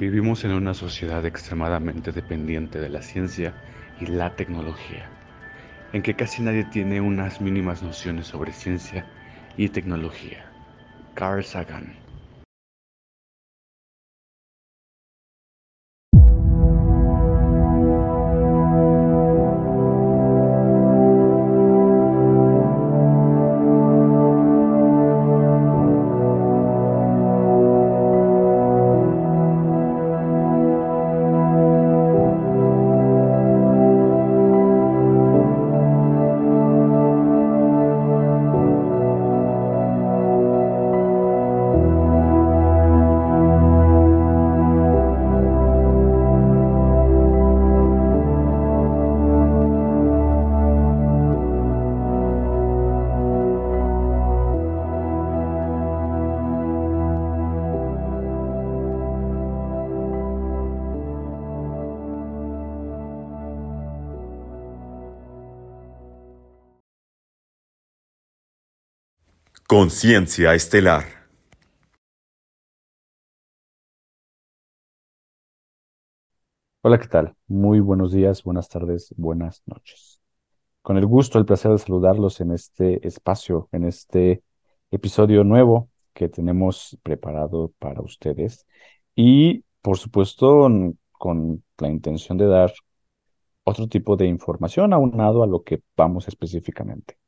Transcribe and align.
Vivimos 0.00 0.44
en 0.44 0.52
una 0.52 0.72
sociedad 0.72 1.26
extremadamente 1.26 2.10
dependiente 2.10 2.80
de 2.80 2.88
la 2.88 3.02
ciencia 3.02 3.54
y 3.98 4.06
la 4.06 4.34
tecnología, 4.34 5.12
en 5.92 6.00
que 6.02 6.16
casi 6.16 6.40
nadie 6.40 6.64
tiene 6.64 7.02
unas 7.02 7.42
mínimas 7.42 7.82
nociones 7.82 8.26
sobre 8.28 8.54
ciencia 8.54 9.06
y 9.58 9.68
tecnología. 9.68 10.54
Carl 11.12 11.44
Sagan 11.44 11.99
Conciencia 69.70 70.52
Estelar. 70.52 71.04
Hola, 76.82 76.98
¿qué 76.98 77.06
tal? 77.06 77.36
Muy 77.46 77.78
buenos 77.78 78.10
días, 78.10 78.42
buenas 78.42 78.68
tardes, 78.68 79.14
buenas 79.16 79.62
noches. 79.66 80.20
Con 80.82 80.96
el 80.96 81.06
gusto, 81.06 81.38
el 81.38 81.44
placer 81.44 81.70
de 81.70 81.78
saludarlos 81.78 82.40
en 82.40 82.50
este 82.50 83.06
espacio, 83.06 83.68
en 83.70 83.84
este 83.84 84.42
episodio 84.90 85.44
nuevo 85.44 85.88
que 86.14 86.28
tenemos 86.28 86.98
preparado 87.04 87.72
para 87.78 88.00
ustedes 88.00 88.66
y, 89.14 89.62
por 89.82 89.98
supuesto, 89.98 90.68
con 91.12 91.62
la 91.78 91.88
intención 91.88 92.38
de 92.38 92.46
dar 92.46 92.72
otro 93.62 93.86
tipo 93.86 94.16
de 94.16 94.26
información 94.26 94.92
aunado 94.92 95.44
a 95.44 95.46
lo 95.46 95.62
que 95.62 95.80
vamos 95.96 96.26
específicamente. 96.26 97.20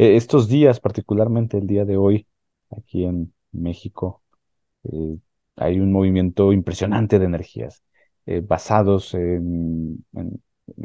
Eh, 0.00 0.16
estos 0.16 0.48
días, 0.48 0.80
particularmente 0.80 1.58
el 1.58 1.66
día 1.66 1.84
de 1.84 1.98
hoy, 1.98 2.26
aquí 2.70 3.04
en 3.04 3.34
México, 3.52 4.22
eh, 4.84 5.18
hay 5.56 5.78
un 5.80 5.92
movimiento 5.92 6.54
impresionante 6.54 7.18
de 7.18 7.26
energías 7.26 7.84
eh, 8.24 8.40
basados 8.40 9.12
en, 9.14 10.02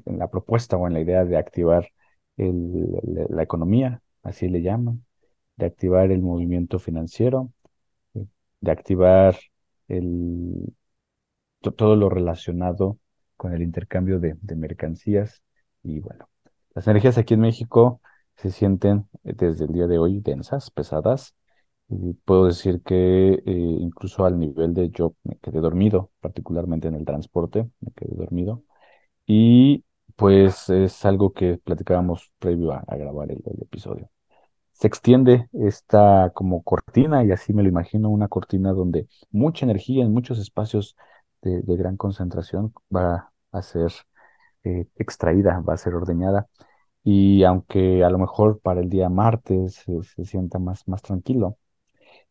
la 0.05 0.29
propuesta 0.29 0.75
o 0.77 0.87
en 0.87 0.93
la 0.93 0.99
idea 1.01 1.23
de 1.23 1.37
activar 1.37 1.89
la 2.37 3.43
economía, 3.43 4.01
así 4.23 4.49
le 4.49 4.61
llaman, 4.61 5.05
de 5.55 5.65
activar 5.67 6.11
el 6.11 6.21
movimiento 6.21 6.77
financiero, 6.79 7.53
de 8.13 8.71
activar 8.71 9.37
todo 11.77 11.95
lo 11.95 12.09
relacionado 12.09 12.99
con 13.37 13.53
el 13.53 13.61
intercambio 13.61 14.19
de 14.19 14.55
mercancías. 14.55 15.41
Y 15.83 15.99
bueno, 15.99 16.27
las 16.73 16.87
energías 16.87 17.17
aquí 17.17 17.35
en 17.35 17.41
México 17.41 18.01
se 18.35 18.51
sienten 18.51 19.07
eh, 19.23 19.33
desde 19.35 19.65
el 19.65 19.73
día 19.73 19.87
de 19.87 19.97
hoy 19.99 20.19
densas, 20.21 20.71
pesadas. 20.71 21.35
Y 21.87 22.13
puedo 22.25 22.47
decir 22.47 22.81
que 22.83 23.33
eh, 23.33 23.41
incluso 23.45 24.25
al 24.25 24.39
nivel 24.39 24.73
de 24.73 24.89
yo 24.89 25.15
me 25.23 25.37
quedé 25.37 25.59
dormido, 25.59 26.11
particularmente 26.19 26.87
en 26.87 26.95
el 26.95 27.05
transporte, 27.05 27.69
me 27.79 27.91
quedé 27.95 28.15
dormido. 28.15 28.63
Y 29.27 29.85
pues 30.15 30.69
es 30.69 31.05
algo 31.05 31.33
que 31.33 31.57
platicábamos 31.59 32.31
previo 32.39 32.73
a, 32.73 32.83
grabar 32.97 33.31
el, 33.31 33.41
episodio. 33.61 34.09
Se 34.73 34.87
extiende 34.87 35.49
esta 35.53 36.31
como 36.35 36.63
cortina, 36.63 37.23
y 37.25 37.31
así 37.31 37.53
me 37.53 37.63
lo 37.63 37.69
imagino, 37.69 38.09
una 38.09 38.27
cortina 38.27 38.73
donde 38.73 39.07
mucha 39.31 39.65
energía 39.65 40.03
en 40.03 40.13
muchos 40.13 40.39
espacios 40.39 40.97
de, 41.41 41.61
gran 41.77 41.97
concentración 41.97 42.73
va 42.95 43.31
a 43.51 43.61
ser 43.61 43.91
eh, 44.63 44.87
extraída, 44.97 45.61
va 45.61 45.73
a 45.75 45.77
ser 45.77 45.95
ordeñada 45.95 46.47
y 47.05 47.43
aunque 47.43 48.03
a 48.03 48.09
lo 48.09 48.17
mejor 48.19 48.59
para 48.61 48.81
el 48.81 48.89
día 48.89 49.09
martes 49.09 49.85
se 50.15 50.25
sienta 50.25 50.59
más, 50.59 50.87
más 50.87 51.03
tranquilo, 51.03 51.59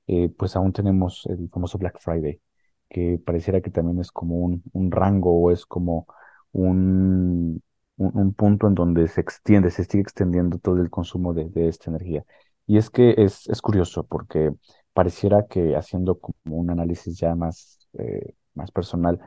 eh, 0.08 0.28
pues 0.30 0.56
aún 0.56 0.72
tenemos 0.72 1.26
el 1.26 1.48
famoso 1.50 1.78
Black 1.78 1.98
Friday, 2.00 2.40
que 2.88 3.20
pareciera 3.24 3.60
que 3.60 3.70
también 3.70 4.00
es 4.00 4.12
como 4.12 4.36
un, 4.38 4.62
un 4.72 4.90
rango 4.90 5.32
o 5.40 5.50
es 5.52 5.66
como 5.66 6.06
un, 6.52 7.62
un, 7.96 8.34
punto 8.34 8.66
en 8.68 8.74
donde 8.74 9.08
se 9.08 9.20
extiende, 9.20 9.70
se 9.70 9.84
sigue 9.84 10.02
extendiendo 10.02 10.58
todo 10.58 10.80
el 10.82 10.90
consumo 10.90 11.34
de, 11.34 11.50
esta 11.68 11.90
energía. 11.90 12.24
Y 12.66 12.78
es 12.78 12.90
que 12.90 13.14
es, 13.18 13.48
es, 13.48 13.62
curioso 13.62 14.04
porque 14.06 14.52
pareciera 14.92 15.46
que 15.46 15.76
haciendo 15.76 16.18
como 16.18 16.56
un 16.56 16.70
análisis 16.70 17.18
ya 17.18 17.34
más, 17.36 17.88
eh, 17.98 18.34
más 18.54 18.70
personal, 18.72 19.20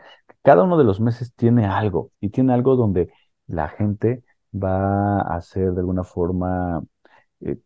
cada 0.44 0.64
uno 0.64 0.78
de 0.78 0.84
los 0.84 1.00
meses 1.00 1.34
tiene 1.36 1.66
algo 1.66 2.12
y 2.20 2.30
tiene 2.30 2.54
algo 2.54 2.76
donde 2.76 3.12
la 3.48 3.70
gente 3.70 4.24
va 4.54 5.22
a 5.22 5.42
ser 5.42 5.74
de 5.74 5.80
alguna 5.82 6.04
forma 6.04 6.84
eh, 7.42 7.58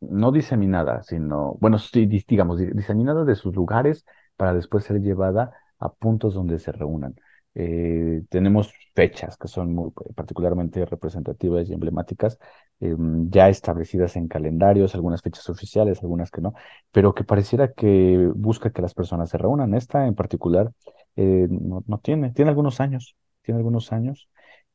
no 0.00 0.32
diseminada, 0.32 1.02
sino, 1.02 1.56
bueno, 1.60 1.78
sí, 1.78 2.06
digamos, 2.06 2.58
diseminada 2.58 3.24
de 3.24 3.34
sus 3.34 3.54
lugares 3.54 4.04
para 4.36 4.54
después 4.54 4.84
ser 4.84 5.00
llevada 5.00 5.52
a 5.78 5.92
puntos 5.92 6.34
donde 6.34 6.58
se 6.58 6.72
reúnan. 6.72 7.14
Eh, 7.54 8.22
tenemos 8.30 8.72
fechas 8.94 9.36
que 9.36 9.46
son 9.48 9.74
muy 9.74 9.90
particularmente 10.14 10.86
representativas 10.86 11.68
y 11.68 11.74
emblemáticas, 11.74 12.38
em, 12.80 13.28
ya 13.30 13.48
establecidas 13.48 14.16
en 14.16 14.28
calendarios, 14.28 14.94
algunas 14.94 15.20
fechas 15.22 15.48
oficiales, 15.50 16.02
algunas 16.02 16.30
que 16.30 16.40
no, 16.40 16.54
pero 16.90 17.14
que 17.14 17.24
pareciera 17.24 17.72
que 17.72 18.30
busca 18.34 18.70
que 18.72 18.82
las 18.82 18.94
personas 18.94 19.30
se 19.30 19.38
reúnan. 19.38 19.74
Esta 19.74 20.06
en 20.06 20.14
particular 20.14 20.72
eh, 21.16 21.46
no, 21.50 21.84
no, 21.86 21.98
tiene, 21.98 22.30
tiene 22.32 22.50
algunos 22.50 22.80
años, 22.80 23.16
tiene 23.42 23.58
algunos 23.58 23.92
años 23.92 24.28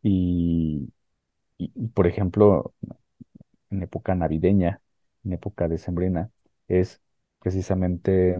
y, 0.03 0.89
y, 1.57 1.69
por 1.89 2.07
ejemplo, 2.07 2.73
en 3.69 3.83
época 3.83 4.15
navideña, 4.15 4.81
en 5.23 5.33
época 5.33 5.67
decembrina, 5.67 6.31
es 6.67 7.01
precisamente 7.39 8.37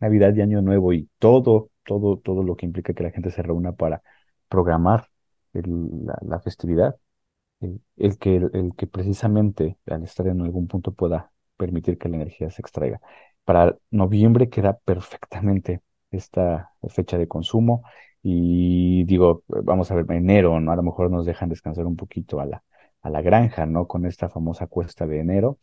Navidad 0.00 0.34
y 0.34 0.42
Año 0.42 0.62
Nuevo 0.62 0.92
y 0.92 1.08
todo, 1.18 1.70
todo, 1.84 2.18
todo 2.18 2.42
lo 2.42 2.56
que 2.56 2.66
implica 2.66 2.94
que 2.94 3.02
la 3.02 3.10
gente 3.10 3.30
se 3.30 3.42
reúna 3.42 3.72
para 3.72 4.02
programar 4.48 5.08
la, 5.52 6.40
festividad, 6.40 6.96
el, 7.60 8.18
que, 8.18 8.36
el, 8.36 8.72
que 8.76 8.86
precisamente 8.86 9.78
al 9.86 10.02
estar 10.04 10.26
en 10.26 10.40
algún 10.42 10.66
punto 10.68 10.92
pueda 10.92 11.32
permitir 11.56 11.98
que 11.98 12.08
la 12.08 12.16
energía 12.16 12.50
se 12.50 12.60
extraiga. 12.60 13.00
Para 13.44 13.76
noviembre 13.90 14.48
queda 14.50 14.78
perfectamente 14.84 15.82
esta 16.10 16.72
fecha 16.88 17.18
de 17.18 17.28
consumo 17.28 17.82
y 18.26 19.04
digo, 19.04 19.44
vamos 19.48 19.90
a 19.90 19.94
ver, 19.96 20.06
enero, 20.10 20.58
¿no? 20.60 20.72
A 20.72 20.76
lo 20.76 20.82
mejor 20.82 21.10
nos 21.10 21.26
dejan 21.26 21.50
descansar 21.50 21.86
un 21.86 21.96
poquito 21.96 22.40
a 22.40 22.46
la, 22.46 22.64
a 23.02 23.10
la 23.10 23.20
granja, 23.22 23.66
¿no? 23.66 23.86
Con 23.86 24.06
esta 24.06 24.30
famosa 24.30 24.66
cuesta 24.66 25.06
de 25.06 25.20
enero, 25.20 25.58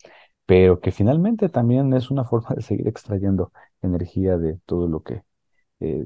pero 0.45 0.79
que 0.79 0.91
finalmente 0.91 1.50
también 1.50 1.91
es 1.94 2.11
una 2.11 2.23
forma 2.25 2.50
de 2.55 2.61
seguir 2.61 2.88
extrayendo 2.88 3.51
energía 3.81 4.38
de 4.38 4.59
todo 4.66 4.88
lo 4.88 5.01
que, 5.03 5.23
eh, 5.80 6.06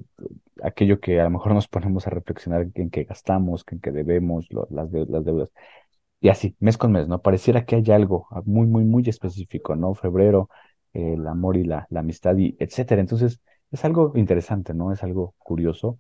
aquello 0.63 1.00
que 1.01 1.19
a 1.21 1.25
lo 1.25 1.31
mejor 1.31 1.53
nos 1.53 1.68
ponemos 1.68 2.07
a 2.07 2.12
reflexionar 2.12 2.68
en 2.75 2.89
qué 2.89 3.03
gastamos, 3.03 3.65
en 3.71 3.80
qué 3.81 3.91
debemos, 3.91 4.47
las, 4.51 4.91
las 4.91 5.25
deudas. 5.25 5.51
Y 6.21 6.30
así, 6.30 6.56
mes 6.59 6.77
con 6.77 6.91
mes, 6.94 7.07
¿no? 7.07 7.21
Pareciera 7.21 7.65
que 7.65 7.75
hay 7.75 7.91
algo 7.91 8.27
muy, 8.45 8.68
muy, 8.68 8.85
muy 8.85 9.03
específico, 9.09 9.75
¿no? 9.75 9.94
Febrero, 9.95 10.50
el 10.94 11.27
amor 11.27 11.57
y 11.57 11.65
la, 11.65 11.88
la 11.89 12.00
amistad 12.01 12.38
y 12.38 12.56
etcétera. 12.59 13.01
Entonces, 13.01 13.41
es 13.71 13.85
algo 13.85 14.13
interesante, 14.15 14.74
¿no? 14.74 14.94
Es 14.94 15.03
algo 15.03 15.35
curioso 15.38 16.00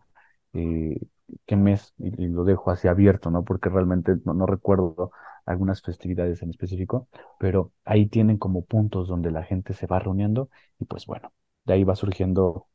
eh, 0.55 0.99
qué 1.45 1.55
mes, 1.55 1.93
y, 1.97 2.27
lo 2.27 2.43
dejo 2.43 2.71
así 2.71 2.87
abierto, 2.87 3.31
¿no? 3.31 3.43
Porque 3.43 3.69
realmente 3.69 4.15
no, 4.25 4.45
recuerdo 4.45 5.11
algunas 5.45 5.81
festividades 5.81 6.41
en 6.41 6.49
específico, 6.49 7.07
pero 7.39 7.71
ahí 7.85 8.07
tienen 8.07 8.37
como 8.37 8.65
puntos 8.65 9.07
donde 9.07 9.31
la 9.31 9.43
gente 9.43 9.73
se 9.73 9.87
va 9.87 9.99
reuniendo 9.99 10.49
y 10.79 10.85
pues 10.85 11.05
bueno, 11.05 11.33
de 11.65 11.73
ahí 11.73 11.83
va 11.83 11.95
surgiendo 11.95 12.67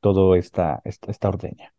todo 0.00 0.34
esta, 0.36 0.82
esta, 0.84 1.28
ordeña. 1.28 1.74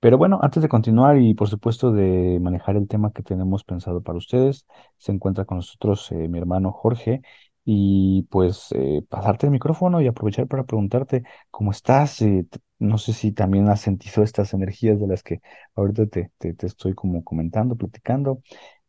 Pero 0.00 0.18
bueno, 0.18 0.38
antes 0.42 0.62
de 0.62 0.68
continuar 0.68 1.18
y 1.18 1.34
por 1.34 1.48
supuesto 1.48 1.92
de 1.92 2.38
manejar 2.40 2.76
el 2.76 2.88
tema 2.88 3.12
que 3.12 3.22
tenemos 3.22 3.64
pensado 3.64 4.02
para 4.02 4.18
ustedes, 4.18 4.66
se 4.98 5.12
encuentra 5.12 5.44
con 5.46 5.58
nosotros 5.58 6.10
eh, 6.12 6.28
mi 6.28 6.38
hermano 6.38 6.72
Jorge 6.72 7.22
y 7.68 8.22
pues 8.30 8.68
eh, 8.76 9.02
pasarte 9.08 9.46
el 9.46 9.52
micrófono 9.52 10.00
y 10.00 10.06
aprovechar 10.06 10.46
para 10.48 10.64
preguntarte 10.64 11.24
cómo 11.50 11.72
estás. 11.72 12.22
eh, 12.22 12.46
no 12.78 12.98
sé 12.98 13.12
si 13.14 13.32
también 13.32 13.68
has 13.68 13.80
sentido 13.80 14.22
estas 14.22 14.54
energías 14.54 15.00
de 15.00 15.06
las 15.08 15.22
que 15.24 15.40
ahorita 15.74 16.06
te, 16.06 16.30
te, 16.38 16.54
estoy 16.66 16.94
como 16.94 17.24
comentando, 17.24 17.74
platicando. 17.76 18.40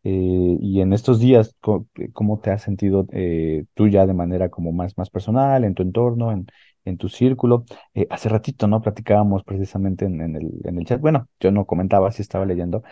eh, 0.03 0.57
y 0.61 0.81
en 0.81 0.93
estos 0.93 1.19
días, 1.19 1.55
eh, 1.95 2.11
¿cómo 2.13 2.39
te 2.39 2.51
has 2.51 2.61
sentido 2.61 3.07
tú 3.73 3.87
ya 3.87 4.05
de 4.05 4.13
manera 4.13 4.49
como 4.49 4.71
más, 4.71 4.97
más 4.97 5.09
personal, 5.09 5.63
en 5.63 5.73
tu 5.73 5.83
entorno, 5.83 6.31
en, 6.31 6.47
en 6.85 6.97
tu 6.97 7.09
círculo? 7.09 7.65
Hace 8.09 8.29
ratito, 8.29 8.67
¿no? 8.67 8.81
Platicábamos 8.81 9.43
precisamente 9.43 10.05
en, 10.05 10.21
en 10.21 10.35
el, 10.77 10.85
chat. 10.85 11.01
Bueno, 11.01 11.27
yo 11.39 11.51
no 11.51 11.65
comentaba, 11.65 12.11
si 12.11 12.21
estaba 12.21 12.45
leyendo 12.45 12.83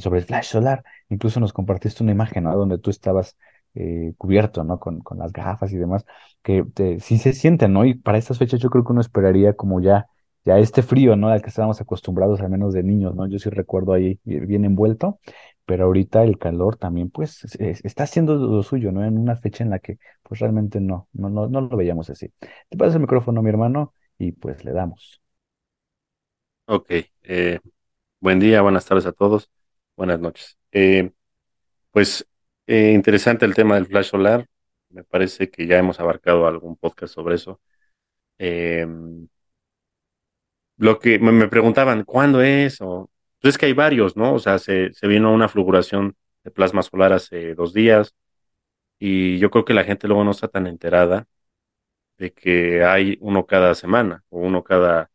sobre 0.00 0.20
el 0.20 0.26
flash 0.26 0.46
solar. 0.46 0.84
Incluso 1.08 1.40
nos 1.40 1.52
compartiste 1.52 2.02
una 2.02 2.12
imagen, 2.12 2.44
¿no? 2.44 2.56
Donde 2.56 2.78
tú 2.78 2.90
estabas 2.90 3.36
eh, 3.78 4.14
cubierto, 4.18 4.64
¿no? 4.64 4.78
Con, 4.80 5.00
con 5.00 5.18
las 5.18 5.32
gafas 5.32 5.72
y 5.72 5.76
demás, 5.78 6.04
que 6.42 6.64
te- 6.74 7.00
sí 7.00 7.18
se 7.18 7.32
sienten, 7.32 7.72
¿no? 7.72 7.84
Y 7.84 7.94
para 7.94 8.18
estas 8.18 8.38
fechas 8.38 8.60
yo 8.60 8.70
creo 8.70 8.84
que 8.84 8.92
uno 8.92 9.00
esperaría 9.00 9.54
como 9.54 9.80
ya, 9.80 10.06
ya 10.44 10.58
este 10.58 10.82
frío, 10.82 11.16
¿no? 11.16 11.28
Al 11.28 11.42
que 11.42 11.48
estábamos 11.50 11.80
acostumbrados, 11.80 12.40
al 12.40 12.50
menos 12.50 12.74
de 12.74 12.82
niños, 12.82 13.14
¿no? 13.14 13.26
Yo 13.28 13.38
sí 13.38 13.50
recuerdo 13.50 13.92
ahí 13.94 14.20
bi- 14.24 14.40
bien 14.40 14.64
envuelto, 14.64 15.20
pero 15.66 15.84
ahorita 15.86 16.24
el 16.24 16.38
calor 16.38 16.76
también, 16.76 17.10
pues, 17.10 17.44
es- 17.44 17.54
es- 17.60 17.84
está 17.84 18.04
haciendo 18.04 18.34
lo 18.36 18.62
suyo, 18.62 18.92
¿no? 18.92 19.04
En 19.04 19.18
una 19.18 19.36
fecha 19.36 19.64
en 19.64 19.70
la 19.70 19.78
que, 19.80 19.98
pues, 20.22 20.40
realmente 20.40 20.80
no, 20.80 21.08
no, 21.12 21.28
no, 21.30 21.48
no 21.48 21.60
lo 21.62 21.76
veíamos 21.76 22.10
así. 22.10 22.32
Te 22.68 22.76
paso 22.78 22.94
el 22.96 23.00
micrófono, 23.02 23.42
mi 23.42 23.50
hermano, 23.50 23.94
y 24.18 24.32
pues 24.32 24.64
le 24.64 24.72
damos. 24.72 25.20
Ok, 26.66 26.90
eh, 27.22 27.60
buen 28.20 28.40
día, 28.40 28.62
buenas 28.62 28.86
tardes 28.86 29.06
a 29.06 29.12
todos, 29.12 29.50
buenas 29.96 30.20
noches. 30.20 30.58
Eh, 30.72 31.12
pues 31.92 32.26
eh, 32.68 32.92
interesante 32.92 33.44
el 33.46 33.54
tema 33.54 33.76
del 33.76 33.86
flash 33.86 34.06
solar, 34.10 34.46
me 34.90 35.04
parece 35.04 35.50
que 35.50 35.66
ya 35.66 35.78
hemos 35.78 36.00
abarcado 36.00 36.46
algún 36.46 36.76
podcast 36.76 37.14
sobre 37.14 37.36
eso. 37.36 37.60
Eh, 38.38 38.86
lo 40.76 40.98
que 40.98 41.18
me, 41.18 41.48
preguntaban, 41.48 42.04
¿cuándo 42.04 42.40
es? 42.42 42.80
O, 42.80 43.10
pues 43.40 43.54
es 43.54 43.58
que 43.58 43.66
hay 43.66 43.72
varios, 43.72 44.16
¿no? 44.16 44.34
O 44.34 44.38
sea, 44.38 44.58
se, 44.58 44.90
vino 45.02 45.32
una 45.32 45.48
fulguración 45.48 46.16
de 46.44 46.50
plasma 46.50 46.82
solar 46.82 47.12
hace 47.12 47.54
dos 47.54 47.72
días 47.74 48.14
y 48.98 49.38
yo 49.38 49.50
creo 49.50 49.64
que 49.64 49.74
la 49.74 49.84
gente 49.84 50.08
luego 50.08 50.24
no 50.24 50.32
está 50.32 50.48
tan 50.48 50.66
enterada 50.66 51.26
de 52.18 52.32
que 52.32 52.84
hay 52.84 53.18
uno 53.20 53.46
cada 53.46 53.74
semana 53.74 54.24
o 54.30 54.40
uno 54.40 54.64
cada 54.64 55.10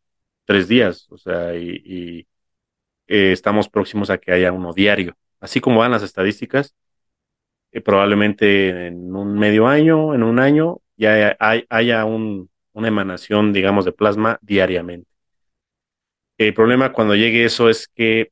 tres 0.45 0.67
días, 0.67 1.07
o 1.11 1.17
sea, 1.17 1.55
y, 1.55 1.81
y 1.85 2.27
eh, 3.07 3.31
estamos 3.33 3.69
próximos 3.69 4.09
a 4.09 4.17
que 4.17 4.31
haya 4.31 4.51
uno 4.51 4.73
diario. 4.73 5.17
Así 5.39 5.61
como 5.61 5.79
van 5.79 5.91
las 5.91 6.03
estadísticas, 6.03 6.75
eh, 7.73 7.81
probablemente 7.81 8.87
en 8.89 9.15
un 9.15 9.39
medio 9.39 9.67
año, 9.67 10.15
en 10.15 10.23
un 10.23 10.39
año, 10.39 10.79
ya 10.97 11.37
hay- 11.41 11.65
haya 11.69 12.05
un- 12.05 12.51
una 12.73 12.89
emanación, 12.89 13.53
digamos, 13.53 13.85
de 13.85 13.93
plasma 13.93 14.39
diariamente. 14.43 15.09
El 16.37 16.53
problema 16.53 16.91
cuando 16.93 17.15
llegue 17.15 17.45
eso 17.45 17.69
es 17.69 17.87
que 17.87 18.31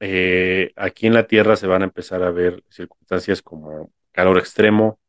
eh, 0.00 0.72
aquí 0.76 1.06
en 1.08 1.14
la 1.14 1.26
Tierra 1.26 1.56
se 1.56 1.66
van 1.66 1.82
a 1.82 1.86
empezar 1.86 2.22
a 2.22 2.30
ver 2.30 2.64
circunstancias 2.70 3.42
como 3.42 3.92
calor 4.12 4.38
extremo, 4.38 5.00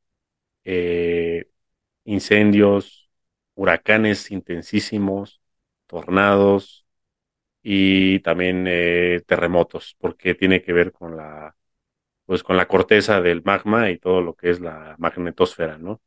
eh, 0.65 1.47
incendios, 2.05 3.09
huracanes 3.55 4.31
intensísimos, 4.31 5.41
tornados 5.87 6.85
y 7.63 8.19
también 8.21 8.65
terremotos, 9.27 9.95
porque 9.99 10.35
tiene 10.35 10.61
que 10.63 10.73
ver 10.73 10.91
con 10.93 11.17
la 11.17 11.55
pues 12.31 12.43
con 12.43 12.55
la 12.55 12.65
corteza 12.65 13.19
del 13.19 13.43
magma 13.43 13.89
y 13.91 13.97
todo 13.97 14.21
lo 14.21 14.35
que 14.35 14.51
es 14.51 14.61
la 14.61 14.95
magnetosfera, 14.99 15.77
¿no? 15.77 15.99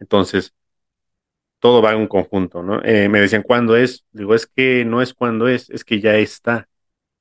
Entonces, 0.00 0.54
todo 1.58 1.82
va 1.82 1.92
en 1.92 1.98
un 2.00 2.06
conjunto, 2.06 2.62
¿no? 2.62 2.82
Eh, 2.84 3.10
me 3.10 3.20
decían, 3.20 3.42
¿cuándo 3.42 3.76
es? 3.76 4.06
Digo, 4.12 4.34
es 4.34 4.46
que 4.46 4.84
no 4.86 5.02
es 5.02 5.12
cuándo 5.12 5.46
es, 5.46 5.68
es 5.68 5.84
que 5.84 6.00
ya 6.00 6.16
está, 6.16 6.68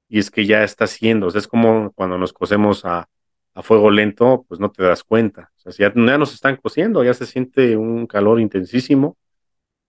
y 0.07 0.19
es 0.19 0.31
que 0.31 0.46
ya 0.46 0.63
está 0.63 0.86
haciendo, 0.86 1.28
o 1.28 1.31
sea, 1.31 1.40
es 1.40 1.48
como 1.50 1.92
cuando 1.92 2.18
nos 2.18 2.31
cosemos 2.31 2.86
a, 2.86 3.10
a 3.54 3.63
fuego 3.63 3.92
lento, 3.92 4.46
pues 4.48 4.62
no 4.62 4.72
te 4.72 4.84
das 4.84 5.04
cuenta, 5.04 5.51
o 5.57 5.60
sea, 5.60 5.72
si 5.74 5.84
ya, 5.84 5.94
ya 5.94 6.18
nos 6.18 6.34
están 6.34 6.56
cociendo, 6.57 7.04
ya 7.04 7.13
se 7.13 7.25
siente 7.25 7.75
un 7.78 8.07
calor 8.07 8.40
intensísimo, 8.40 9.18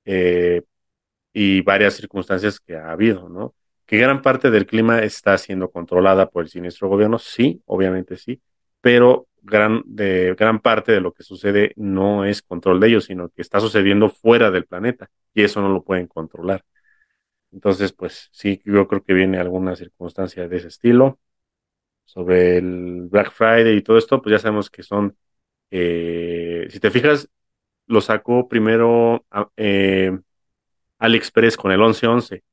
eh, 0.05 0.63
y 1.33 1.63
varias 1.63 1.95
circunstancias 1.95 2.61
que 2.61 2.77
ha 2.77 2.93
habido, 2.93 3.29
¿no? 3.29 3.55
Que 3.91 3.99
gran 3.99 4.23
parte 4.23 4.53
del 4.53 4.67
clima 4.67 5.01
está 5.01 5.37
siendo 5.37 5.69
controlada 5.73 6.31
por 6.31 6.45
el 6.45 6.49
siniestro 6.49 6.89
gobierno, 6.89 7.19
sí, 7.19 7.61
obviamente 7.67 8.17
sí, 8.17 8.41
pero 8.81 9.27
gran, 9.43 9.83
de, 9.85 10.37
gran 10.39 10.61
parte 10.61 10.93
de 10.93 11.01
lo 11.01 11.13
que 11.13 11.25
sucede 11.25 11.73
no 11.75 12.25
es 12.25 12.41
control 12.41 12.79
de 12.79 12.87
ellos, 12.87 13.07
sino 13.07 13.31
que 13.31 13.43
está 13.43 13.59
sucediendo 13.59 14.09
fuera 14.09 14.53
del 14.53 14.67
planeta 14.67 15.11
y 15.35 15.43
eso 15.43 15.61
no 15.61 15.71
lo 15.71 15.83
pueden 15.83 16.07
controlar. 16.07 16.65
Entonces, 17.51 17.93
pues 17.93 18.29
sí, 18.31 18.63
yo 18.65 18.87
creo 18.87 19.03
que 19.03 19.13
viene 19.13 19.39
alguna 19.39 19.75
circunstancia 19.75 20.47
de 20.47 20.57
ese 20.59 20.69
estilo. 20.69 21.19
Sobre 22.05 22.59
el 22.59 23.09
Black 23.11 23.33
Friday 23.33 23.77
y 23.79 23.83
todo 23.83 23.99
esto, 23.99 24.23
pues 24.23 24.33
ya 24.33 24.39
sabemos 24.39 24.71
que 24.71 24.85
son, 24.85 25.17
eh, 25.73 26.69
si 26.71 26.79
te 26.79 26.93
fijas, 26.93 27.29
lo 27.87 28.01
sacó 28.01 28.49
primero 28.49 29.27
eh, 29.57 30.17
AliExpress 30.99 31.57
con 31.57 31.73
el 31.73 31.81
1111 31.81 32.45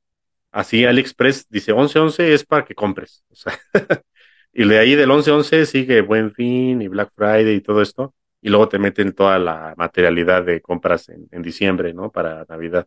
Así 0.50 0.84
AliExpress 0.84 1.46
dice 1.48 1.72
11-11 1.72 2.32
es 2.32 2.44
para 2.44 2.64
que 2.64 2.74
compres. 2.74 3.24
O 3.30 3.36
sea, 3.36 3.58
y 4.52 4.66
de 4.66 4.78
ahí 4.78 4.94
del 4.94 5.10
11-11 5.10 5.66
sigue 5.66 6.00
Buen 6.00 6.32
Fin 6.32 6.82
y 6.82 6.88
Black 6.88 7.12
Friday 7.14 7.56
y 7.56 7.60
todo 7.60 7.82
esto. 7.82 8.14
Y 8.40 8.50
luego 8.50 8.68
te 8.68 8.78
meten 8.78 9.12
toda 9.14 9.38
la 9.38 9.74
materialidad 9.76 10.44
de 10.44 10.60
compras 10.60 11.08
en, 11.08 11.28
en 11.32 11.42
diciembre, 11.42 11.92
¿no? 11.92 12.10
Para 12.10 12.44
Navidad. 12.48 12.86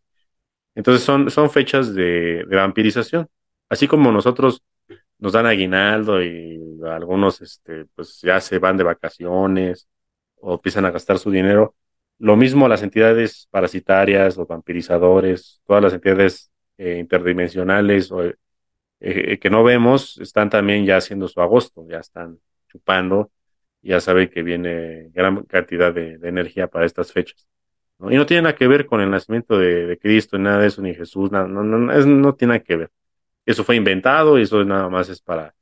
Entonces 0.76 1.04
son, 1.04 1.30
son 1.32 1.50
fechas 1.52 1.94
de, 1.94 2.46
de 2.48 2.56
vampirización. 2.56 3.28
Así 3.70 3.88
como 3.88 4.12
nosotros 4.12 4.64
nos 5.20 5.34
dan 5.34 5.46
aguinaldo 5.46 6.24
y 6.24 6.60
algunos 6.86 7.42
este, 7.42 7.86
pues 7.96 8.20
ya 8.22 8.42
se 8.42 8.60
van 8.60 8.78
de 8.78 8.84
vacaciones 8.84 9.88
o 10.38 10.56
empiezan 10.56 10.86
a 10.86 10.92
gastar 10.92 11.20
su 11.20 11.32
dinero. 11.32 11.76
Lo 12.18 12.36
mismo 12.36 12.68
las 12.68 12.84
entidades 12.84 13.48
parasitarias, 13.52 14.38
los 14.38 14.48
vampirizadores, 14.48 15.62
todas 15.66 15.84
las 15.84 15.94
entidades 15.94 16.51
eh, 16.82 16.98
interdimensionales 16.98 18.12
o 18.12 18.24
eh, 19.00 19.38
que 19.40 19.50
no 19.52 19.64
vemos, 19.64 20.18
están 20.20 20.50
también 20.50 20.84
ya 20.84 20.98
haciendo 20.98 21.28
su 21.28 21.40
agosto, 21.40 21.86
ya 21.88 22.00
están 22.00 22.40
chupando, 22.68 23.32
ya 23.84 24.00
saben 24.00 24.30
que 24.30 24.42
viene 24.42 25.10
gran 25.14 25.44
cantidad 25.44 25.94
de, 25.94 26.18
de 26.18 26.30
energía 26.30 26.68
para 26.68 26.88
estas 26.88 27.12
fechas. 27.12 27.48
¿no? 28.00 28.12
Y 28.12 28.16
no 28.16 28.26
tiene 28.26 28.44
nada 28.44 28.56
que 28.56 28.68
ver 28.68 28.88
con 28.88 29.00
el 29.00 29.12
nacimiento 29.12 29.60
de, 29.60 30.00
Cristo, 30.02 30.40
nada 30.40 30.60
de 30.60 30.68
eso, 30.68 30.82
ni 30.82 30.96
Jesús, 30.96 31.32
nada, 31.32 31.48
no, 31.48 31.64
no, 31.64 31.94
es, 31.94 32.08
no 32.08 32.34
tiene 32.34 32.56
nada 32.56 32.64
que 32.64 32.76
ver. 32.78 32.92
Eso 33.46 33.64
fue 33.64 33.76
inventado 33.76 34.40
y 34.40 34.44
eso 34.44 34.64
nada 34.66 34.90
más 34.90 35.08
es 35.10 35.22
para 35.22 35.54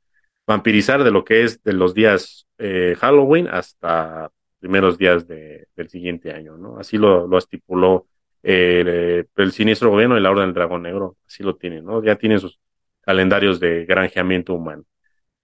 vampirizar 0.46 1.04
de 1.04 1.10
lo 1.10 1.24
que 1.24 1.44
es 1.44 1.62
de 1.62 1.74
los 1.74 1.92
días 1.92 2.46
eh, 2.58 2.96
Halloween 2.98 3.46
hasta 3.48 4.30
primeros 4.58 4.96
días 4.96 5.28
de, 5.28 5.68
del 5.76 5.90
siguiente 5.90 6.32
año, 6.32 6.56
¿no? 6.56 6.78
Así 6.78 6.96
lo, 6.96 7.26
lo 7.26 7.36
estipuló 7.36 8.06
eh, 8.42 9.24
el 9.36 9.52
siniestro 9.52 9.90
gobierno 9.90 10.16
y 10.16 10.20
la 10.20 10.30
Orden 10.30 10.46
del 10.46 10.54
Dragón 10.54 10.82
Negro, 10.82 11.16
así 11.26 11.42
lo 11.42 11.56
tienen, 11.56 11.84
¿no? 11.84 12.02
Ya 12.02 12.16
tienen 12.16 12.40
sus 12.40 12.58
calendarios 13.02 13.60
de 13.60 13.84
granjeamiento 13.84 14.54
humano. 14.54 14.84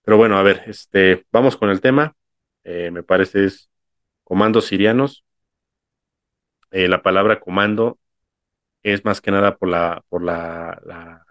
Pero 0.03 0.17
bueno, 0.17 0.39
a 0.39 0.43
ver, 0.43 0.63
este, 0.67 1.27
vamos 1.33 1.57
con 1.57 1.71
el 1.71 1.81
tema. 1.81 2.15
Eh, 2.65 2.91
me 2.91 3.03
parece 3.03 3.45
es 3.45 3.71
comandos 4.25 4.67
sirianos. 4.67 5.25
Eh, 6.71 6.89
la 6.89 7.03
palabra 7.03 7.41
comando 7.41 7.99
es 8.83 9.05
más 9.05 9.21
que 9.21 9.31
nada 9.31 9.57
por 9.57 9.69
la, 9.69 10.05
por 10.09 10.23
la, 10.23 10.81
la 10.85 11.27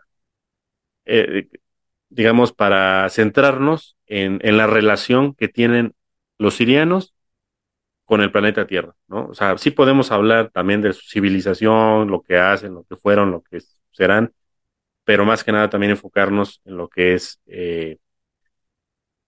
digamos, 2.10 2.54
para 2.54 3.10
centrarnos 3.10 3.98
en, 4.08 4.40
en, 4.44 4.58
la 4.58 4.68
relación 4.68 5.36
que 5.36 5.48
tienen 5.48 5.94
los 6.38 6.56
sirianos 6.56 7.15
con 8.06 8.22
el 8.22 8.32
planeta 8.32 8.68
Tierra, 8.68 8.96
¿no? 9.08 9.28
O 9.28 9.34
sea, 9.34 9.58
sí 9.58 9.72
podemos 9.72 10.12
hablar 10.12 10.52
también 10.52 10.82
de 10.82 10.94
su 10.94 11.08
civilización, 11.10 12.10
lo 12.10 12.22
que 12.22 12.38
hacen, 12.38 12.74
lo 12.76 12.84
que 12.84 12.96
fueron, 12.96 13.32
lo 13.32 13.42
que 13.42 13.60
serán, 13.92 14.34
pero 15.04 15.26
más 15.26 15.44
que 15.44 15.52
nada 15.52 15.70
también 15.70 15.92
enfocarnos 15.92 16.62
en 16.66 16.78
lo 16.78 16.90
que 16.90 17.16
es 17.16 17.42
eh, 17.48 17.98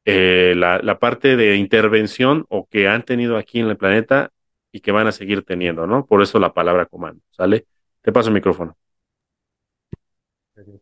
eh, 0.06 0.54
la, 0.56 1.00
parte 1.00 1.36
de 1.36 1.58
intervención 1.58 2.46
o 2.50 2.68
que 2.68 2.88
han 2.88 3.04
tenido 3.04 3.38
aquí 3.38 3.60
en 3.60 3.68
el 3.68 3.78
planeta 3.78 4.32
y 4.72 4.80
que 4.82 4.92
van 4.92 5.08
a 5.08 5.12
seguir 5.12 5.44
teniendo, 5.44 5.86
¿no? 5.88 6.06
Por 6.06 6.22
eso 6.22 6.40
la 6.40 6.54
palabra 6.54 6.86
comando, 6.86 7.22
¿sale? 7.32 7.68
Te 8.02 8.12
paso 8.12 8.30
el 8.30 8.36
micrófono. 8.36 8.78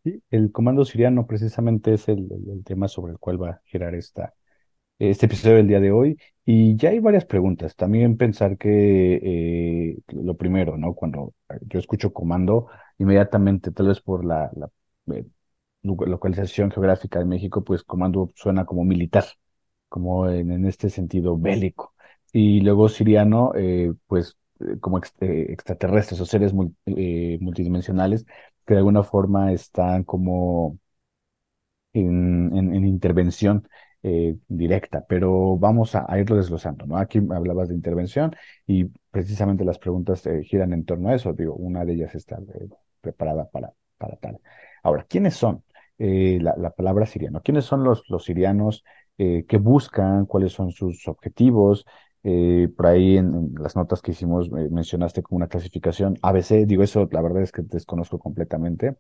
Sí, 0.03 0.21
el 0.29 0.51
comando 0.51 0.85
siriano 0.85 1.25
precisamente 1.25 1.93
es 1.95 2.07
el, 2.07 2.27
el, 2.47 2.63
tema 2.63 2.87
sobre 2.87 3.13
el 3.13 3.19
cual 3.19 3.41
va 3.41 3.49
a 3.49 3.61
girar 3.65 3.93
esta, 3.95 4.33
este 4.99 5.25
episodio 5.27 5.57
del 5.57 5.67
día 5.67 5.79
de 5.79 5.91
hoy. 5.91 6.17
Y 6.45 6.75
ya 6.77 6.89
hay 6.89 6.99
varias 6.99 7.25
preguntas. 7.25 7.75
También 7.75 8.17
pensar 8.17 8.57
que 8.57 9.15
eh, 9.23 9.97
lo 10.09 10.35
primero, 10.37 10.77
¿no? 10.77 10.93
Cuando 10.93 11.33
yo 11.61 11.79
escucho 11.79 12.13
comando, 12.13 12.67
inmediatamente, 12.99 13.71
tal 13.71 13.87
vez 13.87 14.01
por 14.01 14.23
la, 14.25 14.51
la 14.55 14.69
eh, 15.15 15.25
localización 15.83 16.71
geográfica 16.71 17.19
de 17.19 17.25
México, 17.25 17.63
pues 17.63 17.83
comando 17.83 18.31
suena 18.35 18.65
como 18.65 18.83
militar, 18.85 19.25
como 19.89 20.29
en, 20.29 20.51
en 20.51 20.65
este 20.65 20.89
sentido 20.89 21.37
bélico. 21.37 21.93
y 22.33 22.61
luego 22.61 22.89
siriano, 22.89 23.53
eh, 23.55 23.93
pues 24.07 24.37
eh, 24.59 24.79
como 24.79 24.97
ex- 24.97 25.13
eh, 25.21 25.47
extraterrestres 25.49 26.19
o 26.21 26.25
seres 26.25 26.53
mul- 26.53 26.75
eh, 26.85 27.37
multidimensionales 27.41 28.25
que 28.65 28.73
de 28.73 28.79
alguna 28.79 29.03
forma 29.03 29.51
están 29.53 30.03
como 30.03 30.79
en, 31.93 32.55
en- 32.55 32.73
en 32.75 32.85
intervención 32.85 33.67
eh, 34.07 34.37
directa, 34.47 35.03
pero 35.09 35.57
vamos 35.57 35.95
a, 35.95 36.05
irlo 36.19 36.35
desglosando, 36.35 36.85
¿no? 36.85 36.97
Aquí 36.97 37.17
hablabas 37.17 37.69
de 37.69 37.73
intervención 37.73 38.35
y 38.67 38.83
precisamente 39.09 39.65
las 39.65 39.79
preguntas 39.79 40.23
eh, 40.27 40.43
giran 40.43 40.73
en 40.73 40.85
torno 40.85 41.09
a 41.09 41.15
eso. 41.15 41.33
Digo, 41.33 41.55
una 41.55 41.83
de 41.85 41.93
ellas 41.93 42.13
está 42.13 42.35
eh, 42.37 42.69
preparada 43.01 43.49
para, 43.49 43.73
para 43.97 44.15
tal. 44.17 44.39
Ahora, 44.83 45.05
¿quiénes 45.09 45.35
son? 45.35 45.63
La, 45.97 46.53
la 46.57 46.71
palabra 46.71 47.07
siriano. 47.07 47.41
¿Quiénes 47.41 47.65
son 47.65 47.83
los, 47.83 48.03
los 48.09 48.25
sirianos? 48.25 48.83
¿qué 49.17 49.57
buscan? 49.59 50.25
¿Cuáles 50.25 50.51
son 50.51 50.71
sus 50.71 51.07
objetivos? 51.07 51.85
Eh, 52.27 52.69
por 52.75 52.87
ahí 52.87 53.17
en, 53.17 53.53
las 53.59 53.75
notas 53.75 54.01
que 54.01 54.11
hicimos 54.11 54.47
eh, 54.47 54.67
mencionaste 54.71 55.21
como 55.21 55.37
una 55.37 55.47
clasificación 55.47 56.17
ABC. 56.23 56.65
Digo, 56.65 56.81
eso 56.83 57.07
la 57.11 57.21
verdad 57.21 57.43
es 57.43 57.51
que 57.51 57.61
desconozco 57.61 58.17
completamente 58.17 58.95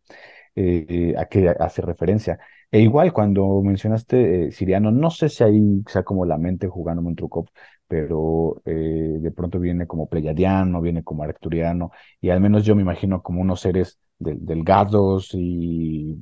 eh, 0.55 1.15
a 1.17 1.25
qué 1.25 1.49
hace 1.49 1.81
referencia. 1.81 2.39
E 2.71 2.81
igual 2.81 3.13
cuando 3.13 3.61
mencionaste 3.63 4.51
Siriano, 4.51 4.91
no 4.91 5.09
sé 5.11 5.29
si 5.29 5.43
ahí 5.43 5.83
sea 5.87 6.03
como 6.03 6.25
la 6.25 6.37
mente 6.37 6.67
jugándome 6.67 7.09
un 7.09 7.15
truco, 7.15 7.45
pero 7.87 8.61
de 8.65 9.31
pronto 9.35 9.59
viene 9.59 9.87
como 9.87 10.07
Pleiadiano, 10.09 10.81
viene 10.81 11.03
como 11.03 11.23
Arcturiano, 11.23 11.91
y 12.19 12.29
al 12.31 12.41
menos 12.41 12.65
yo 12.65 12.75
me 12.75 12.81
imagino 12.81 13.21
como 13.21 13.41
unos 13.41 13.61
seres 13.61 13.99
del- 14.19 14.45
delgados 14.45 15.29
y 15.33 16.17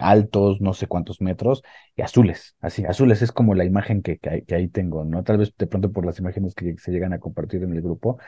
altos, 0.00 0.60
no 0.60 0.72
sé 0.74 0.86
cuántos 0.86 1.20
metros, 1.20 1.62
y 1.96 2.02
azules, 2.02 2.56
así, 2.60 2.84
azules 2.84 3.22
es 3.22 3.32
como 3.32 3.54
la 3.54 3.64
imagen 3.64 4.02
que, 4.02 4.18
que 4.18 4.44
ahí, 4.54 4.68
tengo, 4.68 5.04
¿no? 5.04 5.24
Tal 5.24 5.38
vez 5.38 5.54
de 5.56 5.66
pronto 5.66 5.92
por 5.92 6.06
las 6.06 6.18
imágenes 6.18 6.54
que 6.54 6.76
se 6.78 6.92
llegan 6.92 7.12
a 7.12 7.18
compartir 7.20 7.62
en 7.62 7.72
el 7.72 7.82
grupo, 7.82 8.18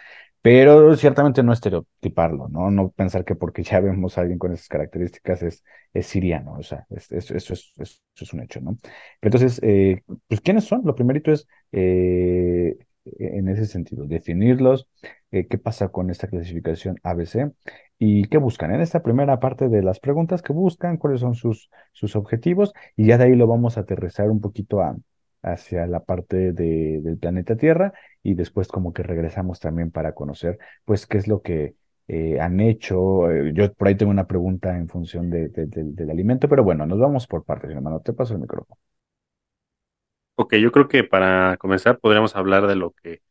pero 0.42 0.96
ciertamente 0.96 1.42
no 1.42 1.52
estereotiparlo, 1.52 2.48
¿no? 2.48 2.70
No 2.70 2.90
pensar 2.90 3.24
que 3.24 3.34
porque 3.34 3.62
ya 3.62 3.80
vemos 3.80 4.16
a 4.18 4.22
alguien 4.22 4.38
con 4.38 4.52
esas 4.52 4.68
características 4.68 5.42
es, 5.42 5.64
es 5.92 6.06
siriano, 6.06 6.52
o 6.54 6.62
sea, 6.62 6.86
es- 6.90 7.10
es- 7.12 7.30
eso, 7.32 7.52
es, 7.54 7.72
es 8.20 8.32
un 8.32 8.42
hecho, 8.42 8.60
¿no? 8.60 8.78
Entonces, 9.20 9.60
eh, 9.62 10.02
pues, 10.28 10.40
¿quiénes 10.40 10.64
son? 10.64 10.82
Lo 10.84 10.94
primerito 10.94 11.32
es, 11.32 11.46
eh, 11.72 12.76
en 13.18 13.48
ese 13.48 13.66
sentido, 13.66 14.06
definirlos, 14.06 14.88
eh, 15.30 15.46
qué 15.46 15.58
pasa 15.58 15.88
con 15.88 16.10
esta 16.10 16.28
clasificación 16.28 16.98
ABC 17.02 17.50
y 17.98 18.28
qué 18.28 18.38
buscan. 18.38 18.72
En 18.74 18.80
esta 18.80 19.02
primera 19.02 19.40
parte 19.40 19.68
de 19.68 19.82
las 19.82 20.00
preguntas, 20.00 20.42
qué 20.42 20.52
buscan, 20.52 20.96
cuáles 20.98 21.20
son 21.20 21.34
sus, 21.34 21.70
sus 21.92 22.16
objetivos, 22.16 22.72
y 22.96 23.06
ya 23.06 23.18
de 23.18 23.24
ahí 23.24 23.34
lo 23.36 23.46
vamos 23.46 23.76
a 23.76 23.80
aterrizar 23.82 24.30
un 24.30 24.40
poquito 24.40 24.80
a, 24.82 24.96
hacia 25.42 25.86
la 25.86 26.00
parte 26.04 26.52
de- 26.52 27.00
del 27.02 27.18
planeta 27.18 27.56
Tierra 27.56 27.92
y 28.22 28.34
después 28.34 28.68
como 28.68 28.92
que 28.92 29.02
regresamos 29.02 29.60
también 29.60 29.90
para 29.90 30.12
conocer, 30.14 30.58
pues, 30.84 31.06
qué 31.06 31.18
es 31.18 31.28
lo 31.28 31.42
que 31.42 31.74
eh, 32.08 32.40
han 32.40 32.60
hecho. 32.60 33.30
Eh, 33.30 33.52
yo 33.54 33.72
por 33.74 33.88
ahí 33.88 33.94
tengo 33.96 34.10
una 34.10 34.26
pregunta 34.26 34.76
en 34.76 34.88
función 34.88 35.28
de- 35.30 35.48
de- 35.50 35.66
del 35.66 35.94
del 35.94 36.10
alimento, 36.10 36.48
pero 36.48 36.64
bueno, 36.64 36.86
nos 36.86 36.98
vamos 36.98 37.26
por 37.26 37.44
partes, 37.44 37.70
hermano. 37.70 38.00
Te 38.00 38.12
paso 38.14 38.34
el 38.34 38.40
micrófono. 38.40 38.78
Ok, 40.40 40.54
yo 40.54 40.70
creo 40.70 40.86
que 40.88 41.02
para 41.02 41.56
comenzar 41.56 41.98
podríamos 41.98 42.36
hablar 42.36 42.68
de 42.68 42.76
lo 42.76 42.92
que, 42.92 43.22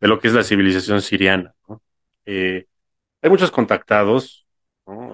de 0.00 0.08
lo 0.08 0.20
que 0.20 0.28
es 0.28 0.34
la 0.34 0.44
civilización 0.44 1.02
siriana, 1.02 1.54
¿no? 1.68 1.82
Eh, 2.26 2.66
hay 3.22 3.30
muchos 3.30 3.50
contactados. 3.50 4.46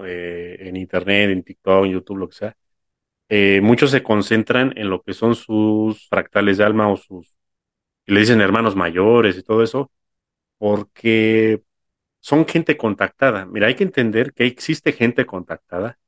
Eh, 0.05 0.57
en 0.61 0.77
internet, 0.77 1.31
en 1.31 1.43
TikTok, 1.43 1.85
en 1.85 1.93
YouTube, 1.93 2.17
lo 2.17 2.29
que 2.29 2.35
sea. 2.37 2.57
Eh, 3.29 3.61
muchos 3.63 3.91
se 3.91 4.03
concentran 4.03 4.73
en 4.77 4.89
lo 4.89 5.03
que 5.03 5.13
son 5.13 5.35
sus 5.35 6.07
fractales 6.09 6.57
de 6.59 6.65
alma 6.65 6.89
o 6.89 6.97
sus, 6.97 7.35
le 8.07 8.21
dicen 8.21 8.41
hermanos 8.41 8.75
mayores 8.75 9.37
y 9.37 9.43
todo 9.43 9.63
eso, 9.63 9.91
porque 10.59 11.63
son 12.21 12.47
gente 12.47 12.77
contactada. 12.77 13.45
Mira, 13.45 13.67
hay 13.67 13.75
que 13.75 13.83
entender 13.85 14.33
que 14.33 14.45
existe 14.45 14.93
gente 14.93 15.25
contactada, 15.25 15.99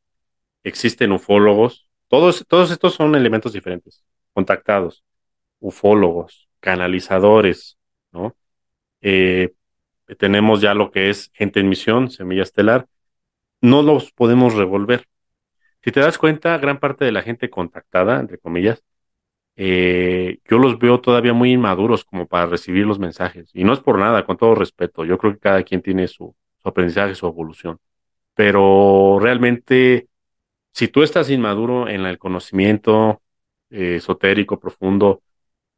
existen 0.63 1.12
ufólogos, 1.13 1.89
todos, 2.10 2.46
todos 2.48 2.72
estos 2.72 2.96
son 2.96 3.15
elementos 3.15 3.54
diferentes, 3.54 4.04
contactados, 4.34 5.04
ufólogos, 5.65 6.50
canalizadores, 6.60 7.77
¿no? 8.12 8.36
Eh, 9.01 9.53
tenemos 10.17 10.62
ya 10.62 10.74
lo 10.74 10.91
que 10.91 11.10
es 11.10 11.31
gente 11.34 11.60
en 11.60 11.69
misión, 11.69 12.12
semilla 12.12 12.43
estelar, 12.43 12.88
no 13.62 13.81
los 13.81 14.12
podemos 14.12 14.53
revolver. 14.55 15.07
Si 15.84 15.91
te 15.91 16.00
das 16.00 16.17
cuenta, 16.17 16.57
gran 16.57 16.79
parte 16.79 17.05
de 17.05 17.12
la 17.12 17.24
gente 17.24 17.50
contactada, 17.50 18.19
entre 18.19 18.38
comillas, 18.39 18.84
eh, 19.55 20.39
yo 20.50 20.57
los 20.60 20.79
veo 20.79 21.01
todavía 21.01 21.34
muy 21.34 21.51
inmaduros 21.51 22.03
como 22.05 22.27
para 22.27 22.48
recibir 22.48 22.86
los 22.86 23.00
mensajes. 23.00 23.50
Y 23.53 23.63
no 23.63 23.74
es 23.74 23.79
por 23.79 24.00
nada, 24.00 24.25
con 24.25 24.38
todo 24.38 24.55
respeto. 24.55 25.05
Yo 25.05 25.17
creo 25.17 25.34
que 25.34 25.39
cada 25.39 25.63
quien 25.63 25.81
tiene 25.81 26.07
su, 26.07 26.36
aprendizaje, 26.63 27.15
su 27.15 27.27
evolución. 27.27 27.79
Pero 28.36 29.19
realmente, 29.22 30.10
si 30.74 30.88
tú 30.89 31.03
estás 31.03 31.29
inmaduro 31.29 31.89
en 31.89 32.05
el 32.05 32.17
conocimiento 32.19 33.22
eh, 33.69 33.95
esotérico, 33.98 34.60
profundo, 34.60 35.22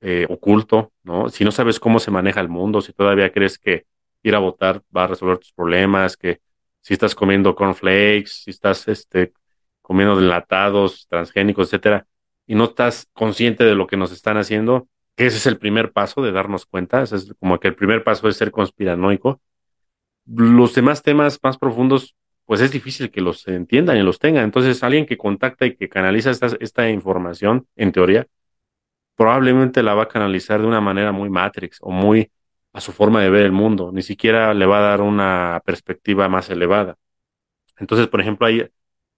eh, 0.01 0.25
oculto, 0.29 0.91
¿no? 1.03 1.29
Si 1.29 1.43
no 1.43 1.51
sabes 1.51 1.79
cómo 1.79 1.99
se 1.99 2.11
maneja 2.11 2.41
el 2.41 2.49
mundo, 2.49 2.81
si 2.81 2.93
todavía 2.93 3.31
crees 3.31 3.57
que 3.57 3.85
ir 4.23 4.35
a 4.35 4.39
votar 4.39 4.81
va 4.95 5.05
a 5.05 5.07
resolver 5.07 5.37
tus 5.37 5.53
problemas, 5.53 6.17
que 6.17 6.39
si 6.81 6.93
estás 6.93 7.15
comiendo 7.15 7.55
cornflakes, 7.55 8.27
si 8.27 8.51
estás 8.51 8.87
este, 8.87 9.33
comiendo 9.81 10.19
enlatados, 10.19 11.07
transgénicos, 11.09 11.67
etcétera, 11.67 12.07
y 12.45 12.55
no 12.55 12.65
estás 12.65 13.07
consciente 13.13 13.63
de 13.63 13.75
lo 13.75 13.87
que 13.87 13.97
nos 13.97 14.11
están 14.11 14.37
haciendo, 14.37 14.87
que 15.15 15.25
ese 15.25 15.37
es 15.37 15.47
el 15.47 15.57
primer 15.57 15.91
paso 15.91 16.21
de 16.21 16.31
darnos 16.31 16.65
cuenta, 16.65 17.01
ese 17.01 17.15
es 17.17 17.33
como 17.39 17.59
que 17.59 17.69
el 17.69 17.75
primer 17.75 18.03
paso 18.03 18.27
es 18.29 18.37
ser 18.37 18.51
conspiranoico. 18.51 19.41
Los 20.25 20.75
demás 20.75 21.03
temas 21.03 21.39
más 21.41 21.57
profundos, 21.57 22.15
pues 22.45 22.61
es 22.61 22.71
difícil 22.71 23.09
que 23.11 23.21
los 23.21 23.47
entiendan 23.47 23.97
y 23.97 24.03
los 24.03 24.19
tengan. 24.19 24.43
Entonces, 24.43 24.83
alguien 24.83 25.05
que 25.05 25.17
contacta 25.17 25.65
y 25.65 25.75
que 25.75 25.89
canaliza 25.89 26.31
esta, 26.31 26.47
esta 26.59 26.89
información, 26.89 27.67
en 27.75 27.91
teoría, 27.91 28.27
probablemente 29.17 29.83
la 29.83 29.95
va 29.95 30.03
a 30.03 30.07
canalizar 30.07 30.61
de 30.61 30.67
una 30.67 30.81
manera 30.81 31.11
muy 31.11 31.29
Matrix 31.29 31.79
o 31.81 31.91
muy 31.91 32.31
a 32.73 32.81
su 32.81 32.93
forma 32.93 33.21
de 33.23 33.29
ver 33.31 33.43
el 33.45 33.51
mundo, 33.51 33.91
ni 33.91 34.03
siquiera 34.03 34.53
le 34.53 34.65
va 34.67 34.79
a 34.79 34.81
dar 34.81 35.01
una 35.01 35.61
perspectiva 35.65 36.29
más 36.29 36.49
elevada. 36.49 36.97
Entonces, 37.77 38.07
por 38.07 38.21
ejemplo, 38.21 38.47
hay 38.47 38.69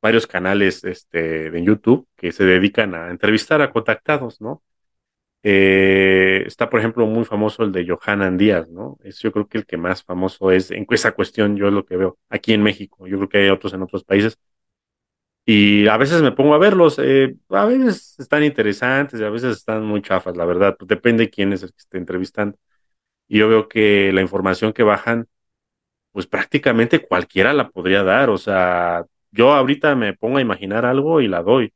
varios 0.01 0.27
canales 0.27 0.83
este, 0.85 1.51
de 1.51 1.63
YouTube 1.63 2.07
que 2.15 2.31
se 2.31 2.45
dedican 2.45 2.95
a 2.95 3.11
entrevistar 3.11 3.61
a 3.61 3.71
contactados, 3.71 4.41
¿no? 4.41 4.63
Eh, 5.43 6.43
está, 6.45 6.69
por 6.69 6.79
ejemplo, 6.79 7.05
muy 7.07 7.25
famoso 7.25 7.63
el 7.63 7.71
de 7.71 7.87
Johanan 7.87 8.37
Díaz, 8.37 8.69
¿no? 8.69 8.97
Es 9.03 9.19
yo 9.19 9.31
creo 9.31 9.47
que 9.47 9.59
el 9.59 9.65
que 9.65 9.77
más 9.77 10.03
famoso 10.03 10.51
es 10.51 10.71
en 10.71 10.85
esa 10.89 11.13
cuestión, 11.13 11.55
yo 11.57 11.67
es 11.67 11.73
lo 11.73 11.85
que 11.85 11.97
veo 11.97 12.17
aquí 12.29 12.53
en 12.53 12.63
México. 12.63 13.07
Yo 13.07 13.17
creo 13.17 13.29
que 13.29 13.37
hay 13.39 13.49
otros 13.49 13.73
en 13.73 13.81
otros 13.83 14.03
países, 14.03 14.37
y 15.51 15.87
a 15.87 15.97
veces 15.97 16.21
me 16.21 16.31
pongo 16.31 16.53
a 16.53 16.59
verlos, 16.59 16.99
eh, 16.99 17.35
a 17.49 17.65
veces 17.65 18.15
están 18.19 18.43
interesantes 18.43 19.19
a 19.21 19.31
veces 19.31 19.57
están 19.57 19.83
muy 19.83 20.01
chafas, 20.03 20.37
la 20.37 20.45
verdad, 20.45 20.75
pues 20.77 20.87
depende 20.87 21.23
de 21.25 21.29
quién 21.31 21.53
es 21.53 21.63
el 21.63 21.71
que 21.71 21.79
esté 21.79 21.97
entrevistando. 21.97 22.57
Y 23.27 23.39
yo 23.39 23.49
veo 23.49 23.69
que 23.69 24.11
la 24.13 24.21
información 24.21 24.73
que 24.73 24.83
bajan, 24.83 25.27
pues 26.11 26.27
prácticamente 26.27 26.99
cualquiera 27.07 27.53
la 27.53 27.69
podría 27.71 28.03
dar, 28.03 28.29
o 28.31 28.37
sea, 28.37 29.05
yo 29.31 29.53
ahorita 29.53 29.95
me 29.95 30.13
pongo 30.15 30.37
a 30.39 30.41
imaginar 30.41 30.85
algo 30.85 31.21
y 31.21 31.27
la 31.27 31.43
doy. 31.43 31.73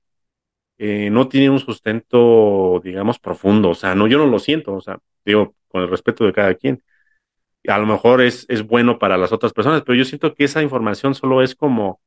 Eh, 0.77 1.09
no 1.11 1.29
tiene 1.29 1.49
un 1.49 1.59
sustento, 1.59 2.81
digamos, 2.83 3.19
profundo, 3.19 3.71
o 3.71 3.75
sea, 3.75 3.95
no, 3.95 4.07
yo 4.07 4.17
no 4.19 4.27
lo 4.27 4.39
siento, 4.39 4.75
o 4.75 4.81
sea, 4.81 4.99
digo, 5.25 5.55
con 5.69 5.83
el 5.83 5.89
respeto 5.89 6.25
de 6.25 6.33
cada 6.33 6.55
quien. 6.55 6.83
A 7.67 7.79
lo 7.79 7.87
mejor 7.87 8.21
es, 8.21 8.45
es 8.49 8.63
bueno 8.67 8.99
para 8.99 9.17
las 9.17 9.31
otras 9.31 9.53
personas, 9.53 9.83
pero 9.83 9.97
yo 9.97 10.05
siento 10.05 10.35
que 10.35 10.45
esa 10.45 10.61
información 10.61 11.15
solo 11.15 11.41
es 11.41 11.55
como 11.55 12.01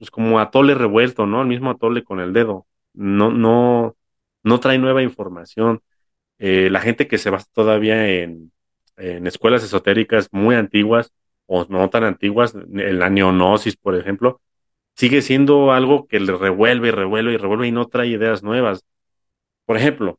pues 0.00 0.10
como 0.10 0.40
atole 0.40 0.74
revuelto, 0.74 1.26
¿no? 1.26 1.42
El 1.42 1.48
mismo 1.48 1.70
atole 1.70 2.04
con 2.04 2.20
el 2.20 2.32
dedo. 2.32 2.66
No, 2.94 3.30
no, 3.30 3.96
no 4.42 4.60
trae 4.60 4.78
nueva 4.78 5.02
información. 5.02 5.82
Eh, 6.38 6.70
la 6.70 6.80
gente 6.80 7.06
que 7.06 7.18
se 7.18 7.28
basa 7.30 7.46
todavía 7.52 8.08
en, 8.08 8.50
en 8.96 9.26
escuelas 9.26 9.62
esotéricas 9.62 10.30
muy 10.32 10.54
antiguas 10.56 11.12
o 11.46 11.66
no 11.68 11.90
tan 11.90 12.04
antiguas, 12.04 12.54
la 12.70 13.10
neonosis, 13.10 13.76
por 13.76 13.94
ejemplo, 13.94 14.40
sigue 14.96 15.20
siendo 15.22 15.72
algo 15.72 16.06
que 16.08 16.20
le 16.20 16.34
revuelve 16.34 16.88
y 16.88 16.92
revuelve 16.92 17.34
y 17.34 17.36
revuelve 17.36 17.68
y 17.68 17.72
no 17.72 17.88
trae 17.88 18.08
ideas 18.08 18.42
nuevas. 18.42 18.86
Por 19.66 19.76
ejemplo, 19.76 20.18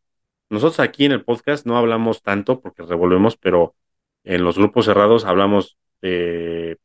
nosotros 0.49 0.79
aquí 0.79 1.05
en 1.05 1.13
el 1.13 1.23
podcast 1.23 1.65
no 1.65 1.77
hablamos 1.77 2.21
tanto 2.21 2.61
porque 2.61 2.83
revolvemos, 2.83 3.37
pero 3.37 3.75
en 4.23 4.43
los 4.43 4.57
grupos 4.59 4.85
cerrados 4.85 5.25
hablamos 5.25 5.77
de, 6.01 6.77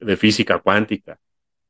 de 0.00 0.16
física 0.16 0.58
cuántica 0.58 1.20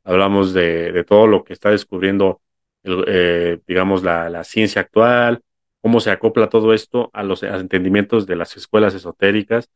hablamos 0.04 0.52
de, 0.52 0.92
de 0.92 1.04
todo 1.04 1.26
lo 1.26 1.44
que 1.44 1.52
está 1.52 1.70
descubriendo, 1.70 2.40
eh, 2.84 3.60
digamos, 3.66 4.02
la, 4.02 4.28
la, 4.30 4.44
ciencia 4.44 4.82
actual, 4.82 5.42
cómo 5.80 6.00
se 6.00 6.10
acopla 6.10 6.48
todo 6.48 6.72
esto 6.74 7.10
a 7.12 7.22
los, 7.22 7.42
a 7.42 7.52
los, 7.52 7.60
entendimientos 7.62 8.26
de 8.26 8.36
las 8.36 8.56
escuelas 8.56 8.94
esotéricas, 8.94 9.70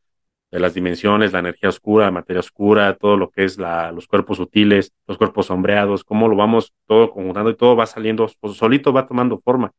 de 0.51 0.59
las 0.59 0.73
dimensiones, 0.73 1.33
la 1.33 1.39
energía 1.39 1.69
oscura, 1.69 2.05
la 2.05 2.11
materia 2.11 2.39
oscura, 2.39 2.95
todo 2.95 3.17
lo 3.17 3.29
que 3.31 3.43
es 3.43 3.57
la, 3.57 3.91
los 3.91 4.07
cuerpos 4.07 4.37
sutiles, 4.37 4.93
los 5.07 5.17
cuerpos 5.17 5.47
sombreados, 5.47 6.03
cómo 6.03 6.27
lo 6.27 6.35
vamos 6.35 6.73
todo 6.85 7.11
conjuntando 7.11 7.49
y 7.51 7.55
todo 7.55 7.75
va 7.75 7.85
saliendo, 7.85 8.29
pues 8.39 8.55
solito 8.57 8.93
va 8.93 9.07
tomando 9.07 9.39
forma. 9.39 9.73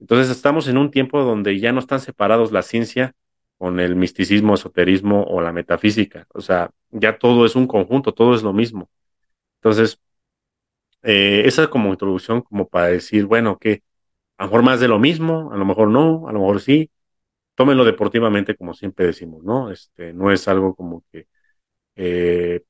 Entonces 0.00 0.30
estamos 0.30 0.68
en 0.68 0.78
un 0.78 0.90
tiempo 0.90 1.22
donde 1.22 1.58
ya 1.58 1.72
no 1.72 1.80
están 1.80 2.00
separados 2.00 2.52
la 2.52 2.62
ciencia 2.62 3.14
con 3.58 3.80
el 3.80 3.96
misticismo, 3.96 4.54
esoterismo 4.54 5.24
o 5.24 5.40
la 5.40 5.52
metafísica. 5.52 6.26
O 6.32 6.40
sea, 6.40 6.70
ya 6.90 7.18
todo 7.18 7.44
es 7.46 7.56
un 7.56 7.66
conjunto, 7.66 8.14
todo 8.14 8.34
es 8.34 8.42
lo 8.42 8.52
mismo. 8.52 8.88
Entonces, 9.60 10.00
eh, 11.02 11.42
esa 11.46 11.62
es 11.64 11.68
como 11.68 11.90
introducción, 11.90 12.42
como 12.42 12.68
para 12.68 12.88
decir, 12.88 13.26
bueno, 13.26 13.58
que 13.58 13.82
a 14.38 14.44
lo 14.44 14.50
mejor 14.50 14.62
más 14.64 14.80
de 14.80 14.88
lo 14.88 14.98
mismo, 14.98 15.52
a 15.52 15.56
lo 15.56 15.64
mejor 15.64 15.88
no, 15.90 16.28
a 16.28 16.32
lo 16.32 16.40
mejor 16.40 16.60
sí. 16.60 16.90
Tómenlo 17.56 17.84
deportivamente, 17.84 18.56
como 18.56 18.74
siempre 18.74 19.06
decimos, 19.06 19.44
¿no? 19.44 19.70
Este, 19.72 20.12
no 20.14 20.32
es 20.32 20.48
algo 20.48 20.74
como 20.76 21.04
que, 21.12 21.28
eh, 21.96 22.62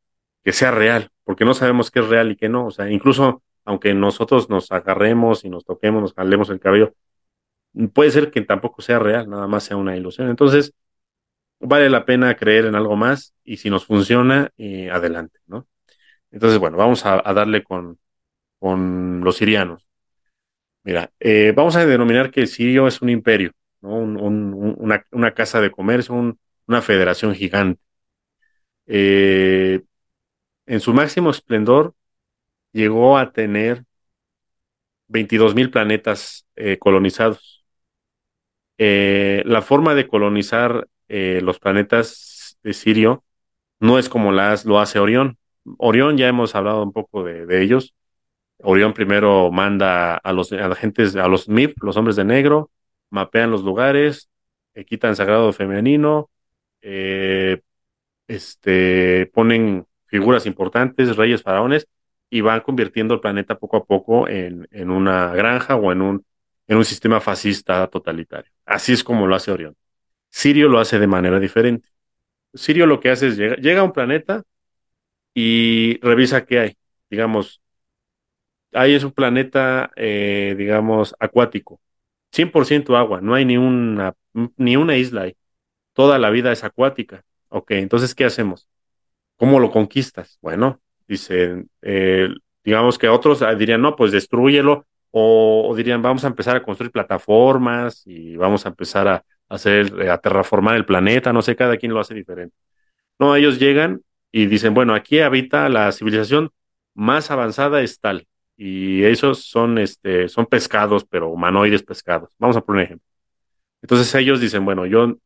que 0.44 0.52
sea 0.52 0.70
real, 0.72 1.10
porque 1.24 1.44
no 1.44 1.54
sabemos 1.54 1.90
qué 1.90 2.00
es 2.00 2.08
real 2.08 2.32
y 2.32 2.36
qué 2.36 2.48
no. 2.48 2.66
O 2.66 2.70
sea, 2.72 2.90
incluso 2.90 3.42
aunque 3.64 3.94
nosotros 3.94 4.48
nos 4.50 4.72
agarremos 4.72 5.44
y 5.44 5.50
nos 5.50 5.64
toquemos, 5.64 6.00
nos 6.02 6.14
jalemos 6.14 6.50
el 6.50 6.60
cabello, 6.60 6.94
puede 7.94 8.10
ser 8.10 8.30
que 8.30 8.40
tampoco 8.42 8.82
sea 8.82 8.98
real, 8.98 9.28
nada 9.28 9.46
más 9.46 9.64
sea 9.64 9.76
una 9.76 9.96
ilusión. 9.96 10.28
Entonces, 10.30 10.72
vale 11.60 11.90
la 11.90 12.04
pena 12.06 12.36
creer 12.36 12.66
en 12.66 12.74
algo 12.76 12.96
más 12.96 13.34
y 13.44 13.58
si 13.58 13.70
nos 13.70 13.86
funciona, 13.86 14.52
eh, 14.58 14.90
adelante, 14.90 15.40
¿no? 15.46 15.66
Entonces, 16.30 16.58
bueno, 16.58 16.76
vamos 16.76 17.04
a, 17.06 17.22
darle 17.32 17.62
con, 17.64 17.98
con, 18.58 19.20
los 19.22 19.36
sirianos. 19.36 19.86
Mira, 20.84 21.12
eh, 21.20 21.52
vamos 21.54 21.76
a 21.76 21.84
denominar 21.86 22.30
que 22.30 22.46
sirio 22.46 22.86
es 22.86 23.02
un 23.02 23.10
imperio, 23.10 23.52
¿no? 23.80 23.96
una, 23.96 25.34
casa 25.34 25.60
de 25.60 25.70
comercio, 25.70 26.14
una 26.66 26.82
federación 26.82 27.34
gigante. 27.34 27.80
Eh, 28.86 29.82
en 30.66 30.80
su 30.80 30.94
máximo 30.94 31.30
esplendor 31.30 31.94
llegó 32.72 33.18
a 33.18 33.32
tener 33.32 33.84
22 35.08 35.54
mil 35.54 35.70
planetas 35.70 36.46
colonizados. 36.78 37.64
Eh, 38.78 39.42
la 39.46 39.62
forma 39.62 39.94
de 39.94 40.06
colonizar 40.06 40.88
los 41.08 41.58
planetas 41.58 42.58
de 42.62 42.74
Sirio 42.74 43.24
no 43.80 43.98
es 43.98 44.08
como 44.08 44.32
las, 44.32 44.64
lo 44.64 44.78
hace 44.80 44.98
Orión. 44.98 45.38
Orión 45.78 46.16
ya 46.16 46.28
hemos 46.28 46.54
hablado 46.54 46.82
un 46.82 46.92
poco 46.92 47.24
de, 47.24 47.62
ellos. 47.62 47.94
Orión 48.58 48.92
primero 48.94 49.50
manda 49.52 50.16
a 50.16 50.32
los 50.32 50.52
agentes, 50.52 51.16
a 51.16 51.28
los 51.28 51.48
MIP, 51.48 51.82
los 51.82 51.96
hombres 51.96 52.16
de 52.16 52.24
negro, 52.24 52.70
mapean 53.10 53.50
los 53.50 53.62
lugares, 53.62 54.28
eh, 54.74 54.84
quitan 54.84 55.16
sagrado 55.16 55.52
femenino, 55.52 56.30
este, 58.26 59.30
ponen 59.34 59.86
figuras 60.06 60.46
importantes, 60.46 61.16
reyes, 61.16 61.42
faraones, 61.42 61.88
y 62.30 62.40
van 62.40 62.60
convirtiendo 62.60 63.14
el 63.14 63.20
planeta 63.20 63.58
poco 63.58 63.78
a 63.78 63.84
poco 63.84 64.28
en, 64.28 64.68
en 64.70 64.90
una 64.90 65.32
granja 65.34 65.76
o 65.76 65.92
en 65.92 66.02
un 66.02 66.24
en 66.68 66.76
un 66.76 66.84
sistema 66.84 67.20
fascista 67.20 67.86
totalitario. 67.88 68.52
Así 68.64 68.92
es 68.92 69.02
como 69.02 69.26
lo 69.26 69.34
hace 69.34 69.50
Orión. 69.50 69.74
Sirio 70.30 70.68
lo 70.68 70.78
hace 70.78 70.98
de 70.98 71.06
manera 71.06 71.40
diferente. 71.40 71.88
Sirio 72.54 72.86
lo 72.86 73.00
que 73.00 73.10
hace 73.10 73.28
es 73.28 73.36
llega, 73.38 73.80
a 73.80 73.84
un 73.84 73.92
planeta 73.92 74.44
y 75.40 76.00
revisa 76.00 76.44
qué 76.46 76.58
hay. 76.58 76.76
Digamos, 77.10 77.62
ahí 78.72 78.94
es 78.94 79.04
un 79.04 79.12
planeta, 79.12 79.92
eh, 79.94 80.56
digamos, 80.58 81.14
acuático. 81.20 81.80
100% 82.32 82.96
agua, 82.96 83.20
no 83.20 83.34
hay 83.34 83.44
ni 83.44 83.56
una, 83.56 84.14
ni 84.56 84.76
una 84.76 84.96
isla 84.96 85.22
ahí. 85.22 85.36
Toda 85.94 86.18
la 86.18 86.30
vida 86.30 86.50
es 86.52 86.64
acuática. 86.64 87.24
Ok, 87.50 87.72
entonces, 87.72 88.14
¿qué 88.16 88.24
hacemos? 88.24 88.68
¿Cómo 89.36 89.60
lo 89.60 89.70
conquistas? 89.70 90.38
Bueno, 90.42 90.80
dicen, 91.06 91.70
eh, 91.82 92.28
digamos 92.64 92.98
que 92.98 93.08
otros 93.08 93.42
dirían, 93.58 93.82
no, 93.82 93.94
pues 93.96 94.12
destruyelo 94.12 94.86
o, 95.12 95.72
dirían, 95.76 96.02
vamos 96.02 96.24
a 96.24 96.28
empezar 96.28 96.56
a 96.56 96.62
construir 96.64 96.90
plataformas 96.92 98.02
y 98.06 98.36
vamos 98.36 98.66
a 98.66 98.70
empezar 98.70 99.06
a, 99.08 99.24
hacer, 99.48 99.92
eh, 100.02 100.10
a 100.10 100.18
terraformar 100.18 100.74
el 100.76 100.84
planeta, 100.84 101.32
no 101.32 101.42
sé, 101.42 101.56
cada 101.56 101.76
quien 101.76 101.94
lo 101.94 102.00
hace 102.00 102.14
diferente. 102.14 102.56
No, 103.18 103.36
ellos 103.36 103.58
llegan 103.60 104.02
y 104.32 104.46
dicen, 104.46 104.74
bueno, 104.74 104.94
aquí 104.94 105.20
habita 105.20 105.68
la 105.68 105.92
civilización 105.92 106.50
más 106.94 107.30
avanzada 107.30 107.82
es 107.82 108.00
tal, 108.00 108.26
y 108.56 109.04
esos 109.04 109.44
son, 109.44 109.78
este, 109.78 110.28
son 110.28 110.46
pescados, 110.46 111.04
pero 111.04 111.28
humanoides 111.30 111.82
pescados. 111.82 112.34
Vamos 112.38 112.56
a 112.56 112.60
poner 112.62 112.80
un 112.80 112.84
ejemplo. 112.86 113.06
Entonces 113.82 114.14
ellos 114.14 114.40
dicen, 114.40 114.64
bueno, 114.64 114.86
yo 114.86 115.16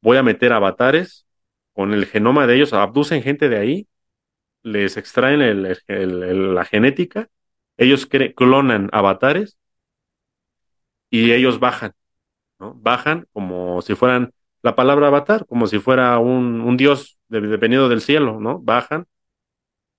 voy 0.00 0.16
a 0.16 0.22
meter 0.22 0.52
avatares 0.52 1.26
con 1.74 1.92
el 1.94 2.06
genoma 2.06 2.46
de 2.46 2.56
ellos, 2.56 2.72
abducen 2.72 3.22
gente 3.22 3.48
de 3.48 3.58
ahí, 3.58 3.88
les 4.62 4.96
extraen 4.96 5.62
la 6.54 6.64
genética 6.64 7.28
ellos 7.78 8.06
clonan 8.36 8.90
avatares 8.92 9.56
y 11.10 11.32
ellos 11.32 11.60
bajan, 11.60 11.92
¿no? 12.58 12.74
Bajan 12.74 13.26
como 13.32 13.80
si 13.82 13.94
fueran 13.94 14.32
la 14.62 14.74
palabra 14.74 15.08
avatar, 15.08 15.46
como 15.46 15.66
si 15.66 15.78
fuera 15.78 16.18
un, 16.18 16.76
dios 16.76 17.18
dependiendo 17.28 17.88
del 17.88 18.00
cielo, 18.00 18.40
¿no? 18.40 18.58
Bajan 18.60 19.06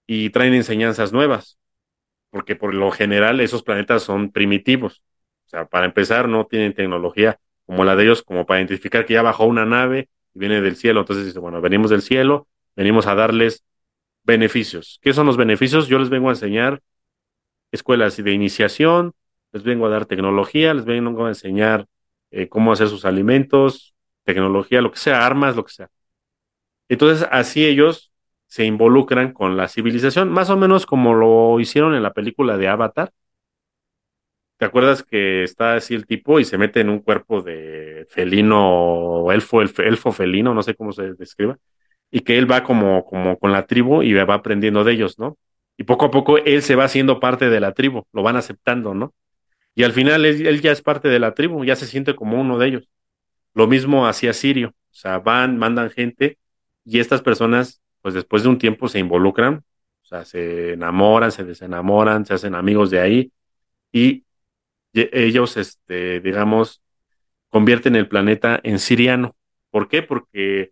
y 0.08 0.30
traen 0.32 0.54
enseñanzas 0.54 1.14
nuevas, 1.14 1.60
porque 2.30 2.56
por 2.56 2.74
lo 2.74 2.92
general 2.92 3.40
esos 3.42 3.64
planetas 3.64 4.04
son 4.04 4.32
primitivos. 4.32 5.04
O 5.46 5.50
sea, 5.50 5.66
para 5.66 5.86
empezar, 5.86 6.28
no 6.28 6.46
tienen 6.46 6.74
tecnología 6.74 7.40
como 7.66 7.86
la 7.86 7.96
de 7.96 8.04
ellos, 8.04 8.24
como 8.24 8.46
para 8.46 8.60
identificar 8.60 9.06
que 9.06 9.14
ya 9.14 9.22
bajó 9.22 9.46
una 9.46 9.66
nave 9.66 10.10
y 10.34 10.40
viene 10.40 10.62
del 10.62 10.76
cielo. 10.76 11.02
Entonces 11.02 11.26
dice, 11.26 11.40
bueno, 11.40 11.62
venimos 11.62 11.92
del 11.92 12.02
cielo, 12.02 12.48
venimos 12.76 13.08
a 13.08 13.16
darles 13.16 13.64
beneficios. 14.24 15.00
¿Qué 15.02 15.14
son 15.14 15.28
los 15.28 15.38
beneficios? 15.38 15.88
Yo 15.88 16.00
les 16.00 16.10
vengo 16.10 16.30
a 16.30 16.32
enseñar 16.32 16.82
escuelas 17.72 18.18
de 18.18 18.32
iniciación, 18.32 19.14
les 19.52 19.64
vengo 19.64 19.86
a 19.86 19.90
dar 19.90 20.06
tecnología, 20.06 20.74
les 20.74 20.86
vengo 20.86 21.26
a 21.26 21.30
enseñar 21.30 21.88
eh, 22.32 22.48
cómo 22.50 22.72
hacer 22.72 22.88
sus 22.88 23.06
alimentos, 23.06 23.96
tecnología, 24.24 24.82
lo 24.82 24.92
que 24.92 25.00
sea, 25.00 25.26
armas, 25.26 25.56
lo 25.56 25.66
que 25.66 25.74
sea. 25.74 25.90
Entonces, 26.90 27.28
así 27.32 27.66
ellos 27.66 28.12
se 28.48 28.66
involucran 28.66 29.34
con 29.34 29.58
la 29.58 29.68
civilización, 29.68 30.30
más 30.30 30.50
o 30.50 30.58
menos 30.58 30.86
como 30.86 31.14
lo 31.14 31.60
hicieron 31.60 31.96
en 31.96 32.04
la 32.04 32.14
película 32.14 32.58
de 32.58 32.68
Avatar. 32.68 33.12
¿Te 34.58 34.66
acuerdas 34.66 35.04
que 35.04 35.44
está 35.44 35.76
así 35.76 35.96
el 35.96 36.06
tipo 36.06 36.40
y 36.40 36.46
se 36.46 36.58
mete 36.58 36.82
en 36.82 36.90
un 36.90 37.00
cuerpo 37.00 37.42
de 37.42 38.06
felino, 38.10 39.32
elfo, 39.32 39.62
elfo 39.62 40.12
felino, 40.12 40.54
no 40.54 40.64
sé 40.64 40.76
cómo 40.76 40.92
se 40.92 41.14
describa, 41.14 41.58
y 42.12 42.22
que 42.22 42.38
él 42.38 42.52
va 42.52 42.64
como, 42.64 43.06
como 43.06 43.38
con 43.40 43.52
la 43.54 43.66
tribu 43.68 44.04
y 44.04 44.14
va 44.14 44.34
aprendiendo 44.34 44.84
de 44.84 44.94
ellos, 44.94 45.18
¿no? 45.20 45.38
y 45.80 45.86
poco 45.86 46.06
a 46.06 46.12
poco 46.12 46.38
él 46.38 46.62
se 46.62 46.76
va 46.76 46.84
haciendo 46.86 47.22
parte 47.22 47.50
de 47.50 47.62
la 47.62 47.74
tribu, 47.74 48.04
lo 48.12 48.22
van 48.22 48.36
aceptando, 48.36 48.94
¿no? 48.94 49.14
Y 49.76 49.84
al 49.84 49.94
final 49.94 50.26
él, 50.26 50.62
ya 50.62 50.74
es 50.74 50.82
parte 50.82 51.08
de 51.08 51.20
la 51.20 51.34
tribu, 51.34 51.64
ya 51.64 51.78
se 51.78 51.88
siente 51.88 52.16
como 52.16 52.40
uno 52.40 52.58
de 52.60 52.68
ellos. 52.68 52.90
Lo 53.60 53.68
mismo 53.68 54.08
hacía 54.08 54.32
Sirio, 54.32 54.70
o 54.70 54.94
sea, 54.94 55.20
van, 55.20 55.58
mandan 55.58 55.90
gente 55.90 56.38
y 56.86 57.00
estas 57.00 57.22
personas, 57.22 57.82
pues 58.02 58.14
después 58.14 58.44
de 58.44 58.48
un 58.48 58.58
tiempo 58.58 58.88
se 58.88 59.00
involucran, 59.00 59.66
o 60.02 60.06
sea, 60.06 60.24
se 60.24 60.72
enamoran, 60.76 61.34
se 61.34 61.44
desenamoran, 61.44 62.26
se 62.26 62.34
hacen 62.36 62.56
amigos 62.56 62.90
de 62.90 63.02
ahí 63.02 63.34
y 63.92 64.24
ellos, 64.94 65.58
este, 65.58 66.22
digamos, 66.22 66.82
convierten 67.50 67.98
el 67.98 68.08
planeta 68.08 68.62
en 68.64 68.80
siriano. 68.80 69.36
¿Por 69.72 69.90
qué? 69.90 70.04
Porque 70.04 70.72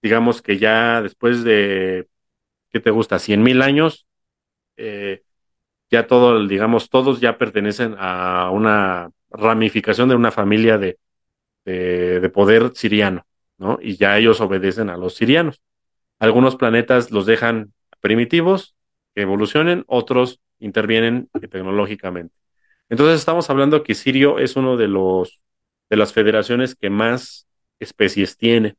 digamos 0.00 0.40
que 0.40 0.56
ya 0.56 1.02
después 1.02 1.44
de, 1.44 2.08
¿qué 2.70 2.80
te 2.80 2.90
gusta? 2.90 3.18
Cien 3.18 3.42
mil 3.42 3.60
años, 3.60 4.06
eh, 4.78 5.24
ya 5.90 6.06
todo, 6.06 6.46
digamos, 6.46 6.88
todos 6.88 7.20
ya 7.20 7.36
pertenecen 7.36 7.94
a 7.98 8.48
una 8.50 9.10
ramificación 9.28 10.08
de 10.08 10.14
una 10.14 10.30
familia 10.30 10.78
de, 10.78 10.98
de, 11.64 12.30
poder 12.32 12.72
siriano, 12.74 13.26
¿no? 13.58 13.78
Y 13.80 13.96
ya 13.96 14.18
ellos 14.18 14.40
obedecen 14.40 14.90
a 14.90 14.96
los 14.96 15.14
sirianos. 15.14 15.62
Algunos 16.18 16.56
planetas 16.56 17.10
los 17.10 17.26
dejan 17.26 17.72
primitivos, 18.00 18.76
que 19.14 19.22
evolucionen, 19.22 19.84
otros 19.86 20.40
intervienen 20.58 21.28
tecnológicamente. 21.50 22.34
Entonces 22.88 23.18
estamos 23.18 23.50
hablando 23.50 23.82
que 23.82 23.94
Sirio 23.94 24.38
es 24.38 24.56
uno 24.56 24.76
de 24.76 24.88
los 24.88 25.40
de 25.90 25.96
las 25.96 26.12
federaciones 26.12 26.74
que 26.74 26.90
más 26.90 27.46
especies 27.78 28.36
tiene 28.36 28.76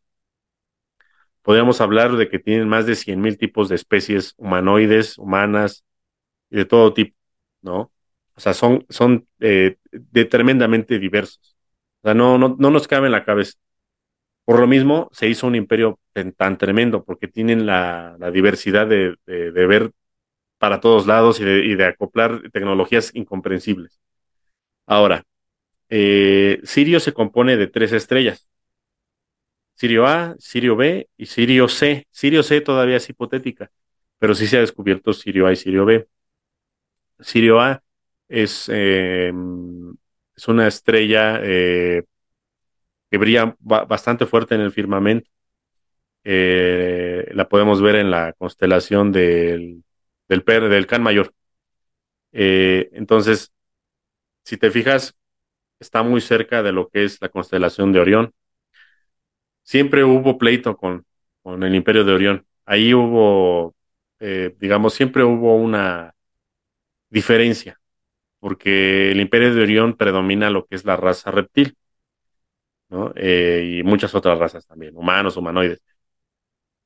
podríamos 1.45 1.79
hablar 1.79 2.15
de 2.17 2.27
que 2.27 2.39
tienen 2.39 2.67
más 2.67 2.87
de 2.87 2.95
100.000 2.95 3.37
tipos 3.37 3.69
de 3.69 3.75
especies 3.75 4.33
humanoides, 4.37 5.19
humanas 5.19 5.85
de 6.49 6.65
todo 6.65 6.91
tipo, 6.91 7.15
¿no? 7.61 7.91
O 8.35 8.39
sea, 8.39 8.55
son, 8.55 8.85
son 8.89 9.27
eh, 9.39 9.77
tremendamente 10.31 10.97
diversos. 10.97 11.54
O 12.05 12.07
sea, 12.07 12.13
no, 12.13 12.37
no, 12.37 12.55
no 12.59 12.69
nos 12.69 12.87
cabe 12.87 13.07
en 13.07 13.13
la 13.13 13.25
cabeza. 13.25 13.57
Por 14.45 14.59
lo 14.59 14.67
mismo, 14.67 15.09
se 15.11 15.27
hizo 15.27 15.47
un 15.47 15.55
imperio 15.55 15.99
tan, 16.37 16.57
tremendo, 16.59 17.03
porque 17.03 17.27
tienen 17.27 17.65
la, 17.65 18.17
diversidad 18.31 18.87
de, 18.87 19.17
ver 19.25 19.91
para 20.59 20.81
todos 20.81 21.07
lados 21.07 21.39
y 21.39 21.75
de, 21.75 21.85
acoplar 21.85 22.51
tecnologías 22.51 23.11
incomprensibles. 23.15 23.99
Ahora, 24.85 25.25
eh, 25.89 26.61
Sirio 26.63 26.99
se 26.99 27.13
compone 27.13 27.57
de 27.57 27.67
tres 27.67 27.91
estrellas. 27.93 28.47
Sirio 29.75 30.05
A, 30.05 30.35
Sirio 30.39 30.75
B 30.75 31.09
y 31.17 31.25
Sirio 31.25 31.67
C. 31.67 32.07
Sirio 32.11 32.43
C 32.43 32.61
todavía 32.61 32.97
es 32.97 33.09
hipotética, 33.09 33.71
pero 34.19 34.35
sí 34.35 34.47
se 34.47 34.57
ha 34.57 34.61
descubierto 34.61 35.13
Sirio 35.13 35.47
A 35.47 35.53
y 35.53 35.55
Sirio 35.55 35.85
B. 35.85 36.07
Sirio 37.19 37.59
A 37.61 37.83
es, 38.29 38.69
em, 38.69 39.95
es 40.35 40.47
una 40.47 40.67
estrella 40.67 41.39
eh, 41.43 42.03
que 43.09 43.17
brilla 43.17 43.55
bastante 43.59 44.25
fuerte 44.25 44.55
en 44.55 44.61
el 44.61 44.71
firmamento. 44.71 45.29
Eh, 46.23 47.29
la 47.33 47.47
podemos 47.47 47.81
ver 47.81 47.95
en 47.97 48.11
la 48.11 48.33
constelación 48.33 49.11
del, 49.11 49.83
del, 50.27 50.87
Can 50.87 51.03
Mayor. 51.03 51.33
Eh, 52.31 52.89
entonces, 52.93 53.51
si 54.43 54.57
te 54.57 54.71
fijas, 54.71 55.15
está 55.79 56.03
muy 56.03 56.21
cerca 56.21 56.63
de 56.63 56.71
lo 56.71 56.89
que 56.89 57.05
es 57.05 57.21
la 57.21 57.29
constelación 57.29 57.91
de 57.93 57.99
Orión. 57.99 58.33
Siempre 59.63 60.03
hubo 60.03 60.37
pleito 60.37 60.77
con, 60.77 61.05
con 61.41 61.63
el 61.63 61.75
imperio 61.75 62.03
de 62.03 62.13
Orión. 62.13 62.45
Ahí 62.65 62.93
hubo, 62.93 63.75
digamos, 64.59 64.93
siempre 64.93 65.23
hubo 65.23 65.55
una 65.55 66.13
diferencia, 67.09 67.79
porque 68.45 69.09
el 69.11 69.21
imperio 69.21 69.55
de 69.55 69.63
Orión 69.63 69.97
predomina 69.97 70.51
lo 70.51 70.67
que 70.67 70.75
es 70.75 70.85
la 70.85 70.95
raza 70.95 71.31
reptil, 71.31 71.75
¿no? 72.89 73.11
Eh, 73.15 73.79
y 73.79 73.83
muchas 73.83 74.13
otras 74.13 74.37
razas 74.37 74.67
también, 74.67 74.95
humanos, 74.95 75.35
humanoides. 75.35 75.81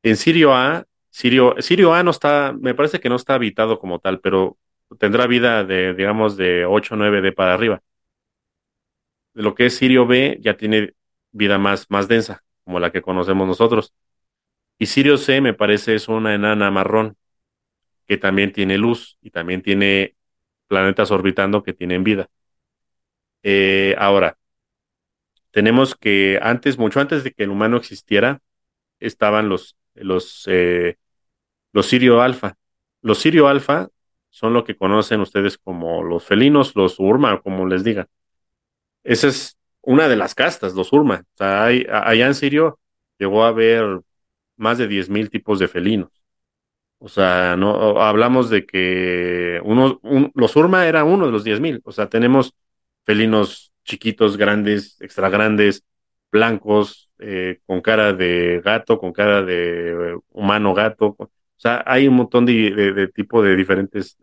En 0.04 0.16
Sirio 0.16 0.54
A, 0.54 0.86
Sirio, 1.10 1.56
Sirio 1.60 1.94
A 1.94 2.02
no 2.02 2.12
está, 2.12 2.54
me 2.58 2.74
parece 2.74 3.02
que 3.02 3.10
no 3.10 3.18
está 3.18 3.34
habitado 3.34 3.78
como 3.78 4.00
tal, 4.00 4.22
pero 4.22 4.58
tendrá 5.00 5.28
vida 5.28 5.66
de, 5.66 5.94
digamos, 5.94 6.38
de 6.38 6.66
8 6.66 6.94
o 6.94 6.98
9 6.98 7.22
de 7.22 7.34
para 7.34 7.54
arriba. 7.56 7.82
De 9.34 9.44
lo 9.44 9.54
que 9.54 9.66
es 9.66 9.76
Sirio 9.76 10.08
B 10.08 10.38
ya 10.40 10.56
tiene 10.56 10.94
vida 11.32 11.58
más, 11.58 11.88
más 11.90 12.08
densa, 12.08 12.42
como 12.64 12.80
la 12.80 12.92
que 12.94 13.02
conocemos 13.02 13.46
nosotros. 13.46 13.94
Y 14.78 14.86
Sirio 14.86 15.18
C 15.18 15.42
me 15.42 15.54
parece 15.54 15.96
es 15.96 16.08
una 16.08 16.34
enana 16.34 16.72
marrón, 16.72 17.18
que 18.08 18.18
también 18.18 18.54
tiene 18.54 18.78
luz 18.78 19.18
y 19.22 19.32
también 19.32 19.62
tiene 19.62 20.16
planetas 20.70 21.12
orbitando 21.12 21.64
que 21.64 21.74
tienen 21.74 22.06
vida. 22.06 22.30
Eh, 23.44 23.96
ahora, 23.98 24.38
tenemos 25.52 25.96
que 25.96 26.40
antes, 26.42 26.78
mucho 26.78 27.00
antes 27.00 27.24
de 27.24 27.32
que 27.32 27.44
el 27.44 27.50
humano 27.50 27.78
existiera, 27.78 28.42
estaban 29.00 29.50
los, 29.50 29.78
los, 29.96 30.46
eh, 30.48 30.98
los 31.74 31.88
Sirio 31.88 32.22
Alfa. 32.22 32.56
Los 33.02 33.20
Sirio 33.20 33.48
Alfa 33.48 33.90
son 34.30 34.54
lo 34.54 34.64
que 34.64 34.78
conocen 34.78 35.22
ustedes 35.22 35.58
como 35.58 36.04
los 36.04 36.26
felinos, 36.26 36.76
los 36.76 37.00
Urma, 37.00 37.42
como 37.42 37.68
les 37.68 37.84
digan. 37.84 38.08
Esa 39.04 39.28
es 39.28 39.58
una 39.82 40.08
de 40.08 40.16
las 40.18 40.36
castas, 40.36 40.76
los 40.76 40.94
Urma. 40.94 41.24
O 41.36 41.38
sea, 41.38 41.66
hay, 41.66 41.86
allá 41.92 42.28
en 42.28 42.36
Sirio 42.36 42.80
llegó 43.18 43.44
a 43.44 43.50
haber 43.50 44.02
más 44.58 44.78
de 44.78 44.88
10.000 44.88 45.30
tipos 45.30 45.60
de 45.60 45.68
felinos. 45.68 46.12
O 47.00 47.08
sea, 47.08 47.56
no 47.58 48.02
hablamos 48.02 48.50
de 48.50 48.66
que 48.66 49.62
uno, 49.64 49.99
los 50.40 50.56
Urma 50.56 50.88
era 50.88 51.04
uno 51.04 51.26
de 51.26 51.32
los 51.32 51.44
10.000. 51.44 51.82
O 51.84 51.92
sea, 51.92 52.10
tenemos 52.10 52.54
felinos 53.06 53.74
chiquitos, 53.84 54.38
grandes, 54.38 55.00
extra 55.02 55.30
grandes, 55.30 55.84
blancos, 56.32 57.10
eh, 57.20 57.60
con 57.66 57.82
cara 57.82 58.14
de 58.14 58.62
gato, 58.64 59.00
con 59.00 59.14
cara 59.14 59.42
de 59.44 60.18
humano 60.30 60.74
gato. 60.74 61.16
O 61.20 61.30
sea, 61.58 61.84
hay 61.86 62.08
un 62.08 62.16
montón 62.16 62.46
de, 62.46 62.72
de, 62.94 63.08
tipo 63.08 63.44
de 63.44 63.56
diferentes 63.56 64.18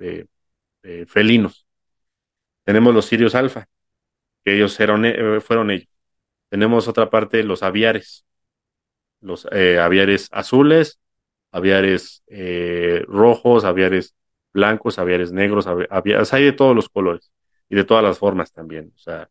felinos. 1.07 1.66
Tenemos 2.64 2.94
los 2.94 3.07
sirios 3.07 3.35
alfa, 3.35 3.68
que 4.44 4.57
ellos 4.57 4.76
eh, 4.81 5.40
fueron 5.40 5.70
ellos. 5.70 5.88
Tenemos 6.48 6.88
otra 6.88 7.11
parte, 7.11 7.42
los 7.42 7.62
aviares, 7.62 8.24
los 9.20 9.46
eh, 9.52 9.79
aviares 9.79 10.29
azules, 10.33 11.00
aviares 11.52 12.24
rojos, 13.09 13.64
aviares 13.64 14.14
blancos, 14.57 14.99
aviares 14.99 15.31
negros, 15.33 15.66
aviares, 15.66 16.33
hay 16.35 16.45
de 16.45 16.53
todos 16.53 16.75
los 16.75 16.88
colores 16.88 17.31
y 17.69 17.77
de 17.77 17.85
todas 17.85 18.03
las 18.03 18.19
formas 18.19 18.53
también. 18.53 18.92
O 18.97 18.99
sea, 18.99 19.29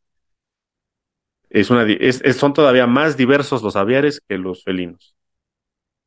es 1.50 1.70
una, 1.70 1.86
son 2.34 2.54
todavía 2.54 2.88
más 2.88 3.18
diversos 3.18 3.64
los 3.64 3.76
aviares 3.76 4.22
que 4.22 4.38
los 4.38 4.64
felinos. 4.64 5.16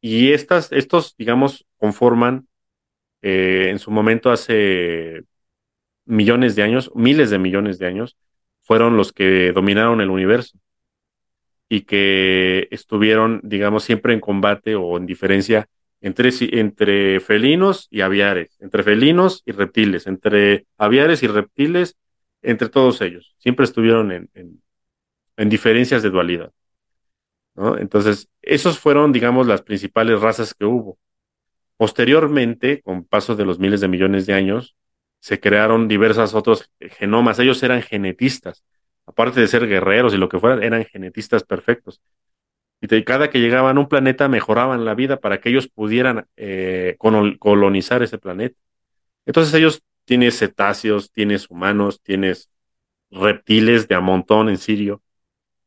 Y 0.01 0.33
estas, 0.33 0.73
estos, 0.73 1.17
digamos, 1.17 1.67
conforman 1.77 2.49
eh, 3.23 3.69
en 3.71 3.79
su 3.81 3.91
momento 3.91 4.31
hace 4.31 5.25
millones 6.05 6.55
de 6.57 6.63
años, 6.63 6.91
miles 6.95 7.31
de 7.31 7.39
millones 7.39 7.79
de 7.79 7.87
años, 7.87 8.17
fueron 8.61 8.97
los 8.97 9.13
que 9.13 9.53
dominaron 9.53 10.01
el 10.01 10.11
universo 10.11 10.59
y 11.69 11.83
que 11.83 12.69
estuvieron, 12.71 13.41
digamos, 13.43 13.85
siempre 13.85 14.15
en 14.15 14.21
combate 14.21 14.77
o 14.77 14.97
en 14.97 15.07
diferencia 15.07 15.69
entre, 16.01 17.21
felinos 17.21 17.89
y 17.91 18.01
aviares, 18.03 18.57
entre 18.61 18.83
felinos 18.83 19.43
y 19.47 19.53
reptiles, 19.53 20.07
entre 20.07 20.67
aviares 20.77 21.23
y 21.23 21.27
reptiles, 21.27 21.97
entre 22.43 22.69
todos 22.69 23.01
ellos. 23.01 23.35
Siempre 23.39 23.65
estuvieron 23.65 24.13
en, 24.13 24.31
en 25.37 25.49
diferencias 25.49 26.03
de 26.03 26.11
dualidad. 26.11 26.53
Entonces, 27.79 28.29
esos 28.41 28.79
fueron, 28.79 29.13
digamos, 29.13 29.47
las 29.47 29.63
principales 29.63 30.21
razas 30.21 30.55
que 30.55 30.65
hubo. 30.65 30.99
Posteriormente, 31.77 32.83
con 32.83 33.05
paso 33.05 33.35
de 33.35 33.45
los 33.45 33.59
miles 33.59 33.81
de 33.81 33.89
millones 33.89 34.27
de 34.27 34.35
años, 34.35 34.77
se 35.21 35.41
crearon 35.41 35.89
diversas 35.89 36.35
otros 36.35 36.71
genomas. 36.79 37.39
Ellos 37.39 37.63
eran 37.63 37.83
genetistas. 37.83 38.65
Aparte 39.07 39.41
de 39.41 39.49
ser 39.49 39.67
guerreros 39.67 40.15
y 40.15 40.19
lo 40.19 40.29
que 40.29 40.39
fueran, 40.39 40.63
eran 40.63 40.85
genetistas 40.85 41.43
perfectos. 41.43 42.01
Y 42.81 43.03
cada 43.05 43.31
que 43.31 43.41
llegaban 43.41 43.77
a 43.77 43.81
un 43.81 43.89
planeta 43.89 44.29
mejoraban 44.29 44.85
la 44.85 44.95
vida 44.95 45.19
para 45.19 45.41
que 45.41 45.49
ellos 45.49 45.69
pudieran 45.69 46.27
eh, 46.37 46.97
colonizar 47.39 48.03
ese 48.03 48.19
planeta. 48.19 48.59
Entonces 49.27 49.53
ellos 49.55 49.83
tienes 50.05 50.39
cetáceos, 50.39 51.13
tienes 51.13 51.51
humanos, 51.51 52.01
tienes 52.03 52.51
reptiles 53.11 53.89
de 53.89 53.95
a 53.95 54.01
montón 54.01 54.49
en 54.49 54.59
Sirio, 54.59 55.03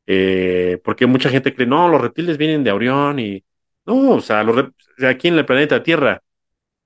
eh, 0.07 0.79
porque 0.83 1.05
mucha 1.05 1.29
gente 1.29 1.53
cree, 1.53 1.67
no, 1.67 1.87
los 1.87 2.01
reptiles 2.01 2.37
vienen 2.37 2.63
de 2.63 2.71
Orión 2.71 3.19
y 3.19 3.43
no, 3.85 4.11
o 4.11 4.21
sea, 4.21 4.45
aquí 5.07 5.27
en 5.27 5.37
el 5.37 5.45
planeta 5.45 5.83
Tierra 5.83 6.21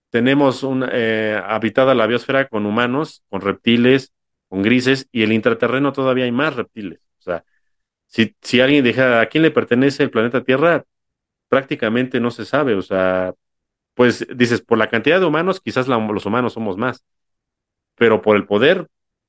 tenemos 0.09 0.63
una, 0.63 0.89
eh, 0.93 1.41
habitada 1.45 1.95
la 1.95 2.07
biosfera 2.07 2.47
con 2.47 2.65
humanos, 2.65 3.23
con 3.29 3.41
reptiles, 3.41 4.13
con 4.47 4.61
grises 4.61 5.07
y 5.11 5.23
el 5.23 5.33
intraterreno 5.33 5.93
todavía 5.93 6.25
hay 6.25 6.31
más 6.31 6.55
reptiles. 6.55 6.99
O 7.19 7.21
sea, 7.21 7.43
si, 8.07 8.35
si 8.41 8.61
alguien 8.61 8.83
deja 8.83 9.21
a 9.21 9.27
quién 9.27 9.43
le 9.43 9.51
pertenece 9.51 10.03
el 10.03 10.11
planeta 10.11 10.43
Tierra, 10.43 10.85
prácticamente 11.49 12.19
no 12.19 12.31
se 12.31 12.45
sabe. 12.45 12.75
O 12.75 12.81
sea, 12.81 13.33
pues 13.95 14.27
dices, 14.35 14.61
por 14.61 14.77
la 14.77 14.89
cantidad 14.89 15.19
de 15.19 15.25
humanos, 15.25 15.61
quizás 15.61 15.87
los 15.87 16.25
humanos 16.25 16.53
somos 16.53 16.77
más, 16.77 17.03
pero 17.95 18.21
por 18.21 18.35
el 18.37 18.45
poder, 18.45 18.87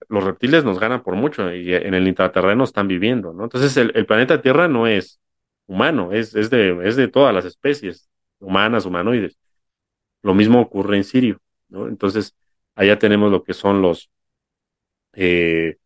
los 0.09 0.25
reptiles 0.25 0.65
nos 0.65 0.79
ganan 0.79 1.03
por 1.03 1.17
mucho 1.17 1.53
y 1.55 1.75
en 1.75 1.95
el 1.95 2.09
intraterreno 2.09 2.65
están 2.65 2.89
viviendo, 2.89 3.33
¿no? 3.33 3.45
Entonces 3.45 3.77
el, 3.77 4.07
planeta 4.07 4.43
Tierra 4.43 4.69
no 4.69 4.87
es 4.87 5.21
humano, 5.67 6.13
es, 6.13 6.35
es, 6.35 6.51
de, 6.51 6.79
es 6.87 6.97
de 6.97 7.09
todas 7.09 7.35
las 7.35 7.45
especies, 7.45 8.09
humanas, 8.41 8.87
humanoides. 8.87 9.39
Lo 10.23 10.35
mismo 10.35 10.61
ocurre 10.61 10.97
en 10.97 11.05
Sirio, 11.05 11.41
¿no? 11.69 11.89
Entonces 11.89 12.37
allá 12.75 12.99
tenemos 12.99 13.33
lo 13.33 13.45
que 13.45 13.55
son 13.55 13.83
los, 13.83 14.11
eh, 15.15 15.79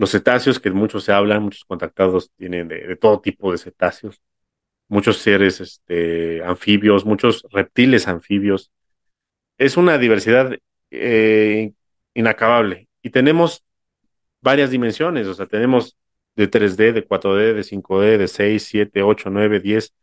los 0.00 0.12
cetáceos, 0.12 0.58
que 0.58 0.70
muchos 0.70 1.04
se 1.04 1.12
hablan, 1.12 1.42
muchos 1.42 1.62
contactados 1.66 2.30
tienen 2.38 2.68
de, 2.68 2.96
todo 2.96 3.20
tipo 3.20 3.52
de 3.52 3.58
cetáceos, 3.58 4.22
muchos 4.88 5.18
seres 5.18 5.60
este, 5.60 6.42
anfibios, 6.42 7.04
muchos 7.04 7.46
reptiles 7.50 8.08
anfibios. 8.08 8.72
Es 9.58 9.76
una 9.76 9.98
diversidad 9.98 10.56
eh, 10.90 11.72
inacabable 12.14 12.88
y 13.02 13.10
tenemos 13.10 13.62
varias 14.40 14.70
dimensiones, 14.70 15.26
o 15.26 15.34
sea, 15.34 15.46
tenemos 15.46 15.98
de 16.34 16.50
3D, 16.50 16.92
de 16.94 17.06
4D, 17.06 17.52
de 17.52 17.62
5D, 17.62 18.16
de 18.16 18.26
6, 18.26 18.62
7, 18.64 19.02
8, 19.02 19.28
9, 19.28 19.60
10. 19.60 19.94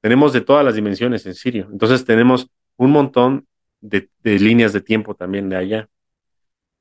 Tenemos 0.00 0.32
de 0.32 0.42
todas 0.42 0.64
las 0.64 0.76
dimensiones 0.76 1.26
en 1.26 1.34
Sirio. 1.34 1.68
Entonces 1.72 2.04
tenemos 2.04 2.48
un 2.76 2.92
montón 2.92 3.48
de, 3.80 4.08
líneas 4.22 4.72
de 4.72 4.80
tiempo 4.80 5.16
también 5.16 5.48
de 5.48 5.56
allá. 5.56 5.88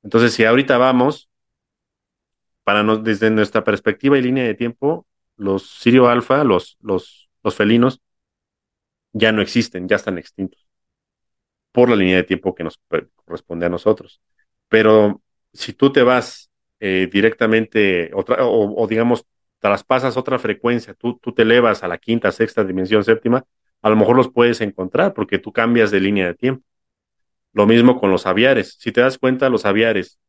Entonces, 0.04 0.34
si 0.34 0.46
ahorita 0.46 0.78
vamos, 0.78 1.29
para 2.70 2.84
desde 2.98 3.32
nuestra 3.32 3.64
perspectiva 3.64 4.16
y 4.16 4.22
línea 4.22 4.44
de 4.44 4.54
tiempo, 4.54 5.08
los 5.38 5.68
Sirio 5.80 6.08
Alfa, 6.08 6.44
los, 6.44 6.78
los, 6.82 7.28
felinos, 7.56 8.00
ya 9.12 9.32
no 9.32 9.42
existen, 9.42 9.88
ya 9.88 9.96
están 9.96 10.20
extintos 10.20 10.68
por 11.72 11.90
la 11.90 11.96
línea 11.96 12.18
de 12.18 12.26
tiempo 12.26 12.54
que 12.54 12.64
nos 12.64 12.80
corresponde 13.26 13.66
a 13.66 13.70
nosotros. 13.70 14.22
Pero 14.68 15.20
si 15.52 15.74
tú 15.74 15.92
te 15.92 16.04
vas 16.04 16.52
eh, 16.80 17.10
directamente 17.12 18.12
otra, 18.14 18.38
o, 18.42 18.86
digamos 18.88 19.26
traspasas 19.58 20.16
otra 20.16 20.38
frecuencia, 20.38 20.94
tú, 20.94 21.18
tú 21.18 21.34
te 21.34 21.42
elevas 21.42 21.82
a 21.82 21.88
la 21.88 21.98
quinta, 21.98 22.32
sexta 22.32 22.64
dimensión, 22.64 23.04
séptima, 23.04 23.46
a 23.82 23.90
lo 23.90 23.96
mejor 23.96 24.16
los 24.16 24.30
puedes 24.32 24.62
encontrar 24.62 25.16
porque 25.16 25.40
tú 25.40 25.52
cambias 25.52 25.90
de 25.90 26.02
línea 26.02 26.28
de 26.28 26.36
tiempo. 26.36 26.64
Lo 27.52 27.66
mismo 27.66 28.00
con 28.00 28.12
los 28.12 28.28
aviares. 28.28 28.78
Si 28.78 28.92
te 28.92 29.02
das 29.02 29.18
cuenta, 29.18 29.50
los 29.50 29.66
aviares 29.66 30.20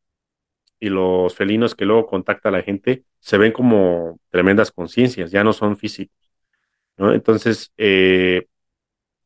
y 0.81 0.89
los 0.89 1.35
felinos 1.35 1.75
que 1.75 1.85
luego 1.85 2.07
contacta 2.07 2.51
la 2.51 2.63
gente 2.63 3.05
se 3.19 3.37
ven 3.37 3.53
como 3.53 4.19
tremendas 4.29 4.71
conciencias, 4.71 5.31
ya 5.31 5.43
no 5.43 5.53
son 5.53 5.77
físicos. 5.77 6.17
Entonces, 6.97 7.71
eh, 7.77 8.47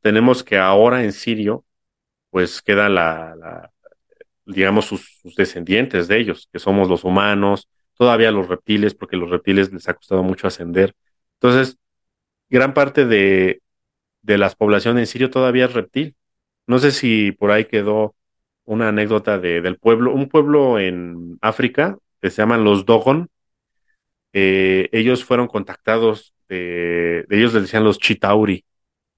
tenemos 0.02 0.44
que 0.44 0.58
ahora 0.58 1.04
en 1.04 1.14
Sirio, 1.14 1.66
pues 2.30 2.62
queda 2.62 2.90
la, 2.90 3.72
digamos, 4.46 4.86
sus, 4.86 5.22
descendientes 5.38 6.08
de 6.08 6.20
ellos, 6.20 6.50
que 6.52 6.60
somos 6.60 6.90
los 6.90 7.04
humanos, 7.06 7.70
todavía 7.96 8.32
los 8.32 8.48
reptiles, 8.50 8.96
porque 8.96 9.18
los 9.18 9.30
reptiles 9.30 9.72
les 9.74 9.88
ha 9.90 9.94
costado 9.96 10.24
mucho 10.24 10.48
ascender. 10.48 10.96
Entonces, 11.36 11.78
gran 12.50 12.74
parte 12.74 13.06
de, 13.06 13.62
de 14.22 14.38
las 14.38 14.56
poblaciones 14.56 15.02
en 15.02 15.08
Sirio 15.08 15.30
todavía 15.30 15.66
es 15.66 15.74
reptil. 15.74 16.16
No 16.68 16.80
sé 16.80 16.92
si 16.92 17.32
por 17.34 17.52
ahí 17.52 17.66
quedó 17.66 18.15
una 18.66 18.90
anécdota 18.90 19.40
de, 19.40 19.62
del 19.62 19.78
pueblo, 19.78 20.14
un 20.14 20.30
pueblo 20.30 20.80
en 20.80 21.38
África 21.42 21.98
que 22.22 22.30
se 22.30 22.42
llaman 22.42 22.64
los 22.64 22.86
Dogon. 22.86 23.30
Eh, 24.34 24.90
ellos 24.92 25.24
fueron 25.24 25.48
contactados, 25.48 26.34
ellos 26.50 27.54
les 27.54 27.64
decían 27.64 27.84
los 27.84 28.00
Chitauri, 28.00 28.66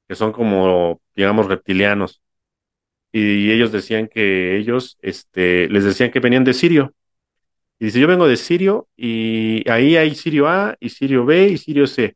que 0.07 0.15
son 0.15 0.31
como, 0.31 1.01
digamos, 1.15 1.47
reptilianos. 1.47 2.21
Y 3.11 3.51
ellos 3.51 3.71
decían 3.71 4.07
que 4.07 4.57
ellos, 4.57 4.97
este, 5.01 5.69
les 5.69 5.83
decían 5.85 6.11
que 6.11 6.19
venían 6.19 6.43
de 6.43 6.53
Sirio. 6.53 6.93
Y 7.79 7.85
dice, 7.85 7.99
yo 7.99 8.07
vengo 8.07 8.27
de 8.27 8.37
Sirio 8.37 8.87
y 8.95 9.67
ahí 9.69 9.95
hay 9.97 10.15
Sirio 10.15 10.47
A 10.47 10.75
y 10.79 10.89
Sirio 10.89 11.25
B 11.25 11.49
y 11.49 11.57
Sirio 11.57 11.87
C. 11.87 12.15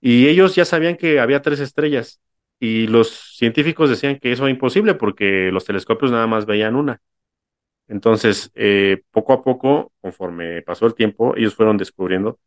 Y 0.00 0.28
ellos 0.28 0.54
ya 0.54 0.64
sabían 0.64 0.96
que 0.96 1.20
había 1.20 1.42
tres 1.42 1.60
estrellas 1.60 2.20
y 2.58 2.86
los 2.86 3.10
científicos 3.36 3.90
decían 3.90 4.18
que 4.18 4.32
eso 4.32 4.44
era 4.44 4.50
imposible 4.50 4.94
porque 4.94 5.50
los 5.52 5.64
telescopios 5.64 6.10
nada 6.10 6.26
más 6.26 6.46
veían 6.46 6.76
una. 6.76 7.00
Entonces, 7.88 8.50
eh, 8.54 9.02
poco 9.10 9.32
a 9.34 9.42
poco, 9.44 9.92
conforme 10.00 10.62
pasó 10.62 10.86
el 10.86 10.94
tiempo, 10.94 11.36
ellos 11.36 11.54
fueron 11.54 11.76
descubriendo 11.76 12.38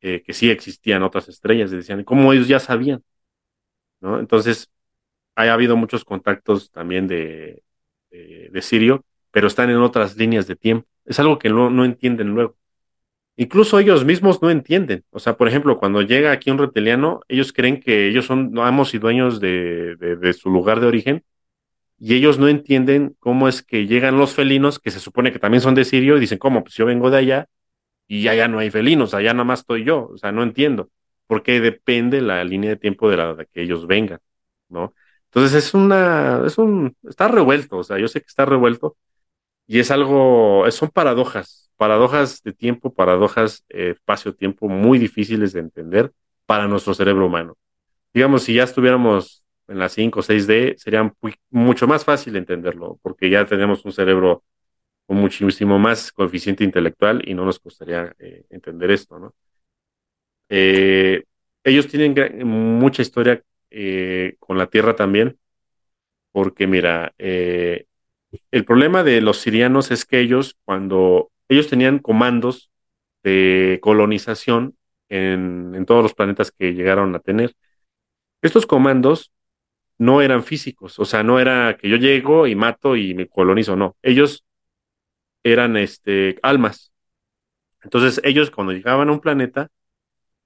eh, 0.00 0.22
que 0.24 0.32
sí 0.34 0.50
existían 0.50 1.02
otras 1.04 1.28
estrellas 1.28 1.72
y 1.72 1.76
decían, 1.76 2.04
¿cómo 2.04 2.32
ellos 2.32 2.48
ya 2.48 2.60
sabían? 2.60 3.04
¿No? 4.00 4.18
Entonces, 4.18 4.70
ha 5.36 5.52
habido 5.52 5.76
muchos 5.76 6.04
contactos 6.04 6.70
también 6.72 7.08
de, 7.08 7.62
de, 8.10 8.62
Sirio, 8.62 9.04
pero 9.30 9.48
están 9.48 9.70
en 9.70 9.78
otras 9.78 10.16
líneas 10.16 10.46
de 10.46 10.56
tiempo. 10.56 10.88
Es 11.04 11.20
algo 11.20 11.38
que 11.38 11.50
no, 11.50 11.70
no 11.70 11.84
entienden 11.84 12.30
luego. 12.30 12.56
Incluso 13.36 13.78
ellos 13.78 14.04
mismos 14.04 14.42
no 14.42 14.50
entienden. 14.50 15.04
O 15.10 15.18
sea, 15.18 15.36
por 15.36 15.48
ejemplo, 15.48 15.78
cuando 15.78 16.02
llega 16.02 16.32
aquí 16.32 16.50
un 16.50 16.58
reptiliano, 16.58 17.20
ellos 17.28 17.52
creen 17.52 17.80
que 17.80 18.08
ellos 18.08 18.26
son 18.26 18.58
amos 18.58 18.94
y 18.94 18.98
dueños 18.98 19.40
de, 19.40 19.96
de, 19.96 20.32
su 20.34 20.50
lugar 20.50 20.80
de 20.80 20.86
origen 20.86 21.24
y 21.98 22.14
ellos 22.14 22.38
no 22.38 22.48
entienden 22.48 23.16
cómo 23.20 23.48
es 23.48 23.62
que 23.62 23.86
llegan 23.86 24.18
los 24.18 24.34
felinos, 24.34 24.78
que 24.80 24.90
se 24.90 25.00
supone 25.00 25.32
que 25.32 25.38
también 25.38 25.62
son 25.62 25.74
de 25.74 25.84
Sirio, 25.84 26.16
y 26.16 26.20
dicen, 26.20 26.38
¿cómo? 26.38 26.62
Pues 26.64 26.74
yo 26.74 26.86
vengo 26.86 27.10
de 27.10 27.18
allá 27.18 27.48
y 28.08 28.28
allá 28.28 28.48
no 28.48 28.58
hay 28.58 28.70
felinos, 28.70 29.14
allá 29.14 29.32
nada 29.34 29.44
más 29.44 29.60
estoy 29.60 29.84
yo. 29.84 30.08
O 30.14 30.18
sea, 30.18 30.32
no 30.32 30.42
entiendo. 30.42 30.90
Porque 31.26 31.60
depende 31.60 32.20
la 32.20 32.44
línea 32.44 32.70
de 32.70 32.76
tiempo 32.76 33.10
de 33.10 33.16
la 33.16 33.34
de 33.34 33.46
que 33.46 33.62
ellos 33.62 33.86
vengan, 33.86 34.20
¿no? 34.68 34.94
Entonces 35.26 35.66
es 35.66 35.74
una, 35.74 36.42
es 36.46 36.58
un, 36.58 36.96
está 37.08 37.28
revuelto, 37.28 37.78
o 37.78 37.84
sea, 37.84 37.98
yo 37.98 38.08
sé 38.08 38.20
que 38.20 38.26
está 38.26 38.44
revuelto 38.44 38.96
y 39.72 39.78
es 39.78 39.90
algo, 39.90 40.70
son 40.70 40.90
paradojas, 40.90 41.70
paradojas 41.78 42.42
de 42.42 42.52
tiempo, 42.52 42.92
paradojas 42.92 43.64
eh, 43.70 43.92
espacio-tiempo 43.96 44.68
muy 44.68 44.98
difíciles 44.98 45.54
de 45.54 45.60
entender 45.60 46.12
para 46.44 46.68
nuestro 46.68 46.92
cerebro 46.92 47.24
humano. 47.24 47.56
Digamos, 48.12 48.42
si 48.42 48.52
ya 48.52 48.64
estuviéramos 48.64 49.42
en 49.68 49.78
la 49.78 49.88
5 49.88 50.20
o 50.20 50.22
6D, 50.22 50.76
sería 50.76 51.10
mucho 51.48 51.86
más 51.86 52.04
fácil 52.04 52.36
entenderlo, 52.36 52.98
porque 53.00 53.30
ya 53.30 53.46
tenemos 53.46 53.82
un 53.86 53.92
cerebro 53.92 54.44
con 55.06 55.16
muchísimo 55.16 55.78
más 55.78 56.12
coeficiente 56.12 56.64
intelectual 56.64 57.26
y 57.26 57.32
no 57.32 57.46
nos 57.46 57.58
costaría 57.58 58.14
eh, 58.18 58.44
entender 58.50 58.90
esto, 58.90 59.18
¿no? 59.18 59.34
Eh, 60.50 61.24
ellos 61.64 61.88
tienen 61.88 62.46
mucha 62.46 63.00
historia 63.00 63.42
con 64.38 64.58
la 64.58 64.66
Tierra 64.66 64.94
también, 64.94 65.38
porque 66.30 66.66
mira, 66.66 67.14
el 68.50 68.64
problema 68.64 69.02
de 69.02 69.20
los 69.20 69.38
sirianos 69.38 69.90
es 69.90 70.04
que 70.04 70.20
ellos, 70.20 70.56
cuando 70.64 71.30
ellos 71.48 71.68
tenían 71.68 71.98
comandos 71.98 72.70
de 73.22 73.78
colonización 73.82 74.76
en, 75.08 75.84
todos 75.86 76.02
los 76.02 76.14
planetas 76.14 76.50
que 76.52 76.74
llegaron 76.74 77.14
a 77.14 77.20
tener. 77.20 77.54
Estos 78.42 78.66
comandos 78.66 79.32
no 79.98 80.22
eran 80.22 80.42
físicos, 80.42 80.98
o 80.98 81.04
sea, 81.04 81.22
no 81.22 81.38
era 81.38 81.76
que 81.76 81.88
yo 81.88 81.96
llego 81.96 82.46
y 82.46 82.54
mato 82.54 82.96
y 82.96 83.14
me 83.14 83.28
colonizo, 83.28 83.76
no. 83.76 83.96
Ellos 84.02 84.44
eran 85.44 85.76
este, 85.76 86.38
almas. 86.42 86.92
Entonces, 87.82 88.20
ellos 88.24 88.50
cuando 88.50 88.72
llegaban 88.72 89.08
a 89.08 89.12
un 89.12 89.20
planeta, 89.20 89.68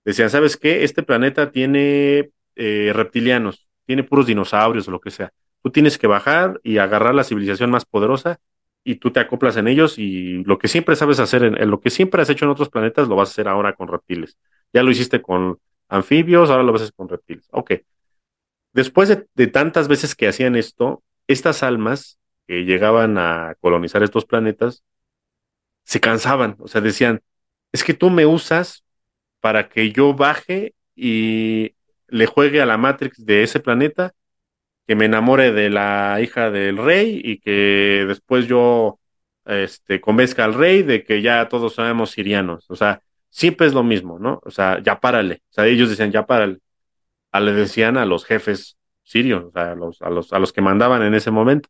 decían, 0.05 0.31
¿sabes 0.31 0.57
qué? 0.57 0.85
Este 0.85 1.03
planeta 1.03 1.51
tiene 1.53 2.31
eh, 2.57 2.93
reptilianos, 2.95 3.69
tiene 3.87 4.05
puros 4.05 4.27
dinosaurios 4.27 4.89
o 4.89 4.91
lo 4.91 5.01
que 5.01 5.11
sea. 5.11 5.33
Tú 5.67 5.73
tienes 5.73 5.99
que 5.99 6.07
bajar 6.07 6.61
y 6.63 6.79
agarrar 6.79 7.13
la 7.13 7.25
civilización 7.25 7.73
más 7.73 7.85
poderosa 7.85 8.39
y 8.85 9.01
tú 9.01 9.11
te 9.11 9.19
acoplas 9.19 9.57
en 9.57 9.67
ellos 9.67 9.99
y 9.99 10.45
lo 10.45 10.59
que 10.59 10.69
siempre 10.69 10.95
sabes 10.95 11.19
hacer, 11.19 11.43
en, 11.43 11.69
lo 11.69 11.81
que 11.81 11.91
siempre 11.91 12.23
has 12.23 12.31
hecho 12.31 12.45
en 12.45 12.53
otros 12.53 12.69
planetas, 12.69 13.09
lo 13.09 13.17
vas 13.17 13.31
a 13.31 13.33
hacer 13.33 13.49
ahora 13.49 13.75
con 13.75 13.89
reptiles. 13.89 14.39
Ya 14.73 14.85
lo 14.85 14.93
hiciste 14.93 15.21
con 15.21 15.59
anfibios, 15.89 16.51
ahora 16.51 16.63
lo 16.63 16.71
vas 16.71 16.83
a 16.83 16.85
hacer 16.85 16.95
con 16.95 17.09
reptiles. 17.09 17.49
Ok. 17.51 17.73
Después 18.75 19.09
de, 19.09 19.47
tantas 19.49 19.89
veces 19.89 20.15
que 20.15 20.29
hacían 20.29 20.55
esto, 20.55 21.03
estas 21.27 21.65
almas 21.65 22.21
que 22.47 22.65
llegaban 22.65 23.19
a 23.19 23.57
colonizar 23.59 24.05
estos 24.05 24.25
planetas 24.25 24.85
se 25.83 25.99
cansaban, 25.99 26.55
o 26.61 26.69
sea, 26.69 26.81
decían, 26.81 27.23
es 27.73 27.83
que 27.83 27.93
tú 27.93 28.11
me 28.11 28.25
usas 28.25 28.85
para 29.41 29.69
que 29.69 29.91
yo 29.91 30.15
baje 30.15 30.77
y 30.95 31.75
le 32.07 32.27
juegue 32.27 32.61
a 32.61 32.67
la 32.67 32.79
Matrix 32.79 33.27
de 33.27 33.43
ese 33.43 33.59
planeta 33.59 34.15
que 34.87 34.95
me 34.95 35.07
enamore 35.07 35.53
de 35.53 35.71
la 35.71 36.19
hija 36.23 36.51
del 36.51 36.79
rey 36.79 37.21
y 37.23 37.39
que 37.41 38.05
después 38.07 38.47
yo 38.47 39.01
este, 39.45 40.01
convenzca 40.01 40.45
al 40.45 40.55
rey 40.55 40.83
de 40.83 41.05
que 41.05 41.23
ya 41.23 41.49
todos 41.49 41.75
somos 41.75 42.11
sirianos. 42.11 42.71
O 42.71 42.77
sea, 42.77 43.03
siempre 43.31 43.67
es 43.67 43.75
lo 43.75 43.83
mismo, 43.83 44.19
¿no? 44.19 44.41
O 44.45 44.51
sea, 44.51 44.81
ya 44.83 45.01
párale. 45.01 45.43
O 45.51 45.53
sea, 45.55 45.67
ellos 45.67 45.91
decían, 45.91 46.13
ya 46.13 46.27
párale. 46.27 46.59
A, 47.33 47.41
le 47.41 47.53
decían 47.53 47.97
a 47.97 48.07
los 48.07 48.25
jefes 48.25 48.79
sirios, 49.03 49.45
o 49.45 49.51
sea, 49.53 49.73
a 49.73 49.75
los, 49.75 50.03
a 50.03 50.11
los, 50.11 50.33
a 50.33 50.39
los 50.39 50.53
que 50.53 50.63
mandaban 50.63 51.03
en 51.03 51.15
ese 51.15 51.31
momento. 51.31 51.69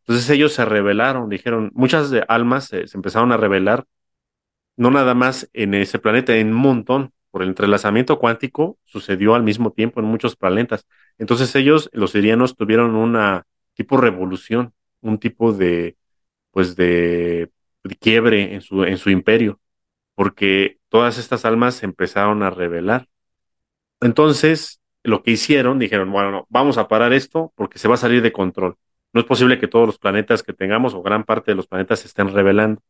Entonces 0.00 0.30
ellos 0.30 0.52
se 0.52 0.64
rebelaron, 0.64 1.28
dijeron, 1.28 1.70
muchas 1.74 2.12
almas 2.28 2.66
se, 2.66 2.86
se 2.86 2.96
empezaron 2.96 3.32
a 3.32 3.36
rebelar, 3.36 3.86
no 4.76 4.90
nada 4.90 5.14
más 5.14 5.48
en 5.52 5.74
ese 5.74 5.98
planeta, 5.98 6.36
en 6.36 6.48
un 6.48 6.54
montón 6.54 7.12
por 7.36 7.42
el 7.42 7.50
entrelazamiento 7.50 8.18
cuántico 8.18 8.78
sucedió 8.86 9.34
al 9.34 9.42
mismo 9.42 9.70
tiempo 9.70 10.00
en 10.00 10.06
muchos 10.06 10.36
planetas. 10.36 10.86
Entonces 11.18 11.54
ellos, 11.54 11.90
los 11.92 12.12
sirianos, 12.12 12.56
tuvieron 12.56 12.96
una 12.96 13.44
tipo 13.74 13.98
revolución, 13.98 14.72
un 15.02 15.18
tipo 15.18 15.52
de, 15.52 15.98
pues 16.50 16.76
de, 16.76 17.50
quiebre 18.00 18.54
en 18.54 18.62
su, 18.62 18.84
en 18.84 18.96
su 18.96 19.10
imperio, 19.10 19.60
porque 20.14 20.78
todas 20.88 21.18
estas 21.18 21.44
almas 21.44 21.74
se 21.74 21.84
empezaron 21.84 22.42
a 22.42 22.48
rebelar. 22.48 23.06
Entonces, 24.00 24.80
lo 25.02 25.22
que 25.22 25.32
hicieron, 25.32 25.78
dijeron, 25.78 26.10
bueno, 26.10 26.46
vamos 26.48 26.78
a 26.78 26.88
parar 26.88 27.12
esto 27.12 27.52
porque 27.54 27.78
se 27.78 27.86
va 27.86 27.96
a 27.96 27.98
salir 27.98 28.22
de 28.22 28.32
control. 28.32 28.76
No 29.12 29.20
es 29.20 29.26
posible 29.26 29.58
que 29.58 29.68
todos 29.68 29.86
los 29.86 29.98
planetas 29.98 30.42
que 30.42 30.54
tengamos 30.54 30.94
o 30.94 31.02
gran 31.02 31.24
parte 31.24 31.50
de 31.50 31.56
los 31.56 31.66
planetas 31.66 31.98
se 32.00 32.06
estén 32.06 32.32
rebelando 32.32 32.80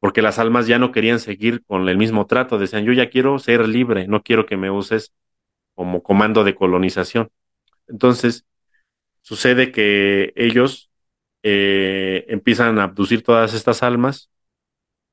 porque 0.00 0.22
las 0.22 0.38
almas 0.38 0.66
ya 0.66 0.78
no 0.78 0.92
querían 0.92 1.20
seguir 1.20 1.62
con 1.66 1.88
el 1.88 1.98
mismo 1.98 2.26
trato, 2.26 2.58
decían, 2.58 2.84
yo 2.84 2.92
ya 2.92 3.10
quiero 3.10 3.38
ser 3.38 3.68
libre, 3.68 4.08
no 4.08 4.22
quiero 4.22 4.46
que 4.46 4.56
me 4.56 4.70
uses 4.70 5.12
como 5.74 6.02
comando 6.02 6.44
de 6.44 6.54
colonización. 6.54 7.30
Entonces, 7.88 8.46
sucede 9.22 9.72
que 9.72 10.32
ellos 10.36 10.90
eh, 11.42 12.24
empiezan 12.28 12.78
a 12.78 12.84
abducir 12.84 13.22
todas 13.22 13.54
estas 13.54 13.82
almas 13.82 14.30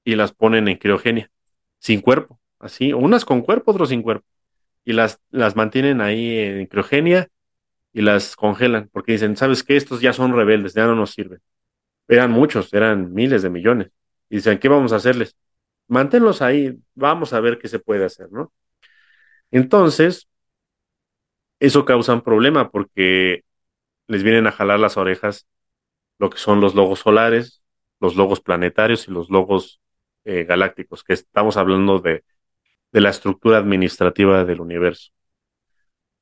y 0.05 0.15
las 0.15 0.33
ponen 0.33 0.67
en 0.69 0.77
criogenia, 0.77 1.31
sin 1.79 2.01
cuerpo, 2.01 2.39
así, 2.59 2.93
unas 2.93 3.25
con 3.25 3.41
cuerpo, 3.41 3.71
otras 3.71 3.89
sin 3.89 4.01
cuerpo, 4.01 4.25
y 4.85 4.93
las, 4.93 5.19
las 5.31 5.55
mantienen 5.57 6.01
ahí 6.01 6.37
en 6.37 6.65
criogenia 6.67 7.29
y 7.93 8.01
las 8.01 8.35
congelan, 8.37 8.89
porque 8.93 9.13
dicen, 9.13 9.37
¿sabes 9.37 9.63
qué? 9.63 9.77
Estos 9.77 10.01
ya 10.01 10.13
son 10.13 10.33
rebeldes, 10.35 10.73
ya 10.75 10.85
no 10.87 10.95
nos 10.95 11.11
sirven. 11.11 11.41
Eran 12.07 12.31
muchos, 12.31 12.73
eran 12.73 13.13
miles 13.13 13.43
de 13.43 13.49
millones 13.49 13.91
y 14.29 14.37
dicen, 14.37 14.59
¿qué 14.59 14.69
vamos 14.69 14.93
a 14.93 14.97
hacerles? 14.97 15.35
Manténlos 15.87 16.41
ahí, 16.41 16.77
vamos 16.95 17.33
a 17.33 17.39
ver 17.39 17.59
qué 17.59 17.67
se 17.67 17.79
puede 17.79 18.05
hacer, 18.05 18.31
¿no? 18.31 18.53
Entonces, 19.51 20.27
eso 21.59 21.85
causa 21.85 22.13
un 22.13 22.21
problema 22.21 22.69
porque 22.71 23.43
les 24.07 24.23
vienen 24.23 24.47
a 24.47 24.51
jalar 24.51 24.79
las 24.79 24.97
orejas 24.97 25.47
lo 26.19 26.29
que 26.29 26.37
son 26.37 26.61
los 26.61 26.75
logos 26.75 26.99
solares, 26.99 27.63
los 27.99 28.15
logos 28.15 28.41
planetarios 28.41 29.07
y 29.07 29.11
los 29.11 29.29
logos 29.29 29.81
eh, 30.25 30.45
galácticos, 30.45 31.03
que 31.03 31.13
estamos 31.13 31.57
hablando 31.57 31.99
de, 31.99 32.23
de, 32.91 33.01
la 33.01 33.09
estructura 33.09 33.57
administrativa 33.57 34.45
del 34.45 34.61
universo. 34.61 35.11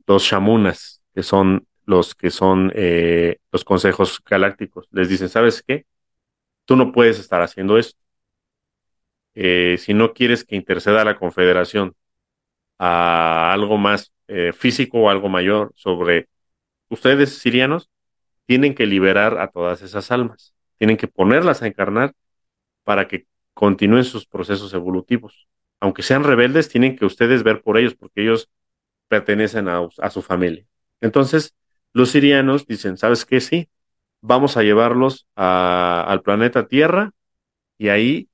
Los 0.07 0.23
shamunas, 0.23 1.01
que 1.13 1.23
son 1.23 1.67
los 1.85 2.15
que 2.15 2.31
son 2.31 2.71
eh, 2.75 3.37
los 3.51 3.63
consejos 3.63 4.21
galácticos, 4.25 4.87
les 4.91 5.09
dicen, 5.09 5.29
¿sabes 5.29 5.63
qué? 5.65 5.85
Tú 6.65 6.75
no 6.75 6.91
puedes 6.91 7.19
estar 7.19 7.41
haciendo 7.41 7.77
esto. 7.77 7.99
Eh, 9.35 9.77
si 9.79 9.93
no 9.93 10.13
quieres 10.13 10.43
que 10.45 10.55
interceda 10.55 11.03
la 11.05 11.17
Confederación 11.17 11.95
a 12.79 13.53
algo 13.53 13.77
más 13.77 14.13
eh, 14.27 14.53
físico 14.53 14.99
o 15.01 15.09
algo 15.09 15.29
mayor 15.29 15.73
sobre 15.75 16.29
ustedes 16.89 17.39
sirianos, 17.39 17.89
tienen 18.47 18.75
que 18.75 18.85
liberar 18.87 19.39
a 19.39 19.49
todas 19.49 19.81
esas 19.83 20.11
almas, 20.11 20.55
tienen 20.79 20.97
que 20.97 21.07
ponerlas 21.07 21.61
a 21.63 21.67
encarnar 21.67 22.13
para 22.83 23.07
que 23.07 23.27
continúen 23.53 24.05
sus 24.05 24.25
procesos 24.27 24.73
evolutivos. 24.73 25.47
aunque 25.81 26.03
sean 26.03 26.23
rebeldes, 26.25 26.69
tienen 26.69 26.95
que 26.97 27.05
ustedes 27.05 27.43
ver 27.43 27.61
por 27.63 27.77
ellos, 27.77 27.95
porque 27.95 28.23
ellos 28.23 28.49
pertenecen 29.09 29.67
a, 29.69 29.87
a 29.99 30.09
su 30.11 30.21
familia. 30.23 30.65
Entonces, 31.01 31.55
los 31.93 32.11
sirianos 32.11 32.67
dicen, 32.67 32.97
¿sabes 32.97 33.25
qué? 33.25 33.41
Sí, 33.41 33.69
vamos 34.25 34.57
a 34.57 34.63
llevarlos 34.63 35.27
al 35.35 36.21
planeta 36.23 36.67
Tierra 36.67 37.11
y 37.77 37.89
ahí 37.89 38.29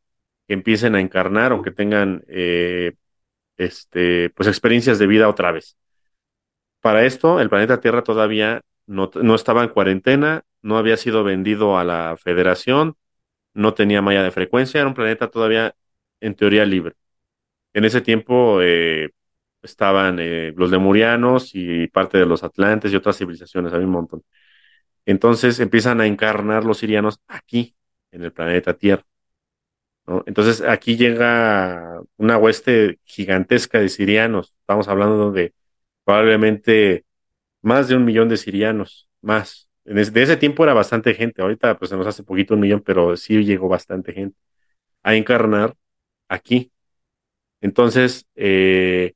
que 0.48 0.54
empiecen 0.54 0.96
a 0.96 1.02
encarnar 1.02 1.54
o 1.54 1.62
que 1.62 1.72
tengan 1.72 2.24
eh, 2.28 2.94
este, 3.58 4.30
pues 4.32 4.48
experiencias 4.48 5.00
de 5.00 5.08
vida 5.08 5.30
otra 5.30 5.52
vez. 5.52 5.78
Para 6.82 7.06
esto, 7.06 7.40
el 7.40 7.50
planeta 7.50 7.80
Tierra 7.82 8.04
todavía 8.04 8.62
no, 8.88 9.12
no 9.22 9.36
estaba 9.36 9.64
en 9.64 9.70
cuarentena, 9.70 10.44
no 10.62 10.78
había 10.78 10.98
sido 10.98 11.24
vendido 11.24 11.78
a 11.78 11.84
la 11.84 12.18
federación, 12.18 12.96
no 13.54 13.74
tenía 13.74 14.02
malla 14.02 14.24
de 14.24 14.32
frecuencia, 14.32 14.80
era 14.80 14.88
un 14.88 14.96
planeta 14.96 15.30
todavía 15.30 15.76
en 16.22 16.36
teoría 16.36 16.66
libre. 16.66 16.96
En 17.74 17.86
ese 17.86 18.02
tiempo 18.02 18.62
eh, 18.62 19.12
estaban 19.62 20.20
eh, 20.20 20.54
los 20.56 20.72
lemurianos 20.72 21.52
y 21.56 21.88
parte 21.88 22.18
de 22.18 22.26
los 22.26 22.44
atlantes 22.44 22.92
y 22.94 22.96
otras 22.96 23.18
civilizaciones, 23.18 23.74
había 23.74 23.88
un 23.88 23.94
montón. 23.94 24.24
Entonces 25.06 25.60
empiezan 25.60 26.02
a 26.02 26.08
encarnar 26.08 26.66
los 26.66 26.80
sirianos 26.80 27.20
aquí, 27.28 27.76
en 28.12 28.24
el 28.24 28.34
planeta 28.34 28.76
Tierra. 28.76 29.06
Entonces 30.26 30.62
aquí 30.62 30.98
llega 30.98 32.02
una 32.18 32.38
hueste 32.38 33.00
gigantesca 33.06 33.80
de 33.80 33.90
sirianos. 33.90 34.54
Estamos 34.62 34.88
hablando 34.88 35.32
de 35.32 35.54
probablemente 36.04 37.06
más 37.62 37.88
de 37.88 37.96
un 37.96 38.06
millón 38.06 38.30
de 38.30 38.38
sirianos, 38.38 39.10
más. 39.22 39.70
De 39.86 40.02
ese 40.24 40.38
tiempo 40.38 40.64
era 40.64 40.74
bastante 40.74 41.14
gente. 41.14 41.42
Ahorita 41.42 41.78
pues 41.78 41.90
se 41.90 41.98
nos 41.98 42.08
hace 42.08 42.24
poquito 42.24 42.56
un 42.56 42.62
millón, 42.62 42.82
pero 42.82 43.18
sí 43.18 43.44
llegó 43.46 43.68
bastante 43.70 44.14
gente 44.14 44.38
a 45.04 45.16
encarnar 45.16 45.76
aquí. 46.30 46.72
Entonces, 47.62 48.26
eh, 48.36 49.14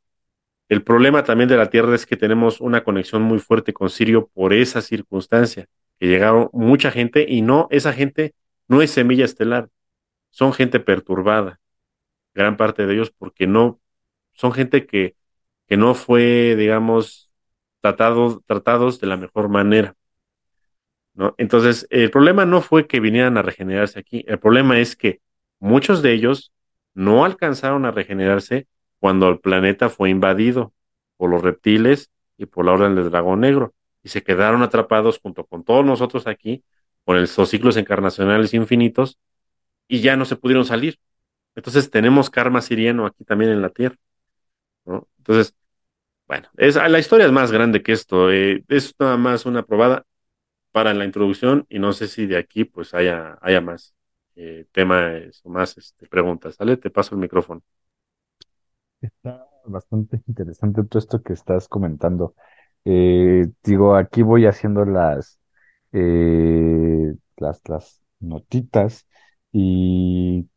el 0.69 0.83
problema 0.83 1.23
también 1.23 1.49
de 1.49 1.57
la 1.57 1.69
Tierra 1.69 1.93
es 1.95 2.05
que 2.05 2.17
tenemos 2.17 2.59
una 2.61 2.83
conexión 2.83 3.21
muy 3.21 3.39
fuerte 3.39 3.73
con 3.73 3.89
Sirio 3.89 4.29
por 4.33 4.53
esa 4.53 4.81
circunstancia, 4.81 5.67
que 5.99 6.07
llegaron 6.07 6.49
mucha 6.53 6.91
gente 6.91 7.25
y 7.27 7.41
no, 7.41 7.67
esa 7.71 7.93
gente 7.93 8.33
no 8.67 8.81
es 8.81 8.91
semilla 8.91 9.25
estelar, 9.25 9.69
son 10.31 10.53
gente 10.53 10.79
perturbada, 10.79 11.59
gran 12.33 12.57
parte 12.57 12.85
de 12.85 12.93
ellos 12.95 13.11
porque 13.11 13.47
no, 13.47 13.79
son 14.33 14.53
gente 14.53 14.85
que, 14.87 15.15
que 15.67 15.77
no 15.77 15.93
fue, 15.95 16.55
digamos, 16.57 17.31
tratado, 17.81 18.43
tratados 18.47 18.99
de 18.99 19.07
la 19.07 19.17
mejor 19.17 19.49
manera. 19.49 19.95
¿no? 21.13 21.35
Entonces, 21.37 21.87
el 21.91 22.11
problema 22.11 22.45
no 22.45 22.61
fue 22.61 22.87
que 22.87 22.99
vinieran 22.99 23.37
a 23.37 23.41
regenerarse 23.43 23.99
aquí, 23.99 24.25
el 24.27 24.39
problema 24.39 24.79
es 24.79 24.95
que 24.95 25.21
muchos 25.59 26.01
de 26.01 26.13
ellos 26.13 26.51
no 26.93 27.25
alcanzaron 27.25 27.85
a 27.85 27.91
regenerarse 27.91 28.67
cuando 29.05 29.29
el 29.29 29.39
planeta 29.39 29.89
fue 29.89 30.09
invadido 30.09 30.73
por 31.17 31.29
los 31.29 31.43
reptiles 31.43 32.09
y 32.37 32.47
por 32.47 32.65
la 32.65 32.71
orden 32.71 32.95
del 32.95 33.11
dragón 33.11 33.41
negro 33.41 33.75
y 34.01 34.09
se 34.09 34.23
quedaron 34.23 34.63
atrapados 34.63 35.19
junto 35.19 35.45
con 35.45 35.63
todos 35.63 35.85
nosotros 35.85 36.25
aquí 36.25 36.63
con 37.03 37.17
esos 37.17 37.47
ciclos 37.49 37.77
encarnacionales 37.77 38.55
infinitos 38.55 39.19
y 39.87 40.01
ya 40.01 40.15
no 40.15 40.25
se 40.25 40.37
pudieron 40.37 40.65
salir. 40.65 40.97
Entonces 41.53 41.91
tenemos 41.91 42.31
karma 42.31 42.63
siriano 42.63 43.05
aquí 43.05 43.23
también 43.23 43.51
en 43.51 43.61
la 43.61 43.69
Tierra. 43.69 43.95
¿no? 44.85 45.07
Entonces, 45.19 45.53
bueno, 46.27 46.49
es, 46.57 46.73
la 46.75 46.97
historia 46.97 47.27
es 47.27 47.31
más 47.31 47.51
grande 47.51 47.83
que 47.83 47.91
esto. 47.91 48.31
Eh, 48.31 48.63
es 48.69 48.95
nada 48.97 49.17
más 49.17 49.45
una 49.45 49.61
probada 49.67 50.03
para 50.71 50.95
la 50.95 51.05
introducción 51.05 51.67
y 51.69 51.77
no 51.77 51.93
sé 51.93 52.07
si 52.07 52.25
de 52.25 52.37
aquí 52.37 52.65
pues 52.65 52.95
haya, 52.95 53.37
haya 53.43 53.61
más 53.61 53.93
eh, 54.35 54.65
temas 54.71 55.41
o 55.43 55.49
más 55.49 55.77
este, 55.77 56.07
preguntas. 56.07 56.55
¿Sale? 56.55 56.77
Te 56.77 56.89
paso 56.89 57.13
el 57.13 57.21
micrófono. 57.21 57.61
Está 59.01 59.47
bastante 59.65 60.21
interesante 60.27 60.83
todo 60.83 60.99
esto 60.99 61.21
que 61.21 61.33
estás 61.33 61.67
comentando. 61.67 62.35
Eh, 62.85 63.47
digo, 63.63 63.95
aquí 63.95 64.21
voy 64.23 64.45
haciendo 64.45 64.85
las, 64.85 65.39
eh, 65.91 67.13
las, 67.37 67.61
las 67.67 68.01
notitas 68.19 69.07
y 69.51 70.47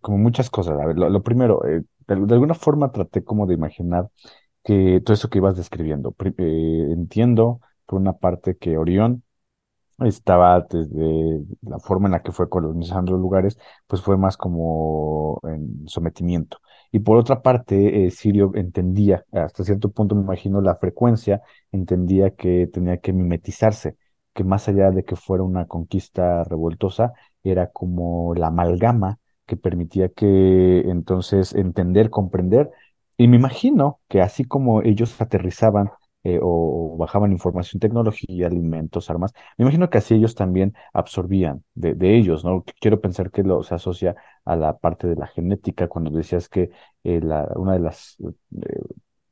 como 0.00 0.18
muchas 0.18 0.50
cosas. 0.50 0.78
A 0.80 0.86
ver, 0.86 0.98
lo, 0.98 1.22
primero, 1.22 1.66
eh, 1.66 1.82
de, 2.06 2.14
alguna 2.14 2.54
forma 2.54 2.92
traté 2.92 3.24
como 3.24 3.46
de 3.46 3.54
imaginar 3.54 4.10
que 4.64 5.00
todo 5.04 5.14
eso 5.14 5.30
que 5.30 5.38
ibas 5.38 5.56
describiendo. 5.56 6.14
entiendo 6.38 7.60
por 7.86 8.00
una 8.00 8.14
parte 8.18 8.56
que 8.56 8.78
Orión 8.78 9.24
estaba 10.00 10.60
desde 10.62 11.44
la 11.62 11.78
forma 11.78 12.08
en 12.08 12.12
la 12.12 12.22
que 12.22 12.32
fue 12.32 12.48
colonizando 12.48 13.16
lugares, 13.16 13.58
pues 13.86 14.02
fue 14.02 14.16
más 14.16 14.36
como 14.36 15.40
en 15.44 15.86
sometimiento. 15.88 16.58
Y 16.92 17.00
por 17.00 17.16
otra 17.18 17.42
parte, 17.42 18.06
eh, 18.06 18.10
Sirio 18.10 18.52
entendía, 18.54 19.24
hasta 19.32 19.64
cierto 19.64 19.90
punto 19.90 20.14
me 20.16 20.22
imagino 20.22 20.60
la 20.60 20.76
frecuencia, 20.76 21.40
entendía 21.72 22.30
que 22.34 22.66
tenía 22.66 22.98
que 22.98 23.12
mimetizarse, 23.12 23.96
que 24.34 24.44
más 24.44 24.68
allá 24.68 24.90
de 24.90 25.04
que 25.04 25.16
fuera 25.16 25.44
una 25.44 25.66
conquista 25.66 26.42
revoltosa, 26.44 27.12
era 27.44 27.68
como 27.68 28.34
la 28.34 28.48
amalgama 28.48 29.18
que 29.46 29.56
permitía 29.56 30.08
que 30.10 30.80
entonces 30.80 31.54
entender, 31.54 32.10
comprender. 32.10 32.70
Y 33.16 33.28
me 33.28 33.36
imagino 33.36 34.00
que 34.08 34.20
así 34.22 34.44
como 34.44 34.82
ellos 34.82 35.20
aterrizaban 35.20 35.90
eh, 36.22 36.38
o, 36.42 36.96
bajaban 36.98 37.32
información, 37.32 37.80
tecnología, 37.80 38.46
alimentos, 38.46 39.08
armas. 39.08 39.32
Me 39.56 39.62
imagino 39.64 39.88
que 39.88 39.98
así 39.98 40.14
ellos 40.14 40.34
también 40.34 40.74
absorbían 40.92 41.64
de, 41.74 41.96
ellos, 42.16 42.44
¿no? 42.44 42.62
Quiero 42.78 43.00
pensar 43.00 43.30
que 43.30 43.42
lo 43.42 43.62
se 43.62 43.74
asocia 43.74 44.16
a 44.44 44.54
la 44.56 44.76
parte 44.78 45.06
de 45.06 45.16
la 45.16 45.26
genética, 45.28 45.88
cuando 45.88 46.10
decías 46.10 46.48
que 46.50 46.70
eh, 47.04 47.20
la, 47.22 47.48
una 47.56 47.72
de 47.72 47.80
las 47.80 48.18
eh, 48.20 48.82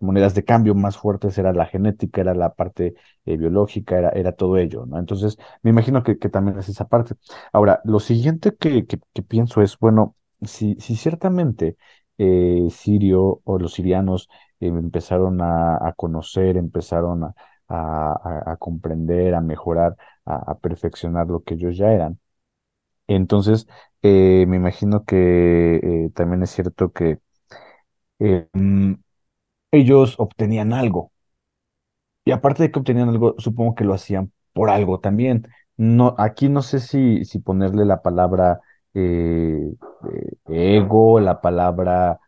monedas 0.00 0.34
de 0.34 0.44
cambio 0.44 0.74
más 0.74 0.96
fuertes 0.96 1.36
era 1.36 1.52
la 1.52 1.66
genética, 1.66 2.22
era 2.22 2.34
la 2.34 2.54
parte 2.54 2.94
biológica, 3.24 3.98
era, 3.98 4.08
era 4.10 4.32
todo 4.32 4.56
ello, 4.56 4.86
¿no? 4.86 4.98
Entonces, 4.98 5.36
me 5.62 5.70
imagino 5.70 6.02
que, 6.02 6.14
también 6.16 6.58
es 6.58 6.68
esa 6.70 6.88
parte. 6.88 7.16
Ahora, 7.52 7.80
lo 7.84 8.00
siguiente 8.00 8.54
que, 8.56 8.86
que, 8.86 9.22
pienso 9.22 9.60
es, 9.60 9.78
bueno, 9.78 10.16
si, 10.42 10.76
si 10.80 10.96
ciertamente 10.96 11.76
Sirio 12.70 13.40
o 13.44 13.58
los 13.58 13.74
sirianos 13.74 14.28
empezaron 14.60 15.40
a, 15.42 15.92
conocer, 15.96 16.56
empezaron 16.56 17.32
a, 17.68 18.56
comprender, 18.58 19.34
a 19.34 19.40
mejorar, 19.40 19.96
a, 20.24 20.54
perfeccionar 20.58 21.28
lo 21.28 21.42
que 21.42 21.54
ellos 21.54 21.76
ya 21.76 21.92
eran. 21.92 22.18
Entonces, 23.08 23.66
eh, 24.02 24.46
me 24.48 24.56
imagino 24.56 25.04
que 25.04 25.76
eh, 26.06 26.10
también 26.14 26.42
es 26.42 26.50
cierto 26.50 26.92
que 26.92 27.20
eh, 28.20 28.48
mm, 28.52 28.94
ellos 29.72 30.16
obtenían 30.18 30.72
algo. 30.72 31.12
Y 32.24 32.32
aparte 32.32 32.62
de 32.62 32.70
que 32.70 32.78
obtenían 32.78 33.08
algo, 33.08 33.34
supongo 33.38 33.74
que 33.74 33.84
lo 33.84 33.94
hacían 33.94 34.32
por 34.52 34.70
algo 34.70 35.00
también. 35.00 35.48
No, 35.76 36.14
aquí 36.18 36.48
no 36.48 36.62
sé 36.62 36.80
si, 36.80 37.24
si 37.24 37.38
ponerle 37.38 37.84
la 37.84 38.02
palabra 38.02 38.60
ego, 40.46 41.20
la 41.20 41.40
palabra 41.40 42.18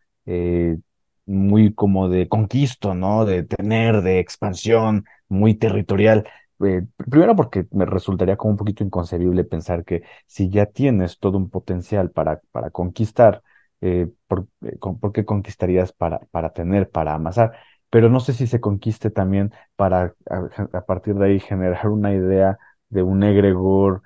muy 1.31 1.73
como 1.75 2.09
de 2.09 2.29
conquisto, 2.29 2.95
¿no? 2.95 3.25
De 3.25 3.45
tener, 3.45 4.03
de 4.03 4.19
expansión, 4.19 5.05
muy 5.29 5.55
territorial. 5.55 6.29
Eh, 6.64 6.83
primero 7.11 7.37
porque 7.37 7.66
me 7.71 7.87
resultaría 7.87 8.37
como 8.37 8.53
un 8.53 8.57
poquito 8.57 8.85
inconcebible 8.85 9.45
pensar 9.45 9.85
que 9.85 10.03
si 10.27 10.51
ya 10.51 10.66
tienes 10.66 11.19
todo 11.19 11.38
un 11.38 11.49
potencial 11.49 12.11
para, 12.11 12.40
para 12.53 12.71
conquistar, 12.71 13.43
eh, 13.81 14.09
por, 14.27 14.47
eh, 14.62 14.79
qué 15.14 15.25
conquistarías 15.25 15.93
para, 15.93 16.21
para 16.31 16.53
tener, 16.53 16.90
para 16.90 17.14
amasar? 17.14 17.53
Pero 17.90 18.09
no 18.09 18.21
sé 18.21 18.33
si 18.35 18.47
se 18.47 18.61
conquiste 18.61 19.11
también 19.11 19.53
para 19.77 20.14
a, 20.29 20.81
partir 20.83 21.14
de 21.14 21.27
ahí 21.27 21.40
generar 21.40 21.88
una 21.88 22.12
idea 22.12 22.59
de 22.88 23.03
un 23.03 23.23
egregor, 23.23 24.03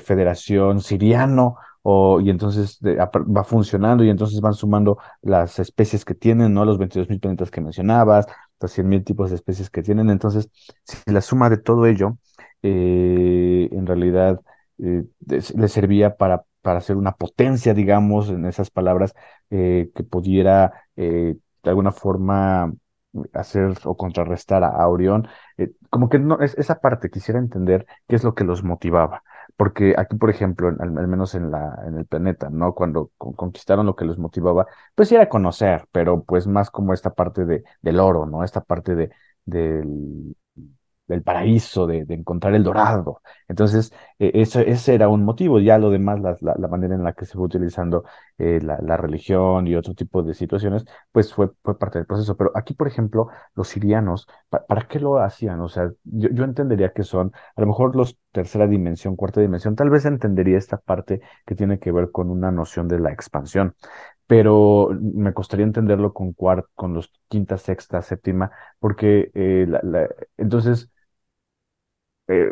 federación 0.00 0.80
siriano 0.80 1.56
o, 1.82 2.20
y 2.20 2.30
entonces 2.30 2.78
va 2.82 3.44
funcionando 3.44 4.04
y 4.04 4.10
entonces 4.10 4.40
van 4.40 4.54
sumando 4.54 4.98
las 5.22 5.58
especies 5.58 6.04
que 6.04 6.14
tienen, 6.14 6.52
¿no? 6.54 6.64
Los 6.64 6.78
22 6.78 7.08
mil 7.08 7.20
planetas 7.20 7.50
que 7.50 7.60
mencionabas, 7.60 8.26
los 8.60 8.72
100 8.72 8.88
mil 8.88 9.04
tipos 9.04 9.30
de 9.30 9.36
especies 9.36 9.70
que 9.70 9.82
tienen. 9.82 10.10
Entonces, 10.10 10.50
si 10.84 11.10
la 11.10 11.20
suma 11.20 11.48
de 11.48 11.58
todo 11.58 11.86
ello, 11.86 12.18
eh, 12.62 13.68
en 13.72 13.86
realidad 13.86 14.40
eh, 14.78 15.04
le 15.26 15.68
servía 15.68 16.16
para, 16.16 16.44
para 16.62 16.78
hacer 16.78 16.96
una 16.96 17.12
potencia, 17.12 17.74
digamos, 17.74 18.28
en 18.30 18.44
esas 18.46 18.70
palabras, 18.70 19.14
eh, 19.50 19.90
que 19.94 20.04
pudiera 20.04 20.72
de 20.96 21.38
alguna 21.64 21.92
forma 21.92 22.72
hacer 23.32 23.72
o 23.84 23.96
contrarrestar 23.96 24.64
a, 24.64 24.86
Orión. 24.88 25.28
como 25.88 26.08
que 26.08 26.18
no, 26.18 26.40
es, 26.40 26.54
esa 26.58 26.80
parte 26.80 27.10
quisiera 27.10 27.40
entender 27.40 27.86
qué 28.06 28.16
es 28.16 28.24
lo 28.24 28.34
que 28.34 28.44
los 28.44 28.62
motivaba. 28.62 29.22
Porque 29.56 29.94
aquí, 29.96 30.16
por 30.16 30.30
ejemplo, 30.30 30.68
al, 30.78 30.90
menos 31.08 31.34
en 31.34 31.50
la, 31.50 31.78
en 31.86 31.96
el 31.98 32.06
planeta, 32.06 32.48
¿no? 32.50 32.74
Cuando 32.74 33.10
conquistaron 33.16 33.86
lo 33.86 33.96
que 33.96 34.04
los 34.04 34.18
motivaba, 34.18 34.66
pues 34.94 35.12
era 35.12 35.28
conocer, 35.28 35.86
pero 35.92 36.22
pues 36.24 36.46
más 36.46 36.70
como 36.70 36.92
esta 36.94 37.14
parte 37.14 37.44
de, 37.44 37.64
del 37.82 38.00
oro, 38.00 38.26
¿no? 38.26 38.44
Esta 38.44 38.62
parte 38.62 38.94
de, 38.94 39.10
del, 39.44 40.36
del 41.10 41.22
paraíso, 41.22 41.86
de, 41.86 42.04
de, 42.04 42.14
encontrar 42.14 42.54
el 42.54 42.62
dorado. 42.64 43.20
Entonces, 43.48 43.92
eh, 44.18 44.30
eso, 44.34 44.60
ese 44.60 44.94
era 44.94 45.08
un 45.08 45.24
motivo. 45.24 45.58
Ya 45.60 45.76
lo 45.78 45.90
demás, 45.90 46.20
la, 46.20 46.36
la, 46.40 46.68
manera 46.68 46.94
en 46.94 47.02
la 47.04 47.12
que 47.14 47.26
se 47.26 47.34
fue 47.34 47.44
utilizando 47.44 48.04
eh, 48.38 48.60
la, 48.62 48.78
la, 48.80 48.96
religión 48.96 49.66
y 49.66 49.74
otro 49.74 49.94
tipo 49.94 50.22
de 50.22 50.34
situaciones, 50.34 50.84
pues 51.12 51.34
fue, 51.34 51.50
fue 51.62 51.78
parte 51.78 51.98
del 51.98 52.06
proceso. 52.06 52.36
Pero 52.36 52.52
aquí, 52.54 52.74
por 52.74 52.86
ejemplo, 52.88 53.28
los 53.54 53.68
sirianos, 53.68 54.28
¿para, 54.48 54.86
qué 54.88 55.00
lo 55.00 55.18
hacían? 55.18 55.60
O 55.60 55.68
sea, 55.68 55.90
yo, 56.04 56.28
yo 56.30 56.44
entendería 56.44 56.92
que 56.92 57.02
son, 57.02 57.32
a 57.56 57.60
lo 57.60 57.66
mejor 57.66 57.96
los 57.96 58.16
tercera 58.32 58.66
dimensión, 58.68 59.16
cuarta 59.16 59.40
dimensión, 59.40 59.74
tal 59.74 59.90
vez 59.90 60.04
entendería 60.04 60.56
esta 60.56 60.78
parte 60.78 61.20
que 61.44 61.56
tiene 61.56 61.78
que 61.80 61.90
ver 61.92 62.10
con 62.12 62.30
una 62.30 62.52
noción 62.52 62.86
de 62.88 63.00
la 63.00 63.10
expansión 63.12 63.74
pero 64.30 64.90
me 65.00 65.32
costaría 65.34 65.66
entenderlo 65.66 66.12
con 66.12 66.34
con 66.76 66.94
los 66.94 67.10
quinta, 67.26 67.58
sexta, 67.58 68.00
séptima, 68.00 68.52
porque 68.78 69.32
eh, 69.34 69.66
entonces, 70.36 70.88
eh, 72.30 72.50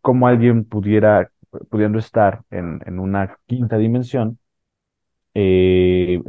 como 0.00 0.26
alguien 0.28 0.64
pudiera, 0.64 1.30
pudiendo 1.70 1.98
estar 1.98 2.42
en, 2.50 2.80
en 2.86 2.98
una 3.00 3.38
quinta 3.46 3.76
dimensión, 3.78 4.38
eh, 5.34 6.20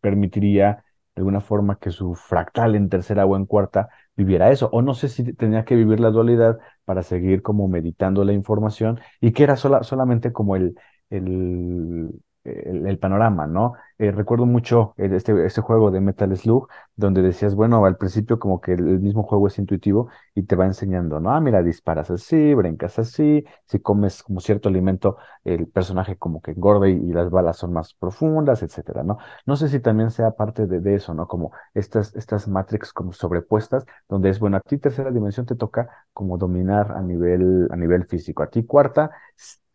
permitiría 0.00 0.84
de 1.14 1.20
alguna 1.20 1.40
forma 1.40 1.78
que 1.78 1.90
su 1.90 2.14
fractal 2.14 2.74
en 2.76 2.88
tercera 2.88 3.26
o 3.26 3.36
en 3.36 3.46
cuarta 3.46 3.88
viviera 4.16 4.50
eso, 4.50 4.68
o 4.72 4.82
no 4.82 4.94
sé 4.94 5.08
si 5.08 5.32
tenía 5.34 5.64
que 5.64 5.74
vivir 5.76 6.00
la 6.00 6.10
dualidad 6.10 6.58
para 6.84 7.02
seguir 7.02 7.42
como 7.42 7.68
meditando 7.68 8.24
la 8.24 8.32
información 8.32 9.00
y 9.20 9.32
que 9.32 9.44
era 9.44 9.56
sola, 9.56 9.82
solamente 9.82 10.32
como 10.32 10.56
el, 10.56 10.76
el, 11.10 12.10
el, 12.44 12.98
panorama, 12.98 13.46
¿no? 13.46 13.74
Eh, 14.00 14.12
recuerdo 14.12 14.46
mucho 14.46 14.94
este, 14.96 15.44
este 15.44 15.60
juego 15.60 15.90
de 15.90 16.00
Metal 16.00 16.36
Slug, 16.36 16.68
donde 16.94 17.20
decías, 17.20 17.56
bueno, 17.56 17.84
al 17.84 17.96
principio 17.96 18.38
como 18.38 18.60
que 18.60 18.72
el, 18.74 19.00
mismo 19.00 19.24
juego 19.24 19.48
es 19.48 19.58
intuitivo 19.58 20.08
y 20.36 20.44
te 20.44 20.54
va 20.54 20.66
enseñando, 20.66 21.18
¿no? 21.18 21.32
Ah, 21.32 21.40
mira, 21.40 21.64
disparas 21.64 22.08
así, 22.12 22.54
brincas 22.54 22.96
así, 23.00 23.44
si 23.66 23.80
comes 23.80 24.22
como 24.22 24.38
cierto 24.38 24.68
alimento, 24.68 25.16
el 25.42 25.66
personaje 25.66 26.16
como 26.16 26.40
que 26.40 26.52
engorda 26.52 26.88
y, 26.88 26.96
las 27.12 27.28
balas 27.30 27.56
son 27.56 27.72
más 27.72 27.92
profundas, 27.94 28.62
etcétera, 28.62 29.02
¿no? 29.02 29.18
No 29.46 29.56
sé 29.56 29.68
si 29.68 29.80
también 29.80 30.12
sea 30.12 30.30
parte 30.30 30.66
de, 30.68 30.78
de, 30.80 30.94
eso, 30.94 31.12
¿no? 31.12 31.26
Como 31.26 31.50
estas, 31.74 32.14
estas 32.14 32.46
Matrix 32.46 32.92
como 32.92 33.12
sobrepuestas, 33.12 33.84
donde 34.08 34.30
es, 34.30 34.38
bueno, 34.38 34.58
a 34.58 34.60
ti 34.60 34.78
tercera 34.78 35.10
dimensión 35.10 35.44
te 35.44 35.56
toca 35.56 35.88
como 36.12 36.38
dominar 36.38 36.92
a 36.92 37.02
nivel, 37.02 37.66
a 37.72 37.76
nivel 37.76 38.04
físico, 38.06 38.44
a 38.44 38.50
ti 38.50 38.64
cuarta 38.64 39.10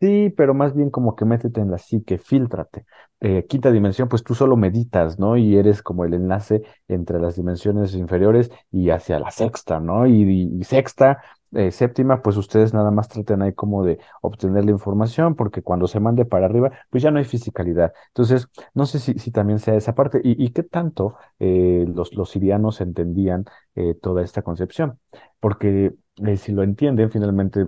Sí, 0.04 0.30
pero 0.36 0.54
más 0.54 0.76
bien 0.76 0.90
como 0.90 1.16
que 1.16 1.24
métete 1.24 1.62
en 1.62 1.72
la 1.72 1.78
psique, 1.78 2.18
fíltrate. 2.18 2.86
Eh, 3.26 3.46
quinta 3.48 3.72
dimensión, 3.72 4.10
pues 4.10 4.22
tú 4.22 4.36
solo 4.36 4.58
meditas, 4.58 5.18
¿no? 5.18 5.38
Y 5.38 5.56
eres 5.56 5.82
como 5.82 6.04
el 6.04 6.14
enlace 6.14 6.62
entre 6.90 7.22
las 7.22 7.38
dimensiones 7.38 7.96
inferiores 7.96 8.52
y 8.70 8.90
hacia 8.90 9.18
la 9.18 9.32
sexta, 9.32 9.80
¿no? 9.80 10.06
Y, 10.08 10.62
sexta, 10.66 11.24
eh, 11.54 11.72
séptima, 11.72 12.22
pues 12.22 12.36
ustedes 12.36 12.74
nada 12.74 12.92
más 12.92 13.08
traten 13.08 13.42
ahí 13.42 13.54
como 13.54 13.86
de 13.86 13.98
obtener 14.22 14.66
la 14.66 14.72
información, 14.72 15.36
porque 15.36 15.62
cuando 15.62 15.88
se 15.88 16.02
mande 16.02 16.26
para 16.26 16.48
arriba, 16.48 16.72
pues 16.90 17.02
ya 17.02 17.12
no 17.12 17.20
hay 17.20 17.24
fisicalidad. 17.24 17.94
Entonces, 18.10 18.50
no 18.74 18.86
sé 18.86 19.00
si, 19.00 19.32
también 19.32 19.60
sea 19.60 19.76
esa 19.76 19.96
parte 19.96 20.20
y, 20.22 20.50
qué 20.50 20.64
tanto 20.64 21.16
eh, 21.40 21.86
los, 21.88 22.14
los 22.16 22.30
sirianos 22.30 22.82
entendían 22.82 23.46
toda 24.02 24.22
esta 24.22 24.42
concepción, 24.42 25.00
porque 25.40 25.94
si 26.38 26.52
lo 26.52 26.62
entienden, 26.62 27.10
finalmente 27.10 27.68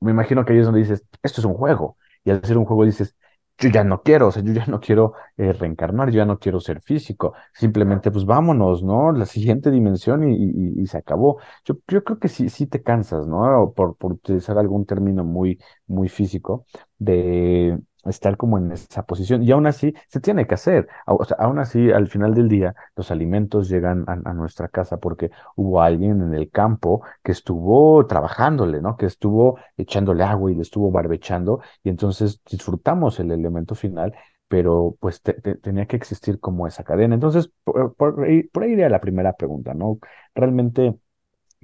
me 0.00 0.10
imagino 0.12 0.44
que 0.44 0.58
es 0.58 0.64
donde 0.64 0.80
dices, 0.80 1.04
esto 1.22 1.40
es 1.40 1.44
un 1.44 1.54
juego. 1.54 1.96
Y 2.24 2.30
al 2.30 2.44
ser 2.44 2.58
un 2.58 2.64
juego 2.64 2.84
dices, 2.84 3.16
yo 3.58 3.68
ya 3.70 3.84
no 3.84 4.02
quiero, 4.02 4.28
o 4.28 4.32
sea, 4.32 4.42
yo 4.42 4.52
ya 4.52 4.66
no 4.66 4.80
quiero 4.80 5.14
eh, 5.36 5.52
reencarnar, 5.52 6.10
yo 6.10 6.18
ya 6.18 6.24
no 6.24 6.38
quiero 6.38 6.60
ser 6.60 6.80
físico, 6.82 7.34
simplemente 7.52 8.10
pues 8.10 8.24
vámonos, 8.24 8.82
¿no? 8.82 9.12
La 9.12 9.26
siguiente 9.26 9.70
dimensión 9.70 10.28
y, 10.30 10.80
y, 10.82 10.86
se 10.86 10.98
acabó. 10.98 11.40
Yo, 11.64 11.74
yo 11.88 12.04
creo 12.04 12.18
que 12.18 12.28
sí, 12.28 12.48
sí 12.50 12.66
te 12.66 12.82
cansas, 12.82 13.26
¿no? 13.26 13.72
Por, 13.74 13.96
por 13.96 14.12
utilizar 14.12 14.58
algún 14.58 14.86
término 14.86 15.24
muy, 15.24 15.58
muy 15.86 16.08
físico, 16.08 16.66
de, 16.98 17.78
estar 18.04 18.36
como 18.36 18.58
en 18.58 18.72
esa 18.72 19.04
posición. 19.04 19.42
Y 19.42 19.50
aún 19.50 19.66
así 19.66 19.94
se 20.08 20.20
tiene 20.20 20.46
que 20.46 20.54
hacer. 20.54 20.88
Aún 21.06 21.58
así, 21.58 21.90
al 21.90 22.08
final 22.08 22.34
del 22.34 22.48
día, 22.48 22.74
los 22.96 23.10
alimentos 23.10 23.68
llegan 23.68 24.04
a, 24.06 24.32
nuestra 24.32 24.68
casa 24.68 24.98
porque 24.98 25.30
hubo 25.56 25.82
alguien 25.82 26.22
en 26.22 26.34
el 26.34 26.50
campo 26.50 27.02
que 27.22 27.32
estuvo 27.32 28.06
trabajándole, 28.06 28.80
¿no? 28.80 28.96
Que 28.96 29.06
estuvo 29.06 29.58
echándole 29.76 30.24
agua 30.24 30.50
y 30.50 30.54
le 30.54 30.62
estuvo 30.62 30.90
barbechando. 30.90 31.60
Y 31.82 31.88
entonces 31.90 32.40
disfrutamos 32.48 33.18
el 33.20 33.30
elemento 33.32 33.74
final, 33.74 34.14
pero 34.48 34.96
pues 35.00 35.20
tenía 35.62 35.86
que 35.86 35.96
existir 35.96 36.40
como 36.40 36.66
esa 36.66 36.84
cadena. 36.84 37.14
Entonces, 37.14 37.50
por, 37.64 37.94
por, 37.94 38.24
ahí, 38.24 38.48
iría 38.66 38.88
la 38.88 39.00
primera 39.00 39.34
pregunta, 39.34 39.74
¿no? 39.74 39.98
Realmente 40.34 40.94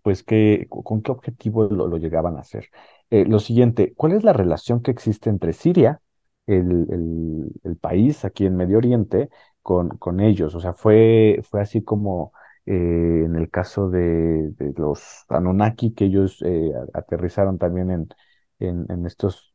pues 0.02 0.22
que, 0.22 0.66
con 0.68 1.00
qué 1.02 1.12
objetivo 1.12 1.64
lo, 1.64 1.86
lo 1.88 1.96
llegaban 1.96 2.36
a 2.36 2.40
hacer. 2.40 2.68
Eh, 3.10 3.24
lo 3.26 3.38
siguiente, 3.38 3.94
¿cuál 3.96 4.12
es 4.12 4.22
la 4.24 4.34
relación 4.34 4.82
que 4.82 4.90
existe 4.90 5.30
entre 5.30 5.54
Siria 5.54 6.02
el, 6.46 7.50
el, 7.64 7.76
país 7.76 8.24
aquí 8.24 8.46
en 8.46 8.56
Medio 8.56 8.78
Oriente 8.78 9.30
con, 9.62 9.90
con 9.98 10.20
ellos. 10.20 10.54
O 10.54 10.60
sea, 10.60 10.72
fue, 10.74 11.40
fue 11.48 11.60
así 11.62 11.82
como 11.82 12.32
eh, 12.66 12.72
en 13.26 13.36
el 13.36 13.50
caso 13.50 13.90
de, 13.90 14.50
de, 14.52 14.72
los 14.76 15.24
Anunnaki, 15.28 15.92
que 15.94 16.06
ellos 16.06 16.42
eh, 16.44 16.72
aterrizaron 16.94 17.58
también 17.58 17.90
en, 17.90 18.08
en, 18.58 18.86
en 18.90 19.06
estos, 19.06 19.54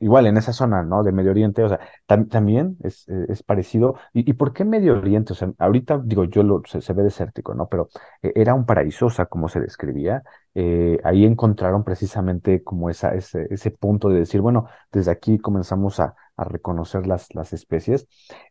igual 0.00 0.26
en 0.26 0.36
esa 0.36 0.52
zona, 0.52 0.82
¿no? 0.82 1.02
De 1.02 1.12
Medio 1.12 1.30
Oriente, 1.30 1.62
o 1.62 1.68
sea, 1.68 1.80
también 2.06 2.76
es, 2.82 3.08
es 3.08 3.42
parecido. 3.42 3.96
¿Y, 4.12 4.28
¿Y, 4.30 4.34
por 4.34 4.52
qué 4.52 4.64
Medio 4.64 4.94
Oriente? 4.94 5.32
O 5.32 5.36
sea, 5.36 5.52
ahorita 5.58 6.00
digo, 6.04 6.24
yo 6.24 6.42
lo, 6.42 6.62
se, 6.66 6.92
ve 6.92 7.02
desértico, 7.02 7.54
¿no? 7.54 7.68
Pero 7.68 7.88
eh, 8.22 8.32
era 8.34 8.54
un 8.54 8.66
paraíso, 8.66 9.06
o 9.06 9.10
sea, 9.10 9.26
como 9.26 9.48
se 9.48 9.60
describía. 9.60 10.22
Eh, 10.54 10.98
ahí 11.04 11.24
encontraron 11.24 11.84
precisamente 11.84 12.62
como 12.62 12.90
esa, 12.90 13.14
ese, 13.14 13.46
ese 13.50 13.70
punto 13.70 14.08
de 14.08 14.20
decir, 14.20 14.40
bueno, 14.40 14.66
desde 14.92 15.10
aquí 15.10 15.38
comenzamos 15.38 16.00
a, 16.00 16.14
a 16.36 16.44
reconocer 16.44 17.06
las, 17.06 17.34
las 17.34 17.52
especies. 17.52 18.06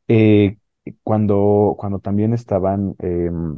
Eh, 0.08 0.58
cuando, 1.04 1.76
cuando 1.78 2.00
también 2.00 2.34
estaban, 2.34 2.96
em, 3.00 3.58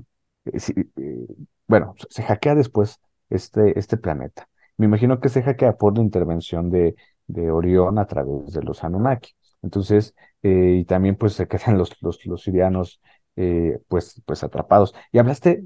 bueno, 1.67 1.95
se 2.09 2.23
hackea 2.23 2.55
después 2.55 2.99
este, 3.29 3.77
este 3.79 3.97
planeta. 3.97 4.47
Me 4.77 4.85
imagino 4.85 5.19
que 5.19 5.29
se 5.29 5.43
hackea 5.43 5.77
por 5.77 5.95
la 5.97 6.03
intervención 6.03 6.69
de, 6.71 6.95
de 7.33 7.51
Orión 7.51 7.99
a 7.99 8.05
través 8.07 8.53
de 8.53 8.61
los 8.63 8.83
Anunnaki. 8.83 9.31
Entonces, 9.61 10.15
eh, 10.43 10.77
y 10.81 10.85
también 10.85 11.15
pues 11.15 11.33
se 11.33 11.47
quedan 11.47 11.77
los, 11.77 11.95
los, 12.01 12.25
los 12.25 12.41
sirianos 12.43 13.01
eh, 13.35 13.79
pues, 13.87 14.21
pues 14.25 14.43
atrapados. 14.43 14.93
Y 15.11 15.19
hablaste 15.19 15.63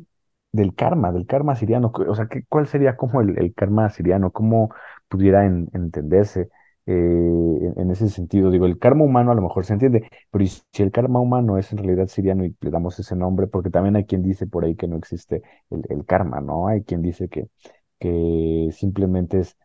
del 0.52 0.74
karma, 0.76 1.12
del 1.12 1.26
karma 1.26 1.56
siriano. 1.56 1.92
O 2.08 2.16
sea, 2.16 2.28
¿qué, 2.28 2.44
¿cuál 2.48 2.68
sería 2.68 2.96
como 2.98 3.22
el, 3.22 3.38
el 3.40 3.54
karma 3.54 3.90
siriano? 3.90 4.32
¿Cómo 4.32 4.70
pudiera 5.08 5.46
entenderse 5.46 6.50
eh, 6.86 7.74
en, 7.76 7.92
ese 7.92 8.10
sentido? 8.10 8.52
Digo, 8.52 8.66
el 8.66 8.78
karma 8.80 9.04
humano 9.04 9.32
a 9.32 9.36
lo 9.36 9.42
mejor 9.42 9.66
se 9.66 9.74
entiende, 9.74 10.10
pero 10.32 10.46
si 10.46 10.84
el 10.84 10.92
karma 10.92 11.20
humano 11.20 11.58
es 11.58 11.72
en 11.72 11.80
realidad 11.80 12.08
siriano 12.08 12.46
y 12.46 12.56
le 12.62 12.70
damos 12.70 13.00
ese 13.00 13.16
nombre, 13.16 13.48
porque 13.48 13.70
también 13.70 13.96
hay 13.96 14.06
quien 14.06 14.24
dice 14.24 14.48
por 14.48 14.64
ahí 14.66 14.76
que 14.76 14.88
no 14.88 14.98
existe 14.98 15.42
el, 15.70 15.84
el 15.90 16.06
karma, 16.06 16.42
¿no? 16.42 16.68
Hay 16.68 16.84
quien 16.84 17.02
dice 17.02 17.28
que, 17.30 17.48
que 18.00 18.70
simplemente 18.72 19.40
es, 19.40 19.58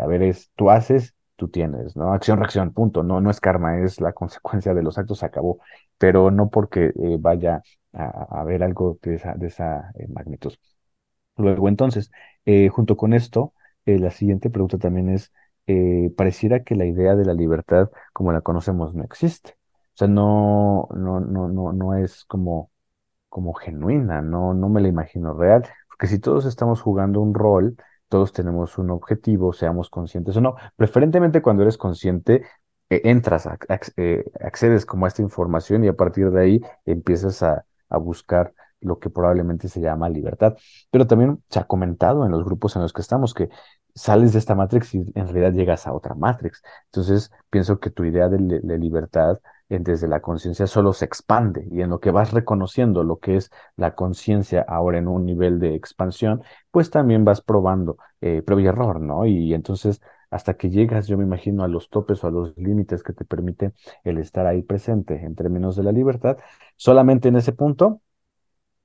a 0.00 0.06
ver, 0.06 0.22
es 0.22 0.50
tú 0.56 0.70
haces, 0.70 1.14
tú 1.38 1.48
tienes, 1.48 1.96
¿no? 1.96 2.12
Acción, 2.12 2.38
reacción, 2.38 2.72
punto. 2.74 3.02
No, 3.02 3.20
no 3.20 3.30
es 3.30 3.40
karma, 3.40 3.80
es 3.80 4.00
la 4.00 4.12
consecuencia 4.12 4.74
de 4.74 4.82
los 4.82 4.98
actos, 4.98 5.22
acabó. 5.22 5.60
Pero 5.98 6.30
no 6.30 6.50
porque 6.50 6.86
eh, 6.86 7.16
vaya 7.18 7.62
a, 7.92 8.40
haber 8.40 8.62
algo 8.62 8.98
de 9.02 9.14
esa, 9.16 9.34
de 9.34 9.46
esa 9.48 9.90
eh, 9.94 10.08
magnitud. 10.08 10.54
Luego, 11.36 11.68
entonces, 11.68 12.10
junto 12.72 12.96
con 12.96 13.14
esto, 13.14 13.54
la 13.84 14.10
siguiente 14.10 14.50
pregunta 14.50 14.78
también 14.78 15.08
es, 15.10 15.32
pareciera 16.16 16.64
que 16.64 16.74
la 16.74 16.86
idea 16.86 17.14
de 17.14 17.24
la 17.24 17.34
libertad 17.34 17.90
como 18.12 18.32
la 18.32 18.40
conocemos 18.40 18.94
no 18.94 19.04
existe. 19.04 19.56
O 19.94 19.96
sea, 19.98 20.08
no, 20.08 20.88
no, 20.94 21.20
no, 21.20 21.48
no, 21.48 21.72
no 21.72 21.94
es 21.94 22.24
como, 22.24 22.70
como 23.28 23.54
genuina, 23.54 24.22
no, 24.22 24.54
no 24.54 24.68
me 24.68 24.80
la 24.80 24.88
imagino 24.88 25.34
real 25.34 25.64
que 25.98 26.06
si 26.06 26.18
todos 26.18 26.46
estamos 26.46 26.80
jugando 26.80 27.20
un 27.20 27.34
rol, 27.34 27.76
todos 28.08 28.32
tenemos 28.32 28.78
un 28.78 28.90
objetivo, 28.90 29.52
seamos 29.52 29.90
conscientes 29.90 30.36
o 30.36 30.40
no. 30.40 30.56
Preferentemente 30.76 31.42
cuando 31.42 31.62
eres 31.62 31.78
consciente, 31.78 32.42
eh, 32.90 33.02
entras, 33.04 33.48
eh, 33.96 34.24
accedes 34.40 34.86
como 34.86 35.04
a 35.04 35.08
esta 35.08 35.22
información 35.22 35.84
y 35.84 35.88
a 35.88 35.94
partir 35.94 36.30
de 36.30 36.40
ahí 36.42 36.60
empiezas 36.86 37.42
a, 37.42 37.64
buscar 38.00 38.52
lo 38.80 38.98
que 38.98 39.08
probablemente 39.10 39.68
se 39.68 39.80
llama 39.80 40.08
libertad. 40.10 40.56
Pero 40.90 41.06
también 41.06 41.42
se 41.48 41.58
ha 41.58 41.64
comentado 41.64 42.24
en 42.26 42.30
los 42.32 42.44
grupos 42.44 42.76
en 42.76 42.82
los 42.82 42.92
que 42.92 43.00
estamos 43.00 43.34
que 43.34 43.48
sales 43.94 44.32
de 44.32 44.38
esta 44.38 44.54
Matrix 44.54 44.94
y 44.94 44.98
en 45.14 45.26
realidad 45.28 45.52
llegas 45.52 45.86
a 45.86 45.92
otra 45.94 46.14
Matrix. 46.14 46.62
Entonces, 46.86 47.30
pienso 47.50 47.80
que 47.80 47.90
tu 47.90 48.04
idea 48.04 48.28
de 48.28 48.78
libertad 48.78 49.38
desde 49.68 50.08
la 50.08 50.20
conciencia 50.20 50.66
solo 50.66 50.92
se 50.92 51.04
expande 51.04 51.66
y 51.70 51.82
en 51.82 51.90
lo 51.90 52.00
que 52.00 52.10
vas 52.10 52.32
reconociendo 52.32 53.04
lo 53.04 53.18
que 53.18 53.36
es 53.36 53.50
la 53.76 53.94
conciencia 53.94 54.64
ahora 54.66 54.98
en 54.98 55.08
un 55.08 55.24
nivel 55.26 55.58
de 55.60 55.74
expansión, 55.74 56.42
pues 56.70 56.90
también 56.90 57.24
vas 57.24 57.40
probando 57.42 57.98
eh, 58.20 58.42
prueba 58.42 58.62
y 58.62 58.66
error, 58.66 59.00
¿no? 59.00 59.26
Y 59.26 59.54
entonces 59.54 60.00
hasta 60.30 60.54
que 60.54 60.70
llegas, 60.70 61.06
yo 61.06 61.16
me 61.16 61.24
imagino, 61.24 61.64
a 61.64 61.68
los 61.68 61.88
topes 61.88 62.22
o 62.22 62.26
a 62.26 62.30
los 62.30 62.56
límites 62.56 63.02
que 63.02 63.12
te 63.12 63.24
permite 63.24 63.72
el 64.04 64.18
estar 64.18 64.46
ahí 64.46 64.62
presente 64.62 65.24
en 65.24 65.34
términos 65.34 65.76
de 65.76 65.82
la 65.84 65.92
libertad, 65.92 66.36
solamente 66.76 67.28
en 67.28 67.36
ese 67.36 67.52
punto 67.52 68.02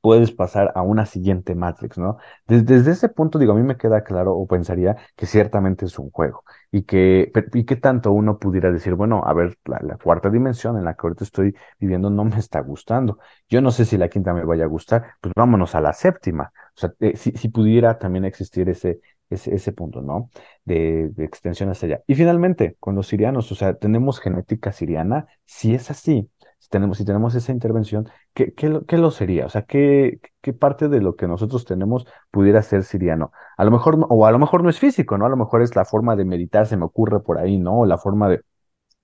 puedes 0.04 0.34
pasar 0.34 0.74
a 0.76 0.82
una 0.82 1.06
siguiente 1.06 1.56
Matrix, 1.56 1.98
¿no? 1.98 2.18
Desde, 2.46 2.92
ese 2.92 3.08
punto, 3.08 3.40
digo, 3.40 3.54
a 3.54 3.56
mí 3.56 3.64
me 3.64 3.78
queda 3.78 4.04
claro 4.04 4.34
o 4.36 4.46
pensaría 4.46 4.98
que 5.16 5.26
ciertamente 5.26 5.86
es 5.86 5.98
un 5.98 6.12
juego 6.12 6.44
y 6.72 6.84
que, 6.84 7.32
y 7.54 7.64
que 7.64 7.78
tanto 7.78 8.12
uno 8.12 8.38
pudiera 8.38 8.70
decir, 8.70 8.96
bueno, 8.96 9.24
a 9.26 9.34
ver, 9.34 9.58
la, 9.64 9.98
cuarta 10.04 10.30
dimensión 10.30 10.78
en 10.78 10.84
la 10.84 10.96
que 10.96 11.08
ahorita 11.08 11.24
estoy 11.24 11.56
viviendo 11.80 12.10
no 12.10 12.26
me 12.26 12.38
está 12.38 12.60
gustando. 12.60 13.20
Yo 13.48 13.62
no 13.62 13.72
sé 13.72 13.86
si 13.86 13.98
la 13.98 14.10
quinta 14.10 14.34
me 14.34 14.44
vaya 14.44 14.66
a 14.66 14.68
gustar, 14.68 15.16
pues 15.22 15.34
vámonos 15.38 15.74
a 15.74 15.80
la 15.80 15.94
séptima. 15.94 16.52
O 16.76 16.80
sea, 16.82 16.94
eh, 17.00 17.16
si, 17.16 17.32
si 17.32 17.48
pudiera 17.48 17.98
también 17.98 18.26
existir 18.26 18.68
ese, 18.68 19.00
ese, 19.30 19.56
ese 19.56 19.72
punto, 19.72 20.02
¿no? 20.02 20.30
De, 20.66 21.12
de, 21.16 21.24
extensión 21.24 21.70
hacia 21.70 21.88
allá. 21.88 22.04
Y 22.08 22.16
finalmente, 22.16 22.76
con 22.82 22.96
los 22.96 23.08
sirianos, 23.08 23.50
o 23.54 23.56
sea, 23.56 23.76
tenemos 23.76 24.20
genética 24.20 24.74
siriana, 24.74 25.28
si 25.46 25.74
es 25.74 25.90
así, 25.92 26.30
si 26.64 26.70
tenemos, 26.70 26.98
si 26.98 27.04
tenemos 27.06 27.36
esa 27.36 27.52
intervención, 27.52 28.10
¿qué, 28.34 28.54
qué, 28.54 28.70
lo, 28.70 28.86
qué 28.86 28.98
lo 28.98 29.12
sería? 29.12 29.46
O 29.46 29.50
sea, 29.50 29.64
¿qué, 29.64 30.20
¿qué 30.42 30.54
parte 30.54 30.88
de 30.88 31.02
lo 31.02 31.16
que 31.16 31.28
nosotros 31.28 31.66
tenemos 31.66 32.06
pudiera 32.32 32.62
ser 32.62 32.84
siriano? 32.84 33.32
A 33.58 33.66
lo 33.66 33.72
mejor, 33.72 33.98
o 34.10 34.26
a 34.26 34.32
lo 34.32 34.40
mejor 34.40 34.64
no 34.64 34.70
es 34.70 34.80
físico, 34.80 35.18
¿no? 35.18 35.26
A 35.26 35.30
lo 35.30 35.36
mejor 35.38 35.62
es 35.62 35.76
la 35.76 35.84
forma 35.86 36.16
de 36.16 36.24
meditar, 36.26 36.66
se 36.68 36.78
me 36.78 36.86
ocurre 36.86 37.20
por 37.20 37.38
ahí, 37.38 37.58
¿no? 37.58 37.80
O 37.82 37.86
la 37.86 37.98
forma 37.98 38.30
de 38.30 38.42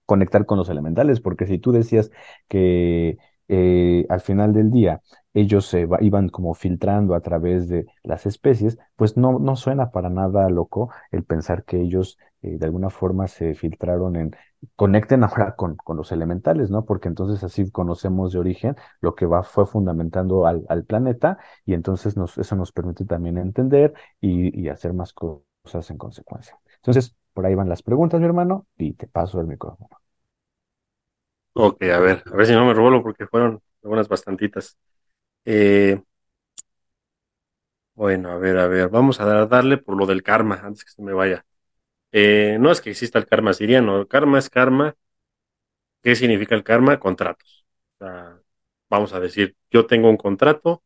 conectar 0.05 0.45
con 0.45 0.57
los 0.57 0.69
elementales, 0.69 1.21
porque 1.21 1.47
si 1.47 1.59
tú 1.59 1.71
decías 1.71 2.11
que 2.47 3.17
eh, 3.49 4.05
al 4.09 4.21
final 4.21 4.53
del 4.53 4.71
día 4.71 5.01
ellos 5.33 5.65
se 5.65 5.87
iban 6.01 6.29
como 6.29 6.53
filtrando 6.53 7.13
a 7.15 7.21
través 7.21 7.67
de 7.67 7.85
las 8.03 8.25
especies, 8.25 8.77
pues 8.95 9.17
no, 9.17 9.39
no 9.39 9.55
suena 9.55 9.91
para 9.91 10.09
nada 10.09 10.49
loco 10.49 10.89
el 11.11 11.23
pensar 11.23 11.63
que 11.65 11.81
ellos 11.81 12.17
eh, 12.41 12.57
de 12.57 12.65
alguna 12.65 12.89
forma 12.89 13.27
se 13.27 13.53
filtraron 13.55 14.15
en, 14.15 14.35
conecten 14.75 15.23
ahora 15.23 15.55
con, 15.55 15.75
con, 15.77 15.97
los 15.97 16.11
elementales, 16.11 16.69
¿no? 16.71 16.85
Porque 16.85 17.07
entonces 17.07 17.43
así 17.43 17.69
conocemos 17.71 18.33
de 18.33 18.39
origen 18.39 18.75
lo 19.01 19.15
que 19.15 19.25
va, 19.25 19.43
fue 19.43 19.65
fundamentando 19.65 20.45
al, 20.45 20.65
al 20.69 20.85
planeta 20.85 21.37
y 21.65 21.73
entonces 21.73 22.17
nos, 22.17 22.37
eso 22.37 22.55
nos 22.55 22.71
permite 22.71 23.05
también 23.05 23.37
entender 23.37 23.93
y, 24.21 24.59
y 24.59 24.69
hacer 24.69 24.93
más 24.93 25.13
cosas 25.13 25.89
en 25.89 25.97
consecuencia. 25.97 26.57
Entonces, 26.77 27.15
por 27.33 27.45
ahí 27.45 27.55
van 27.55 27.69
las 27.69 27.83
preguntas, 27.83 28.19
mi 28.19 28.25
hermano, 28.25 28.67
y 28.77 28.93
te 28.93 29.07
paso 29.07 29.39
el 29.41 29.47
micrófono. 29.47 29.98
Ok, 31.53 31.81
a 31.83 31.99
ver, 31.99 32.23
a 32.25 32.35
ver 32.35 32.45
si 32.47 32.53
no 32.53 32.65
me 32.65 32.73
robó 32.73 33.01
porque 33.03 33.27
fueron 33.27 33.61
algunas 33.83 34.07
bastantitas. 34.07 34.77
Eh, 35.45 36.01
bueno, 37.93 38.29
a 38.31 38.37
ver, 38.37 38.57
a 38.57 38.67
ver, 38.67 38.89
vamos 38.89 39.19
a 39.19 39.45
darle 39.47 39.77
por 39.77 39.97
lo 39.97 40.05
del 40.05 40.23
karma, 40.23 40.61
antes 40.63 40.85
que 40.85 40.91
se 40.91 41.01
me 41.01 41.13
vaya. 41.13 41.45
Eh, 42.13 42.57
no 42.59 42.71
es 42.71 42.81
que 42.81 42.91
exista 42.91 43.19
el 43.19 43.27
karma 43.27 43.53
siriano, 43.53 43.99
el 44.01 44.07
karma 44.09 44.39
es 44.39 44.49
karma. 44.49 44.95
¿Qué 46.03 46.15
significa 46.15 46.55
el 46.55 46.63
karma? 46.63 46.99
Contratos. 46.99 47.65
O 47.99 48.05
sea, 48.05 48.39
vamos 48.89 49.13
a 49.13 49.19
decir, 49.19 49.55
yo 49.71 49.85
tengo 49.85 50.09
un 50.09 50.17
contrato 50.17 50.83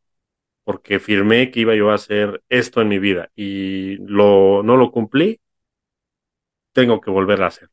porque 0.64 1.00
firmé 1.00 1.50
que 1.50 1.60
iba 1.60 1.74
yo 1.76 1.90
a 1.92 1.96
hacer 1.96 2.42
esto 2.48 2.82
en 2.82 2.88
mi 2.88 2.98
vida 3.00 3.30
y 3.36 3.96
lo, 3.98 4.62
no 4.64 4.76
lo 4.76 4.92
cumplí, 4.92 5.40
tengo 6.72 7.00
que 7.00 7.10
volver 7.10 7.42
a 7.42 7.46
hacer. 7.48 7.70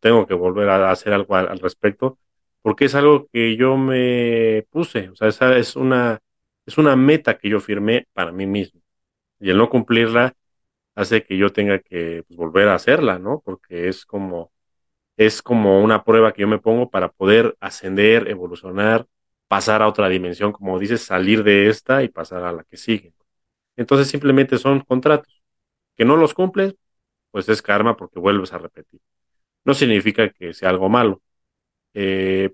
Tengo 0.00 0.26
que 0.26 0.34
volver 0.34 0.68
a 0.68 0.90
hacer 0.90 1.12
algo 1.12 1.34
al 1.36 1.58
respecto 1.58 2.18
porque 2.62 2.86
es 2.86 2.94
algo 2.94 3.28
que 3.32 3.56
yo 3.56 3.76
me 3.76 4.66
puse, 4.70 5.10
o 5.10 5.16
sea, 5.16 5.28
esa 5.28 5.56
es 5.56 5.76
una, 5.76 6.20
es 6.66 6.78
una 6.78 6.96
meta 6.96 7.38
que 7.38 7.48
yo 7.50 7.60
firmé 7.60 8.06
para 8.12 8.32
mí 8.32 8.46
mismo. 8.46 8.80
Y 9.40 9.50
el 9.50 9.58
no 9.58 9.70
cumplirla 9.70 10.34
hace 10.94 11.24
que 11.24 11.36
yo 11.38 11.52
tenga 11.52 11.80
que 11.80 12.24
pues, 12.28 12.36
volver 12.38 12.68
a 12.68 12.74
hacerla, 12.76 13.18
¿no? 13.18 13.42
Porque 13.44 13.88
es 13.88 14.06
como, 14.06 14.52
es 15.16 15.42
como 15.42 15.82
una 15.82 16.04
prueba 16.04 16.32
que 16.32 16.42
yo 16.42 16.48
me 16.48 16.58
pongo 16.60 16.90
para 16.90 17.10
poder 17.12 17.56
ascender, 17.60 18.28
evolucionar, 18.28 19.06
pasar 19.48 19.82
a 19.82 19.88
otra 19.88 20.08
dimensión, 20.08 20.52
como 20.52 20.78
dices, 20.78 21.02
salir 21.02 21.44
de 21.44 21.68
esta 21.68 22.02
y 22.04 22.08
pasar 22.08 22.44
a 22.44 22.52
la 22.52 22.64
que 22.64 22.76
sigue. 22.76 23.14
Entonces 23.76 24.08
simplemente 24.08 24.58
son 24.58 24.80
contratos. 24.80 25.42
Que 25.96 26.04
no 26.04 26.16
los 26.16 26.34
cumples, 26.34 26.76
pues 27.30 27.48
es 27.48 27.62
karma 27.62 27.96
porque 27.96 28.20
vuelves 28.20 28.52
a 28.52 28.58
repetir. 28.58 29.00
No 29.64 29.74
significa 29.74 30.30
que 30.30 30.54
sea 30.54 30.70
algo 30.70 30.88
malo 30.88 31.22
eh, 31.94 32.52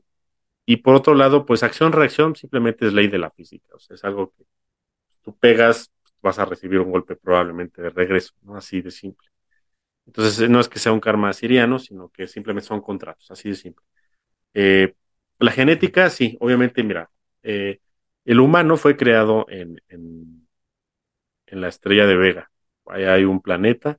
y 0.66 0.78
por 0.78 0.94
otro 0.96 1.14
lado, 1.14 1.46
pues 1.46 1.62
acción-reacción 1.62 2.34
simplemente 2.36 2.86
es 2.86 2.92
ley 2.92 3.08
de 3.08 3.18
la 3.18 3.30
física, 3.30 3.74
o 3.74 3.78
sea, 3.78 3.94
es 3.94 4.04
algo 4.04 4.32
que 4.36 4.44
tú 5.22 5.36
pegas, 5.36 5.90
vas 6.22 6.38
a 6.38 6.44
recibir 6.44 6.80
un 6.80 6.90
golpe 6.90 7.16
probablemente 7.16 7.82
de 7.82 7.90
regreso, 7.90 8.34
¿no? 8.42 8.56
Así 8.56 8.82
de 8.82 8.90
simple. 8.90 9.28
Entonces, 10.06 10.48
no 10.48 10.60
es 10.60 10.68
que 10.68 10.78
sea 10.78 10.92
un 10.92 11.00
karma 11.00 11.32
siriano, 11.32 11.78
sino 11.78 12.10
que 12.10 12.26
simplemente 12.26 12.68
son 12.68 12.80
contratos, 12.80 13.30
así 13.30 13.50
de 13.50 13.54
simple. 13.56 13.84
Eh, 14.54 14.94
la 15.38 15.52
genética, 15.52 16.10
sí, 16.10 16.36
obviamente, 16.40 16.82
mira, 16.82 17.10
eh, 17.42 17.80
el 18.24 18.40
humano 18.40 18.76
fue 18.76 18.96
creado 18.96 19.46
en, 19.48 19.80
en, 19.88 20.46
la 21.48 21.68
estrella 21.68 22.06
de 22.06 22.16
Vega. 22.16 22.50
Hay 22.86 23.24
un 23.24 23.40
planeta 23.40 23.98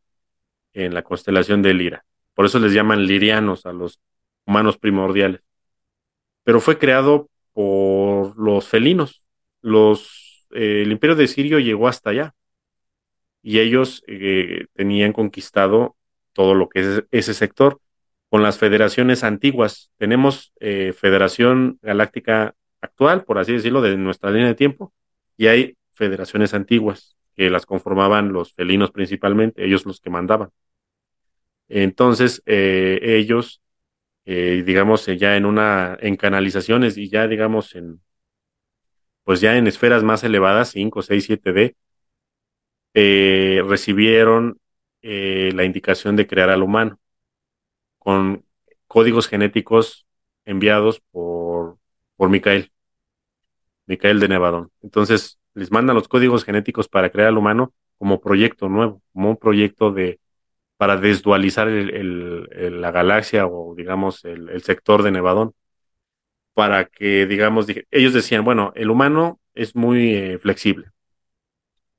en 0.74 0.94
la 0.94 1.04
constelación 1.04 1.62
de 1.62 1.74
Lira. 1.74 2.06
Por 2.34 2.46
eso 2.46 2.60
les 2.60 2.74
llaman 2.74 3.06
lirianos 3.06 3.66
a 3.66 3.74
los 3.74 4.00
humanos 4.48 4.78
primordiales. 4.78 5.42
Pero 6.44 6.60
fue 6.60 6.80
creado 6.80 7.30
por 7.54 8.38
los 8.38 8.68
felinos. 8.68 9.22
Los, 9.62 10.48
eh, 10.52 10.84
el 10.84 10.92
imperio 10.92 11.16
de 11.16 11.28
Sirio 11.28 11.60
llegó 11.60 11.88
hasta 11.88 12.12
allá 12.12 12.34
y 13.42 13.60
ellos 13.60 14.04
eh, 14.08 14.68
tenían 14.74 15.14
conquistado 15.14 15.96
todo 16.34 16.54
lo 16.54 16.70
que 16.70 16.80
es 16.80 17.04
ese 17.12 17.34
sector 17.34 17.80
con 18.30 18.44
las 18.44 18.58
federaciones 18.58 19.24
antiguas. 19.24 19.92
Tenemos 19.98 20.54
eh, 20.60 20.94
Federación 20.94 21.80
Galáctica 21.82 22.56
actual, 22.82 23.24
por 23.24 23.40
así 23.40 23.54
decirlo, 23.54 23.82
de 23.82 23.98
nuestra 23.98 24.32
línea 24.32 24.48
de 24.48 24.56
tiempo, 24.56 24.94
y 25.36 25.48
hay 25.48 25.78
federaciones 25.94 26.54
antiguas 26.54 27.18
que 27.36 27.50
las 27.50 27.66
conformaban 27.66 28.34
los 28.34 28.54
felinos 28.54 28.92
principalmente, 28.92 29.66
ellos 29.66 29.86
los 29.86 30.00
que 30.00 30.10
mandaban. 30.10 30.50
Entonces, 31.70 32.42
ellos 32.46 33.62
eh, 34.28 34.64
digamos, 34.66 35.08
eh, 35.08 35.18
ya 35.18 35.38
en 35.38 35.46
una, 35.46 35.98
en 36.02 36.18
canalizaciones 36.18 36.98
y 36.98 37.10
ya, 37.10 37.28
digamos, 37.28 37.76
en, 37.76 38.02
pues 39.24 39.42
ya 39.42 39.58
en 39.58 39.68
esferas 39.68 40.04
más 40.04 40.24
elevadas, 40.24 40.70
5, 40.72 41.02
6, 41.02 41.30
7D, 41.30 41.76
eh, 42.94 43.64
recibieron 43.68 44.60
la 45.02 45.64
indicación 45.64 46.18
de 46.18 46.28
crear 46.28 46.50
al 46.50 46.64
humano 46.64 47.00
con 47.98 48.46
códigos 48.88 49.28
genéticos 49.30 50.06
enviados 50.46 51.00
por, 51.12 51.78
por 52.18 52.30
Micael, 52.30 52.72
Micael 53.86 54.20
de 54.20 54.28
Nevadón. 54.28 54.72
Entonces, 54.82 55.40
les 55.54 55.72
mandan 55.72 55.96
los 55.96 56.08
códigos 56.10 56.44
genéticos 56.44 56.90
para 56.90 57.10
crear 57.12 57.30
al 57.30 57.38
humano 57.38 57.74
como 57.98 58.20
proyecto 58.20 58.68
nuevo, 58.68 59.02
como 59.14 59.30
un 59.30 59.38
proyecto 59.38 59.92
de, 59.92 60.20
para 60.78 60.98
desdualizar 60.98 61.68
la 61.68 62.92
galaxia 62.92 63.48
o 63.48 63.76
digamos 63.76 64.24
el, 64.26 64.62
sector 64.64 65.04
de 65.04 65.12
Nevadón, 65.12 65.54
para 66.54 66.86
que 66.86 67.26
digamos, 67.28 67.68
ellos 67.92 68.14
decían, 68.14 68.46
bueno, 68.46 68.72
el 68.76 68.90
humano 68.90 69.40
es 69.54 69.76
muy 69.76 70.14
eh, 70.16 70.40
flexible, 70.40 70.92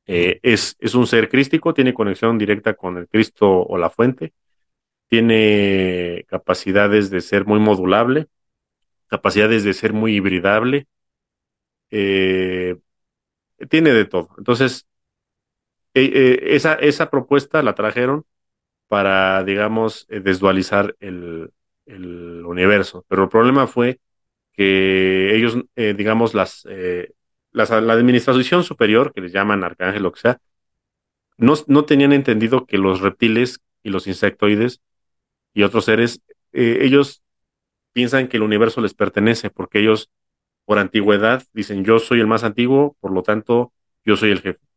eh, 0.07 0.41
es, 0.43 0.77
es 0.81 0.95
un 0.95 1.07
ser 1.07 1.29
crístico, 1.29 1.75
tiene 1.75 1.95
conexión 1.95 2.39
directa 2.39 2.75
con 2.75 2.97
el 2.99 3.09
Cristo 3.09 3.49
o 3.63 3.79
la 3.79 3.91
fuente, 3.91 4.33
tiene 5.09 6.25
capacidades 6.29 7.11
de 7.11 7.21
ser 7.21 7.47
muy 7.47 7.61
modulable, 7.61 8.29
capacidades 9.09 9.65
de 9.65 9.75
ser 9.75 9.93
muy 9.93 10.17
hibridable, 10.17 10.87
eh, 11.91 12.77
tiene 13.71 13.93
de 13.93 14.05
todo. 14.05 14.31
Entonces, 14.39 14.87
esa, 15.95 16.75
esa 16.75 17.11
propuesta 17.11 17.63
la 17.63 17.75
trajeron 17.75 18.25
para, 18.89 19.45
digamos, 19.45 20.07
eh, 20.11 20.21
desdualizar 20.21 20.97
el, 21.01 21.53
universo. 22.45 23.05
Pero 23.09 23.25
el 23.25 23.29
problema 23.31 23.67
fue 23.67 24.01
que 24.53 25.35
ellos, 25.37 25.57
eh, 25.77 25.95
digamos, 25.97 26.35
las, 26.35 26.67
eh, 26.69 27.13
las, 27.53 27.71
la 27.71 27.93
administración 27.95 28.65
superior, 28.65 29.13
que 29.15 29.23
les 29.23 29.33
llaman 29.33 29.65
arcángel 29.65 30.05
o 30.07 30.13
que 30.13 30.21
sea, 30.21 30.41
no, 31.39 31.55
no 31.67 31.85
tenían 31.87 32.13
entendido 32.13 32.67
que 32.67 32.79
los 32.79 33.01
reptiles 33.01 33.61
y 33.83 33.91
los 33.91 34.07
insectoides 34.07 34.83
y 35.55 35.63
otros 35.63 35.87
seres, 35.87 36.23
ellos 36.53 37.23
piensan 37.93 38.29
que 38.29 38.37
el 38.39 38.43
universo 38.43 38.81
les 38.81 38.95
pertenece 38.95 39.51
porque 39.51 39.81
ellos, 39.81 40.11
por 40.65 40.79
antigüedad, 40.79 41.45
dicen 41.53 41.85
yo 41.85 41.99
soy 41.99 42.21
el 42.21 42.27
más 42.27 42.45
antiguo, 42.45 42.97
por 43.01 43.13
lo 43.13 43.23
tanto, 43.23 43.73
yo 44.05 44.17
soy 44.17 44.31
el 44.33 44.41
jefe. 44.43 44.68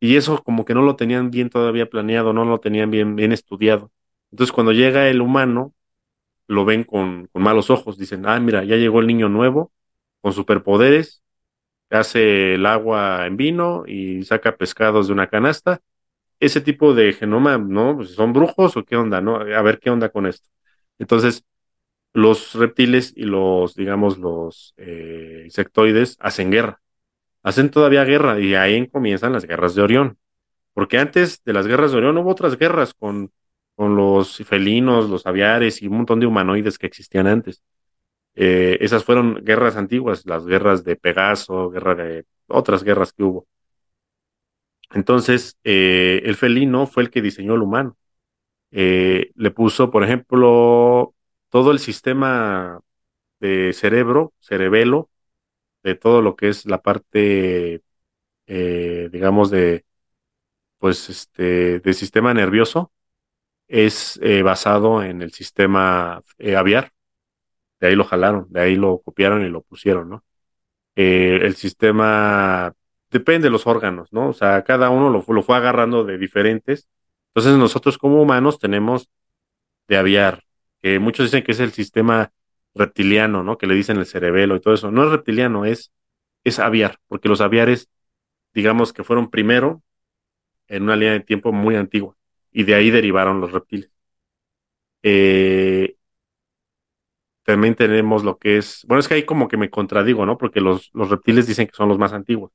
Y 0.00 0.16
eso 0.16 0.42
como 0.44 0.64
que 0.64 0.74
no 0.74 0.82
lo 0.82 0.96
tenían 0.96 1.30
bien 1.30 1.50
todavía 1.50 1.88
planeado, 1.90 2.32
no 2.32 2.44
lo 2.44 2.60
tenían 2.60 2.90
bien, 2.90 3.16
bien 3.16 3.32
estudiado. 3.32 3.90
Entonces 4.30 4.52
cuando 4.52 4.72
llega 4.72 5.08
el 5.08 5.20
humano, 5.20 5.74
lo 6.48 6.64
ven 6.64 6.84
con, 6.84 7.30
malos 7.34 7.70
ojos, 7.70 7.98
dicen, 7.98 8.26
ah, 8.26 8.40
mira, 8.40 8.64
ya 8.64 8.76
llegó 8.76 9.00
el 9.00 9.06
niño 9.08 9.28
nuevo, 9.28 9.72
con 10.22 10.32
superpoderes, 10.32 11.22
hace 11.90 12.54
el 12.54 12.66
agua 12.66 13.26
en 13.26 13.36
vino 13.36 13.84
y 13.86 14.24
saca 14.24 14.56
pescados 14.56 15.08
de 15.08 15.14
una 15.14 15.28
canasta. 15.28 15.80
Ese 16.40 16.60
tipo 16.60 16.94
de 16.94 17.12
genoma, 17.14 17.58
¿no? 17.58 17.96
Pues, 17.96 18.12
¿Son 18.14 18.32
brujos 18.32 18.76
o 18.76 18.84
qué 18.84 18.96
onda, 18.96 19.20
no? 19.20 19.36
A 19.36 19.62
ver 19.62 19.80
qué 19.80 19.90
onda 19.90 20.10
con 20.10 20.26
esto. 20.26 20.48
Entonces, 20.98 21.44
los 22.14 22.54
reptiles 22.54 23.12
y 23.16 23.24
los, 23.24 23.74
digamos, 23.76 24.18
los 24.18 24.74
eh, 24.78 25.42
insectoides 25.46 26.16
hacen 26.20 26.50
guerra 26.50 26.80
hacen 27.48 27.70
todavía 27.70 28.04
guerra 28.04 28.40
y 28.40 28.54
ahí 28.54 28.88
comienzan 28.88 29.32
las 29.32 29.46
guerras 29.46 29.74
de 29.74 29.82
Orión. 29.82 30.18
Porque 30.74 30.98
antes 30.98 31.42
de 31.44 31.52
las 31.52 31.66
guerras 31.66 31.92
de 31.92 31.98
Orión 31.98 32.18
hubo 32.18 32.30
otras 32.30 32.58
guerras 32.58 32.94
con, 32.94 33.32
con 33.76 33.96
los 33.96 34.38
felinos, 34.46 35.10
los 35.10 35.26
aviares 35.26 35.82
y 35.82 35.88
un 35.88 35.98
montón 35.98 36.20
de 36.20 36.26
humanoides 36.26 36.78
que 36.78 36.86
existían 36.86 37.26
antes. 37.26 37.62
Eh, 38.34 38.78
esas 38.80 39.04
fueron 39.04 39.44
guerras 39.44 39.76
antiguas, 39.76 40.26
las 40.26 40.46
guerras 40.46 40.84
de 40.84 40.96
Pegaso, 40.96 41.72
otras 42.48 42.84
guerras 42.84 43.12
que 43.12 43.24
hubo. 43.24 43.46
Entonces, 44.90 45.58
eh, 45.64 46.22
el 46.24 46.36
felino 46.36 46.86
fue 46.86 47.02
el 47.02 47.10
que 47.10 47.22
diseñó 47.22 47.54
el 47.54 47.62
humano. 47.62 47.96
Eh, 48.70 49.32
le 49.34 49.50
puso, 49.50 49.90
por 49.90 50.04
ejemplo, 50.04 51.14
todo 51.50 51.72
el 51.72 51.78
sistema 51.78 52.80
de 53.40 53.72
cerebro, 53.72 54.32
cerebelo, 54.40 55.10
de 55.82 55.94
todo 55.94 56.22
lo 56.22 56.36
que 56.36 56.48
es 56.48 56.66
la 56.66 56.82
parte, 56.82 57.82
eh, 58.46 59.08
digamos, 59.12 59.50
de, 59.50 59.84
pues, 60.78 61.10
este, 61.10 61.80
de 61.80 61.94
sistema 61.94 62.34
nervioso, 62.34 62.92
es 63.68 64.20
basado 64.44 65.02
en 65.04 65.22
el 65.22 65.32
sistema 65.32 66.22
aviar. 66.56 66.92
De 67.80 67.88
ahí 67.88 67.96
lo 67.96 68.04
jalaron, 68.04 68.46
de 68.50 68.60
ahí 68.60 68.76
lo 68.76 69.00
copiaron 69.00 69.44
y 69.44 69.50
lo 69.50 69.62
pusieron, 69.62 70.10
¿no? 70.10 70.24
el 70.96 71.54
sistema 71.56 72.74
depende 73.10 73.46
de 73.46 73.50
los 73.50 73.66
órganos, 73.66 74.12
¿no? 74.12 74.28
O 74.28 74.32
sea, 74.32 74.64
cada 74.64 74.90
uno 74.90 75.10
lo, 75.10 75.24
lo 75.26 75.42
fue 75.42 75.56
agarrando 75.56 76.04
de 76.04 76.18
diferentes. 76.18 76.88
Entonces 77.28 77.58
nosotros 77.58 77.98
como 77.98 78.22
humanos 78.22 78.58
tenemos 78.58 79.08
de 79.88 79.96
aviar, 79.96 80.44
que 80.82 80.98
muchos 80.98 81.26
dicen 81.26 81.44
que 81.44 81.52
es 81.52 81.60
el 81.60 81.72
sistema 81.72 82.32
reptiliano, 82.78 83.42
¿no? 83.42 83.58
Que 83.58 83.66
le 83.66 83.74
dicen 83.74 83.98
el 83.98 84.06
cerebelo 84.06 84.56
y 84.56 84.60
todo 84.60 84.74
eso. 84.74 84.90
No 84.90 85.04
es 85.04 85.10
reptiliano, 85.10 85.64
es, 85.66 85.92
es 86.44 86.58
aviar, 86.58 86.98
porque 87.08 87.28
los 87.28 87.40
aviares, 87.40 87.90
digamos 88.54 88.92
que 88.92 89.04
fueron 89.04 89.30
primero 89.30 89.82
en 90.68 90.84
una 90.84 90.96
línea 90.96 91.12
de 91.14 91.20
tiempo 91.20 91.52
muy 91.52 91.76
antigua, 91.76 92.16
y 92.52 92.64
de 92.64 92.74
ahí 92.74 92.90
derivaron 92.90 93.40
los 93.40 93.52
reptiles. 93.52 93.90
Eh, 95.02 95.96
también 97.44 97.74
tenemos 97.74 98.24
lo 98.24 98.38
que 98.38 98.58
es, 98.58 98.84
bueno, 98.86 99.00
es 99.00 99.08
que 99.08 99.14
ahí 99.14 99.24
como 99.24 99.48
que 99.48 99.56
me 99.56 99.70
contradigo, 99.70 100.26
¿no? 100.26 100.36
Porque 100.38 100.60
los, 100.60 100.90
los 100.92 101.08
reptiles 101.10 101.46
dicen 101.46 101.66
que 101.66 101.74
son 101.74 101.88
los 101.88 101.98
más 101.98 102.12
antiguos 102.12 102.52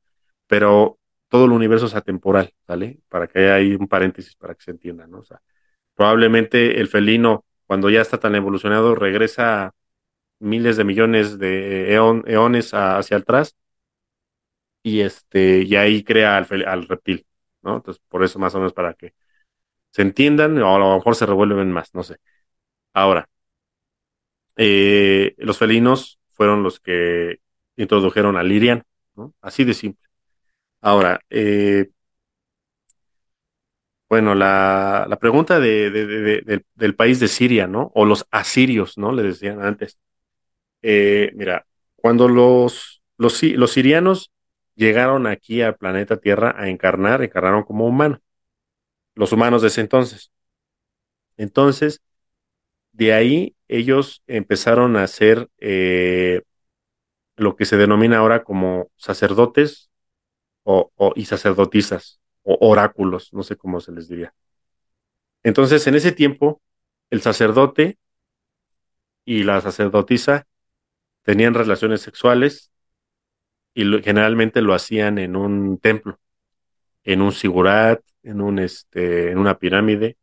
pero 0.47 0.99
todo 1.29 1.45
el 1.45 1.51
universo 1.51 1.87
es 1.87 1.95
atemporal, 1.95 2.53
¿vale? 2.67 2.99
Para 3.09 3.27
que 3.27 3.39
haya 3.39 3.55
ahí 3.55 3.75
un 3.75 3.87
paréntesis 3.87 4.35
para 4.35 4.55
que 4.55 4.63
se 4.63 4.71
entienda, 4.71 5.07
¿no? 5.07 5.19
O 5.19 5.23
sea, 5.23 5.41
probablemente 5.95 6.79
el 6.79 6.87
felino, 6.87 7.45
cuando 7.65 7.89
ya 7.89 8.01
está 8.01 8.19
tan 8.19 8.35
evolucionado, 8.35 8.95
regresa 8.95 9.73
miles 10.43 10.77
de 10.77 10.83
millones 10.83 11.39
de 11.39 11.93
eones 11.93 12.73
hacia 12.73 13.17
atrás 13.17 13.55
y 14.83 15.01
este 15.01 15.63
y 15.63 15.75
ahí 15.75 16.03
crea 16.03 16.37
al, 16.37 16.87
reptil, 16.87 17.25
¿no? 17.61 17.77
Entonces, 17.77 18.03
por 18.09 18.23
eso 18.23 18.39
más 18.39 18.53
o 18.55 18.59
menos 18.59 18.73
para 18.73 18.93
que 18.93 19.13
se 19.91 20.03
entiendan, 20.03 20.61
o 20.61 20.75
a 20.75 20.79
lo 20.79 20.95
mejor 20.97 21.15
se 21.15 21.25
revuelven 21.25 21.71
más, 21.71 21.93
no 21.95 22.03
sé. 22.03 22.17
Ahora, 22.93 23.29
eh, 24.57 25.35
los 25.37 25.57
felinos 25.57 26.19
fueron 26.31 26.63
los 26.63 26.79
que 26.79 27.39
introdujeron 27.77 28.37
al 28.37 28.47
Lirian, 28.49 28.83
¿no? 29.15 29.33
Así 29.41 29.63
de 29.63 29.73
simple. 29.73 30.07
Ahora, 30.81 31.21
eh, 31.29 31.89
bueno, 34.09 34.35
la, 34.35 35.05
la 35.09 35.17
pregunta 35.17 35.59
de, 35.59 36.61
del 36.75 36.95
país 36.95 37.19
de 37.19 37.27
Siria, 37.27 37.65
¿no? 37.67 37.91
O 37.95 38.05
los 38.05 38.27
asirios, 38.31 38.97
¿no? 38.97 39.11
Le 39.11 39.23
decían 39.23 39.61
antes. 39.63 39.97
Eh, 40.83 41.31
mira, 41.35 41.65
cuando 41.95 42.27
los, 42.27 43.01
los, 43.17 43.41
los 43.43 43.71
sirianos 43.71 44.31
llegaron 44.75 45.27
aquí 45.27 45.61
al 45.61 45.75
planeta 45.77 46.17
Tierra 46.17 46.55
a 46.57 46.69
encarnar, 46.69 47.23
encarnaron 47.23 47.63
como 47.63 47.87
humanos, 47.87 48.19
los 49.15 49.31
humanos 49.31 49.61
de 49.61 49.69
ese 49.69 49.81
entonces. 49.81 50.31
Entonces, 51.37 52.01
de 52.91 53.13
ahí 53.13 53.55
ellos 53.67 54.23
empezaron 54.27 54.97
a 54.97 55.07
ser 55.07 55.49
eh, 55.59 56.43
lo 57.35 57.55
que 57.55 57.65
se 57.65 57.77
denomina 57.77 58.19
ahora 58.19 58.43
como 58.43 58.89
sacerdotes 58.97 59.89
o, 60.63 60.91
y 61.15 61.25
sacerdotisas 61.25 62.21
o 62.43 62.57
oráculos, 62.61 63.33
no 63.33 63.43
sé 63.43 63.55
cómo 63.57 63.79
se 63.79 63.91
les 63.91 64.07
diría. 64.07 64.33
Entonces, 65.43 65.85
en 65.87 65.95
ese 65.95 66.11
tiempo, 66.11 66.61
el 67.09 67.21
sacerdote 67.21 67.97
y 69.25 69.43
la 69.43 69.61
sacerdotisa 69.61 70.47
tenían 71.23 71.53
relaciones 71.53 72.01
sexuales 72.01 72.71
y 73.73 73.83
generalmente 74.01 74.61
lo 74.61 74.73
hacían 74.73 75.17
en 75.17 75.35
un 75.35 75.79
templo, 75.79 76.19
en 77.03 77.21
un 77.21 77.31
sigurat, 77.31 78.01
en 78.23 78.41
un 78.41 78.59
este, 78.59 79.31
en 79.31 79.37
una 79.39 79.57
pirámide. 79.57 80.17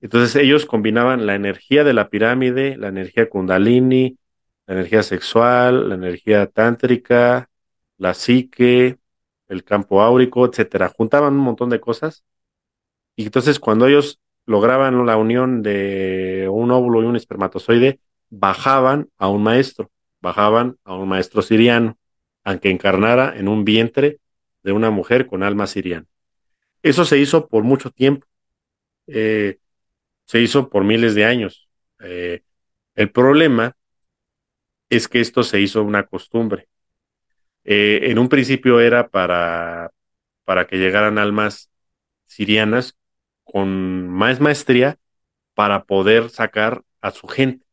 Entonces 0.00 0.36
ellos 0.36 0.66
combinaban 0.66 1.26
la 1.26 1.34
energía 1.36 1.84
de 1.84 1.94
la 1.94 2.08
pirámide, 2.10 2.76
la 2.76 2.88
energía 2.88 3.28
kundalini, 3.28 4.18
la 4.66 4.74
energía 4.74 5.02
sexual, 5.02 5.88
la 5.88 5.94
energía 5.94 6.46
tántrica, 6.46 7.48
la 7.98 8.14
psique, 8.14 8.98
el 9.48 9.64
campo 9.64 10.02
áurico, 10.02 10.46
etcétera. 10.46 10.88
Juntaban 10.88 11.34
un 11.34 11.40
montón 11.40 11.70
de 11.70 11.80
cosas. 11.80 12.24
Y 13.16 13.24
entonces 13.24 13.60
cuando 13.60 13.86
ellos 13.86 14.20
lograban 14.46 15.06
la 15.06 15.16
unión 15.16 15.62
de 15.62 16.48
un 16.50 16.70
óvulo 16.70 17.02
y 17.02 17.06
un 17.06 17.16
espermatozoide, 17.16 18.00
bajaban 18.30 19.08
a 19.18 19.28
un 19.28 19.42
maestro, 19.42 19.90
bajaban 20.22 20.78
a 20.84 20.94
un 20.94 21.08
maestro 21.08 21.42
siriano, 21.42 21.98
aunque 22.44 22.70
encarnara 22.70 23.36
en 23.36 23.48
un 23.48 23.64
vientre 23.64 24.20
de 24.62 24.72
una 24.72 24.90
mujer 24.90 25.26
con 25.26 25.42
alma 25.42 25.66
siriana. 25.66 26.06
Eso 26.82 27.04
se 27.04 27.18
hizo 27.18 27.48
por 27.48 27.64
mucho 27.64 27.90
tiempo. 27.90 28.26
Eh, 29.06 29.58
se 30.24 30.40
hizo 30.40 30.70
por 30.70 30.84
miles 30.84 31.14
de 31.14 31.24
años. 31.24 31.68
Eh, 32.00 32.42
el 32.94 33.10
problema 33.10 33.76
es 34.88 35.08
que 35.08 35.20
esto 35.20 35.42
se 35.42 35.60
hizo 35.60 35.82
una 35.82 36.06
costumbre. 36.06 36.68
Eh, 37.64 38.10
en 38.10 38.18
un 38.18 38.28
principio 38.28 38.80
era 38.80 39.08
para, 39.08 39.92
para 40.44 40.66
que 40.66 40.78
llegaran 40.78 41.18
almas 41.18 41.70
sirianas 42.26 42.96
con 43.44 44.08
más 44.08 44.40
maestría 44.40 44.98
para 45.54 45.84
poder 45.84 46.30
sacar 46.30 46.82
a 47.00 47.10
su 47.10 47.26
gente, 47.28 47.66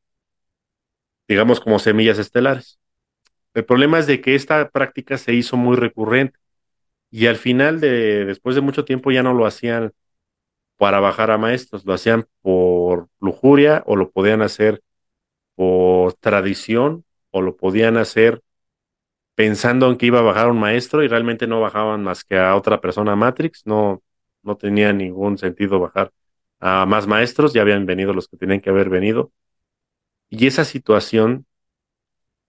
digamos 1.30 1.61
como 1.61 1.80
semillas 1.80 2.19
estelares. 2.19 2.80
El 3.53 3.65
problema 3.65 3.99
es 3.99 4.07
de 4.07 4.21
que 4.21 4.36
esta 4.36 4.69
práctica 4.69 5.17
se 5.17 5.34
hizo 5.34 5.57
muy 5.57 5.77
recurrente 5.77 6.39
y 7.11 7.27
al 7.27 7.38
final 7.38 7.80
de 7.82 8.25
después 8.25 8.55
de 8.55 8.61
mucho 8.61 8.86
tiempo 8.86 9.11
ya 9.11 9.23
no 9.23 9.34
lo 9.34 9.45
hacían 9.45 9.93
para 10.77 10.99
bajar 10.99 11.32
a 11.32 11.38
maestros, 11.38 11.86
lo 11.86 11.93
hacían 11.93 12.27
por 12.41 13.09
lujuria 13.21 13.84
o 13.86 13.95
lo 13.95 14.11
podían 14.11 14.41
hacer 14.41 14.82
por 15.55 16.13
tradición 16.15 17.05
o 17.32 17.41
lo 17.41 17.57
podían 17.57 17.97
hacer 17.97 18.41
pensando 19.36 19.89
en 19.89 19.97
que 19.97 20.07
iba 20.07 20.19
a 20.19 20.23
bajar 20.23 20.49
un 20.49 20.59
maestro 20.59 21.03
y 21.03 21.07
realmente 21.07 21.47
no 21.47 21.61
bajaban 21.61 22.03
más 22.03 22.23
que 22.23 22.38
a 22.38 22.55
otra 22.55 22.82
persona 22.82 23.15
Matrix, 23.15 23.65
no, 23.65 24.03
no 24.43 24.57
tenía 24.57 24.93
ningún 24.93 25.38
sentido 25.38 25.80
bajar 25.80 26.11
a 26.59 26.86
más 26.86 27.07
maestros, 27.07 27.53
ya 27.53 27.61
habían 27.61 27.86
venido 27.86 28.13
los 28.13 28.27
que 28.27 28.38
tenían 28.38 28.61
que 28.61 28.69
haber 28.69 28.89
venido. 28.89 29.32
Y 30.30 30.47
esa 30.47 30.65
situación 30.65 31.45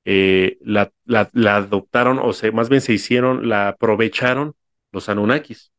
eh, 0.05 0.59
la, 0.63 0.93
la, 1.05 1.57
adoptaron, 1.57 2.19
o 2.19 2.33
sea, 2.33 2.53
más 2.53 2.69
bien 2.69 2.81
se 2.81 2.93
hicieron, 2.93 3.49
la 3.49 3.69
aprovecharon 3.69 4.55
los 4.93 5.09
Anunnakis. 5.09 5.73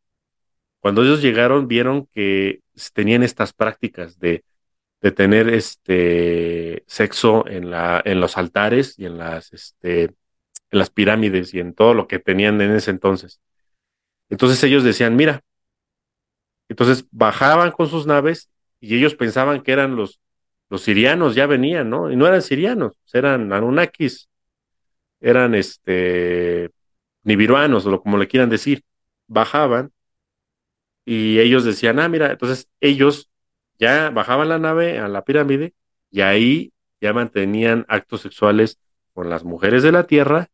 Cuando 0.80 1.04
ellos 1.04 1.22
llegaron, 1.22 1.68
vieron 1.68 2.08
que 2.08 2.62
tenían 2.94 3.24
estas 3.24 3.54
prácticas 3.54 4.20
de, 4.20 4.44
de 5.02 5.12
tener 5.12 5.50
este 5.50 6.84
sexo 6.88 7.48
en, 7.48 7.72
la, 7.72 8.02
en 8.06 8.20
los 8.20 8.38
altares 8.38 8.98
y 8.98 9.06
en 9.06 9.18
las 9.18 9.54
este, 9.54 10.04
en 10.72 10.80
las 10.80 10.90
pirámides 10.90 11.54
y 11.54 11.60
en 11.60 11.74
todo 11.74 11.94
lo 11.94 12.08
que 12.08 12.20
tenían 12.20 12.62
en 12.62 12.72
ese 12.72 12.92
entonces. 12.92 13.42
Entonces 14.30 14.64
ellos 14.64 14.84
decían, 14.84 15.16
mira, 15.16 15.44
entonces 16.70 17.06
bajaban 17.12 17.72
con 17.72 17.88
sus 17.90 18.08
naves 18.08 18.50
y 18.80 18.96
ellos 18.96 19.16
pensaban 19.16 19.62
que 19.62 19.74
eran 19.74 19.96
los, 19.96 20.22
los 20.72 20.82
sirianos, 20.82 21.36
ya 21.36 21.46
venían, 21.46 21.92
¿no? 21.92 22.12
Y 22.12 22.16
no 22.16 22.26
eran 22.26 22.42
sirianos, 22.42 22.94
eran 23.14 23.54
anunnakis, 23.54 24.30
eran 25.20 25.54
este, 25.54 26.72
nibiruanos, 27.24 27.86
o 27.86 28.02
como 28.02 28.18
le 28.18 28.28
quieran 28.28 28.50
decir. 28.50 28.84
Bajaban 29.28 29.92
y 31.06 31.40
ellos 31.40 31.64
decían, 31.64 32.00
ah, 32.00 32.10
mira, 32.10 32.32
entonces 32.32 32.68
ellos 32.80 33.30
ya 33.80 34.10
bajaban 34.10 34.50
la 34.50 34.58
nave 34.60 35.00
a 35.00 35.08
la 35.08 35.24
pirámide 35.24 35.74
y 36.10 36.22
ahí 36.22 36.74
ya 37.00 37.14
mantenían 37.14 37.86
actos 37.88 38.22
sexuales 38.22 38.80
con 39.14 39.30
las 39.30 39.44
mujeres 39.44 39.84
de 39.84 39.92
la 39.92 40.08
tierra 40.08 40.50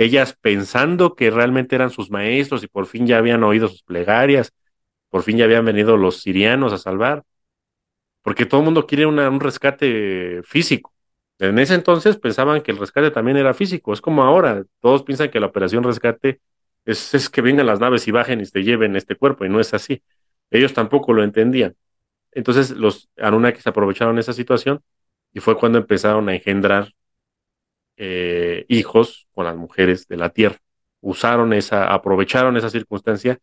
ellas 0.00 0.34
pensando 0.40 1.14
que 1.14 1.30
realmente 1.30 1.76
eran 1.76 1.90
sus 1.90 2.10
maestros 2.10 2.62
y 2.62 2.68
por 2.68 2.86
fin 2.86 3.06
ya 3.06 3.18
habían 3.18 3.44
oído 3.44 3.68
sus 3.68 3.82
plegarias, 3.82 4.52
por 5.10 5.22
fin 5.22 5.36
ya 5.36 5.44
habían 5.44 5.66
venido 5.66 5.98
los 5.98 6.22
sirianos 6.22 6.72
a 6.72 6.78
salvar, 6.78 7.24
porque 8.22 8.46
todo 8.46 8.60
el 8.60 8.64
mundo 8.66 8.86
quiere 8.86 9.06
un 9.06 9.40
rescate 9.40 10.42
físico. 10.44 10.92
En 11.38 11.58
ese 11.58 11.74
entonces 11.74 12.18
pensaban 12.18 12.60
que 12.62 12.70
el 12.70 12.78
rescate 12.78 13.10
también 13.10 13.36
era 13.38 13.54
físico, 13.54 13.92
es 13.92 14.00
como 14.00 14.22
ahora, 14.22 14.64
todos 14.80 15.02
piensan 15.02 15.30
que 15.30 15.40
la 15.40 15.46
operación 15.46 15.82
rescate 15.84 16.40
es, 16.84 17.30
que 17.30 17.40
vengan 17.42 17.66
las 17.66 17.80
naves 17.80 18.06
y 18.08 18.10
bajen 18.10 18.40
y 18.40 18.44
te 18.44 18.62
lleven 18.62 18.96
este 18.96 19.16
cuerpo, 19.16 19.44
y 19.44 19.48
no 19.48 19.60
es 19.60 19.74
así. 19.74 20.02
Ellos 20.50 20.74
tampoco 20.74 21.12
lo 21.12 21.24
entendían. 21.24 21.76
Entonces 22.32 22.70
los 22.72 23.08
Anunnakis 23.18 23.66
aprovecharon 23.66 24.18
esa 24.18 24.32
situación 24.32 24.82
y 25.32 25.40
fue 25.40 25.56
cuando 25.56 25.78
empezaron 25.78 26.28
a 26.28 26.34
engendrar 26.34 26.92
eh, 27.96 28.64
hijos 28.68 29.28
con 29.32 29.44
las 29.46 29.56
mujeres 29.56 30.08
de 30.08 30.16
la 30.16 30.30
tierra. 30.30 30.58
Usaron 31.00 31.52
esa, 31.52 31.92
aprovecharon 31.92 32.56
esa 32.56 32.70
circunstancia 32.70 33.38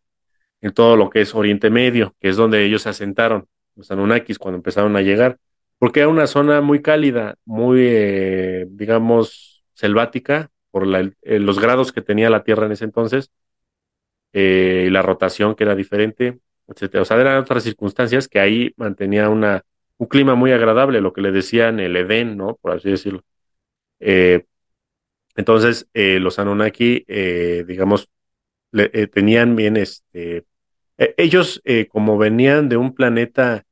en 0.60 0.72
todo 0.72 0.96
lo 0.96 1.10
que 1.10 1.20
es 1.22 1.34
Oriente 1.34 1.70
Medio, 1.70 2.14
que 2.20 2.28
es 2.28 2.36
donde 2.36 2.64
ellos 2.64 2.82
se 2.82 2.90
asentaron, 2.90 3.48
los 3.78 3.90
Anunnakis, 3.90 4.38
cuando 4.38 4.56
empezaron 4.56 4.96
a 4.96 5.02
llegar, 5.02 5.38
porque 5.78 6.00
era 6.00 6.08
una 6.08 6.26
zona 6.26 6.60
muy 6.60 6.82
cálida, 6.82 7.36
muy, 7.46 7.80
eh, 7.82 8.66
digamos, 8.70 9.64
selvática, 9.74 10.50
por 10.70 10.86
eh, 10.86 11.38
los 11.38 11.58
grados 11.58 11.92
que 11.92 12.02
tenía 12.02 12.28
la 12.30 12.44
Tierra 12.44 12.66
en 12.66 12.72
ese 12.72 12.84
entonces, 12.84 13.30
y 14.32 14.90
la 14.90 15.02
rotación 15.02 15.54
que 15.54 15.64
era 15.64 15.74
diferente, 15.74 16.38
etc. 16.68 16.96
O 17.00 17.04
sea, 17.04 17.20
eran 17.20 17.38
otras 17.38 17.62
circunstancias 17.64 18.28
que 18.28 18.40
ahí 18.40 18.72
mantenía 18.76 19.30
una, 19.30 19.64
un 19.98 20.06
clima 20.06 20.34
muy 20.34 20.52
agradable, 20.52 21.00
lo 21.00 21.12
que 21.12 21.22
le 21.22 21.32
decían 21.32 21.80
el 21.80 21.96
Edén, 21.96 22.36
¿no? 22.36 22.56
Por 22.56 22.72
así 22.72 22.90
decirlo. 22.90 23.22
Eh, 24.00 24.44
entonces, 25.36 25.88
eh, 25.94 26.18
los 26.20 26.38
Anunnaki, 26.38 27.04
eh, 27.08 27.64
digamos, 27.66 28.08
tenían 29.12 29.56
bien 29.56 29.76
este. 29.76 30.44
ellos, 30.98 31.62
como 31.90 32.18
venían 32.18 32.68
de 32.68 32.76
un 32.76 32.94
planeta 32.94 33.64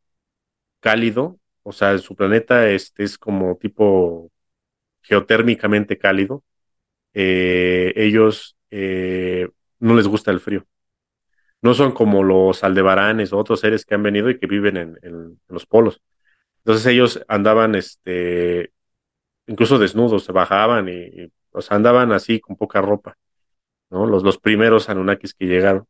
cálido, 0.86 1.38
o 1.62 1.72
sea, 1.72 1.98
su 1.98 2.14
planeta 2.14 2.68
este, 2.70 3.04
es 3.04 3.18
como 3.18 3.56
tipo 3.56 4.30
geotérmicamente 5.02 5.98
cálido, 5.98 6.44
ellos 7.12 8.56
no 8.70 9.94
les 9.94 10.06
gusta 10.06 10.30
el 10.30 10.40
frío 10.40 10.66
no 11.62 11.74
son 11.74 11.92
como 11.92 12.22
los 12.22 12.64
aldebaranes 12.64 13.32
o 13.32 13.38
otros 13.38 13.60
seres 13.60 13.84
que 13.84 13.94
han 13.94 14.02
venido 14.02 14.30
y 14.30 14.38
que 14.38 14.46
viven 14.46 14.76
en, 14.76 15.40
los 15.48 15.66
polos. 15.66 16.00
Entonces 16.58 16.86
ellos 16.86 17.20
andaban, 17.28 17.74
este, 17.74 18.72
incluso 19.46 19.78
desnudos, 19.78 20.24
se 20.24 20.32
bajaban 20.32 20.88
y, 20.88 21.32
andaban 21.70 22.12
así 22.12 22.40
con 22.40 22.56
poca 22.56 22.80
ropa, 22.82 23.16
¿no? 23.90 24.06
Los, 24.06 24.22
los 24.22 24.38
primeros 24.38 24.88
Anunnakis 24.88 25.34
que 25.34 25.46
llegaron. 25.46 25.86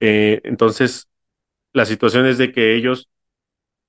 Eh, 0.00 0.40
entonces, 0.44 1.08
la 1.72 1.84
situación 1.84 2.26
es 2.26 2.38
de 2.38 2.52
que 2.52 2.74
ellos 2.74 3.08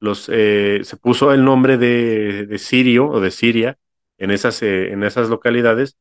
los, 0.01 0.29
eh, 0.29 0.81
se 0.83 0.97
puso 0.97 1.33
el 1.33 1.45
nombre 1.45 1.77
de, 1.77 2.57
Sirio 2.59 3.07
o 3.07 3.21
de 3.21 3.31
Siria 3.31 3.77
en 4.17 4.31
esas, 4.31 4.61
eh, 4.61 4.91
en 4.91 5.03
esas 5.03 5.29
localidades 5.29 5.97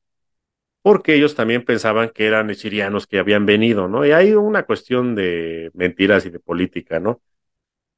porque 0.82 1.14
ellos 1.14 1.34
también 1.34 1.64
pensaban 1.64 2.10
que 2.10 2.26
eran 2.26 2.54
sirianos 2.54 3.06
que 3.06 3.18
habían 3.18 3.46
venido, 3.46 3.88
¿no? 3.88 4.06
Y 4.06 4.12
hay 4.12 4.32
una 4.32 4.64
cuestión 4.64 5.14
de 5.14 5.70
mentiras 5.74 6.24
y 6.26 6.30
de 6.30 6.40
política, 6.40 7.00
¿no? 7.00 7.20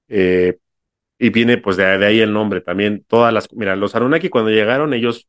Eh, 0.08 0.58
y 1.18 1.30
viene 1.30 1.58
pues 1.58 1.76
de, 1.76 1.84
ahí 1.86 2.20
el 2.20 2.32
nombre 2.32 2.60
también. 2.60 3.04
Todas 3.06 3.32
las, 3.32 3.52
mira, 3.52 3.76
los 3.76 3.94
Anunnaki 3.94 4.28
cuando 4.28 4.50
llegaron, 4.50 4.94
ellos 4.94 5.28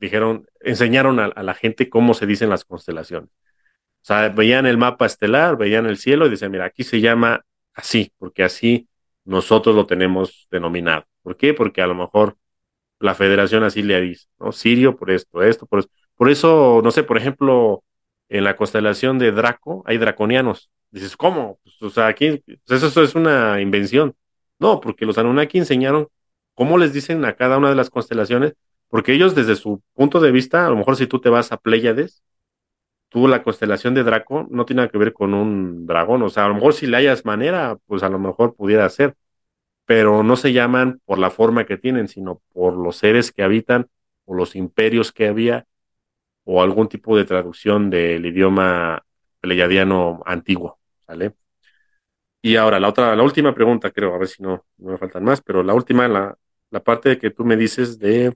dijeron, 0.00 0.46
enseñaron 0.60 1.20
a, 1.20 1.28
la 1.42 1.54
gente 1.54 1.90
cómo 1.90 2.14
se 2.14 2.26
dicen 2.26 2.50
las 2.50 2.64
constelaciones. 2.64 3.30
O 4.02 4.04
sea, 4.06 4.30
veían 4.30 4.66
el 4.66 4.78
mapa 4.78 5.06
estelar, 5.06 5.58
veían 5.58 5.86
el 5.86 5.98
cielo 5.98 6.26
y 6.26 6.30
decían, 6.30 6.52
mira, 6.52 6.64
aquí 6.66 6.84
se 6.84 7.00
llama 7.00 7.44
así, 7.74 8.12
porque 8.18 8.42
así 8.44 8.88
nosotros 9.24 9.74
lo 9.76 9.86
tenemos 9.86 10.48
denominado. 10.50 11.04
¿Por 11.22 11.36
qué? 11.36 11.54
Porque 11.54 11.82
a 11.82 11.86
lo 11.86 11.94
mejor 11.94 12.36
la 13.00 13.14
federación 13.14 13.64
así 13.64 13.82
le 13.82 14.00
dice, 14.00 14.26
¿no? 14.38 14.52
Sirio 14.52 14.96
por 14.96 15.10
esto, 15.10 15.42
esto, 15.42 15.66
por 15.66 15.80
esto. 15.80 15.92
Por 16.16 16.30
eso, 16.30 16.80
no 16.84 16.90
sé, 16.90 17.02
por 17.02 17.16
ejemplo, 17.16 17.82
en 18.28 18.44
la 18.44 18.56
constelación 18.56 19.18
de 19.18 19.32
Draco 19.32 19.82
hay 19.86 19.98
draconianos. 19.98 20.70
Dices, 20.90 21.16
¿cómo? 21.16 21.58
Pues, 21.62 21.82
o 21.82 21.90
sea, 21.90 22.08
aquí, 22.08 22.42
pues 22.66 22.82
eso, 22.82 23.02
es 23.02 23.14
una 23.14 23.60
invención. 23.60 24.14
No, 24.58 24.80
porque 24.80 25.06
los 25.06 25.18
Anunnaki 25.18 25.58
enseñaron 25.58 26.08
cómo 26.54 26.78
les 26.78 26.92
dicen 26.92 27.24
a 27.24 27.34
cada 27.36 27.58
una 27.58 27.70
de 27.70 27.76
las 27.76 27.90
constelaciones, 27.90 28.54
porque 28.88 29.12
ellos 29.14 29.34
desde 29.34 29.56
su 29.56 29.82
punto 29.94 30.20
de 30.20 30.32
vista, 30.32 30.66
a 30.66 30.70
lo 30.70 30.76
mejor 30.76 30.96
si 30.96 31.06
tú 31.06 31.20
te 31.20 31.30
vas 31.30 31.52
a 31.52 31.56
Pléyades, 31.58 32.22
tú 33.10 33.28
la 33.28 33.42
constelación 33.42 33.94
de 33.94 34.04
Draco 34.04 34.48
no 34.50 34.66
tiene 34.66 34.88
que 34.90 34.98
ver 34.98 35.12
con 35.14 35.34
un 35.34 35.86
dragón, 35.86 36.22
o 36.22 36.30
sea, 36.30 36.46
a 36.46 36.48
lo 36.48 36.54
mejor 36.54 36.74
si 36.74 36.86
le 36.88 36.96
hayas 36.98 37.26
manera, 37.26 37.78
pues 37.86 38.02
a 38.04 38.08
lo 38.10 38.18
mejor 38.18 38.56
pudiera 38.56 38.88
ser, 38.90 39.16
pero 39.86 40.22
no 40.24 40.36
se 40.36 40.52
llaman 40.52 41.00
por 41.06 41.18
la 41.18 41.30
forma 41.30 41.66
que 41.66 41.78
tienen, 41.78 42.08
sino 42.08 42.42
por 42.52 42.74
los 42.76 42.96
seres 42.96 43.32
que 43.32 43.42
habitan 43.42 43.88
o 44.26 44.34
los 44.34 44.56
imperios 44.56 45.12
que 45.12 45.28
había 45.28 45.66
o 46.44 46.62
algún 46.62 46.88
tipo 46.88 47.16
de 47.16 47.24
traducción 47.24 47.90
del 47.90 48.26
idioma 48.26 49.04
pleiadiano 49.40 50.22
antiguo, 50.26 50.78
¿sale? 51.06 51.34
Y 52.42 52.56
ahora, 52.56 52.80
la 52.80 52.88
otra, 52.88 53.14
la 53.16 53.22
última 53.22 53.54
pregunta, 53.54 53.90
creo, 53.90 54.14
a 54.14 54.18
ver 54.18 54.28
si 54.28 54.42
no, 54.42 54.64
no 54.78 54.92
me 54.92 54.98
faltan 54.98 55.24
más, 55.24 55.42
pero 55.42 55.62
la 55.62 55.74
última, 55.74 56.08
la, 56.08 56.36
la 56.70 56.80
parte 56.82 57.10
de 57.10 57.18
que 57.18 57.30
tú 57.30 57.44
me 57.44 57.56
dices 57.56 57.98
de, 57.98 58.34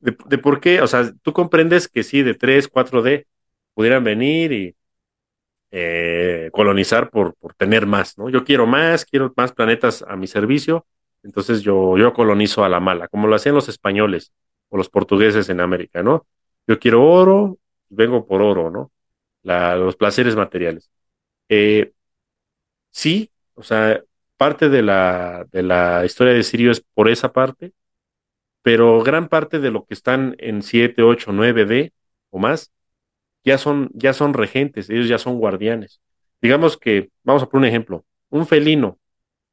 de, 0.00 0.38
por 0.38 0.60
qué, 0.60 0.80
o 0.82 0.86
sea, 0.86 1.12
tú 1.22 1.32
comprendes 1.32 1.88
que 1.88 2.02
sí, 2.02 2.22
de 2.22 2.34
3, 2.34 2.68
4D 2.68 3.26
pudieran 3.74 4.04
venir 4.04 4.52
y 4.52 4.76
eh, 5.70 6.50
colonizar 6.52 7.10
por, 7.10 7.34
por 7.36 7.54
tener 7.54 7.86
más, 7.86 8.18
¿no? 8.18 8.28
Yo 8.28 8.44
quiero 8.44 8.66
más, 8.66 9.04
quiero 9.04 9.32
más 9.36 9.52
planetas 9.52 10.04
a 10.06 10.16
mi 10.16 10.26
servicio, 10.26 10.86
entonces 11.22 11.62
yo, 11.62 11.96
yo 11.96 12.12
colonizo 12.12 12.64
a 12.64 12.68
la 12.68 12.80
mala, 12.80 13.08
como 13.08 13.26
lo 13.26 13.36
hacían 13.36 13.54
los 13.54 13.68
españoles 13.68 14.32
o 14.68 14.76
los 14.76 14.90
portugueses 14.90 15.48
en 15.48 15.60
América, 15.60 16.02
¿no? 16.02 16.26
Yo 16.66 16.78
quiero 16.78 17.04
oro, 17.06 17.58
vengo 17.88 18.26
por 18.26 18.42
oro, 18.42 18.70
¿no? 18.70 18.90
los 19.44 19.96
placeres 19.96 20.36
materiales. 20.36 20.90
Eh, 21.48 21.92
sí, 22.90 23.30
o 23.54 23.62
sea, 23.62 24.02
parte 24.36 24.68
de 24.68 24.82
la, 24.82 25.46
de 25.50 25.62
la 25.62 26.04
historia 26.04 26.32
de 26.34 26.42
Sirio 26.44 26.70
es 26.70 26.80
por 26.94 27.08
esa 27.08 27.32
parte, 27.32 27.72
pero 28.62 29.02
gran 29.02 29.28
parte 29.28 29.58
de 29.58 29.70
lo 29.70 29.84
que 29.86 29.94
están 29.94 30.36
en 30.38 30.62
7, 30.62 31.02
8, 31.02 31.32
9D 31.32 31.92
o 32.30 32.38
más, 32.38 32.72
ya 33.44 33.58
son, 33.58 33.90
ya 33.94 34.12
son 34.12 34.34
regentes, 34.34 34.90
ellos 34.90 35.08
ya 35.08 35.18
son 35.18 35.38
guardianes. 35.38 36.00
Digamos 36.40 36.76
que, 36.76 37.10
vamos 37.22 37.42
a 37.42 37.46
poner 37.48 37.68
un 37.68 37.68
ejemplo, 37.68 38.04
un 38.30 38.46
felino 38.46 38.98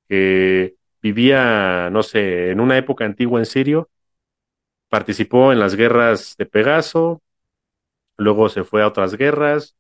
que 0.08 0.76
vivía, 1.02 1.90
no 1.92 2.04
sé, 2.04 2.52
en 2.52 2.60
una 2.60 2.78
época 2.78 3.06
antigua 3.06 3.40
en 3.40 3.46
Sirio, 3.46 3.90
participó 4.90 5.52
en 5.54 5.60
las 5.60 5.76
guerras 5.76 6.36
de 6.38 6.46
Pegaso, 6.46 7.22
luego 8.18 8.50
se 8.50 8.64
fue 8.64 8.82
a 8.82 8.88
otras 8.88 9.16
guerras, 9.16 9.76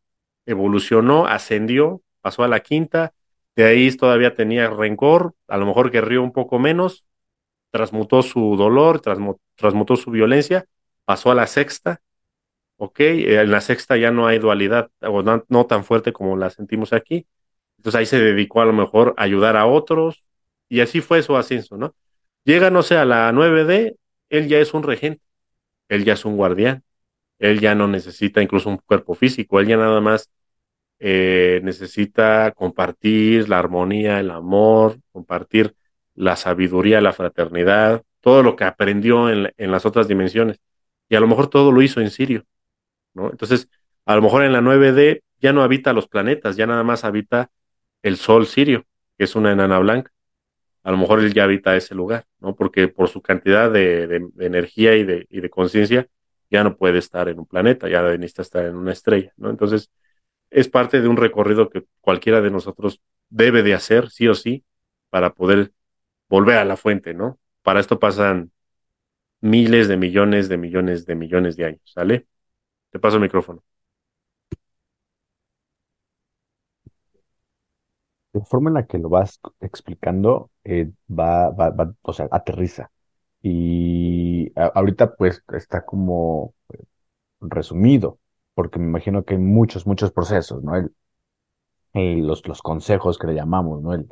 evolucionó, 0.45 1.26
ascendió, 1.28 2.01
pasó 2.22 2.43
a 2.43 2.47
la 2.47 2.62
quinta, 2.62 3.14
de 3.55 3.66
ahí 3.66 3.91
todavía 3.91 4.36
tenía 4.36 4.70
rencor, 4.70 5.34
a 5.47 5.57
lo 5.57 5.66
mejor 5.66 5.91
guerrió 5.91 6.24
un 6.24 6.32
poco 6.32 6.60
menos, 6.60 7.05
transmutó 7.72 8.22
su 8.22 8.55
dolor, 8.55 9.01
transmutó 9.01 9.95
su 9.95 10.12
violencia, 10.12 10.66
pasó 11.05 11.32
a 11.32 11.36
la 11.36 11.47
sexta, 11.47 12.01
ok, 12.80 12.99
eh, 13.01 13.41
en 13.41 13.51
la 13.51 13.61
sexta 13.61 13.97
ya 13.97 14.11
no 14.11 14.27
hay 14.27 14.39
dualidad, 14.39 14.91
o 15.01 15.23
no, 15.23 15.65
tan 15.67 15.84
fuerte 15.84 16.13
como 16.13 16.38
la 16.38 16.49
sentimos 16.49 16.93
aquí, 16.93 17.27
entonces 17.77 17.99
ahí 17.99 18.05
se 18.05 18.19
dedicó 18.19 18.61
a 18.61 18.65
lo 18.65 18.73
mejor 18.73 19.13
a 19.17 19.23
ayudar 19.23 19.57
a 19.57 19.65
otros, 19.67 20.23
y 20.69 20.82
así 20.82 21.01
fue 21.01 21.23
su 21.23 21.38
ascenso, 21.38 21.77
¿no? 21.77 21.95
Llega, 22.45 22.69
no 22.71 22.84
sé, 22.84 22.97
a 22.97 23.05
la 23.05 23.32
9D, 23.32 23.97
él 24.30 24.47
ya 24.47 24.59
es 24.59 24.73
un 24.73 24.84
regente, 24.84 25.21
él 25.89 26.05
ya 26.05 26.13
es 26.13 26.25
un 26.25 26.38
guardián, 26.38 26.84
él 27.39 27.59
ya 27.59 27.75
no 27.75 27.88
necesita 27.88 28.41
incluso 28.41 28.69
un 28.69 28.77
cuerpo 28.77 29.15
físico, 29.15 29.59
él 29.59 29.67
ya 29.67 29.77
nada 29.77 30.01
más 30.01 30.30
eh, 30.99 31.61
necesita 31.63 32.51
compartir 32.51 33.49
la 33.49 33.59
armonía, 33.59 34.19
el 34.19 34.32
amor, 34.32 34.99
compartir 35.11 35.75
la 36.15 36.36
sabiduría, 36.36 37.01
la 37.01 37.13
fraternidad, 37.13 38.03
todo 38.21 38.43
lo 38.43 38.55
que 38.55 38.65
aprendió 38.65 39.30
en, 39.30 39.71
las 39.71 39.86
otras 39.86 40.07
dimensiones. 40.07 40.59
Y 41.09 41.15
a 41.15 41.19
lo 41.21 41.27
mejor 41.27 41.49
todo 41.49 41.71
lo 41.71 41.82
hizo 41.82 42.01
en 42.01 42.11
Sirio, 42.11 42.43
¿no? 43.14 43.32
Entonces, 43.32 43.70
a 44.05 44.16
lo 44.16 44.22
mejor 44.22 44.43
en 44.43 44.53
la 44.53 44.62
9D 44.62 45.22
ya 45.39 45.53
no 45.53 45.64
habita 45.64 45.93
los 45.93 46.07
planetas, 46.07 46.55
ya 46.55 46.68
nada 46.68 46.84
más 46.84 47.03
habita 47.03 47.49
el 48.03 48.18
Sol 48.18 48.47
Sirio, 48.47 48.86
que 49.18 49.26
es 49.26 49.36
una 49.36 49.51
enana 49.51 49.80
blanca 49.80 50.12
a 50.84 50.91
lo 50.91 50.97
mejor 50.97 51.20
él 51.20 51.34
ya 51.34 51.43
habita 51.43 51.76
ese 51.76 51.95
lugar, 51.95 52.26
¿no? 52.39 52.55
Porque 52.55 52.88
por 52.88 53.10
su 53.10 53.22
cantidad 53.22 53.72
de, 53.72 54.30
energía 54.39 54.95
y 54.95 55.03
de, 55.03 55.49
conciencia 55.49 56.07
ya 56.49 56.64
no 56.64 56.78
puede 56.78 56.99
estar 56.99 57.30
en 57.30 57.39
un 57.39 57.45
planeta, 57.45 57.88
ya 57.89 58.01
necesita 58.18 58.41
estar 58.41 58.66
en 58.66 58.76
una 58.76 58.91
estrella, 58.93 59.34
¿no? 59.38 59.49
Entonces, 59.49 59.91
es 60.49 60.70
parte 60.70 61.01
de 61.01 61.07
un 61.07 61.18
recorrido 61.18 61.70
que 61.70 61.86
cualquiera 62.01 62.41
de 62.41 62.51
nosotros 62.51 63.01
debe 63.30 63.62
de 63.64 63.76
hacer, 63.76 64.10
sí 64.10 64.28
o 64.28 64.36
sí, 64.36 64.64
para 65.10 65.34
poder 65.34 65.74
volver 66.28 66.57
a 66.57 66.66
la 66.66 66.78
fuente, 66.78 67.14
¿no? 67.14 67.39
Para 67.62 67.80
esto 67.80 67.99
pasan 67.99 68.51
miles 69.41 69.88
de 69.88 69.97
millones 69.97 70.49
de 70.49 70.57
millones 70.57 71.05
de 71.05 71.16
millones 71.16 71.55
de 71.55 71.66
años, 71.66 71.82
¿sale? 71.86 72.28
Te 72.92 73.00
paso 73.00 73.16
el 73.18 73.22
micrófono. 73.24 73.64
la 78.34 78.44
forma 78.46 78.70
en 78.70 78.76
la 78.76 78.86
que 78.88 78.98
lo 79.00 79.10
vas 79.10 79.40
explicando 79.62 80.52
eh, 80.64 80.92
va, 81.10 81.50
va, 81.52 81.70
va, 81.72 81.94
o 82.02 82.14
sea, 82.14 82.28
aterriza. 82.32 82.92
Y 83.42 84.52
ahorita 84.56 85.16
pues 85.16 85.44
está 85.54 85.86
como 85.86 86.54
eh, 86.74 86.78
resumido, 87.42 88.20
porque 88.54 88.80
me 88.80 88.86
imagino 88.88 89.24
que 89.26 89.36
hay 89.36 89.40
muchos, 89.42 89.88
muchos 89.88 90.12
procesos, 90.12 90.64
¿no? 90.64 90.76
El, 90.76 90.94
los, 92.28 92.48
los 92.48 92.62
consejos 92.62 93.18
que 93.18 93.28
le 93.28 93.34
llamamos, 93.36 93.82
¿no? 93.82 93.94
El, 93.94 94.08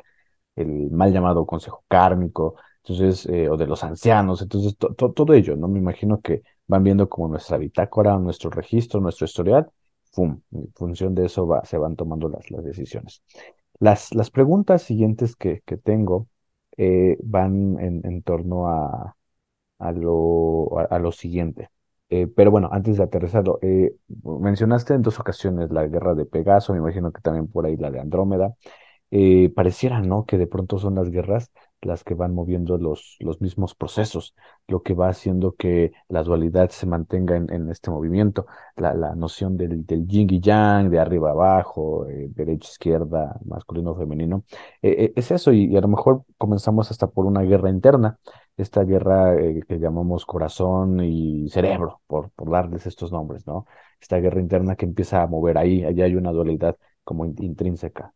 el 0.56 0.90
mal 0.90 1.12
llamado 1.12 1.46
consejo 1.46 1.84
kármico, 1.88 2.56
entonces, 2.84 3.26
eh, 3.28 3.48
o 3.50 3.56
de 3.56 3.66
los 3.66 3.84
ancianos, 3.84 4.42
entonces 4.42 4.76
todo 4.78 5.34
ello, 5.34 5.56
¿no? 5.56 5.68
Me 5.68 5.78
imagino 5.80 6.20
que 6.22 6.42
van 6.68 6.84
viendo 6.84 7.08
como 7.08 7.28
nuestra 7.28 7.58
bitácora, 7.58 8.18
nuestro 8.18 8.50
registro, 8.50 9.00
nuestro 9.00 9.24
historial. 9.26 9.70
En 10.16 10.42
función 10.74 11.14
de 11.14 11.26
eso 11.26 11.48
se 11.64 11.78
van 11.78 11.96
tomando 11.96 12.28
las, 12.28 12.44
decisiones. 12.64 13.22
Las, 13.78 14.14
las 14.14 14.30
preguntas 14.30 14.82
siguientes 14.82 15.36
que, 15.36 15.62
que 15.64 15.76
tengo 15.76 16.28
eh, 16.76 17.16
van 17.22 17.78
en, 17.80 18.22
torno 18.22 18.68
a, 18.68 19.16
a, 19.78 19.92
lo, 19.92 20.78
a, 20.78 20.98
lo 20.98 21.12
siguiente. 21.12 21.70
Eh, 22.10 22.26
pero 22.26 22.50
bueno, 22.50 22.68
antes 22.72 22.96
de 22.96 23.04
aterrizarlo, 23.04 23.60
mencionaste 24.22 24.94
en 24.94 25.02
dos 25.02 25.20
ocasiones 25.20 25.70
la 25.70 25.86
guerra 25.86 26.14
de 26.14 26.24
Pegaso, 26.26 26.72
me 26.72 26.78
imagino 26.78 27.12
que 27.12 27.20
también 27.20 27.48
por 27.48 27.66
ahí 27.66 27.76
la 27.76 27.90
de 27.90 28.00
Andrómeda. 28.00 28.54
pareciera, 29.54 30.00
¿no? 30.00 30.26
Que 30.26 30.38
de 30.38 30.46
pronto 30.46 30.78
son 30.78 30.94
las 30.96 31.10
guerras 31.10 31.50
las 31.82 32.04
que 32.04 32.14
van 32.14 32.34
moviendo 32.34 32.78
los, 32.78 33.16
los 33.20 33.40
mismos 33.40 33.74
procesos, 33.74 34.34
lo 34.66 34.82
que 34.82 34.94
va 34.94 35.08
haciendo 35.08 35.54
que 35.54 35.92
la 36.08 36.22
dualidad 36.22 36.70
se 36.70 36.86
mantenga 36.86 37.36
en, 37.36 37.70
este 37.70 37.90
movimiento, 37.90 38.46
la, 38.76 38.94
la 38.94 39.14
noción 39.14 39.56
del, 39.56 39.86
del, 39.86 40.06
yin 40.06 40.28
y 40.32 40.40
yang, 40.40 40.90
de 40.90 40.98
arriba 40.98 41.30
abajo, 41.30 42.06
eh, 42.08 42.28
derecha, 42.34 42.70
izquierda, 42.70 43.38
masculino, 43.44 43.94
femenino, 43.94 44.44
eh, 44.82 44.94
eh, 44.98 45.12
es 45.16 45.30
eso, 45.30 45.52
y, 45.52 45.76
a 45.76 45.80
lo 45.80 45.88
mejor 45.88 46.24
comenzamos 46.36 46.90
hasta 46.90 47.06
por 47.08 47.26
una 47.26 47.42
guerra 47.42 47.70
interna, 47.70 48.18
esta 48.56 48.82
guerra 48.84 49.36
que 49.36 49.78
llamamos 49.78 50.26
corazón 50.26 51.00
y 51.00 51.48
cerebro, 51.48 52.00
por, 52.08 52.30
por 52.30 52.50
darles 52.50 52.86
estos 52.86 53.12
nombres, 53.12 53.46
¿no? 53.46 53.66
Esta 54.00 54.18
guerra 54.18 54.40
interna 54.40 54.74
que 54.76 54.84
empieza 54.84 55.22
a 55.22 55.26
mover 55.28 55.58
ahí, 55.58 55.84
allá 55.84 56.04
hay 56.04 56.16
una 56.16 56.32
dualidad 56.32 56.76
como 57.04 57.24
intrínseca 57.24 58.14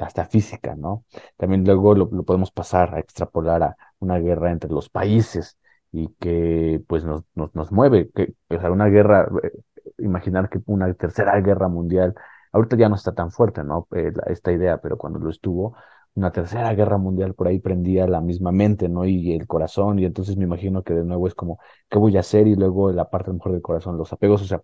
hasta 0.00 0.26
física, 0.26 0.74
¿no? 0.76 1.04
También 1.36 1.64
luego 1.64 1.94
lo, 1.94 2.08
podemos 2.24 2.50
pasar 2.50 2.94
a 2.94 3.00
extrapolar 3.00 3.62
a 3.62 3.76
una 3.98 4.18
guerra 4.18 4.50
entre 4.50 4.70
los 4.70 4.88
países 4.88 5.58
y 5.92 6.08
que 6.20 6.82
pues 6.86 7.04
nos, 7.04 7.22
nos, 7.34 7.72
mueve, 7.72 8.10
que 8.14 8.34
o 8.50 8.72
una 8.72 8.86
guerra, 8.86 9.28
eh, 9.42 9.52
imaginar 9.98 10.48
que 10.48 10.60
una 10.66 10.92
tercera 10.94 11.40
guerra 11.40 11.68
mundial, 11.68 12.14
ahorita 12.52 12.76
ya 12.76 12.88
no 12.88 12.96
está 12.96 13.14
tan 13.14 13.30
fuerte, 13.30 13.62
¿no? 13.64 13.86
Eh, 13.94 14.12
esta 14.26 14.52
idea, 14.52 14.78
pero 14.78 14.98
cuando 14.98 15.18
lo 15.18 15.30
estuvo, 15.30 15.76
una 16.16 16.32
tercera 16.32 16.74
guerra 16.74 16.98
mundial 16.98 17.34
por 17.34 17.48
ahí 17.48 17.58
prendía 17.60 18.06
la 18.08 18.20
misma 18.20 18.52
mente, 18.52 18.88
¿no? 18.88 19.04
Y 19.04 19.34
el 19.34 19.46
corazón, 19.46 19.98
y 19.98 20.04
entonces 20.06 20.36
me 20.36 20.44
imagino 20.44 20.82
que 20.82 20.94
de 20.94 21.04
nuevo 21.04 21.28
es 21.28 21.34
como, 21.34 21.58
¿qué 21.88 21.98
voy 21.98 22.16
a 22.16 22.20
hacer? 22.20 22.46
Y 22.48 22.56
luego 22.56 22.90
la 22.92 23.10
parte 23.10 23.32
mejor 23.32 23.52
del 23.52 23.62
corazón, 23.62 23.98
los 23.98 24.12
apegos, 24.12 24.42
o 24.42 24.46
sea, 24.46 24.62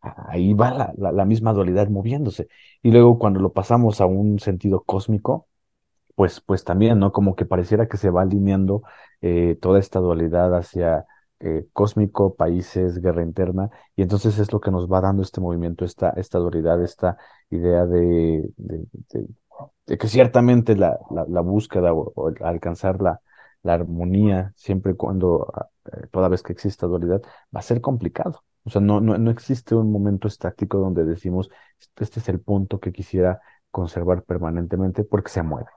ahí 0.00 0.54
va 0.54 0.92
la, 0.96 1.12
la, 1.12 1.24
misma 1.24 1.52
dualidad 1.52 1.88
moviéndose. 1.88 2.48
Y 2.82 2.90
luego 2.92 3.18
cuando 3.18 3.40
lo 3.40 3.52
pasamos 3.52 4.00
a 4.00 4.06
un 4.06 4.38
sentido 4.38 4.82
cósmico, 4.84 5.48
pues, 6.14 6.40
pues 6.40 6.64
también, 6.64 6.98
¿no? 6.98 7.12
Como 7.12 7.36
que 7.36 7.46
pareciera 7.46 7.88
que 7.88 7.96
se 7.96 8.10
va 8.10 8.22
alineando 8.22 8.82
eh, 9.20 9.56
toda 9.60 9.78
esta 9.80 10.00
dualidad 10.00 10.54
hacia 10.56 11.06
eh, 11.40 11.66
cósmico, 11.72 12.34
países, 12.36 13.00
guerra 13.00 13.22
interna, 13.22 13.70
y 13.96 14.02
entonces 14.02 14.38
es 14.38 14.52
lo 14.52 14.60
que 14.60 14.70
nos 14.70 14.90
va 14.90 15.00
dando 15.00 15.22
este 15.22 15.40
movimiento, 15.40 15.84
esta, 15.84 16.10
esta 16.10 16.38
dualidad, 16.38 16.82
esta 16.82 17.16
idea 17.50 17.86
de, 17.86 18.48
de, 18.56 18.86
que 19.86 20.08
ciertamente 20.08 20.76
la, 20.76 20.98
la, 21.10 21.40
búsqueda 21.40 21.92
o, 21.92 22.32
alcanzar 22.40 23.00
la, 23.02 23.20
la 23.62 23.74
armonía, 23.74 24.52
siempre 24.56 24.94
cuando, 24.94 25.52
eh, 25.92 26.06
toda 26.10 26.28
vez 26.28 26.42
que 26.42 26.52
exista 26.52 26.86
dualidad, 26.86 27.22
va 27.54 27.60
a 27.60 27.62
ser 27.62 27.80
complicado. 27.80 28.44
O 28.64 28.70
sea, 28.70 28.80
no, 28.80 29.00
no, 29.00 29.18
no 29.18 29.30
existe 29.30 29.74
un 29.74 29.90
momento 29.90 30.28
estático 30.28 30.78
donde 30.78 31.04
decimos, 31.04 31.50
este 31.96 32.20
es 32.20 32.28
el 32.28 32.40
punto 32.40 32.78
que 32.80 32.92
quisiera 32.92 33.40
conservar 33.70 34.22
permanentemente 34.24 35.04
porque 35.04 35.30
se 35.30 35.42
mueve. 35.42 35.70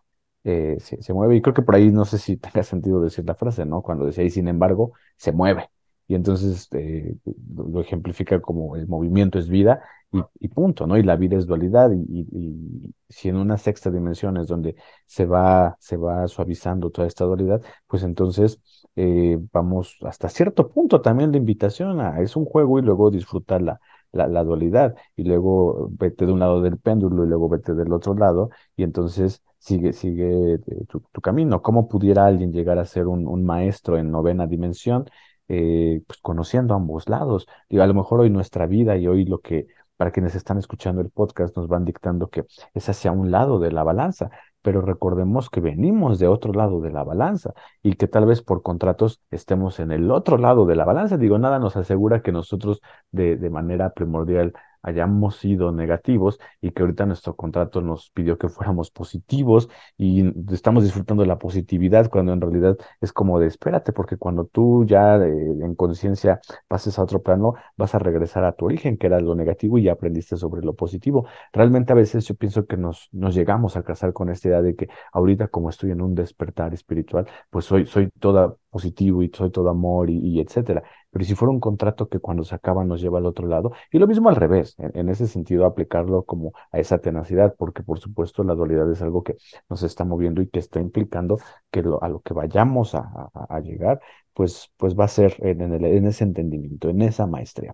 Eh, 0.43 0.77
se, 0.79 1.13
mueve 1.13 1.35
y 1.35 1.41
creo 1.41 1.55
que 1.55 1.63
por 1.63 1.75
ahí 1.75 1.91
no 1.91 2.05
sé 2.05 2.19
si 2.19 2.37
tenga 2.37 2.63
sentido 2.63 3.01
decir 3.01 3.25
la 3.25 3.35
frase, 3.35 3.65
¿no? 3.65 3.81
Cuando 3.81 4.05
decía, 4.05 4.23
y 4.23 4.29
sin 4.29 4.47
embargo, 4.47 4.93
se 5.17 5.31
mueve 5.31 5.69
y 6.07 6.15
entonces 6.15 6.67
eh, 6.73 7.15
lo 7.55 7.81
ejemplifica 7.81 8.39
como 8.41 8.75
el 8.75 8.87
movimiento 8.87 9.39
es 9.39 9.49
vida 9.49 9.81
y, 10.15 10.45
y, 10.45 10.47
punto, 10.49 10.87
¿no? 10.87 10.97
Y 10.97 11.03
la 11.03 11.15
vida 11.15 11.37
es 11.37 11.45
dualidad 11.45 11.91
y, 11.91 12.27
y, 12.31 12.93
si 13.09 13.29
en 13.29 13.37
una 13.37 13.57
sexta 13.57 13.91
dimensión 13.91 14.37
es 14.37 14.47
donde 14.47 14.75
se 15.05 15.25
va, 15.25 15.75
se 15.79 15.97
va 15.97 16.27
suavizando 16.27 16.89
toda 16.89 17.07
esta 17.07 17.25
dualidad, 17.25 17.61
pues 17.87 18.03
entonces 18.03 18.59
eh, 18.95 19.37
vamos 19.51 19.97
hasta 20.03 20.29
cierto 20.29 20.69
punto 20.69 21.01
también 21.01 21.31
la 21.31 21.37
invitación 21.37 21.99
a, 22.01 22.19
es 22.21 22.35
un 22.35 22.45
juego 22.45 22.79
y 22.79 22.81
luego 22.81 23.11
disfrutar 23.11 23.61
la, 23.61 23.79
la, 24.11 24.27
la, 24.27 24.43
dualidad 24.43 24.95
y 25.15 25.23
luego 25.23 25.89
vete 25.91 26.25
de 26.25 26.31
un 26.31 26.39
lado 26.39 26.61
del 26.61 26.77
péndulo 26.77 27.25
y 27.25 27.27
luego 27.27 27.49
vete 27.49 27.73
del 27.73 27.91
otro 27.93 28.13
lado 28.15 28.49
y 28.75 28.83
entonces 28.83 29.43
sigue, 29.59 29.93
sigue 29.93 30.53
eh, 30.55 30.59
tu, 30.87 31.01
tu 31.11 31.21
camino. 31.21 31.61
¿Cómo 31.61 31.87
pudiera 31.87 32.25
alguien 32.25 32.51
llegar 32.53 32.79
a 32.79 32.85
ser 32.85 33.07
un, 33.07 33.27
un 33.27 33.43
maestro 33.45 33.97
en 33.97 34.11
novena 34.11 34.47
dimensión? 34.47 35.05
eh, 35.47 36.01
pues 36.07 36.19
conociendo 36.21 36.73
ambos 36.73 37.07
lados. 37.09 37.47
Digo, 37.69 37.83
a 37.83 37.87
lo 37.87 37.93
mejor 37.93 38.21
hoy 38.21 38.29
nuestra 38.29 38.65
vida 38.67 38.97
y 38.97 39.07
hoy 39.07 39.25
lo 39.25 39.39
que 39.39 39.67
para 39.97 40.11
quienes 40.11 40.35
están 40.35 40.57
escuchando 40.57 41.01
el 41.01 41.09
podcast 41.09 41.55
nos 41.55 41.67
van 41.67 41.85
dictando 41.85 42.29
que 42.29 42.45
es 42.73 42.89
hacia 42.89 43.11
un 43.11 43.31
lado 43.31 43.59
de 43.59 43.71
la 43.71 43.83
balanza, 43.83 44.29
pero 44.61 44.81
recordemos 44.81 45.49
que 45.49 45.61
venimos 45.61 46.19
de 46.19 46.27
otro 46.27 46.51
lado 46.53 46.81
de 46.81 46.91
la 46.91 47.03
balanza 47.03 47.53
y 47.83 47.93
que 47.93 48.07
tal 48.07 48.25
vez 48.25 48.41
por 48.41 48.63
contratos 48.63 49.21
estemos 49.31 49.79
en 49.79 49.91
el 49.91 50.11
otro 50.11 50.37
lado 50.37 50.65
de 50.65 50.75
la 50.75 50.85
balanza. 50.85 51.17
Digo, 51.17 51.37
nada 51.37 51.59
nos 51.59 51.77
asegura 51.77 52.21
que 52.21 52.31
nosotros 52.31 52.81
de, 53.11 53.37
de 53.37 53.49
manera 53.49 53.91
primordial 53.91 54.53
hayamos 54.85 55.37
sido 55.37 55.71
negativos 55.71 56.39
y 56.61 56.71
que 56.71 56.83
ahorita 56.83 57.05
nuestro 57.05 57.35
contrato 57.35 57.81
nos 57.81 58.11
pidió 58.11 58.37
que 58.37 58.49
fuéramos 58.49 58.91
positivos 58.91 59.67
y 59.97 60.23
estamos 60.53 60.83
disfrutando 60.83 61.23
de 61.23 61.27
la 61.27 61.39
positividad 61.39 62.09
cuando 62.09 62.33
en 62.33 62.41
realidad 62.41 62.77
es 63.01 63.11
como 63.11 63.39
de 63.39 63.47
espérate, 63.47 63.93
porque 63.93 64.17
cuando 64.17 64.45
tú 64.45 64.85
ya 64.85 65.17
eh, 65.17 65.29
en 65.29 65.75
conciencia 65.75 66.39
pases 66.67 66.99
a 66.99 67.03
otro 67.03 67.21
plano, 67.23 67.55
vas 67.77 67.95
a 67.95 67.99
regresar 67.99 68.43
a 68.45 68.53
tu 68.53 68.65
origen, 68.65 68.97
que 68.97 69.07
era 69.07 69.19
lo 69.19 69.35
negativo 69.35 69.77
y 69.77 69.83
ya 69.83 69.93
aprendiste 69.93 70.37
sobre 70.37 70.61
lo 70.61 70.75
positivo. 70.75 71.27
Realmente 71.53 71.91
a 71.93 71.95
veces 71.95 72.25
yo 72.27 72.35
pienso 72.35 72.65
que 72.67 72.77
nos, 72.77 73.09
nos 73.11 73.33
llegamos 73.35 73.75
a 73.77 73.83
casar 73.83 74.13
con 74.13 74.29
esta 74.29 74.49
idea 74.49 74.61
de 74.61 74.75
que 74.75 74.87
ahorita 75.11 75.47
como 75.47 75.69
estoy 75.69 75.91
en 75.91 76.01
un 76.01 76.15
despertar 76.15 76.73
espiritual, 76.73 77.27
pues 77.49 77.65
soy, 77.65 77.85
soy 77.85 78.09
toda 78.19 78.55
positivo 78.75 79.23
y 79.23 79.31
soy 79.33 79.51
todo 79.51 79.69
amor 79.69 80.09
y, 80.09 80.41
etcétera. 80.41 80.83
Pero 81.09 81.23
si 81.23 81.33
fuera 81.33 81.51
un 81.51 81.61
contrato 81.61 82.09
que 82.09 82.19
cuando 82.19 82.43
se 82.43 82.55
acaba 82.55 82.83
nos 82.83 82.99
lleva 83.01 83.19
al 83.19 83.25
otro 83.25 83.47
lado, 83.47 83.71
y 83.89 83.99
lo 83.99 84.07
mismo 84.07 84.27
al 84.27 84.35
revés, 84.35 84.75
en, 84.77 85.07
ese 85.07 85.27
sentido 85.27 85.65
aplicarlo 85.65 86.23
como 86.23 86.51
a 86.73 86.79
esa 86.79 86.97
tenacidad, 86.97 87.55
porque 87.57 87.83
por 87.83 87.99
supuesto 87.99 88.43
la 88.43 88.53
dualidad 88.53 88.91
es 88.91 89.01
algo 89.01 89.23
que 89.23 89.37
nos 89.69 89.81
está 89.83 90.03
moviendo 90.03 90.41
y 90.41 90.49
que 90.49 90.59
está 90.59 90.81
implicando 90.81 91.37
que 91.71 91.83
lo, 91.83 92.03
a 92.03 92.09
lo 92.09 92.19
que 92.19 92.33
vayamos 92.33 92.95
a, 92.95 93.29
llegar, 93.63 94.01
pues, 94.33 94.69
pues 94.75 94.93
va 94.93 95.05
a 95.05 95.07
ser 95.07 95.37
en, 95.39 95.61
en 95.61 96.07
ese 96.07 96.25
entendimiento, 96.25 96.89
en 96.89 97.01
esa 97.01 97.27
maestría. 97.27 97.73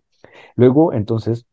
Luego, 0.56 0.93
entonces, 0.93 1.47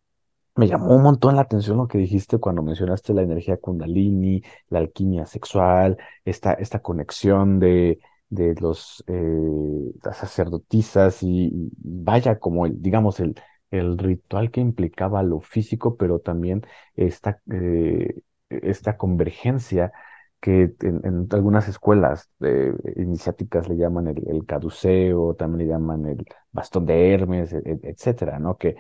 me 0.57 0.66
llamó 0.66 0.94
un 0.94 1.03
montón 1.03 1.36
la 1.36 1.42
atención 1.42 1.78
lo 1.78 1.88
que 1.88 1.99
dijiste 1.99 2.38
cuando 2.38 2.62
mencionaste 2.62 3.14
la 3.14 3.22
energía 3.22 3.57
kundalini, 3.57 4.42
la 4.68 4.80
alquimia 4.80 5.24
sexual, 5.24 5.96
esta, 6.24 6.53
esta 6.55 6.80
conexión 6.80 7.61
de, 7.61 8.01
de 8.30 8.54
los 8.60 9.04
eh, 9.06 9.92
las 10.02 10.18
sacerdotisas 10.18 11.22
y, 11.22 11.70
vaya 11.78 12.38
como 12.38 12.66
el, 12.66 12.80
digamos, 12.82 13.20
el, 13.20 13.34
el 13.70 13.98
ritual 13.98 14.50
que 14.50 14.60
implicaba 14.60 15.22
lo 15.22 15.40
físico, 15.40 15.96
pero 15.96 16.20
también 16.20 16.62
esta, 16.94 17.40
eh, 17.50 18.20
esta 18.50 18.96
convergencia 18.96 19.92
que 20.40 20.74
en, 20.82 21.26
algunas 21.32 21.68
escuelas 21.68 22.30
eh, 22.40 22.72
iniciáticas 22.96 23.68
le 23.68 23.76
llaman 23.76 24.08
el, 24.08 24.22
el, 24.28 24.46
caduceo, 24.46 25.34
también 25.34 25.68
le 25.68 25.74
llaman 25.74 26.06
el 26.06 26.24
bastón 26.52 26.86
de 26.86 27.12
Hermes, 27.12 27.52
e, 27.52 27.58
e, 27.64 27.80
etcétera, 27.82 28.38
¿no? 28.38 28.56
Que 28.56 28.76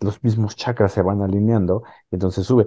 los 0.00 0.22
mismos 0.22 0.56
chakras 0.56 0.92
se 0.92 1.02
van 1.02 1.22
alineando, 1.22 1.82
entonces 2.10 2.46
sube. 2.46 2.66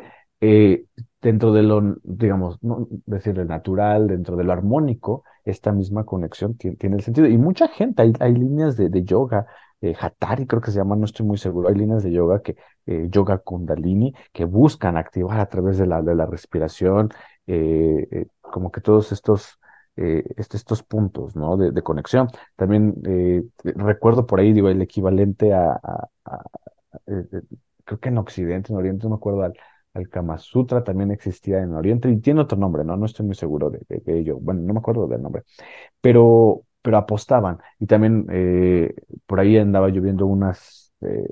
Eh, 1.21 1.27
dentro 1.27 1.53
de 1.53 1.63
lo, 1.63 1.95
digamos, 2.03 2.61
no 2.63 2.87
decirle 3.05 3.45
natural, 3.45 4.07
dentro 4.07 4.35
de 4.35 4.43
lo 4.43 4.53
armónico, 4.53 5.23
esta 5.43 5.71
misma 5.71 6.05
conexión 6.05 6.57
tiene, 6.57 6.95
el 6.95 7.03
sentido. 7.03 7.27
Y 7.27 7.37
mucha 7.37 7.67
gente, 7.67 8.01
hay, 8.01 8.13
hay 8.19 8.33
líneas 8.33 8.77
de, 8.77 8.89
de 8.89 9.03
yoga, 9.03 9.47
eh, 9.81 9.95
Hatari 9.99 10.47
creo 10.47 10.61
que 10.61 10.71
se 10.71 10.77
llama, 10.77 10.95
no 10.95 11.05
estoy 11.05 11.25
muy 11.25 11.37
seguro, 11.37 11.69
hay 11.69 11.75
líneas 11.75 12.03
de 12.03 12.11
yoga 12.11 12.41
que, 12.41 12.55
eh, 12.85 13.07
yoga 13.09 13.37
kundalini, 13.39 14.13
que 14.33 14.45
buscan 14.45 14.97
activar 14.97 15.39
a 15.39 15.47
través 15.49 15.77
de 15.77 15.87
la, 15.87 16.01
de 16.01 16.15
la 16.15 16.25
respiración, 16.25 17.09
eh, 17.47 18.07
eh 18.11 18.27
como 18.41 18.71
que 18.71 18.81
todos 18.81 19.11
estos, 19.11 19.59
eh, 19.97 20.23
estos 20.37 20.83
puntos, 20.83 21.35
¿no? 21.35 21.57
De, 21.57 21.71
de 21.71 21.81
conexión. 21.83 22.29
También 22.55 22.95
recuerdo 23.63 24.25
por 24.25 24.39
ahí, 24.39 24.53
digo, 24.53 24.69
el 24.69 24.81
equivalente 24.81 25.53
a, 25.53 25.71
a, 25.73 26.07
a 26.25 26.43
creo 27.83 27.99
que 27.99 28.09
en 28.09 28.17
Occidente, 28.17 28.71
en 28.71 28.77
Oriente, 28.77 29.03
no 29.03 29.11
me 29.11 29.15
acuerdo 29.15 29.43
al 29.43 29.53
el 29.97 30.09
Kama 30.09 30.37
Sutra 30.37 30.83
también 30.83 31.11
existía 31.11 31.59
en 31.59 31.73
Oriente 31.73 32.09
y 32.09 32.17
tiene 32.19 32.41
otro 32.41 32.57
nombre, 32.57 32.83
¿no? 32.83 32.97
No 32.97 33.05
estoy 33.05 33.25
muy 33.25 33.35
seguro 33.35 33.69
de, 33.69 33.81
ello. 34.07 34.37
Bueno, 34.39 34.61
no 34.61 34.73
me 34.73 34.79
acuerdo 34.79 35.07
del 35.07 35.21
nombre. 35.21 35.43
Pero, 36.01 36.63
pero 36.81 36.97
apostaban. 36.97 37.59
Y 37.79 37.87
también 37.87 38.27
eh, 38.31 38.93
por 39.25 39.39
ahí 39.39 39.57
andaba 39.57 39.89
yo 39.89 40.01
viendo 40.01 40.25
unas 40.27 40.93
eh, 41.01 41.27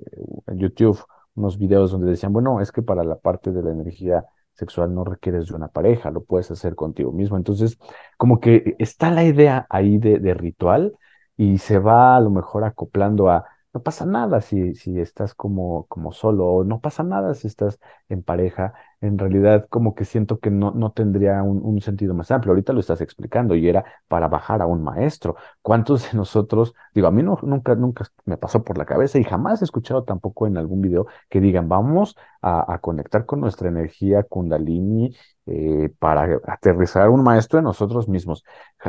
en 0.48 0.58
YouTube 0.58 1.04
unos 1.36 1.58
videos 1.58 1.92
donde 1.92 2.10
decían, 2.10 2.34
bueno, 2.34 2.62
es 2.62 2.72
que 2.72 2.82
para 2.82 3.04
la 3.04 3.18
parte 3.18 3.52
de 3.52 3.62
la 3.62 3.72
energía 3.72 4.26
sexual 4.54 4.94
no 4.96 5.04
requieres 5.04 5.48
de 5.48 5.56
una 5.56 5.68
pareja, 5.68 6.12
lo 6.12 6.24
puedes 6.24 6.50
hacer 6.50 6.76
contigo 6.76 7.12
mismo. 7.12 7.38
Entonces, 7.38 7.78
como 8.18 8.40
que 8.40 8.76
está 8.80 9.12
la 9.12 9.24
idea 9.24 9.68
ahí 9.70 9.98
de, 9.98 10.20
de 10.20 10.34
ritual 10.34 10.94
y 11.38 11.58
se 11.58 11.80
va 11.80 12.16
a 12.16 12.22
lo 12.22 12.30
mejor 12.30 12.64
acoplando 12.64 13.30
a 13.30 13.46
no 13.76 13.84
pasa 13.84 14.06
nada 14.06 14.42
si, 14.42 14.74
si 14.76 15.00
estás 15.02 15.36
como, 15.36 15.86
como 15.88 16.14
solo, 16.14 16.48
o 16.48 16.64
no 16.64 16.82
pasa 16.82 17.04
nada 17.04 17.34
si 17.36 17.48
estás 17.48 17.80
en 18.10 18.24
pareja. 18.24 18.74
En 19.02 19.18
realidad, 19.20 19.68
como 19.70 19.94
que 19.96 20.06
siento 20.06 20.40
que 20.40 20.50
no, 20.50 20.72
no 20.72 20.94
tendría 20.94 21.44
un, 21.44 21.62
un 21.64 21.82
sentido 21.82 22.14
más 22.16 22.32
amplio. 22.32 22.52
Ahorita 22.54 22.74
lo 22.74 22.80
estás 22.80 23.02
explicando 23.02 23.54
y 23.56 23.68
era 23.70 23.86
para 24.08 24.30
bajar 24.30 24.62
a 24.62 24.66
un 24.66 24.84
maestro. 24.84 25.36
¿Cuántos 25.62 26.12
de 26.12 26.18
nosotros, 26.18 26.74
digo, 26.94 27.08
a 27.08 27.12
mí 27.12 27.22
nunca, 27.24 27.76
nunca 27.76 28.06
me 28.26 28.38
pasó 28.38 28.64
por 28.64 28.78
la 28.78 28.86
cabeza 28.86 29.20
y 29.20 29.24
jamás 29.26 29.62
he 29.62 29.66
escuchado 29.66 30.04
tampoco 30.06 30.48
en 30.48 30.58
algún 30.58 30.82
video 30.82 31.08
que 31.30 31.42
digan, 31.42 31.70
vamos 31.70 32.16
a, 32.42 32.74
a 32.74 32.80
conectar 32.80 33.26
con 33.26 33.42
nuestra 33.42 33.68
energía 33.70 34.24
kundalini 34.24 35.16
eh, 35.48 35.90
para 36.00 36.40
aterrizar 36.48 37.10
un 37.10 37.24
maestro 37.24 37.60
en 37.60 37.66
nosotros 37.66 38.08
mismos. 38.10 38.44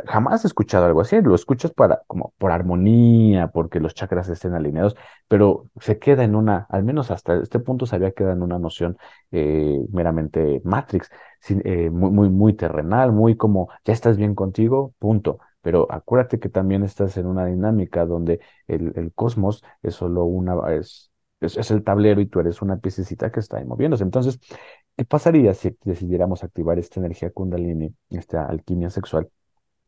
Jamás 0.07 0.45
he 0.45 0.49
escuchado 0.49 0.87
algo 0.87 1.01
así, 1.03 1.21
lo 1.21 1.35
escuchas 1.35 1.73
para, 1.73 2.03
como 2.07 2.33
por 2.39 2.51
armonía, 2.51 3.49
porque 3.49 3.81
los 3.81 3.95
chakras 3.95 4.29
estén 4.29 4.55
alineados, 4.55 4.97
pero 5.29 5.69
se 5.81 5.99
queda 5.99 6.25
en 6.25 6.35
una, 6.35 6.67
al 6.71 6.83
menos 6.85 7.11
hasta 7.11 7.35
este 7.37 7.59
punto 7.61 7.87
se 7.87 7.97
había 7.97 8.13
quedado 8.13 8.35
en 8.35 8.43
una 8.43 8.59
noción 8.59 8.97
eh, 9.31 9.81
meramente 9.93 10.61
Matrix, 10.65 11.11
eh, 11.49 11.91
muy, 11.91 12.11
muy, 12.11 12.29
muy 12.29 12.55
terrenal, 12.55 13.13
muy 13.13 13.37
como, 13.37 13.69
ya 13.85 13.93
estás 13.93 14.17
bien 14.17 14.35
contigo, 14.35 14.95
punto. 14.99 15.39
Pero 15.63 15.87
acuérdate 15.91 16.39
que 16.39 16.49
también 16.49 16.85
estás 16.85 17.17
en 17.17 17.27
una 17.27 17.47
dinámica 17.47 18.07
donde 18.07 18.41
el, 18.69 18.93
el 18.97 19.13
cosmos 19.13 19.65
es 19.83 19.95
solo 19.97 20.25
una, 20.25 20.55
es, 20.73 21.11
es, 21.41 21.57
es, 21.57 21.71
el 21.71 21.83
tablero 21.85 22.21
y 22.21 22.27
tú 22.27 22.41
eres 22.41 22.63
una 22.63 22.77
piececita 22.79 23.31
que 23.33 23.41
está 23.41 23.59
ahí 23.59 23.65
moviéndose. 23.65 24.05
Entonces, 24.05 24.39
¿Qué 24.97 25.05
pasaría 25.05 25.53
si 25.55 25.77
decidiéramos 25.85 26.43
activar 26.43 26.79
esta 26.79 27.01
energía 27.01 27.31
kundalini, 27.31 27.95
esta 28.11 28.47
alquimia 28.47 28.89
sexual, 28.91 29.29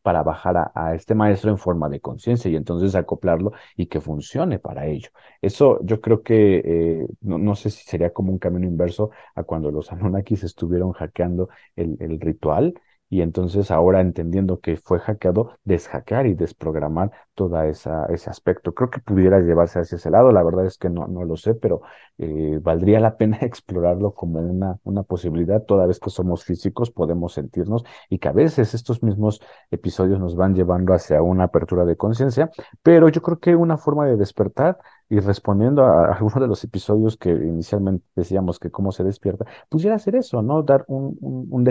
para 0.02 0.22
bajar 0.22 0.70
a, 0.74 0.94
este 0.94 1.14
maestro 1.14 1.50
en 1.50 1.58
forma 1.58 1.88
de 1.88 2.00
conciencia 2.00 2.50
y 2.50 2.56
entonces 2.56 2.94
acoplarlo 2.94 3.52
y 3.76 3.86
que 3.86 4.00
funcione 4.00 4.58
para 4.58 4.86
ello? 4.86 5.10
Eso 5.42 5.80
yo 5.82 6.00
creo 6.00 6.22
que, 6.22 6.62
eh, 6.64 7.06
no, 7.22 7.38
no, 7.38 7.54
sé 7.56 7.70
si 7.70 7.84
sería 7.84 8.12
como 8.12 8.32
un 8.32 8.38
camino 8.38 8.66
inverso 8.66 9.10
a 9.34 9.44
cuando 9.44 9.70
los 9.70 9.92
Anunnakis 9.92 10.44
estuvieron 10.44 10.92
hackeando 10.92 11.48
el 11.76 12.20
ritual 12.20 12.74
y 13.10 13.22
entonces 13.22 13.70
ahora 13.70 14.00
entendiendo 14.00 14.60
que 14.60 14.76
fue 14.76 14.98
hackeado, 15.00 15.58
deshackear 15.64 16.26
y 16.26 16.34
desprogramar 16.34 17.10
todo 17.34 17.60
ese 17.62 17.90
aspecto. 18.30 18.74
Creo 18.74 18.90
que 18.90 19.00
pudiera 19.00 19.40
llevarse 19.40 19.78
hacia 19.80 19.96
ese 19.96 20.10
lado, 20.10 20.32
la 20.32 20.42
verdad 20.42 20.66
es 20.66 20.76
que 20.78 20.90
no, 20.90 21.06
no 21.08 21.24
lo 21.24 21.36
sé, 21.36 21.54
pero 21.54 21.82
eh, 22.18 22.58
valdría 22.62 23.00
la 23.00 23.16
pena 23.16 23.38
explorarlo 23.42 24.12
como 24.14 24.40
una, 24.40 24.78
una 24.84 25.02
posibilidad, 25.02 25.62
toda 25.64 25.86
vez 25.86 26.00
que 26.00 26.10
somos 26.10 26.44
físicos 26.44 26.90
podemos 26.90 27.34
sentirnos 27.34 27.84
y 28.10 28.18
que 28.18 28.28
a 28.28 28.32
veces 28.32 28.74
estos 28.74 29.02
mismos 29.02 29.40
episodios 29.70 30.18
nos 30.20 30.36
van 30.36 30.54
llevando 30.54 30.92
hacia 30.94 31.22
una 31.22 31.44
apertura 31.44 31.84
de 31.84 31.96
conciencia, 31.96 32.50
pero 32.82 33.08
yo 33.08 33.22
creo 33.22 33.38
que 33.38 33.56
una 33.56 33.78
forma 33.78 34.06
de 34.06 34.16
despertar 34.16 34.78
y 35.08 35.20
respondiendo 35.20 35.84
a 35.84 36.12
algunos 36.14 36.40
de 36.40 36.46
los 36.48 36.62
episodios 36.64 37.16
que 37.16 37.30
inicialmente 37.30 38.04
decíamos 38.14 38.58
que 38.58 38.70
cómo 38.70 38.92
se 38.92 39.04
despierta, 39.04 39.46
pudiera 39.68 39.98
ser 39.98 40.16
eso, 40.16 40.42
¿no? 40.42 40.62
Dar 40.62 40.84
un, 40.88 41.16
un, 41.20 41.46
un 41.50 41.64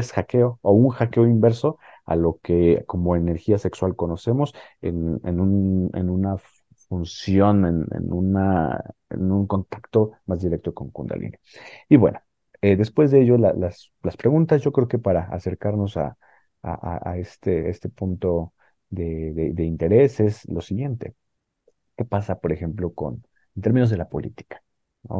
o 0.62 0.72
un 0.72 0.90
hackeo 0.90 1.26
inverso 1.28 1.78
a 2.06 2.16
lo 2.16 2.40
que 2.42 2.84
como 2.88 3.16
energía 3.16 3.58
sexual 3.58 3.96
conocemos 3.96 4.54
en, 4.82 5.20
en, 5.24 5.40
un, 5.40 5.92
en 5.94 6.10
una 6.10 6.38
función, 6.90 7.66
en, 7.66 7.86
en, 7.92 8.14
una, 8.14 8.84
en 9.10 9.32
un 9.32 9.46
contacto 9.48 10.12
más 10.26 10.42
directo 10.42 10.74
con 10.74 10.90
Kundalini. 10.92 11.36
Y 11.90 11.98
bueno, 11.98 12.20
eh, 12.62 12.76
después 12.76 13.12
de 13.12 13.22
ello, 13.22 13.38
la, 13.38 13.54
las, 13.54 13.92
las 14.04 14.18
preguntas, 14.18 14.62
yo 14.62 14.72
creo 14.72 14.88
que 14.88 15.00
para 15.00 15.22
acercarnos 15.24 15.98
a, 15.98 16.18
a, 16.64 17.10
a 17.12 17.18
este, 17.18 17.70
este 17.70 17.90
punto 17.90 18.54
de, 18.90 19.52
de 19.54 19.64
interés 19.66 20.20
es 20.20 20.48
lo 20.50 20.62
siguiente. 20.62 21.16
¿Qué 21.98 22.06
pasa, 22.06 22.40
por 22.40 22.52
ejemplo, 22.54 22.94
con, 22.94 23.26
en 23.56 23.62
términos 23.62 23.90
de 23.90 23.98
la 23.98 24.10
política? 24.10 24.64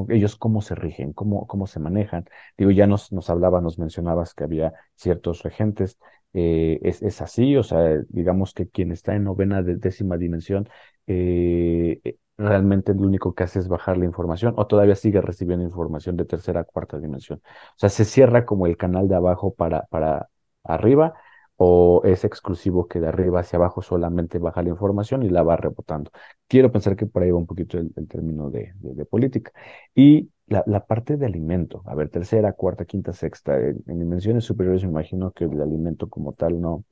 Ellos 0.10 0.36
cómo 0.36 0.62
se 0.62 0.76
rigen, 0.76 1.14
cómo, 1.14 1.48
cómo 1.48 1.66
se 1.68 1.80
manejan. 1.80 2.26
Digo, 2.58 2.72
ya 2.72 2.88
nos, 2.88 3.12
nos 3.14 3.30
hablabas, 3.30 3.64
nos 3.64 3.80
mencionabas 3.80 4.34
que 4.34 4.44
había 4.44 4.74
ciertos 4.96 5.44
regentes. 5.44 5.98
Eh, 6.34 6.80
es, 6.84 7.02
es, 7.02 7.22
así, 7.22 7.56
o 7.56 7.64
sea, 7.64 8.02
digamos 8.10 8.54
que 8.54 8.68
quien 8.70 8.92
está 8.92 9.16
en 9.16 9.24
novena 9.24 9.64
de 9.64 9.78
décima 9.78 10.18
dimensión, 10.18 10.70
eh, 11.08 12.18
realmente 12.38 12.94
lo 12.94 13.02
único 13.08 13.34
que 13.34 13.44
hace 13.44 13.60
es 13.60 13.68
bajar 13.70 13.98
la 13.98 14.06
información 14.06 14.54
o 14.58 14.68
todavía 14.68 14.96
sigue 14.96 15.22
recibiendo 15.22 15.64
información 15.66 16.18
de 16.18 16.26
tercera, 16.26 16.64
cuarta 16.66 17.00
dimensión. 17.00 17.42
O 17.46 17.80
sea, 17.80 17.90
se 17.90 18.06
cierra 18.06 18.46
como 18.46 18.68
el 18.68 18.78
canal 18.78 19.08
de 19.08 19.16
abajo 19.16 19.54
para, 19.56 19.84
para 19.88 20.30
arriba 20.64 21.14
o 21.58 22.02
es 22.06 22.24
exclusivo 22.24 22.88
que 22.88 23.00
de 23.00 23.08
arriba 23.08 23.42
hacia 23.42 23.58
abajo 23.58 23.82
solamente 23.82 24.40
baja 24.40 24.62
la 24.64 24.70
información 24.70 25.24
y 25.24 25.30
la 25.30 25.44
va 25.44 25.58
rebotando. 25.58 26.12
Quiero 26.48 26.72
pensar 26.72 26.96
que 26.96 27.06
por 27.08 27.24
ahí 27.24 27.32
va 27.32 27.38
un 27.40 27.48
poquito 27.48 27.78
el, 27.78 27.92
término 28.08 28.50
de, 28.50 28.74
política. 29.10 29.52
Y 29.96 30.30
la, 30.48 30.86
parte 30.86 31.18
de 31.18 31.26
alimento, 31.26 31.84
a 31.86 31.96
ver, 31.96 32.10
tercera, 32.10 32.54
cuarta, 32.54 32.86
quinta, 32.86 33.14
sexta, 33.14 33.58
en, 33.60 33.84
en, 33.88 34.00
dimensiones 34.00 34.46
superiores 34.46 34.84
me 34.84 34.90
imagino 34.90 35.32
que 35.32 35.46
el 35.46 35.62
alimento 35.62 36.08
como 36.10 36.34
tal 36.34 36.62
no, 36.62 36.86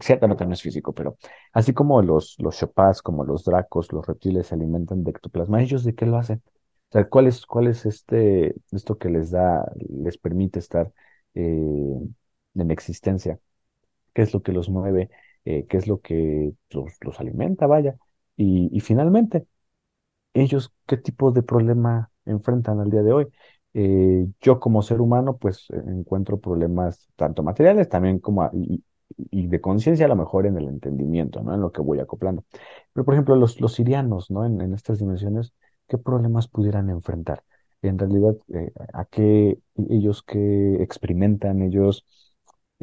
ciertamente 0.00 0.44
no 0.46 0.52
es 0.52 0.62
físico, 0.62 0.92
pero 0.92 1.16
así 1.52 1.72
como 1.72 2.02
los, 2.02 2.36
los 2.38 2.56
chopás, 2.58 3.02
como 3.02 3.24
los 3.24 3.44
dracos, 3.44 3.92
los 3.92 4.06
reptiles 4.06 4.48
se 4.48 4.54
alimentan 4.54 5.04
de 5.04 5.10
ectoplasma, 5.10 5.62
¿ellos 5.62 5.84
de 5.84 5.94
qué 5.94 6.06
lo 6.06 6.16
hacen? 6.18 6.42
O 6.90 6.92
sea, 6.92 7.08
¿cuál 7.08 7.26
es, 7.26 7.46
cuál 7.46 7.68
es 7.68 7.86
este, 7.86 8.54
esto 8.72 8.98
que 8.98 9.08
les 9.10 9.30
da, 9.30 9.64
les 9.88 10.18
permite 10.18 10.58
estar 10.58 10.92
eh, 11.34 11.98
en 12.54 12.70
existencia? 12.70 13.38
Qué 14.14 14.22
es 14.22 14.32
lo 14.34 14.42
que 14.42 14.52
los 14.52 14.68
mueve, 14.70 15.10
eh, 15.44 15.66
qué 15.68 15.76
es 15.76 15.86
lo 15.86 16.00
que 16.00 16.52
los, 16.70 17.20
alimenta, 17.20 17.66
vaya. 17.66 17.96
Y, 18.36 18.80
finalmente, 18.80 19.46
ellos 20.34 20.72
qué 20.86 20.96
tipo 20.96 21.32
de 21.32 21.42
problema 21.42 22.10
enfrentan 22.26 22.80
al 22.80 22.90
día 22.90 23.02
de 23.02 23.12
hoy. 23.12 23.26
Eh, 23.74 24.26
yo 24.40 24.60
como 24.60 24.82
ser 24.82 25.00
humano, 25.00 25.36
pues 25.38 25.68
encuentro 25.70 26.40
problemas 26.40 27.08
tanto 27.16 27.42
materiales 27.42 27.88
también 27.88 28.18
como 28.20 28.48
y, 28.52 29.46
de 29.46 29.60
conciencia 29.60 30.06
a 30.06 30.08
lo 30.08 30.16
mejor 30.16 30.46
en 30.46 30.56
el 30.56 30.68
entendimiento, 30.68 31.42
¿no? 31.42 31.54
En 31.54 31.60
lo 31.60 31.72
que 31.72 31.80
voy 31.82 32.00
acoplando. 32.00 32.44
Pero 32.92 33.04
por 33.04 33.14
ejemplo, 33.14 33.36
los, 33.36 33.60
los 33.60 33.74
sirianos, 33.74 34.30
¿no? 34.30 34.44
En, 34.46 34.74
estas 34.74 34.98
dimensiones, 34.98 35.54
¿qué 35.88 35.98
problemas 35.98 36.48
pudieran 36.48 36.90
enfrentar? 36.90 37.44
En 37.82 37.98
realidad, 37.98 38.36
eh, 38.54 38.72
¿a 38.92 39.04
qué 39.04 39.58
ellos 39.90 40.22
qué 40.22 40.82
experimentan? 40.82 41.62
Ellos 41.62 42.04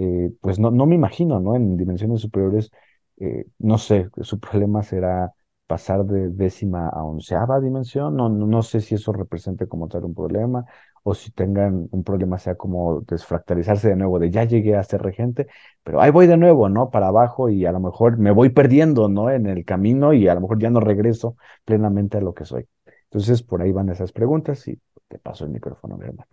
eh, 0.01 0.31
pues 0.41 0.59
no, 0.59 0.71
no 0.71 0.85
me 0.85 0.95
imagino, 0.95 1.39
¿no? 1.39 1.55
En 1.55 1.77
dimensiones 1.77 2.21
superiores, 2.21 2.71
eh, 3.17 3.45
no 3.59 3.77
sé, 3.77 4.09
su 4.21 4.39
problema 4.39 4.83
será 4.83 5.33
pasar 5.67 6.03
de 6.05 6.29
décima 6.29 6.89
a 6.89 7.03
onceava 7.03 7.59
dimensión, 7.61 8.15
no, 8.15 8.27
no, 8.29 8.61
sé 8.63 8.81
si 8.81 8.95
eso 8.95 9.13
represente 9.13 9.67
como 9.67 9.87
tal 9.87 10.03
un 10.05 10.13
problema, 10.15 10.65
o 11.03 11.13
si 11.13 11.31
tengan 11.31 11.87
un 11.91 12.03
problema 12.03 12.37
sea 12.39 12.55
como 12.55 13.01
desfractalizarse 13.01 13.89
de 13.89 13.95
nuevo, 13.95 14.19
de 14.19 14.29
ya 14.31 14.43
llegué 14.43 14.75
a 14.75 14.83
ser 14.83 15.01
regente, 15.01 15.47
pero 15.83 16.01
ahí 16.01 16.11
voy 16.11 16.27
de 16.27 16.37
nuevo, 16.37 16.67
¿no? 16.69 16.89
Para 16.89 17.07
abajo 17.07 17.49
y 17.49 17.65
a 17.65 17.71
lo 17.71 17.79
mejor 17.79 18.17
me 18.17 18.31
voy 18.31 18.49
perdiendo, 18.49 19.07
¿no? 19.09 19.29
En 19.29 19.45
el 19.47 19.63
camino 19.65 20.13
y 20.13 20.27
a 20.27 20.35
lo 20.35 20.41
mejor 20.41 20.59
ya 20.59 20.69
no 20.69 20.79
regreso 20.81 21.37
plenamente 21.65 22.17
a 22.17 22.21
lo 22.21 22.33
que 22.33 22.45
soy. 22.45 22.67
Entonces, 23.05 23.41
por 23.43 23.61
ahí 23.61 23.71
van 23.71 23.89
esas 23.89 24.11
preguntas 24.11 24.67
y 24.67 24.79
te 25.07 25.19
paso 25.19 25.45
el 25.45 25.51
micrófono, 25.51 25.97
mi 25.97 26.05
hermano. 26.05 26.27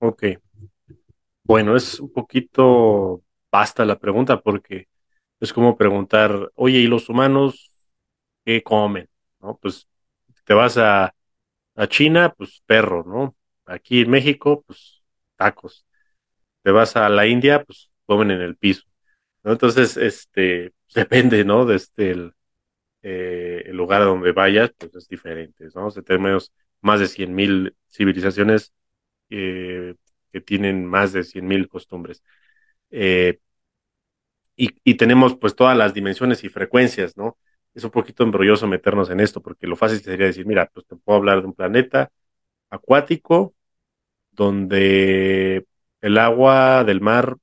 Ok, 0.00 0.22
bueno, 1.46 1.76
es 1.76 2.00
un 2.00 2.12
poquito 2.12 3.22
basta 3.52 3.84
la 3.84 3.98
pregunta 3.98 4.40
porque 4.40 4.88
es 5.40 5.52
como 5.52 5.76
preguntar, 5.76 6.50
oye, 6.56 6.78
¿y 6.80 6.86
los 6.88 7.08
humanos 7.08 7.72
qué 8.44 8.62
comen? 8.62 9.08
¿No? 9.40 9.58
Pues 9.58 9.88
te 10.44 10.54
vas 10.54 10.78
a, 10.78 11.14
a 11.76 11.88
China, 11.88 12.34
pues 12.36 12.62
perro, 12.66 13.04
¿no? 13.06 13.36
Aquí 13.66 14.02
en 14.02 14.10
México, 14.10 14.64
pues 14.66 15.02
tacos. 15.36 15.86
Te 16.62 16.72
vas 16.72 16.96
a 16.96 17.08
la 17.08 17.26
India, 17.26 17.64
pues 17.64 17.90
comen 18.06 18.32
en 18.32 18.40
el 18.42 18.56
piso. 18.56 18.84
Entonces, 19.44 19.96
este, 19.96 20.74
depende, 20.94 21.44
¿no? 21.44 21.66
De 21.66 21.76
este, 21.76 22.10
el, 22.12 22.34
eh, 23.02 23.64
el 23.66 23.76
lugar 23.76 24.02
a 24.02 24.06
donde 24.06 24.32
vayas, 24.32 24.72
pues 24.78 24.94
es 24.96 25.08
diferente, 25.08 25.68
¿no? 25.74 25.86
O 25.88 25.90
sea, 25.90 26.02
tenemos 26.02 26.52
más 26.82 27.00
de 27.00 27.08
100.000 27.08 27.76
civilizaciones 27.88 28.72
eh, 29.30 29.94
que 30.36 30.42
tienen 30.42 30.84
más 30.84 31.14
de 31.14 31.24
100.000 31.24 31.66
costumbres. 31.66 32.22
Eh, 32.90 33.40
y, 34.56 34.94
tenemos 34.96 35.36
pues 35.36 35.54
todas 35.56 35.76
las 35.76 35.94
dimensiones 35.94 36.44
y 36.44 36.48
frecuencias, 36.50 37.16
¿no? 37.16 37.38
Es 37.74 37.84
un 37.84 37.90
poquito 37.90 38.22
embrolloso 38.22 38.66
meternos 38.66 39.10
en 39.10 39.20
esto, 39.20 39.42
porque 39.42 39.66
lo 39.66 39.76
fácil 39.76 40.00
sería 40.00 40.26
decir, 40.26 40.46
mira, 40.46 40.70
pues 40.72 40.86
te 40.86 40.96
puedo 40.96 41.18
hablar 41.18 41.40
de 41.40 41.46
un 41.46 41.54
planeta 41.54 42.10
acuático 42.70 43.54
donde 44.32 45.66
el 46.02 46.18
agua 46.18 46.84
del 46.84 47.00
mar 47.00 47.36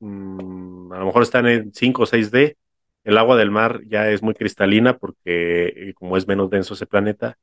mmm, 0.00 0.92
a 0.92 0.98
lo 1.00 1.06
mejor 1.06 1.22
están 1.24 1.46
en 1.48 1.74
5 1.74 2.04
o 2.04 2.06
6D, 2.06 2.56
el 3.04 3.18
agua 3.18 3.36
del 3.36 3.50
mar 3.52 3.82
ya 3.86 4.10
es 4.10 4.22
muy 4.22 4.34
cristalina 4.34 4.98
porque 4.98 5.94
como 5.96 6.16
es 6.16 6.28
menos 6.28 6.50
denso 6.50 6.74
ese 6.74 6.86
planeta, 6.86 7.38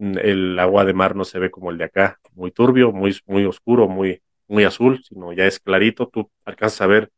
el 0.00 0.58
agua 0.58 0.84
de 0.84 0.94
mar 0.94 1.14
no 1.14 1.24
se 1.24 1.38
ve 1.38 1.50
como 1.50 1.70
el 1.70 1.78
de 1.78 1.84
acá, 1.84 2.18
muy 2.32 2.50
turbio, 2.50 2.92
muy, 2.92 3.16
muy 3.26 3.44
oscuro, 3.44 3.86
muy, 3.88 4.22
muy 4.48 4.64
azul, 4.64 5.02
sino 5.04 5.32
ya 5.32 5.46
es 5.46 5.60
clarito, 5.60 6.08
tú 6.08 6.30
alcanzas 6.44 6.80
a 6.80 6.86
ver 6.86 7.12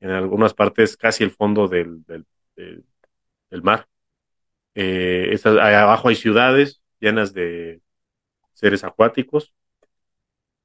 en 0.00 0.10
algunas 0.10 0.54
partes 0.54 0.96
casi 0.96 1.24
el 1.24 1.30
fondo 1.30 1.66
del, 1.68 2.04
del, 2.06 3.62
mar. 3.62 3.88
Eh, 4.74 5.38
abajo 5.44 6.08
hay 6.08 6.14
ciudades 6.14 6.82
llenas 7.00 7.32
de 7.32 7.80
seres 8.52 8.84
acuáticos. 8.84 9.54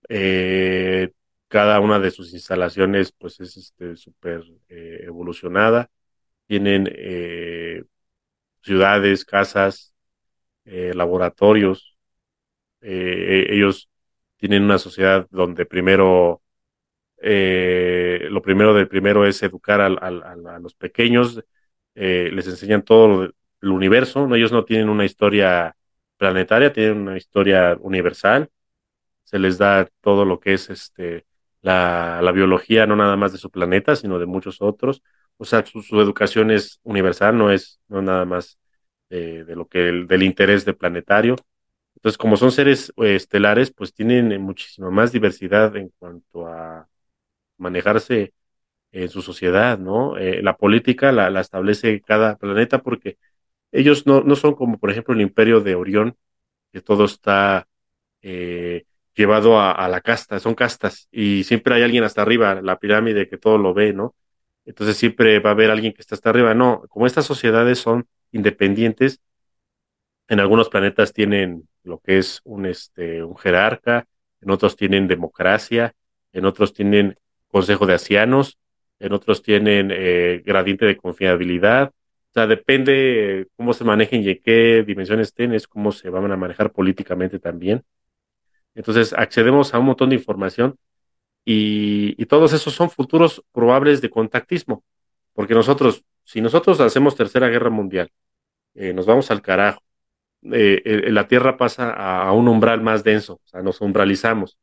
Eh, 0.10 1.12
cada 1.48 1.80
una 1.80 2.00
de 2.00 2.12
sus 2.12 2.34
instalaciones 2.34 3.14
pues 3.14 3.40
es 3.40 3.56
este 3.56 3.96
súper 3.96 4.44
eh, 4.68 5.04
evolucionada. 5.06 5.90
Tienen 6.48 6.86
ciudades, 8.62 9.24
casas, 9.26 9.94
laboratorios. 10.96 11.98
ellos 12.82 13.90
tienen 14.38 14.64
una 14.64 14.78
sociedad 14.78 15.28
donde 15.32 15.66
primero 15.66 16.42
eh, 17.24 18.28
lo 18.32 18.42
primero 18.42 18.74
del 18.74 18.88
primero 18.88 19.26
es 19.28 19.42
educar 19.44 19.80
a, 19.82 19.90
los 20.60 20.74
pequeños, 20.76 21.44
eh, 21.96 22.30
les 22.34 22.48
enseñan 22.48 22.84
todo 22.84 23.26
el 23.62 23.70
universo, 23.70 24.34
ellos 24.36 24.52
no 24.52 24.66
tienen 24.66 24.90
una 24.90 25.06
historia 25.06 25.76
planetaria, 26.18 26.74
tienen 26.74 26.98
una 27.00 27.18
historia 27.18 27.78
universal, 27.80 28.50
se 29.24 29.40
les 29.40 29.58
da 29.60 29.88
todo 30.02 30.26
lo 30.26 30.40
que 30.40 30.54
es 30.54 30.70
este, 30.72 31.26
la, 31.62 32.32
biología, 32.34 32.88
no 32.88 32.96
nada 32.96 33.16
más 33.18 33.32
de 33.34 33.38
su 33.38 33.52
planeta, 33.52 33.96
sino 33.96 34.20
de 34.20 34.26
muchos 34.26 34.62
otros, 34.62 35.04
o 35.38 35.46
sea, 35.46 35.66
su, 35.66 36.02
educación 36.02 36.52
es 36.52 36.80
universal, 36.84 37.38
no 37.38 37.52
es 37.52 37.80
no 37.88 38.02
nada 38.02 38.26
más 38.26 38.60
de 39.18 39.56
lo 39.56 39.68
que 39.68 39.80
del 39.80 40.24
interés 40.24 40.66
de 40.66 40.74
planetario. 40.74 41.36
Entonces, 41.96 42.18
como 42.18 42.38
son 42.38 42.52
seres 42.52 42.92
eh, 42.98 43.16
estelares, 43.16 43.72
pues 43.72 43.94
tienen 43.94 44.42
muchísima 44.42 44.90
más 44.90 45.12
diversidad 45.12 45.76
en 45.76 45.90
cuanto 46.00 46.48
a 46.48 46.88
manejarse 47.58 48.34
en 48.92 49.10
su 49.10 49.22
sociedad, 49.22 49.80
¿no? 49.80 50.18
Eh, 50.18 50.42
la 50.44 50.58
política 50.58 51.12
la, 51.12 51.40
establece 51.42 52.02
cada 52.02 52.38
planeta 52.38 52.82
porque 52.84 53.18
ellos 53.72 54.08
no, 54.08 54.22
no 54.24 54.36
son 54.36 54.56
como, 54.56 54.80
por 54.80 54.92
ejemplo, 54.92 55.14
el 55.14 55.22
imperio 55.22 55.62
de 55.62 55.76
Orión, 55.76 56.18
que 56.74 56.82
todo 56.82 57.06
está 57.06 57.68
eh, 58.22 58.86
llevado 59.16 59.60
a, 59.62 59.88
la 59.90 60.02
casta, 60.02 60.40
son 60.40 60.56
castas, 60.56 61.08
y 61.12 61.44
siempre 61.46 61.76
hay 61.76 61.84
alguien 61.84 62.04
hasta 62.04 62.22
arriba, 62.22 62.62
la 62.62 62.80
pirámide 62.80 63.30
que 63.30 63.38
todo 63.38 63.58
lo 63.58 63.74
ve, 63.74 63.94
¿no? 63.94 64.16
Entonces 64.66 64.98
siempre 64.98 65.40
va 65.40 65.52
a 65.52 65.54
haber 65.54 65.72
alguien 65.72 65.94
que 65.94 66.02
está 66.02 66.16
hasta 66.16 66.30
arriba. 66.30 66.54
No, 66.54 66.84
como 66.90 67.08
estas 67.08 67.26
sociedades 67.26 67.80
son 67.80 68.08
independientes, 68.32 69.20
en 70.28 70.40
algunos 70.40 70.70
planetas 70.70 71.14
tienen 71.14 71.68
lo 71.84 72.00
que 72.00 72.18
es 72.18 72.42
un, 72.44 72.66
este, 72.66 73.24
un 73.24 73.38
jerarca, 73.38 74.08
en 74.42 74.52
otros 74.52 74.76
tienen 74.76 75.08
democracia, 75.08 75.94
en 76.34 76.46
otros 76.46 76.74
tienen 76.74 77.18
consejo 77.48 77.86
de 77.86 77.94
ancianos, 77.94 78.58
en 79.00 79.14
otros 79.14 79.42
tienen 79.42 79.90
eh, 79.92 80.42
gradiente 80.46 80.86
de 80.86 80.98
confiabilidad. 80.98 81.90
O 81.90 82.34
sea, 82.34 82.48
depende 82.48 83.48
cómo 83.58 83.74
se 83.74 83.84
manejen 83.84 84.24
y 84.24 84.30
en 84.30 84.42
qué 84.44 84.84
dimensiones 84.88 85.30
estén, 85.30 85.54
es 85.54 85.68
cómo 85.68 85.92
se 85.92 86.10
van 86.10 86.32
a 86.32 86.38
manejar 86.38 86.72
políticamente 86.72 87.40
también. 87.40 87.84
Entonces, 88.74 89.14
accedemos 89.14 89.74
a 89.74 89.80
un 89.80 89.86
montón 89.86 90.10
de 90.10 90.16
información 90.16 90.78
y, 91.44 92.26
todos 92.28 92.54
esos 92.54 92.74
son 92.74 92.90
futuros 92.90 93.44
probables 93.52 94.02
de 94.02 94.10
contactismo, 94.10 94.84
porque 95.34 95.54
nosotros, 95.54 96.04
si 96.32 96.40
nosotros 96.40 96.80
hacemos 96.80 97.18
tercera 97.18 97.50
guerra 97.50 97.70
mundial, 97.70 98.10
eh, 98.74 98.94
nos 98.94 99.06
vamos 99.06 99.30
al 99.32 99.42
carajo, 99.42 99.82
eh, 100.44 101.10
la 101.10 101.28
Tierra 101.28 101.58
pasa 101.58 101.92
a, 101.92 102.32
un 102.32 102.48
umbral 102.48 102.82
más 102.82 103.04
denso, 103.04 103.34
o 103.44 103.48
sea, 103.48 103.62
nos 103.62 103.82
umbralizamos. 103.82 104.58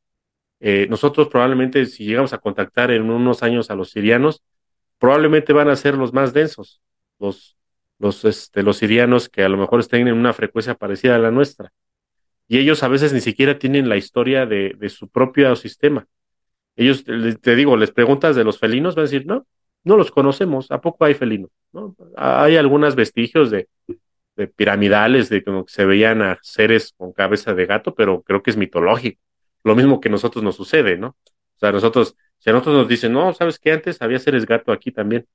Eh, 0.61 0.87
nosotros 0.89 1.29
probablemente 1.29 1.85
si 1.85 2.07
llegamos 2.07 2.33
a 2.33 2.39
contactar 2.39 2.91
en 2.91 3.11
unos 3.11 3.43
años 3.43 3.71
a 3.71 3.75
los 3.75 3.91
sirianos, 3.91 4.43
probablemente 4.99 5.53
van 5.53 5.69
a 5.69 5.77
ser 5.77 5.95
los 5.95 6.15
más 6.15 6.33
densos, 6.33 6.81
los, 7.19 7.59
los, 7.99 8.25
este, 8.25 8.63
los 8.63 8.79
sirianos 8.79 9.29
que 9.29 9.45
a 9.45 9.51
lo 9.51 9.59
mejor 9.59 9.81
estén 9.81 10.09
en 10.09 10.15
una 10.15 10.33
frecuencia 10.33 10.75
parecida 10.75 11.17
a 11.17 11.19
la 11.19 11.31
nuestra. 11.31 11.71
Y 12.49 12.57
ellos 12.57 12.83
a 12.83 12.89
veces 12.89 13.13
ni 13.13 13.21
siquiera 13.21 13.59
tienen 13.59 13.91
la 13.91 13.99
historia 13.99 14.47
de, 14.47 14.75
de 14.79 14.89
su 14.89 15.11
propio 15.11 15.55
sistema. 15.55 16.07
Ellos, 16.77 17.05
te 17.05 17.57
digo, 17.57 17.77
les 17.77 17.91
preguntas 17.91 18.37
de 18.37 18.45
los 18.45 18.59
felinos, 18.59 18.95
van 18.95 19.03
a 19.03 19.09
decir, 19.11 19.27
no, 19.27 19.47
no 19.89 19.97
los 19.97 20.11
conocemos, 20.11 20.71
¿a 20.71 20.81
poco 20.81 21.05
hay 21.07 21.15
felinos? 21.15 21.51
¿No? 21.73 21.97
Hay 22.17 22.57
algunos 22.57 22.95
vestigios 22.95 23.51
de, 23.51 23.69
piramidales, 24.55 25.29
de 25.31 25.43
como 25.43 25.65
que 25.65 25.73
se 25.73 25.85
veían 25.85 26.23
a 26.23 26.39
seres 26.43 26.95
con 26.97 27.13
cabeza 27.13 27.55
de 27.55 27.67
gato, 27.67 27.95
pero 27.95 28.23
creo 28.23 28.43
que 28.43 28.51
es 28.51 28.57
mitológico 28.57 29.21
lo 29.65 29.75
mismo 29.75 30.01
que 30.01 30.09
nosotros 30.09 30.45
nos 30.45 30.57
sucede, 30.57 30.97
¿no? 30.97 31.09
O 31.09 31.59
sea, 31.59 31.73
nosotros, 31.73 32.17
si 32.39 32.49
a 32.49 32.53
nosotros 32.53 32.77
nos 32.77 32.89
dicen, 32.89 33.13
no, 33.13 33.35
¿sabes 33.35 33.59
qué? 33.59 33.73
Antes 33.73 34.01
había 34.01 34.19
seres 34.19 34.47
gato 34.47 34.73
aquí 34.73 34.93
también. 34.93 35.27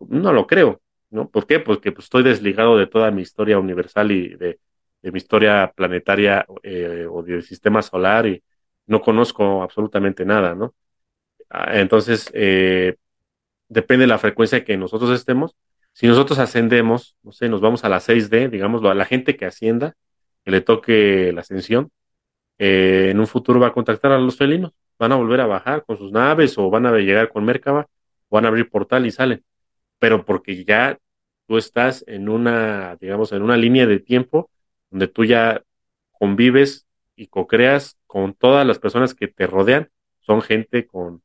No 0.00 0.32
lo 0.32 0.46
creo, 0.46 0.82
¿no? 1.10 1.30
¿Por 1.30 1.46
qué? 1.46 1.60
Porque 1.60 1.90
pues, 1.92 2.06
estoy 2.06 2.22
desligado 2.22 2.76
de 2.76 2.86
toda 2.86 3.10
mi 3.10 3.22
historia 3.22 3.58
universal 3.58 4.12
y 4.12 4.36
de, 4.36 4.60
mi 5.02 5.18
historia 5.18 5.72
planetaria 5.74 6.46
eh, 6.62 7.06
o 7.10 7.22
del 7.22 7.42
sistema 7.42 7.82
solar 7.82 8.26
y 8.26 8.42
no 8.86 9.00
conozco 9.00 9.62
absolutamente 9.62 10.24
nada, 10.24 10.54
¿no? 10.54 10.74
Ah, 11.50 11.78
entonces, 11.80 12.30
eh, 12.34 12.96
depende 13.68 14.04
de 14.04 14.08
la 14.08 14.18
frecuencia 14.18 14.64
que 14.64 14.76
nosotros 14.76 15.10
estemos. 15.10 15.56
Si 15.92 16.06
nosotros 16.06 16.38
ascendemos, 16.38 17.16
no 17.22 17.32
sé, 17.32 17.48
nos 17.48 17.60
vamos 17.60 17.84
a 17.84 17.88
la 17.88 18.00
6D, 18.00 18.50
digámoslo, 18.50 18.90
a 18.90 18.94
la 18.94 19.04
gente 19.04 19.36
que 19.36 19.46
ascienda, 19.46 19.94
que 20.44 20.50
le 20.50 20.60
toque 20.60 21.32
la 21.32 21.40
ascensión, 21.42 21.90
eh, 22.58 23.08
en 23.10 23.20
un 23.20 23.26
futuro 23.26 23.60
va 23.60 23.68
a 23.68 23.72
contactar 23.72 24.12
a 24.12 24.18
los 24.18 24.36
felinos, 24.36 24.72
van 24.98 25.12
a 25.12 25.16
volver 25.16 25.40
a 25.40 25.46
bajar 25.46 25.84
con 25.84 25.98
sus 25.98 26.12
naves 26.12 26.56
o 26.58 26.70
van 26.70 26.86
a 26.86 26.92
llegar 26.98 27.30
con 27.30 27.44
Merkaba, 27.44 27.86
van 28.30 28.44
a 28.44 28.48
abrir 28.48 28.68
portal 28.70 29.06
y 29.06 29.10
salen, 29.10 29.44
pero 29.98 30.24
porque 30.24 30.64
ya 30.64 30.98
tú 31.46 31.58
estás 31.58 32.04
en 32.06 32.28
una, 32.28 32.96
digamos, 33.00 33.32
en 33.32 33.42
una 33.42 33.56
línea 33.56 33.86
de 33.86 34.00
tiempo 34.00 34.50
donde 34.90 35.08
tú 35.08 35.24
ya 35.24 35.62
convives 36.12 36.86
y 37.16 37.26
co-creas 37.28 37.96
con 38.06 38.34
todas 38.34 38.66
las 38.66 38.78
personas 38.78 39.14
que 39.14 39.28
te 39.28 39.46
rodean, 39.46 39.90
son 40.20 40.42
gente 40.42 40.86
con, 40.86 41.22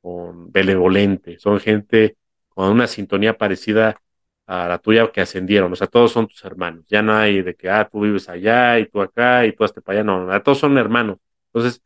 con 0.00 0.52
benevolente, 0.52 1.38
son 1.38 1.60
gente 1.60 2.16
con 2.48 2.70
una 2.70 2.86
sintonía 2.86 3.36
parecida 3.36 4.00
a 4.46 4.68
la 4.68 4.78
tuya 4.78 5.10
que 5.12 5.20
ascendieron, 5.20 5.72
o 5.72 5.76
sea, 5.76 5.86
todos 5.86 6.12
son 6.12 6.28
tus 6.28 6.44
hermanos, 6.44 6.84
ya 6.88 7.02
no 7.02 7.14
hay 7.14 7.42
de 7.42 7.54
que, 7.54 7.68
ah, 7.68 7.88
tú 7.90 8.00
vives 8.00 8.28
allá 8.28 8.78
y 8.78 8.86
tú 8.88 9.00
acá 9.02 9.46
y 9.46 9.52
tú 9.52 9.64
hasta 9.64 9.80
para 9.80 10.00
allá, 10.00 10.04
no, 10.04 10.42
todos 10.42 10.58
son 10.58 10.78
hermanos. 10.78 11.18
Entonces, 11.52 11.82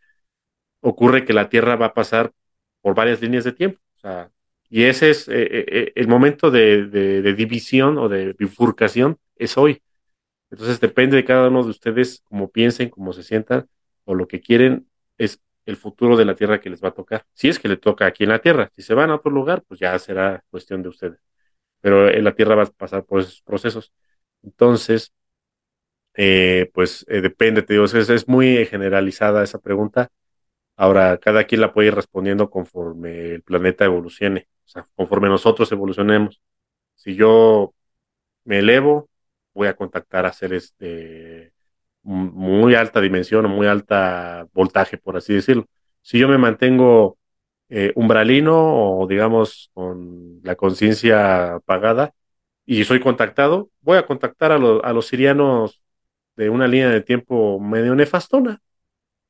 ocurre 0.80 1.24
que 1.24 1.32
la 1.32 1.48
Tierra 1.48 1.76
va 1.76 1.86
a 1.86 1.94
pasar 1.94 2.32
por 2.80 2.94
varias 2.94 3.20
líneas 3.20 3.44
de 3.44 3.52
tiempo, 3.52 3.80
o 3.96 4.00
sea, 4.00 4.30
y 4.72 4.84
ese 4.84 5.10
es 5.10 5.28
eh, 5.28 5.42
eh, 5.42 5.64
eh, 5.68 5.92
el 5.96 6.08
momento 6.08 6.50
de, 6.50 6.86
de, 6.86 7.34
división 7.34 7.98
o 7.98 8.08
de 8.08 8.32
bifurcación, 8.32 9.18
es 9.36 9.58
hoy. 9.58 9.82
Entonces, 10.50 10.80
depende 10.80 11.16
de 11.16 11.24
cada 11.26 11.48
uno 11.48 11.62
de 11.62 11.70
ustedes, 11.70 12.22
cómo 12.24 12.50
piensen, 12.50 12.88
cómo 12.88 13.12
se 13.12 13.22
sientan 13.22 13.68
o 14.04 14.14
lo 14.14 14.26
que 14.28 14.40
quieren, 14.40 14.86
es 15.18 15.42
el 15.66 15.76
futuro 15.76 16.16
de 16.16 16.24
la 16.24 16.34
Tierra 16.34 16.60
que 16.60 16.70
les 16.70 16.82
va 16.82 16.88
a 16.88 16.94
tocar. 16.94 17.26
Si 17.34 17.48
es 17.48 17.58
que 17.58 17.68
le 17.68 17.76
toca 17.76 18.06
aquí 18.06 18.24
en 18.24 18.30
la 18.30 18.40
Tierra, 18.40 18.70
si 18.76 18.82
se 18.82 18.94
van 18.94 19.10
a 19.10 19.16
otro 19.16 19.30
lugar, 19.30 19.62
pues 19.68 19.80
ya 19.80 19.98
será 19.98 20.44
cuestión 20.50 20.82
de 20.82 20.88
ustedes 20.90 21.20
pero 21.82 22.08
en 22.10 22.24
la 22.24 22.34
Tierra 22.34 22.54
va 22.56 22.64
a 22.64 22.66
pasar 22.66 23.04
por 23.04 23.20
esos 23.20 23.42
procesos. 23.42 23.92
Entonces, 24.42 25.12
eh, 26.14 26.70
pues 26.74 27.04
eh, 27.08 27.20
depende, 27.22 27.62
te 27.62 27.74
digo, 27.74 27.84
es, 27.86 28.28
muy 28.28 28.66
generalizada 28.66 29.42
esa 29.44 29.58
pregunta. 29.60 30.10
Ahora, 30.76 31.18
cada 31.18 31.44
quien 31.44 31.60
la 31.62 31.72
puede 31.74 31.88
ir 31.88 31.94
respondiendo 31.94 32.50
conforme 32.50 33.34
el 33.34 33.42
planeta 33.42 33.84
evolucione, 33.84 34.48
o 34.66 34.68
sea, 34.68 34.86
conforme 34.96 35.28
nosotros 35.28 35.70
evolucionemos. 35.72 36.42
Si 36.96 37.14
yo 37.16 37.74
me 38.44 38.60
elevo, 38.60 39.10
voy 39.54 39.68
a 39.68 39.76
contactar 39.76 40.26
a 40.26 40.32
seres 40.32 40.76
de 40.78 41.51
muy 42.02 42.74
alta 42.74 43.00
dimensión 43.00 43.46
o 43.46 43.48
muy 43.48 43.66
alta 43.66 44.46
voltaje, 44.52 44.98
por 44.98 45.16
así 45.16 45.34
decirlo. 45.34 45.66
Si 46.02 46.18
yo 46.18 46.28
me 46.28 46.38
mantengo 46.38 47.18
eh, 47.68 47.92
umbralino 47.96 48.98
o 48.98 49.06
digamos 49.06 49.70
con 49.74 50.40
la 50.42 50.56
conciencia 50.56 51.54
apagada 51.54 52.12
y 52.66 52.84
soy 52.84 53.00
contactado, 53.00 53.70
voy 53.80 53.98
a 53.98 54.06
contactar 54.06 54.52
a, 54.52 54.56
a 54.56 54.92
los 54.92 55.06
sirianos 55.06 55.82
de 56.36 56.50
una 56.50 56.66
línea 56.66 56.88
de 56.88 57.00
tiempo 57.00 57.60
medio 57.60 57.94
nefastona, 57.94 58.60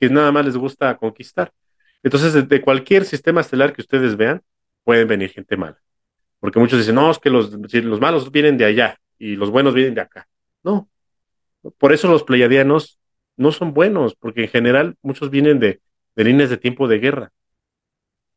que 0.00 0.08
nada 0.08 0.32
más 0.32 0.44
les 0.44 0.56
gusta 0.56 0.96
conquistar. 0.96 1.52
Entonces, 2.02 2.48
de, 2.48 2.60
cualquier 2.60 3.04
sistema 3.04 3.40
estelar 3.40 3.72
que 3.72 3.82
ustedes 3.82 4.16
vean, 4.16 4.42
pueden 4.84 5.06
venir 5.08 5.30
gente 5.30 5.56
mala. 5.56 5.80
Porque 6.40 6.58
muchos 6.58 6.78
dicen, 6.78 6.96
no, 6.96 7.10
es 7.10 7.18
que 7.18 7.30
los, 7.30 7.52
los 7.52 8.00
malos 8.00 8.30
vienen 8.32 8.56
de 8.56 8.64
allá 8.64 8.98
y 9.18 9.36
los 9.36 9.50
buenos 9.50 9.74
vienen 9.74 9.94
de 9.94 10.00
acá. 10.00 10.28
No. 10.64 10.88
Por 11.78 11.92
eso 11.92 12.08
los 12.08 12.24
pleiadianos 12.24 12.98
no 13.36 13.52
son 13.52 13.72
buenos, 13.74 14.14
porque 14.14 14.42
en 14.42 14.48
general 14.48 14.96
muchos 15.02 15.30
vienen 15.30 15.58
de, 15.58 15.80
líneas 16.16 16.50
de 16.50 16.58
tiempo 16.58 16.88
de 16.88 16.98
guerra 16.98 17.32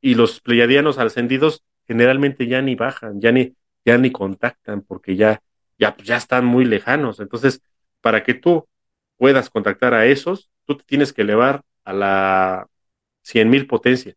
y 0.01 0.15
los 0.15 0.39
pleiadianos 0.39 0.97
ascendidos 0.97 1.63
generalmente 1.87 2.47
ya 2.47 2.61
ni 2.61 2.75
bajan, 2.75 3.19
ya 3.21 3.31
ni, 3.31 3.55
ya 3.83 3.97
ni 3.97 4.11
contactan 4.11 4.81
porque 4.81 5.15
ya, 5.15 5.41
ya, 5.77 5.95
ya 6.03 6.17
están 6.17 6.45
muy 6.45 6.65
lejanos. 6.65 7.19
Entonces, 7.19 7.61
para 8.01 8.23
que 8.23 8.33
tú 8.33 8.67
puedas 9.17 9.49
contactar 9.49 9.93
a 9.93 10.05
esos, 10.05 10.49
tú 10.65 10.77
te 10.77 10.83
tienes 10.85 11.13
que 11.13 11.23
elevar 11.23 11.63
a 11.83 11.93
la 11.93 12.67
100.000 13.23 13.67
potencia. 13.67 14.15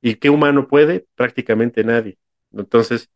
¿Y 0.00 0.16
qué 0.16 0.30
humano 0.30 0.68
puede? 0.68 1.06
Prácticamente 1.14 1.84
nadie. 1.84 2.18
Entonces, 2.52 3.10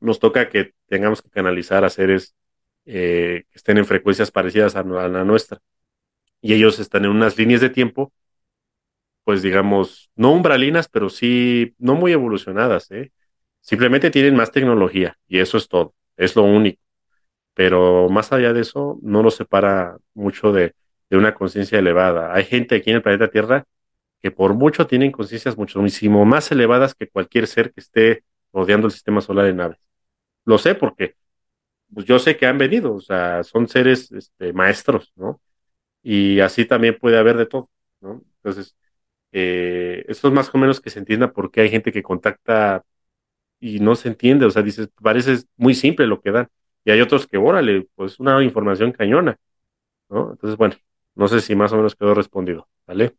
nos 0.00 0.18
toca 0.18 0.48
que 0.48 0.74
tengamos 0.86 1.22
que 1.22 1.30
canalizar 1.30 1.84
a 1.84 1.90
seres 1.90 2.34
eh, 2.88 3.44
estén 3.52 3.78
en 3.78 3.86
frecuencias 3.86 4.30
parecidas 4.30 4.74
a, 4.76 4.82
la 4.82 5.24
nuestra. 5.24 5.60
Y 6.40 6.54
ellos 6.54 6.78
están 6.80 7.04
en 7.04 7.10
unas 7.12 7.36
líneas 7.38 7.60
de 7.60 7.70
tiempo, 7.70 8.12
pues 9.24 9.42
digamos, 9.42 10.10
no 10.16 10.32
umbralinas, 10.32 10.88
pero 10.88 11.10
sí 11.10 11.74
no 11.78 11.94
muy 11.94 12.12
evolucionadas. 12.12 12.90
¿eh? 12.90 13.12
Simplemente 13.60 14.10
tienen 14.10 14.36
más 14.36 14.52
tecnología 14.52 15.18
y 15.28 15.38
eso 15.40 15.58
es 15.58 15.68
todo, 15.68 15.94
es 16.16 16.34
lo 16.36 16.44
único. 16.44 16.80
Pero 17.54 18.08
más 18.08 18.32
allá 18.32 18.52
de 18.52 18.62
eso, 18.62 18.98
no 19.02 19.22
nos 19.22 19.36
separa 19.36 19.98
mucho 20.14 20.52
de, 20.52 20.74
de 21.10 21.16
una 21.18 21.34
conciencia 21.34 21.78
elevada. 21.78 22.34
Hay 22.34 22.44
gente 22.44 22.76
aquí 22.76 22.90
en 22.90 22.96
el 22.96 23.02
planeta 23.02 23.28
Tierra 23.28 23.64
que 24.22 24.30
por 24.30 24.54
mucho 24.54 24.86
tienen 24.86 25.12
conciencias 25.12 25.56
muchísimo 25.58 26.24
más 26.24 26.50
elevadas 26.52 26.94
que 26.94 27.08
cualquier 27.08 27.46
ser 27.46 27.72
que 27.72 27.80
esté 27.80 28.24
rodeando 28.52 28.86
el 28.88 28.92
sistema 28.92 29.20
solar 29.20 29.46
en 29.46 29.56
naves. 29.58 29.78
Lo 30.44 30.58
sé 30.58 30.74
porque 30.74 31.16
pues 31.92 32.06
yo 32.06 32.18
sé 32.18 32.36
que 32.36 32.46
han 32.46 32.58
venido, 32.58 32.94
o 32.94 33.00
sea, 33.00 33.42
son 33.44 33.68
seres 33.68 34.10
este, 34.12 34.52
maestros, 34.52 35.12
¿no? 35.16 35.40
Y 36.02 36.40
así 36.40 36.64
también 36.66 36.98
puede 37.00 37.18
haber 37.18 37.36
de 37.38 37.46
todo, 37.46 37.70
¿no? 38.00 38.22
Entonces, 38.38 38.76
eh, 39.32 40.04
esto 40.08 40.28
es 40.28 40.34
más 40.34 40.54
o 40.54 40.58
menos 40.58 40.80
que 40.80 40.90
se 40.90 41.00
entienda 41.00 41.32
por 41.32 41.50
qué 41.52 41.62
hay 41.62 41.70
gente 41.70 41.92
que 41.92 42.02
contacta 42.04 42.84
y 43.60 43.80
no 43.80 43.94
se 43.96 44.08
entiende, 44.08 44.46
o 44.46 44.50
sea, 44.50 44.62
dices, 44.62 44.88
parece 45.02 45.38
muy 45.56 45.74
simple 45.74 46.06
lo 46.06 46.20
que 46.20 46.30
dan, 46.32 46.48
y 46.84 46.90
hay 46.92 47.00
otros 47.00 47.26
que, 47.26 47.38
órale, 47.38 47.88
pues 47.96 48.20
una 48.20 48.42
información 48.44 48.92
cañona, 48.92 49.36
¿no? 50.10 50.32
Entonces, 50.32 50.56
bueno, 50.58 50.76
no 51.16 51.28
sé 51.28 51.40
si 51.42 51.56
más 51.56 51.72
o 51.72 51.76
menos 51.76 51.96
quedó 51.96 52.14
respondido, 52.14 52.68
¿vale? 52.86 53.16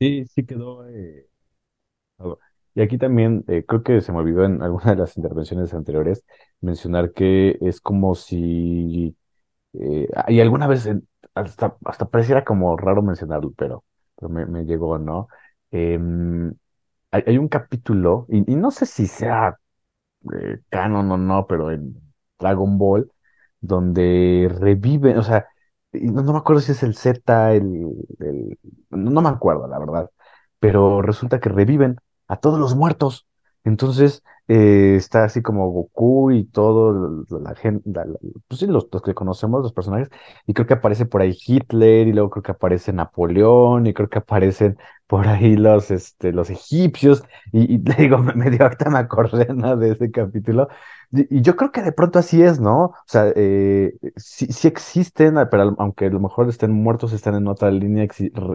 Sí, 0.00 0.24
sí 0.26 0.44
quedó. 0.46 0.86
eh. 0.88 1.28
Y 2.74 2.82
aquí 2.82 2.98
también, 2.98 3.44
eh, 3.48 3.64
creo 3.66 3.82
que 3.82 4.00
se 4.00 4.12
me 4.12 4.18
olvidó 4.18 4.44
en 4.44 4.62
alguna 4.62 4.90
de 4.92 4.96
las 4.96 5.16
intervenciones 5.16 5.74
anteriores 5.74 6.24
mencionar 6.60 7.12
que 7.12 7.58
es 7.60 7.80
como 7.80 8.14
si, 8.14 9.16
eh, 9.74 10.08
y 10.28 10.40
alguna 10.40 10.66
vez 10.68 10.88
hasta, 11.34 11.76
hasta 11.84 12.08
pareciera 12.10 12.44
como 12.44 12.76
raro 12.76 13.02
mencionarlo, 13.02 13.52
pero, 13.56 13.84
me, 14.28 14.64
llegó, 14.64 14.98
¿no? 14.98 15.28
Em, 15.72 16.52
hay, 17.12 17.24
hay 17.26 17.38
un 17.38 17.48
capítulo, 17.48 18.26
y, 18.30 18.42
no 18.56 18.70
sé 18.72 18.86
si 18.86 19.06
sea 19.08 19.58
eh, 20.34 20.58
canon 20.68 21.10
o 21.12 21.16
no, 21.18 21.46
pero 21.46 21.70
en 21.70 21.94
Dragon 22.38 22.78
Ball, 22.78 23.10
donde 23.60 24.50
reviven, 24.60 25.18
o 25.18 25.22
sea, 25.22 25.46
no, 25.92 26.22
no 26.22 26.32
me 26.32 26.38
acuerdo 26.38 26.60
si 26.62 26.72
es 26.72 26.82
el 26.82 26.94
Z, 26.96 27.54
el, 27.54 27.64
el- 28.20 28.58
no 28.90 29.22
me 29.22 29.28
acuerdo, 29.28 29.66
la 29.68 29.78
verdad, 29.78 30.10
pero 30.58 31.02
resulta 31.02 31.40
que 31.40 31.48
reviven 31.48 31.96
a 32.30 32.36
todos 32.36 32.58
los 32.60 32.74
muertos. 32.76 33.26
Entonces, 33.64 34.22
eh, 34.48 34.94
está 34.96 35.24
así 35.24 35.42
como 35.42 35.70
Goku 35.70 36.30
y 36.30 36.44
todo, 36.44 37.24
la, 37.40 37.54
gente, 37.54 37.82
pues 38.48 38.60
sí, 38.60 38.66
los, 38.66 38.88
los 38.90 39.02
que 39.02 39.14
conocemos, 39.14 39.62
los 39.62 39.72
personajes, 39.72 40.08
y 40.46 40.54
creo 40.54 40.66
que 40.66 40.74
aparece 40.74 41.06
por 41.06 41.22
ahí 41.22 41.36
Hitler, 41.46 42.08
y 42.08 42.12
luego 42.12 42.30
creo 42.30 42.42
que 42.42 42.52
aparece 42.52 42.92
Napoleón, 42.92 43.86
y 43.86 43.94
creo 43.94 44.08
que 44.08 44.18
aparecen 44.18 44.78
por 45.10 45.26
ahí 45.26 45.56
los, 45.56 45.90
este, 45.90 46.32
los 46.32 46.50
egipcios, 46.50 47.24
y, 47.50 47.74
y 47.74 47.78
te 47.80 47.94
digo, 48.02 48.18
me, 48.18 48.48
dio 48.48 48.64
acordé, 48.64 49.52
¿no? 49.52 49.76
de 49.76 49.90
ese 49.90 50.12
capítulo. 50.12 50.68
Y, 51.10 51.42
yo 51.42 51.56
creo 51.56 51.72
que 51.72 51.82
de 51.82 51.90
pronto 51.90 52.20
así 52.20 52.40
es, 52.42 52.60
¿no? 52.60 52.84
O 52.84 52.94
sea, 53.06 53.32
eh, 53.34 53.92
sí, 54.14 54.46
sí 54.52 54.68
existen, 54.68 55.36
ah, 55.36 55.50
pero 55.50 55.74
aunque 55.78 56.06
a 56.06 56.10
lo 56.10 56.20
mejor 56.20 56.48
estén 56.48 56.70
muertos, 56.70 57.12
están 57.12 57.34
en 57.34 57.48
otra 57.48 57.72
línea 57.72 58.06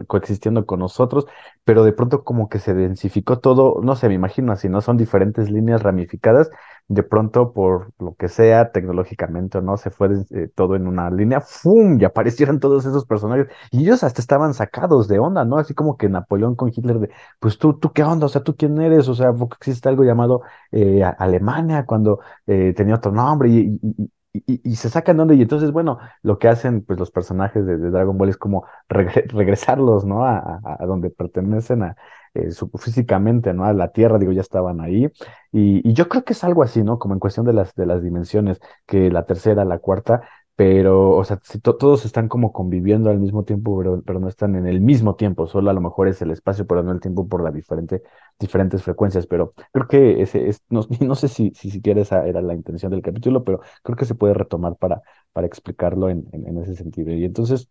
coexistiendo 0.06 0.64
con 0.64 0.80
nosotros, 0.80 1.26
pero 1.64 1.84
de 1.84 1.92
pronto 1.92 2.24
como 2.24 2.48
que 2.48 2.58
se 2.58 2.72
densificó 2.72 3.38
todo, 3.38 3.82
no 3.82 3.94
sé, 3.94 4.08
me 4.08 4.14
imagino 4.14 4.50
así, 4.52 4.70
¿no? 4.70 4.80
Son 4.80 4.96
diferentes 4.96 5.50
líneas 5.50 5.82
ramificadas, 5.82 6.48
de 6.88 7.02
pronto 7.02 7.52
por 7.52 7.92
lo 7.98 8.14
que 8.14 8.28
sea, 8.28 8.70
tecnológicamente 8.72 9.58
o 9.58 9.62
no, 9.62 9.76
se 9.76 9.90
fue 9.90 10.08
eh, 10.30 10.48
todo 10.54 10.76
en 10.76 10.86
una 10.86 11.10
línea, 11.10 11.40
¡fum! 11.40 11.98
Y 12.00 12.04
aparecieron 12.04 12.60
todos 12.60 12.86
esos 12.86 13.04
personajes, 13.06 13.48
y 13.70 13.80
ellos 13.82 14.04
hasta 14.04 14.20
estaban 14.20 14.54
sacados 14.54 15.08
de 15.08 15.18
onda, 15.18 15.44
¿no? 15.44 15.58
Así 15.58 15.74
como 15.74 15.96
que 15.96 16.08
Napoleón 16.08 16.54
con 16.56 16.70
Hitler 16.74 16.98
de, 17.00 17.10
pues 17.40 17.58
tú, 17.58 17.74
tú 17.78 17.92
qué 17.92 18.02
onda, 18.04 18.26
o 18.26 18.28
sea, 18.28 18.42
tú 18.42 18.56
quién 18.56 18.80
eres, 18.80 19.08
o 19.08 19.14
sea, 19.14 19.32
¿por 19.32 19.48
qué 19.48 19.56
existe 19.58 19.88
algo 19.88 20.04
llamado 20.04 20.42
eh, 20.72 21.02
Alemania 21.18 21.84
cuando 21.86 22.20
eh, 22.46 22.72
tenía 22.76 22.94
otro 22.96 23.12
nombre 23.12 23.48
y, 23.50 23.78
y, 23.82 24.10
y- 24.46 24.60
y- 24.64 24.76
se 24.76 24.90
sacan 24.90 25.16
de 25.16 25.22
onda 25.22 25.34
y 25.34 25.42
entonces, 25.42 25.72
bueno, 25.72 25.98
lo 26.22 26.38
que 26.38 26.48
hacen 26.48 26.82
pues 26.84 26.98
los 26.98 27.10
personajes 27.10 27.64
de, 27.66 27.76
Dragon 27.78 28.16
Ball 28.18 28.28
es 28.30 28.36
como 28.36 28.64
regre- 28.88 29.26
regresarlos, 29.32 30.04
¿no? 30.04 30.24
A, 30.26 30.60
donde 30.86 31.10
pertenecen 31.10 31.82
a, 31.82 31.96
eh, 32.34 32.50
físicamente, 32.78 33.52
¿no? 33.54 33.64
A 33.64 33.72
la 33.72 33.92
Tierra, 33.92 34.18
digo, 34.18 34.32
ya 34.32 34.40
estaban 34.42 34.80
ahí. 34.80 35.06
Y, 35.52 35.88
y 35.88 35.92
yo 35.94 36.08
creo 36.08 36.24
que 36.24 36.32
es 36.34 36.44
algo 36.44 36.62
así, 36.62 36.82
¿no? 36.82 36.98
Como 36.98 37.14
en 37.14 37.20
cuestión 37.20 37.46
de 37.46 37.52
las, 37.52 37.74
de 37.74 37.86
las 37.86 38.02
dimensiones, 38.02 38.60
que 38.86 39.10
la 39.10 39.24
tercera, 39.26 39.64
la 39.64 39.78
cuarta, 39.78 40.22
pero, 40.56 41.10
o 41.16 41.24
sea, 41.24 41.38
si 41.44 41.58
to- 41.60 41.76
todos 41.76 42.04
están 42.06 42.28
como 42.28 42.52
conviviendo 42.52 43.10
al 43.10 43.18
mismo 43.20 43.44
tiempo, 43.44 43.76
pero, 43.78 44.02
pero 44.02 44.20
no 44.20 44.28
están 44.28 44.56
en 44.56 44.66
el 44.66 44.80
mismo 44.80 45.14
tiempo, 45.16 45.46
solo 45.46 45.70
a 45.70 45.74
lo 45.74 45.80
mejor 45.82 46.08
es 46.08 46.22
el 46.22 46.30
espacio, 46.30 46.66
pero 46.66 46.82
no 46.82 46.92
el 46.92 47.00
tiempo 47.00 47.28
por 47.28 47.42
la 47.44 47.50
diferente, 47.52 48.02
diferentes 48.38 48.82
frecuencias, 48.82 49.26
pero 49.26 49.54
creo 49.72 49.86
que 49.88 50.22
ese 50.22 50.48
es, 50.48 50.62
no, 50.70 50.82
no 51.00 51.14
sé 51.14 51.28
si, 51.28 51.52
si 51.54 51.70
siquiera 51.70 52.00
esa 52.00 52.26
era 52.26 52.40
la 52.42 52.54
intención 52.54 52.90
del 52.92 53.02
capítulo, 53.02 53.44
pero 53.44 53.60
creo 53.82 53.96
que 53.96 54.06
se 54.06 54.14
puede 54.14 54.34
retomar 54.34 54.76
para, 54.76 55.02
para 55.32 55.46
explicarlo 55.46 56.08
en, 56.10 56.26
en, 56.32 56.46
en 56.48 56.58
ese 56.62 56.74
sentido. 56.74 57.12
Y 57.12 57.24
entonces, 57.24 57.68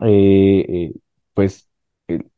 eh, 0.00 0.66
eh, 0.68 0.94
pues 1.34 1.68
el, 2.08 2.30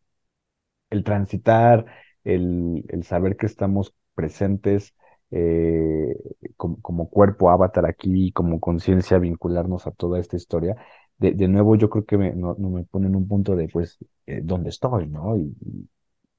el 0.91 1.05
transitar, 1.05 1.87
el, 2.25 2.85
el 2.89 3.05
saber 3.05 3.37
que 3.37 3.47
estamos 3.47 3.95
presentes 4.15 4.95
eh, 5.33 6.15
como, 6.57 7.11
cuerpo 7.11 7.51
avatar 7.51 7.87
aquí, 7.87 8.33
como 8.33 8.61
conciencia, 8.61 9.19
vincularnos 9.19 9.87
a 9.87 9.93
toda 9.93 10.21
esta 10.21 10.37
historia. 10.37 10.77
De, 11.19 11.33
de 11.33 11.49
nuevo, 11.49 11.77
yo 11.77 11.91
creo 11.91 12.05
que 12.07 12.19
me, 12.19 12.33
no, 12.35 12.55
no 12.59 12.71
me 12.71 12.85
pone 12.85 13.07
en 13.09 13.17
un 13.17 13.29
punto 13.29 13.57
de, 13.57 13.69
pues, 13.69 13.99
eh, 14.27 14.41
¿dónde 14.45 14.71
estoy, 14.71 15.09
no? 15.09 15.37
Y, 15.37 15.55
y 15.61 15.89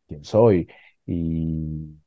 quién 0.08 0.24
soy. 0.24 0.68
Y 1.06 1.98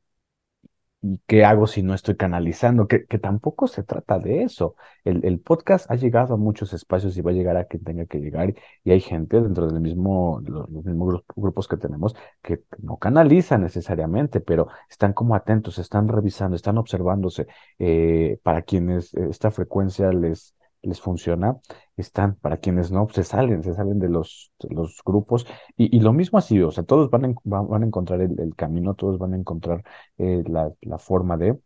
¿Y 1.09 1.21
qué 1.29 1.45
hago 1.45 1.67
si 1.69 1.83
no 1.85 1.95
estoy 1.95 2.17
canalizando? 2.17 2.89
Que, 2.89 3.07
que 3.07 3.19
tampoco 3.21 3.69
se 3.69 3.85
trata 3.85 4.19
de 4.19 4.43
eso. 4.43 4.75
El, 5.05 5.25
el 5.25 5.39
podcast 5.39 5.89
ha 5.89 5.95
llegado 5.95 6.35
a 6.35 6.37
muchos 6.37 6.73
espacios 6.73 7.17
y 7.17 7.21
va 7.23 7.31
a 7.31 7.35
llegar 7.35 7.57
a 7.57 7.67
quien 7.67 7.85
tenga 7.85 8.07
que 8.07 8.19
llegar. 8.19 8.55
Y 8.83 8.91
hay 8.91 9.01
gente 9.01 9.41
dentro 9.41 9.69
del 9.69 9.81
mismo, 9.81 10.41
los, 10.45 10.69
los 10.69 10.85
mismos 10.85 11.15
gru- 11.15 11.25
grupos 11.37 11.69
que 11.69 11.77
tenemos 11.77 12.17
que 12.43 12.63
no 12.79 12.97
canalizan 12.97 13.63
necesariamente, 13.63 14.41
pero 14.41 14.69
están 14.91 15.13
como 15.13 15.37
atentos, 15.37 15.79
están 15.79 16.09
revisando, 16.09 16.57
están 16.57 16.77
observándose. 16.79 17.47
Eh, 17.79 18.41
para 18.43 18.63
quienes 18.63 19.15
eh, 19.15 19.29
esta 19.31 19.51
frecuencia 19.53 20.11
les, 20.13 20.56
les 20.87 21.01
funciona, 21.01 21.57
están, 21.97 22.37
para 22.37 22.59
quienes 22.59 22.91
no, 22.93 23.09
se 23.11 23.25
salen, 23.25 23.63
se 23.65 23.75
salen 23.75 23.99
de 23.99 24.09
los, 24.09 24.53
de 24.61 24.75
los 24.75 25.01
grupos. 25.05 25.47
Y, 25.77 25.97
y 25.97 26.01
lo 26.01 26.13
mismo 26.13 26.39
así, 26.39 26.61
o 26.63 26.71
sea, 26.71 26.85
todos 26.85 27.11
van 27.11 27.25
a, 27.27 27.35
van 27.45 27.83
a 27.83 27.87
encontrar 27.87 28.21
el 28.23 28.39
el 28.41 28.55
camino, 28.57 28.95
todos 28.95 29.19
van 29.19 29.35
a 29.35 29.37
encontrar 29.37 29.83
eh, 30.19 30.43
la, 30.47 30.73
la 30.83 30.99
forma 30.99 31.37
de, 31.37 31.59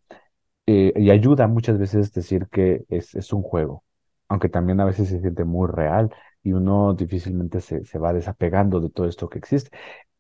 eh, 0.67 0.93
y 0.97 1.11
ayuda 1.11 1.47
muchas 1.49 1.79
veces 1.79 2.13
decir 2.13 2.47
que 2.51 2.85
es, 2.89 3.15
es 3.15 3.33
un 3.33 3.43
juego, 3.43 3.85
aunque 4.29 4.49
también 4.49 4.81
a 4.81 4.85
veces 4.85 5.09
se 5.09 5.21
siente 5.21 5.45
muy 5.45 5.69
real 5.69 6.11
y 6.43 6.53
uno 6.53 6.95
difícilmente 6.95 7.61
se, 7.61 7.85
se 7.85 7.99
va 7.99 8.13
desapegando 8.13 8.81
de 8.81 8.91
todo 8.91 9.07
esto 9.07 9.29
que 9.29 9.39
existe. 9.39 9.71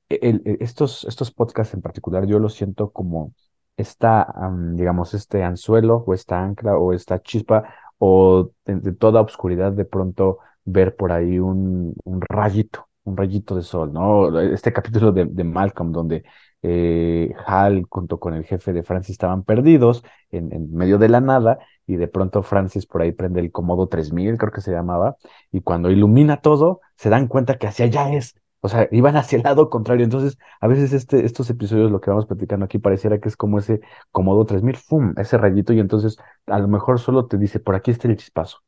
E- 0.08 0.18
el- 0.22 0.42
el- 0.44 0.58
estos, 0.60 1.04
estos 1.04 1.30
podcasts 1.32 1.74
en 1.74 1.82
particular 1.82 2.26
yo 2.26 2.38
los 2.38 2.54
siento 2.54 2.90
como 2.92 3.34
esta, 3.76 4.22
am, 4.22 4.76
digamos, 4.76 5.14
este 5.14 5.42
anzuelo 5.42 6.04
o 6.06 6.14
esta 6.14 6.42
ancla 6.42 6.76
o 6.78 6.92
esta 6.92 7.20
chispa 7.22 7.74
o 8.00 8.50
de, 8.64 8.92
toda 8.94 9.20
obscuridad 9.20 9.72
de 9.72 9.84
pronto 9.84 10.38
ver 10.64 10.96
por 10.96 11.12
ahí 11.12 11.38
un, 11.38 11.94
un 12.04 12.20
rayito, 12.22 12.88
un 13.04 13.16
rayito 13.16 13.54
de 13.56 13.62
sol, 13.62 13.92
¿no? 13.92 14.40
Este 14.40 14.72
capítulo 14.72 15.12
de, 15.12 15.26
de 15.26 15.44
Malcolm 15.44 15.92
donde 15.92 16.24
eh, 16.62 17.32
Hal 17.46 17.84
junto 17.88 18.18
con 18.20 18.34
el 18.34 18.44
jefe 18.44 18.72
de 18.72 18.82
Francis 18.82 19.12
estaban 19.12 19.44
perdidos 19.44 20.02
en, 20.30 20.52
en 20.52 20.72
medio 20.74 20.98
de 20.98 21.08
la 21.08 21.20
nada 21.20 21.58
y 21.86 21.96
de 21.96 22.08
pronto 22.08 22.42
Francis 22.42 22.86
por 22.86 23.02
ahí 23.02 23.12
prende 23.12 23.40
el 23.40 23.52
Comodo 23.52 23.88
3000, 23.88 24.38
creo 24.38 24.52
que 24.52 24.60
se 24.60 24.72
llamaba, 24.72 25.16
y 25.52 25.60
cuando 25.62 25.90
ilumina 25.90 26.40
todo, 26.40 26.80
se 26.96 27.10
dan 27.10 27.26
cuenta 27.28 27.58
que 27.58 27.66
hacia 27.66 27.86
allá 27.86 28.12
es. 28.14 28.34
O 28.60 28.68
sea, 28.68 28.88
iban 28.92 29.16
hacia 29.16 29.36
el 29.36 29.42
lado 29.42 29.70
contrario. 29.70 30.04
Entonces, 30.04 30.38
a 30.60 30.66
veces 30.68 30.92
este, 30.92 31.24
estos 31.24 31.48
episodios, 31.50 31.90
lo 31.90 32.00
que 32.00 32.10
vamos 32.10 32.26
platicando 32.26 32.64
aquí, 32.66 32.78
pareciera 32.78 33.18
que 33.20 33.28
es 33.28 33.36
como 33.36 33.58
ese 33.58 33.80
Comodo 34.12 34.44
3000, 34.46 34.76
¡fum! 34.76 35.14
Ese 35.16 35.38
rayito, 35.38 35.72
y 35.72 35.80
entonces 35.80 36.16
a 36.46 36.58
lo 36.58 36.68
mejor 36.68 37.00
solo 37.00 37.26
te 37.26 37.38
dice, 37.38 37.60
por 37.60 37.74
aquí 37.74 37.90
está 37.90 38.08
el 38.08 38.16
chispazo 38.16 38.58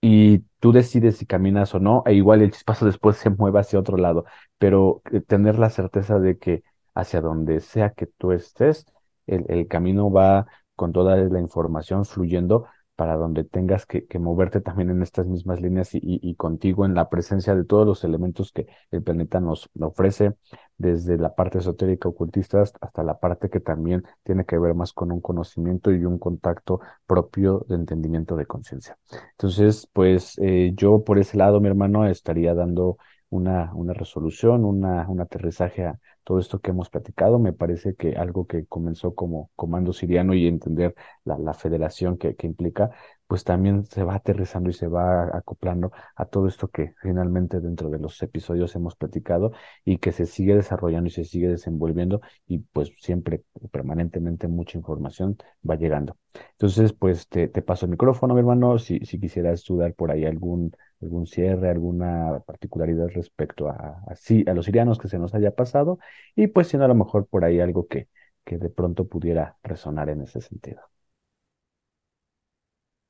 y 0.00 0.40
tú 0.60 0.72
decides 0.72 1.16
si 1.16 1.26
caminas 1.26 1.74
o 1.74 1.80
no, 1.80 2.02
e 2.06 2.14
igual 2.14 2.42
el 2.42 2.52
chispazo 2.52 2.86
después 2.86 3.16
se 3.16 3.30
mueve 3.30 3.60
hacia 3.60 3.78
otro 3.78 3.96
lado, 3.96 4.24
pero 4.58 5.02
eh, 5.12 5.20
tener 5.20 5.58
la 5.58 5.70
certeza 5.70 6.18
de 6.18 6.38
que 6.38 6.62
hacia 6.94 7.20
donde 7.20 7.60
sea 7.60 7.90
que 7.90 8.06
tú 8.06 8.32
estés, 8.32 8.86
el, 9.26 9.44
el 9.48 9.68
camino 9.68 10.10
va 10.10 10.46
con 10.76 10.92
toda 10.92 11.16
la 11.16 11.40
información 11.40 12.04
fluyendo 12.04 12.66
para 12.98 13.14
donde 13.14 13.44
tengas 13.44 13.86
que, 13.86 14.08
moverte 14.18 14.60
también 14.60 14.90
en 14.90 15.02
estas 15.02 15.24
mismas 15.28 15.60
líneas 15.60 15.90
y, 15.92 16.34
contigo 16.34 16.84
en 16.84 16.96
la 16.96 17.08
presencia 17.08 17.54
de 17.54 17.62
todos 17.64 17.86
los 17.86 18.02
elementos 18.02 18.50
que 18.50 18.66
el 18.90 19.04
planeta 19.04 19.38
nos, 19.38 19.70
ofrece, 19.78 20.34
desde 20.78 21.16
la 21.16 21.36
parte 21.36 21.58
esotérica 21.58 22.08
ocultista 22.08 22.60
hasta 22.60 23.04
la 23.04 23.20
parte 23.20 23.50
que 23.50 23.60
también 23.60 24.02
tiene 24.24 24.44
que 24.44 24.58
ver 24.58 24.74
más 24.74 24.92
con 24.92 25.12
un 25.12 25.20
conocimiento 25.20 25.92
y 25.92 26.04
un 26.04 26.18
contacto 26.18 26.80
propio 27.06 27.64
de 27.68 27.76
entendimiento 27.76 28.34
de 28.34 28.46
conciencia. 28.46 28.98
Entonces, 29.30 29.88
pues 29.92 30.36
eh, 30.38 30.72
yo 30.74 31.04
por 31.04 31.20
ese 31.20 31.36
lado, 31.36 31.60
mi 31.60 31.68
hermano, 31.68 32.04
estaría 32.04 32.52
dando 32.52 32.98
una, 33.30 33.70
resolución, 33.94 34.64
una, 34.64 35.08
un 35.08 35.20
aterrizaje 35.20 35.84
a 35.84 36.00
todo 36.28 36.38
esto 36.40 36.60
que 36.60 36.70
hemos 36.72 36.90
platicado. 36.90 37.38
Me 37.38 37.54
parece 37.54 37.94
que 37.96 38.16
algo 38.16 38.46
que 38.46 38.66
comenzó 38.66 39.14
como 39.14 39.50
comando 39.56 39.94
siriano 39.94 40.34
y 40.34 40.46
entender 40.46 40.94
la, 41.24 41.38
la 41.38 41.54
federación 41.54 42.18
que, 42.18 42.36
que, 42.36 42.46
implica, 42.46 42.90
pues 43.28 43.44
también 43.44 43.84
se 43.86 44.04
va 44.04 44.16
aterrizando 44.16 44.70
y 44.70 44.72
se 44.74 44.88
va 44.88 45.36
acoplando 45.36 45.92
a 46.16 46.24
todo 46.26 46.48
esto 46.48 46.68
que 46.68 46.94
finalmente 47.02 47.60
dentro 47.60 47.90
de 47.90 47.98
los 48.00 48.20
episodios 48.22 48.74
hemos 48.76 48.96
platicado 48.96 49.52
y 49.84 49.98
que 49.98 50.12
se 50.12 50.26
sigue 50.26 50.56
desarrollando 50.56 51.08
y 51.08 51.10
se 51.12 51.24
sigue 51.24 51.48
desenvolviendo 51.48 52.20
y 52.46 52.58
pues 52.60 52.92
siempre 53.00 53.44
permanentemente 53.70 54.48
mucha 54.48 54.78
información 54.78 55.36
va 55.68 55.76
llegando. 55.76 56.16
Entonces, 56.52 56.92
pues 56.92 57.28
te, 57.28 57.48
te 57.48 57.62
paso 57.62 57.86
el 57.86 57.90
micrófono, 57.92 58.34
mi 58.34 58.40
hermano, 58.40 58.78
si, 58.78 59.00
si 59.00 59.20
quisieras 59.20 59.64
dudar 59.64 59.94
por 59.94 60.10
ahí 60.10 60.24
algún 60.24 60.72
algún 61.00 61.26
cierre, 61.28 61.70
alguna 61.70 62.40
particularidad 62.44 63.06
respecto 63.14 63.68
a, 63.68 63.74
a, 63.76 64.14
a 64.50 64.54
los 64.54 64.64
sirianos 64.66 64.98
que 64.98 65.06
se 65.08 65.18
nos 65.18 65.32
haya 65.34 65.52
pasado 65.54 65.98
y 66.34 66.48
pues 66.48 66.68
si 66.68 66.76
no 66.76 66.84
a 66.84 66.88
lo 66.88 66.94
mejor 66.96 67.26
por 67.28 67.44
ahí 67.44 67.60
algo 67.60 67.86
que, 67.86 68.08
que 68.44 68.58
de 68.58 68.68
pronto 68.70 69.06
pudiera 69.06 69.56
resonar 69.62 70.08
en 70.08 70.22
ese 70.22 70.40
sentido. 70.40 70.80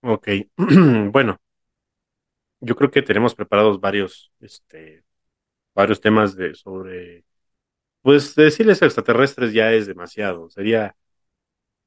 Ok, 0.03 0.29
bueno, 1.13 1.39
yo 2.61 2.75
creo 2.77 2.91
que 2.91 3.03
tenemos 3.03 3.35
preparados 3.35 3.81
varios, 3.81 4.33
este, 4.41 5.05
varios 5.75 6.01
temas 6.01 6.37
de 6.37 6.55
sobre, 6.55 7.25
pues 8.03 8.35
decirles 8.37 8.83
extraterrestres 8.83 9.53
ya 9.55 9.73
es 9.73 9.87
demasiado, 9.87 10.51
sería 10.51 10.97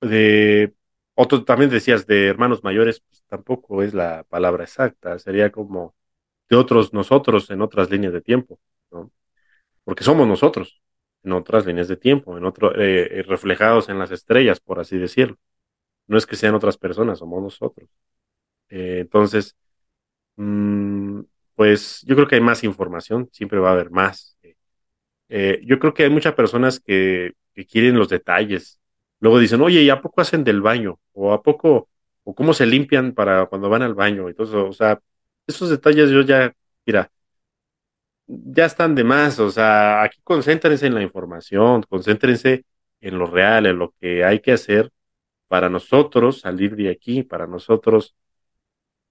de 0.02 0.74
otro 1.16 1.44
también 1.46 1.70
decías 1.72 2.08
de 2.08 2.28
hermanos 2.28 2.64
mayores, 2.64 3.02
pues 3.02 3.24
tampoco 3.28 3.84
es 3.84 3.94
la 3.94 4.24
palabra 4.26 4.64
exacta, 4.66 5.20
sería 5.20 5.52
como 5.52 5.96
de 6.50 6.58
otros 6.58 6.94
nosotros 6.94 7.50
en 7.52 7.62
otras 7.62 7.92
líneas 7.92 8.14
de 8.14 8.22
tiempo, 8.22 8.60
¿no? 8.92 9.12
Porque 9.86 10.04
somos 10.06 10.28
nosotros 10.28 10.82
en 11.24 11.34
otras 11.34 11.66
líneas 11.66 11.88
de 11.90 11.98
tiempo, 11.98 12.38
en 12.38 12.46
otro, 12.46 12.76
eh, 12.80 13.20
eh, 13.20 13.24
reflejados 13.24 13.90
en 13.90 14.00
las 14.00 14.12
estrellas, 14.12 14.60
por 14.62 14.80
así 14.80 14.98
decirlo. 14.98 15.38
No 16.08 16.18
es 16.18 16.26
que 16.26 16.36
sean 16.36 16.56
otras 16.56 16.78
personas, 16.78 17.20
somos 17.20 17.42
nosotros. 17.42 17.90
Eh, 18.70 19.00
entonces, 19.02 19.56
mm, 20.38 21.22
pues 21.56 22.02
yo 22.08 22.16
creo 22.16 22.28
que 22.28 22.36
hay 22.36 22.42
más 22.42 22.64
información, 22.64 23.30
siempre 23.34 23.60
va 23.60 23.70
a 23.70 23.74
haber 23.74 23.92
más. 23.92 24.38
yo 25.64 25.80
creo 25.80 25.94
que 25.94 26.04
hay 26.04 26.10
muchas 26.10 26.34
personas 26.36 26.80
que, 26.80 27.34
que 27.54 27.66
quieren 27.66 27.98
los 27.98 28.10
detalles, 28.10 28.82
Luego 29.22 29.40
dicen, 29.40 29.62
oye, 29.62 29.82
¿y 29.84 29.90
a 29.90 30.02
poco 30.02 30.22
hacen 30.22 30.44
del 30.44 30.62
baño? 30.62 31.00
¿O 31.14 31.32
a 31.34 31.44
poco, 31.44 31.90
o 32.24 32.36
cómo 32.36 32.54
se 32.54 32.66
limpian 32.66 33.14
para 33.14 33.46
cuando 33.46 33.70
van 33.70 33.84
al 33.84 33.94
baño? 33.94 34.28
Entonces, 34.28 34.56
o 34.56 34.74
sea, 34.74 35.00
esos 35.48 35.70
detalles 35.70 36.10
yo 36.10 36.22
ya, 36.22 36.54
mira, 36.86 37.12
ya 38.28 38.66
están 38.66 38.96
de 38.96 39.04
más. 39.04 39.40
O 39.40 39.52
sea, 39.52 40.04
aquí 40.04 40.20
concéntrense 40.24 40.88
en 40.88 40.96
la 40.96 41.02
información, 41.04 41.84
concéntrense 41.90 42.66
en 43.02 43.18
lo 43.18 43.26
real, 43.28 43.66
en 43.66 43.78
lo 43.80 43.94
que 44.00 44.24
hay 44.24 44.40
que 44.40 44.54
hacer 44.54 44.92
para 45.52 45.70
nosotros 45.70 46.40
salir 46.40 46.78
de 46.78 46.90
aquí, 46.90 47.24
para 47.24 47.46
nosotros 47.46 48.16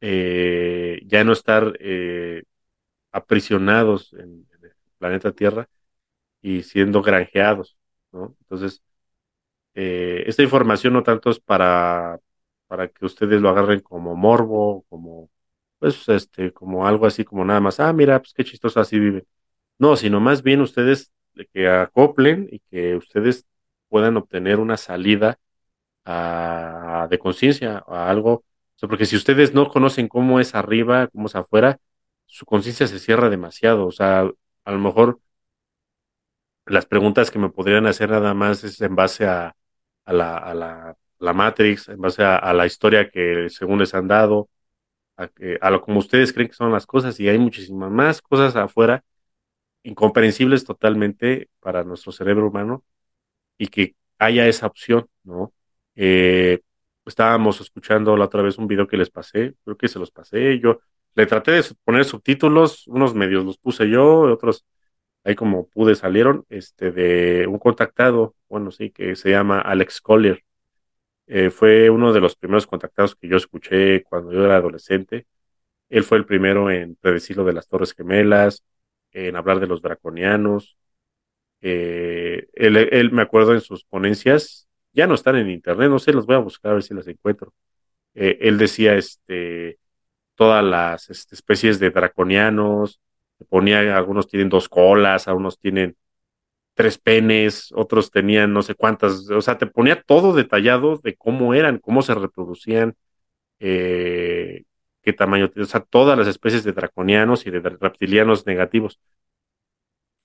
eh, 0.01 1.03
ya 1.05 1.23
no 1.23 1.35
estar 1.35 1.77
eh, 1.81 2.45
aprisionados 3.13 4.15
en, 4.15 4.49
el 4.63 4.73
planeta 4.97 5.33
Tierra 5.33 5.69
y 6.41 6.63
siendo 6.63 7.03
granjeados, 7.03 7.77
¿no? 8.13 8.37
Entonces, 8.41 8.83
eh, 9.75 10.25
esta 10.27 10.43
información 10.43 10.95
no 10.95 11.03
tanto 11.03 11.31
es 11.31 11.41
para, 11.41 12.19
para 12.69 12.89
que 12.89 13.05
ustedes 13.05 13.43
lo 13.43 13.51
agarren 13.51 13.81
como 13.81 14.17
morbo, 14.17 14.87
como, 14.89 15.31
pues, 15.79 16.09
este, 16.09 16.53
como 16.55 16.87
algo 16.87 17.07
así, 17.07 17.25
como 17.25 17.45
nada 17.45 17.61
más, 17.61 17.81
ah, 17.81 17.93
mira, 17.93 18.19
pues 18.21 18.33
qué 18.35 18.45
chistoso 18.45 18.81
así 18.81 18.99
vive. 18.99 19.27
No, 19.79 19.97
sino 19.97 20.21
más 20.21 20.43
bien 20.43 20.63
ustedes 20.63 21.13
que 21.53 21.69
acoplen 21.69 22.49
y 22.51 22.61
que 22.71 22.97
ustedes 22.97 23.47
puedan 23.91 24.17
obtener 24.17 24.61
una 24.61 24.79
salida 24.79 25.39
a, 26.05 27.09
de 27.11 27.19
conciencia 27.19 27.85
a 27.87 28.11
algo. 28.11 28.45
porque 28.81 29.07
si 29.07 29.17
ustedes 29.17 29.55
no 29.55 29.69
conocen 29.71 30.09
cómo 30.09 30.41
es 30.41 30.55
arriba, 30.55 31.09
cómo 31.09 31.27
es 31.27 31.37
afuera, 31.37 31.79
su 32.27 32.47
conciencia 32.47 32.87
se 32.87 32.99
cierra 32.99 33.31
demasiado. 33.31 33.87
O 33.87 33.93
sea, 33.93 34.31
a 34.65 34.73
lo 34.73 34.79
mejor 34.79 35.21
las 36.67 36.87
preguntas 36.87 37.31
que 37.31 37.39
me 37.39 37.51
podrían 37.51 37.87
hacer 37.87 38.11
nada 38.11 38.35
más 38.35 38.65
es 38.65 38.81
en 38.81 38.95
base 38.97 39.27
a, 39.27 39.57
la, 40.07 40.97
la, 41.19 41.33
Matrix, 41.33 41.89
en 41.89 42.01
base 42.01 42.23
a, 42.25 42.53
la 42.53 42.67
historia 42.67 43.11
que 43.11 43.49
según 43.51 43.81
les 43.81 43.95
han 43.95 44.09
dado, 44.09 44.49
a, 45.17 45.71
lo 45.71 45.83
como 45.83 45.99
ustedes 46.01 46.33
creen 46.33 46.49
que 46.49 46.55
son 46.55 46.73
las 46.73 46.87
cosas, 46.87 47.19
y 47.21 47.29
hay 47.29 47.39
muchísimas 47.39 47.91
más 47.91 48.23
cosas 48.23 48.57
afuera, 48.57 49.05
incomprensibles 49.83 50.65
totalmente 50.65 51.51
para 51.61 51.85
nuestro 51.85 52.13
cerebro 52.13 52.49
humano, 52.49 52.85
y 53.59 53.69
que 53.69 53.97
haya 54.19 54.47
esa 54.49 54.67
opción, 54.67 55.09
¿no? 55.25 55.53
Eh, 55.97 56.61
estábamos 57.07 57.61
escuchando 57.61 58.17
la 58.17 58.27
otra 58.27 58.43
vez 58.43 58.59
un 58.59 58.67
video 58.69 58.87
que 58.87 58.97
les 58.97 59.11
pasé, 59.11 59.55
creo 59.65 59.77
que 59.77 59.89
se 59.89 59.99
los 59.99 60.11
pasé, 60.11 60.59
yo 60.61 60.81
le 61.15 61.27
traté 61.27 61.53
de 61.53 61.65
poner 61.85 62.05
subtítulos, 62.05 62.87
unos 62.89 63.15
medios 63.15 63.45
los 63.45 63.59
puse 63.59 63.89
yo, 63.89 64.21
otros 64.21 64.65
ahí 65.25 65.35
como 65.35 65.69
pude 65.69 65.95
salieron, 65.95 66.45
este, 66.49 66.93
de 66.93 67.47
un 67.47 67.59
contactado, 67.59 68.35
bueno, 68.49 68.71
sí, 68.71 68.91
que 68.91 69.17
se 69.17 69.31
llama 69.31 69.61
Alex 69.61 70.01
Collier. 70.01 70.45
Eh, 71.27 71.51
fue 71.51 71.91
uno 71.91 72.13
de 72.13 72.21
los 72.21 72.37
primeros 72.37 72.67
contactados 72.67 73.15
que 73.17 73.29
yo 73.29 73.37
escuché 73.37 74.03
cuando 74.05 74.33
yo 74.33 74.45
era 74.45 74.57
adolescente. 74.57 75.27
Él 75.91 76.05
fue 76.05 76.19
el 76.19 76.27
primero 76.27 76.71
en 76.71 76.97
predecir 76.97 77.37
lo 77.37 77.45
de 77.45 77.53
las 77.55 77.69
Torres 77.69 77.95
Gemelas, 77.95 78.65
en 79.13 79.37
hablar 79.37 79.61
de 79.61 79.67
los 79.69 79.83
draconianos. 79.83 80.77
Eh, 81.63 82.49
él, 82.55 83.13
me 83.13 83.23
acuerdo 83.23 83.55
en 83.55 83.61
sus 83.61 83.85
ponencias, 83.85 84.69
ya 84.93 85.07
no 85.07 85.15
están 85.15 85.37
en 85.37 85.51
internet, 85.51 85.91
no 85.91 85.99
sé, 85.99 86.13
los 86.13 86.27
voy 86.27 86.37
a 86.37 86.39
buscar 86.39 86.73
a 86.73 86.75
ver 86.75 86.83
si 86.83 86.95
las 86.95 87.07
encuentro. 87.07 87.53
Eh, 88.15 88.39
él 88.43 88.59
decía 88.59 88.95
este, 88.97 89.79
todas 90.35 90.65
las 90.65 91.11
este, 91.11 91.35
especies 91.35 91.79
de 91.81 91.91
draconianos, 91.91 93.01
ponía, 93.49 93.97
algunos 93.97 94.29
tienen 94.29 94.49
dos 94.49 94.69
colas, 94.69 95.29
algunos 95.29 95.59
tienen 95.59 95.97
tres 96.75 96.99
penes, 96.99 97.71
otros 97.75 98.11
tenían 98.11 98.53
no 98.53 98.63
sé 98.63 98.75
cuántas, 98.75 99.29
o 99.31 99.43
sea, 99.43 99.59
te 99.59 99.67
ponía 99.67 100.03
todo 100.03 100.35
detallado 100.35 100.99
de 100.99 101.17
cómo 101.17 101.55
eran, 101.55 101.79
cómo 101.79 102.03
se 102.03 102.15
reproducían, 102.15 102.97
eh, 103.61 104.65
qué 105.03 105.13
tamaño, 105.13 105.51
o 105.57 105.65
sea, 105.65 105.81
todas 105.81 106.19
las 106.19 106.29
especies 106.29 106.65
de 106.65 106.73
draconianos 106.73 107.47
y 107.47 107.51
de 107.51 107.61
reptilianos 107.61 108.47
negativos. 108.47 108.99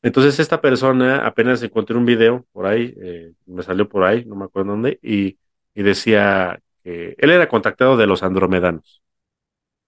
Entonces 0.06 0.40
esta 0.40 0.62
persona 0.62 1.26
apenas 1.26 1.64
encontré 1.64 1.98
un 1.98 2.06
video 2.06 2.46
por 2.54 2.68
ahí, 2.68 2.94
eh, 3.02 3.34
me 3.48 3.64
salió 3.64 3.90
por 3.90 4.04
ahí, 4.04 4.24
no 4.26 4.36
me 4.36 4.46
acuerdo 4.46 4.72
dónde, 4.72 5.00
y, 5.02 5.40
y 5.74 5.84
decía 5.84 6.60
que 6.84 7.16
él 7.18 7.32
era 7.32 7.50
contactado 7.50 7.98
de 7.98 8.06
los 8.08 8.22
andromedanos. 8.24 9.02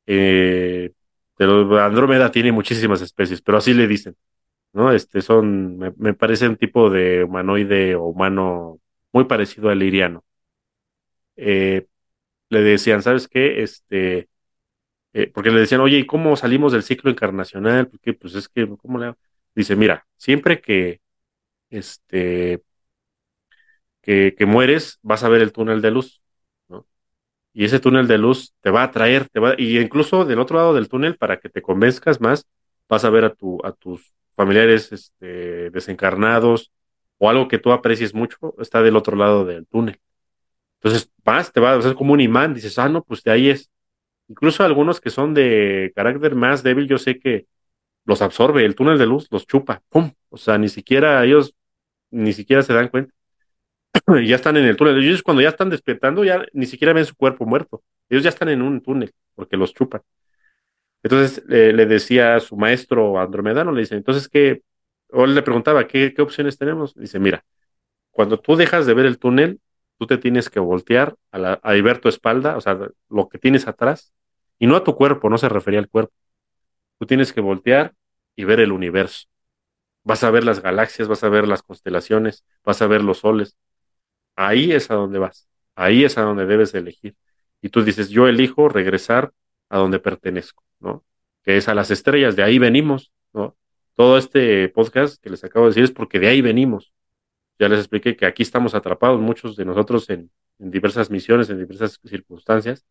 Eh, 0.07 0.91
pero 1.37 1.79
Andrómeda 1.79 2.31
tiene 2.31 2.51
muchísimas 2.51 3.01
especies, 3.01 3.41
pero 3.41 3.59
así 3.59 3.73
le 3.73 3.87
dicen, 3.87 4.15
¿no? 4.73 4.91
Este 4.93 5.21
son, 5.21 5.77
me, 5.97 6.13
parece 6.15 6.49
un 6.49 6.57
tipo 6.57 6.89
de 6.89 7.23
humanoide 7.25 7.95
o 7.95 8.05
humano 8.05 8.79
muy 9.13 9.25
parecido 9.25 9.69
al 9.69 9.83
iriano. 9.83 10.23
Eh, 11.35 11.87
le 12.49 12.61
decían, 12.61 13.03
¿sabes 13.03 13.27
qué? 13.27 13.63
Este, 13.63 14.29
eh, 15.13 15.31
porque 15.33 15.51
le 15.51 15.61
decían, 15.61 15.81
oye, 15.81 15.99
¿y 15.99 16.05
cómo 16.07 16.35
salimos 16.37 16.73
del 16.73 16.83
ciclo 16.83 17.11
encarnacional? 17.11 17.89
Porque, 17.89 18.13
pues 18.13 18.35
es 18.35 18.49
que, 18.49 18.67
¿cómo 18.77 18.99
le 18.99 19.07
Dice, 19.57 19.75
mira, 19.75 20.05
siempre 20.17 20.61
que, 20.61 21.01
este, 21.71 22.61
que, 24.01 24.45
mueres, 24.45 24.99
vas 25.01 25.23
a 25.23 25.29
ver 25.29 25.41
el 25.41 25.51
túnel 25.51 25.81
de 25.81 25.89
luz 25.89 26.21
y 27.53 27.65
ese 27.65 27.79
túnel 27.79 28.07
de 28.07 28.19
luz 28.19 28.53
te 28.61 28.69
va 28.69 28.81
a 28.81 28.85
atraer, 28.85 29.29
te 29.29 29.39
va, 29.39 29.55
y 29.57 29.79
incluso 29.79 30.25
del 30.25 30.37
otro 30.37 30.57
lado 30.57 30.75
del 30.75 30.89
túnel, 30.89 31.17
para 31.17 31.39
que 31.39 31.49
te 31.49 31.63
convenzcas 31.63 32.21
más, 32.21 32.45
vas 32.87 33.03
a 33.03 33.09
ver 33.09 33.25
a, 33.25 33.33
tu, 33.33 33.57
a 33.65 33.71
tus 33.71 34.13
familiares 34.35 34.91
este, 34.91 35.71
desencarnados 35.71 36.71
o 37.17 37.27
algo 37.27 37.47
que 37.47 37.57
tú 37.57 37.71
aprecies 37.71 38.13
mucho, 38.13 38.53
está 38.59 38.83
del 38.83 38.95
otro 38.95 39.17
lado 39.17 39.43
del 39.43 39.65
túnel. 39.65 39.99
Entonces 40.75 41.09
vas, 41.23 41.51
te 41.51 41.59
va 41.59 41.73
a 41.73 41.81
ser 41.81 41.95
como 41.95 42.13
un 42.13 42.21
imán, 42.21 42.53
dices, 42.53 42.77
ah, 42.77 42.89
no, 42.89 43.03
pues 43.03 43.23
de 43.23 43.31
ahí 43.31 43.49
es. 43.49 43.71
Incluso 44.27 44.63
algunos 44.63 45.01
que 45.01 45.09
son 45.09 45.33
de 45.33 45.91
carácter 45.95 46.35
más 46.35 46.61
débil, 46.61 46.87
yo 46.87 46.99
sé 46.99 47.17
que 47.17 47.47
los 48.07 48.21
absorbe, 48.21 48.65
el 48.65 48.75
túnel 48.75 48.97
de 48.97 49.05
luz 49.05 49.27
los 49.31 49.45
chupa, 49.47 49.83
¡pum! 49.89 50.11
O 50.29 50.37
sea, 50.37 50.57
ni 50.57 50.69
siquiera 50.69 51.23
ellos, 51.25 51.53
ni 52.11 52.33
siquiera 52.33 52.63
se 52.63 52.73
dan 52.73 52.87
cuenta. 52.89 53.13
ya 54.25 54.35
están 54.35 54.57
en 54.57 54.65
el 54.65 54.77
túnel. 54.77 54.97
Ellos 55.03 55.23
cuando 55.23 55.41
ya 55.41 55.49
están 55.49 55.69
despertando, 55.69 56.23
ya 56.23 56.45
ni 56.53 56.65
siquiera 56.65 56.93
ven 56.93 57.05
su 57.05 57.15
cuerpo 57.15 57.45
muerto. 57.45 57.83
Ellos 58.09 58.23
ya 58.23 58.29
están 58.29 58.49
en 58.49 58.61
un 58.61 58.81
túnel 58.81 59.13
porque 59.35 59.57
los 59.57 59.73
chupan. 59.73 60.01
Entonces 61.03 61.43
le 61.47 61.85
decía 61.85 62.35
a 62.35 62.39
su 62.39 62.57
maestro 62.57 63.19
Andromedano, 63.19 63.71
le 63.71 63.81
dice, 63.81 63.95
entonces, 63.95 64.27
¿qué? 64.29 64.63
O 65.09 65.25
le 65.25 65.41
preguntaba, 65.41 65.87
¿qué, 65.87 66.13
¿qué 66.13 66.21
opciones 66.21 66.57
tenemos? 66.57 66.95
Dice, 66.95 67.19
mira, 67.19 67.45
cuando 68.11 68.39
tú 68.39 68.55
dejas 68.55 68.85
de 68.85 68.93
ver 68.93 69.05
el 69.05 69.19
túnel, 69.19 69.61
tú 69.99 70.07
te 70.07 70.17
tienes 70.17 70.49
que 70.49 70.59
voltear 70.59 71.15
a, 71.31 71.53
a 71.61 71.73
ver 71.81 71.99
tu 71.99 72.09
espalda, 72.09 72.57
o 72.57 72.61
sea, 72.61 72.79
lo 73.09 73.29
que 73.29 73.37
tienes 73.39 73.67
atrás, 73.67 74.13
y 74.59 74.67
no 74.67 74.75
a 74.77 74.83
tu 74.83 74.95
cuerpo, 74.95 75.29
no 75.29 75.37
se 75.37 75.49
refería 75.49 75.79
al 75.79 75.89
cuerpo. 75.89 76.13
Tú 76.99 77.05
tienes 77.05 77.33
que 77.33 77.41
voltear 77.41 77.93
y 78.37 78.45
ver 78.45 78.61
el 78.61 78.71
universo. 78.71 79.27
Vas 80.03 80.23
a 80.23 80.31
ver 80.31 80.45
las 80.45 80.61
galaxias, 80.61 81.09
vas 81.09 81.23
a 81.25 81.29
ver 81.29 81.47
las 81.47 81.63
constelaciones, 81.63 82.45
vas 82.63 82.81
a 82.81 82.87
ver 82.87 83.03
los 83.03 83.19
soles. 83.19 83.57
Ahí 84.35 84.71
es 84.73 84.91
a 84.91 84.95
donde 84.95 85.19
vas, 85.19 85.49
ahí 85.75 86.05
es 86.05 86.17
a 86.17 86.23
donde 86.23 86.45
debes 86.45 86.73
elegir. 86.75 87.15
Y 87.61 87.69
tú 87.69 87.83
dices, 87.83 88.09
yo 88.09 88.27
elijo 88.27 88.69
regresar 88.69 89.33
a 89.69 89.79
donde 89.79 89.99
pertenezco, 89.99 90.63
¿no? 90.79 91.05
Que 91.43 91.57
es 91.57 91.67
a 91.69 91.75
las 91.75 91.91
estrellas, 91.91 92.35
de 92.35 92.43
ahí 92.43 92.59
venimos, 92.59 93.11
¿no? 93.33 93.57
Todo 93.95 94.17
este 94.17 94.69
podcast 94.69 95.21
que 95.21 95.29
les 95.31 95.43
acabo 95.43 95.65
de 95.65 95.71
decir 95.71 95.83
es 95.85 95.91
porque 95.91 96.19
de 96.19 96.29
ahí 96.29 96.41
venimos. 96.41 96.93
Ya 97.59 97.69
les 97.69 97.79
expliqué 97.79 98.15
que 98.15 98.25
aquí 98.25 98.43
estamos 98.43 98.75
atrapados, 98.75 99.19
muchos 99.21 99.55
de 99.55 99.65
nosotros 99.65 100.09
en, 100.09 100.31
diversas 100.59 101.11
misiones, 101.11 101.49
en 101.49 101.59
diversas 101.59 101.99
circunstancias. 102.05 102.85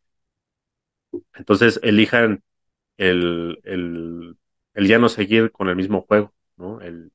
Entonces, 1.35 1.81
elijan 1.82 2.43
el, 2.97 3.60
el, 3.64 4.36
el, 4.77 4.89
ya 4.89 4.98
no 4.98 5.09
seguir 5.09 5.53
con 5.53 5.69
el 5.69 5.77
mismo 5.77 6.03
juego, 6.03 6.35
¿no? 6.57 6.81
El, 6.81 7.12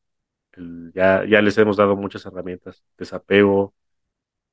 ya, 0.94 1.26
ya 1.26 1.42
les 1.42 1.58
hemos 1.58 1.78
dado 1.78 1.96
muchas 1.96 2.26
herramientas, 2.26 2.84
desapego, 2.98 3.74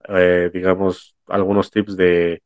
eh, 0.09 0.51
digamos, 0.53 1.17
algunos 1.27 1.71
tips 1.71 1.97
de, 1.97 2.43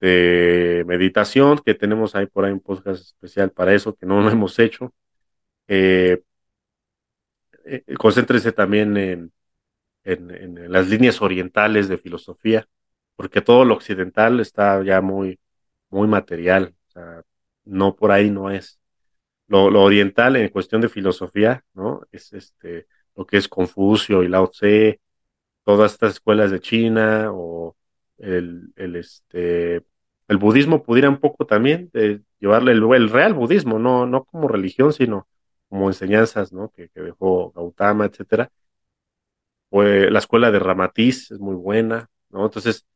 de 0.00 0.84
meditación 0.86 1.58
que 1.58 1.74
tenemos 1.74 2.14
ahí 2.14 2.26
por 2.26 2.44
ahí 2.44 2.52
un 2.52 2.60
podcast 2.60 3.02
especial 3.02 3.50
para 3.52 3.74
eso 3.74 3.94
que 3.94 4.06
no 4.06 4.20
lo 4.20 4.30
hemos 4.30 4.58
hecho. 4.58 4.94
Eh, 5.68 6.22
eh, 7.64 7.84
concéntrese 7.98 8.52
también 8.52 8.96
en, 8.96 9.32
en, 10.04 10.72
las 10.72 10.88
líneas 10.88 11.20
orientales 11.22 11.88
de 11.88 11.98
filosofía, 11.98 12.68
porque 13.16 13.42
todo 13.42 13.64
lo 13.64 13.74
occidental 13.74 14.40
está 14.40 14.82
ya 14.84 15.00
muy, 15.00 15.40
muy 15.90 16.08
material, 16.08 16.74
o 16.88 16.90
sea, 16.92 17.22
no 17.64 17.96
por 17.96 18.12
ahí 18.12 18.30
no 18.30 18.50
es. 18.50 18.80
Lo, 19.48 19.64
oriental 19.82 20.36
en 20.36 20.48
cuestión 20.48 20.80
de 20.80 20.88
filosofía, 20.88 21.64
¿no? 21.74 22.02
Es 22.12 22.32
este, 22.32 22.86
lo 23.14 23.26
que 23.26 23.36
es 23.36 23.48
Confucio 23.48 24.22
y 24.22 24.28
Lao 24.28 24.48
Tse, 24.48 25.00
todas 25.64 25.92
estas 25.92 26.14
escuelas 26.14 26.50
de 26.50 26.60
China 26.60 27.30
o 27.32 27.76
el, 28.18 28.72
el, 28.76 28.96
este, 28.96 29.84
el 30.28 30.36
budismo 30.38 30.82
pudiera 30.82 31.08
un 31.08 31.18
poco 31.18 31.46
también 31.46 31.90
de 31.92 32.22
llevarle 32.40 32.72
el, 32.72 32.82
el, 32.94 33.10
real 33.10 33.34
budismo, 33.34 33.78
no, 33.78 34.06
no 34.06 34.24
como 34.24 34.48
religión, 34.48 34.92
sino 34.92 35.28
como 35.68 35.88
enseñanzas, 35.88 36.52
¿no? 36.52 36.70
Que, 36.70 36.88
que 36.90 37.00
dejó 37.00 37.52
Gautama, 37.52 38.06
etcétera. 38.06 38.50
Pues 39.68 40.10
la 40.10 40.18
escuela 40.18 40.50
de 40.50 40.58
Ramatiz 40.58 41.30
es 41.30 41.38
muy 41.40 41.54
buena, 41.54 42.08
¿no? 42.30 42.44
Entonces, 42.44 42.86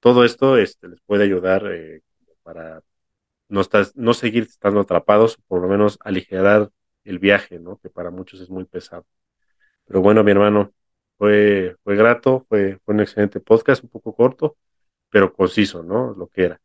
todo 0.00 0.24
esto 0.24 0.58
este, 0.58 0.88
les 0.88 1.00
puede 1.02 1.24
ayudar 1.24 1.66
eh, 1.72 2.02
para 2.42 2.82
no, 3.48 3.60
estar, 3.60 3.86
no 3.94 4.14
seguir 4.14 4.44
estando 4.44 4.80
atrapados, 4.80 5.38
por 5.48 5.60
lo 5.60 5.68
menos 5.68 5.98
aligerar 6.02 6.70
el 7.04 7.18
viaje, 7.18 7.58
¿no? 7.58 7.78
Que 7.78 7.90
para 7.90 8.10
muchos 8.10 8.40
es 8.40 8.50
muy 8.50 8.64
pesado. 8.64 9.06
Pero 9.86 10.00
bueno, 10.02 10.24
mi 10.24 10.32
hermano, 10.32 10.72
fue, 11.18 11.76
fue 11.84 11.96
grato, 11.96 12.46
fue, 12.48 12.78
fue 12.84 12.94
un 12.94 13.00
excelente 13.00 13.40
podcast, 13.40 13.82
un 13.84 13.90
poco 13.90 14.14
corto, 14.14 14.56
pero 15.10 15.32
conciso, 15.32 15.82
¿no? 15.82 16.14
Lo 16.14 16.28
que 16.28 16.44
era. 16.44 16.60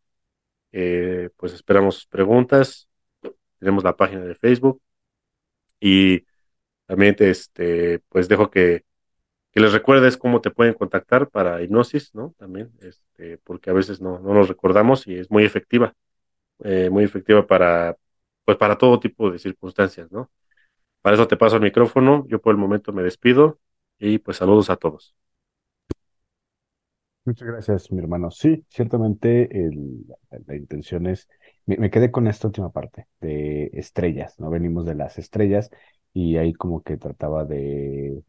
Eh, 0.72 1.30
pues 1.38 1.54
esperamos 1.54 1.96
sus 1.96 2.08
preguntas. 2.08 2.90
Tenemos 3.60 3.84
la 3.84 3.96
página 3.96 4.22
de 4.26 4.36
Facebook. 4.36 4.82
Y 5.80 6.26
también, 6.86 7.16
este, 7.20 8.00
pues 8.10 8.28
dejo 8.28 8.52
que, 8.52 8.86
que 9.52 9.60
les 9.60 9.74
recuerdes 9.74 10.18
cómo 10.18 10.42
te 10.42 10.52
pueden 10.52 10.74
contactar 10.74 11.30
para 11.30 11.62
hipnosis, 11.62 12.14
¿no? 12.16 12.36
También, 12.38 12.72
este, 12.82 13.38
porque 13.40 13.70
a 13.70 13.74
veces 13.74 14.02
no, 14.02 14.20
no 14.20 14.34
nos 14.34 14.48
recordamos 14.48 15.08
y 15.08 15.16
es 15.16 15.32
muy 15.32 15.46
efectiva, 15.46 15.96
eh, 16.64 16.90
muy 16.90 17.04
efectiva 17.04 17.46
para, 17.48 17.98
pues 18.46 18.58
para 18.58 18.78
todo 18.78 19.00
tipo 19.00 19.32
de 19.32 19.40
circunstancias, 19.40 20.12
¿no? 20.12 20.32
Para 21.02 21.16
eso 21.16 21.28
te 21.28 21.38
paso 21.38 21.56
el 21.58 21.64
micrófono. 21.64 22.26
Yo 22.28 22.42
por 22.42 22.54
el 22.54 22.60
momento 22.60 22.94
me 22.94 23.04
despido 23.04 23.60
y 24.00 24.20
pues 24.20 24.38
saludos 24.38 24.70
a 24.70 24.78
todos. 24.78 25.16
Muchas 27.24 27.48
gracias, 27.48 27.92
mi 27.92 28.00
hermano. 28.00 28.32
Sí, 28.32 28.66
ciertamente 28.70 29.48
la, 30.48 30.56
intención 30.56 31.06
es, 31.06 31.28
me, 31.66 31.92
quedé 31.92 32.10
con 32.10 32.28
esta 32.28 32.48
última 32.48 32.72
parte 32.72 33.08
de 33.20 33.70
estrellas, 33.74 34.40
¿no? 34.40 34.50
Venimos 34.50 34.86
de 34.86 34.96
las 34.96 35.20
estrellas 35.20 35.70
y 36.14 36.38
ahí 36.38 36.54
como 36.54 36.82
que 36.82 36.98
trataba 36.98 37.46
de 37.46 38.08
eh, 38.08 38.24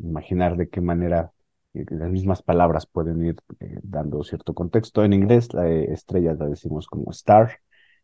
imaginar 0.00 0.56
de 0.56 0.68
qué 0.68 0.80
manera 0.80 1.32
las 1.74 2.10
mismas 2.10 2.42
palabras 2.42 2.86
pueden 2.86 3.24
ir 3.24 3.36
eh, 3.60 3.78
dando 3.82 4.22
cierto 4.22 4.54
contexto. 4.54 5.04
En 5.04 5.12
inglés, 5.12 5.52
la 5.54 5.68
estrella 5.68 6.34
la 6.34 6.46
decimos 6.46 6.86
como 6.86 7.10
star, 7.10 7.60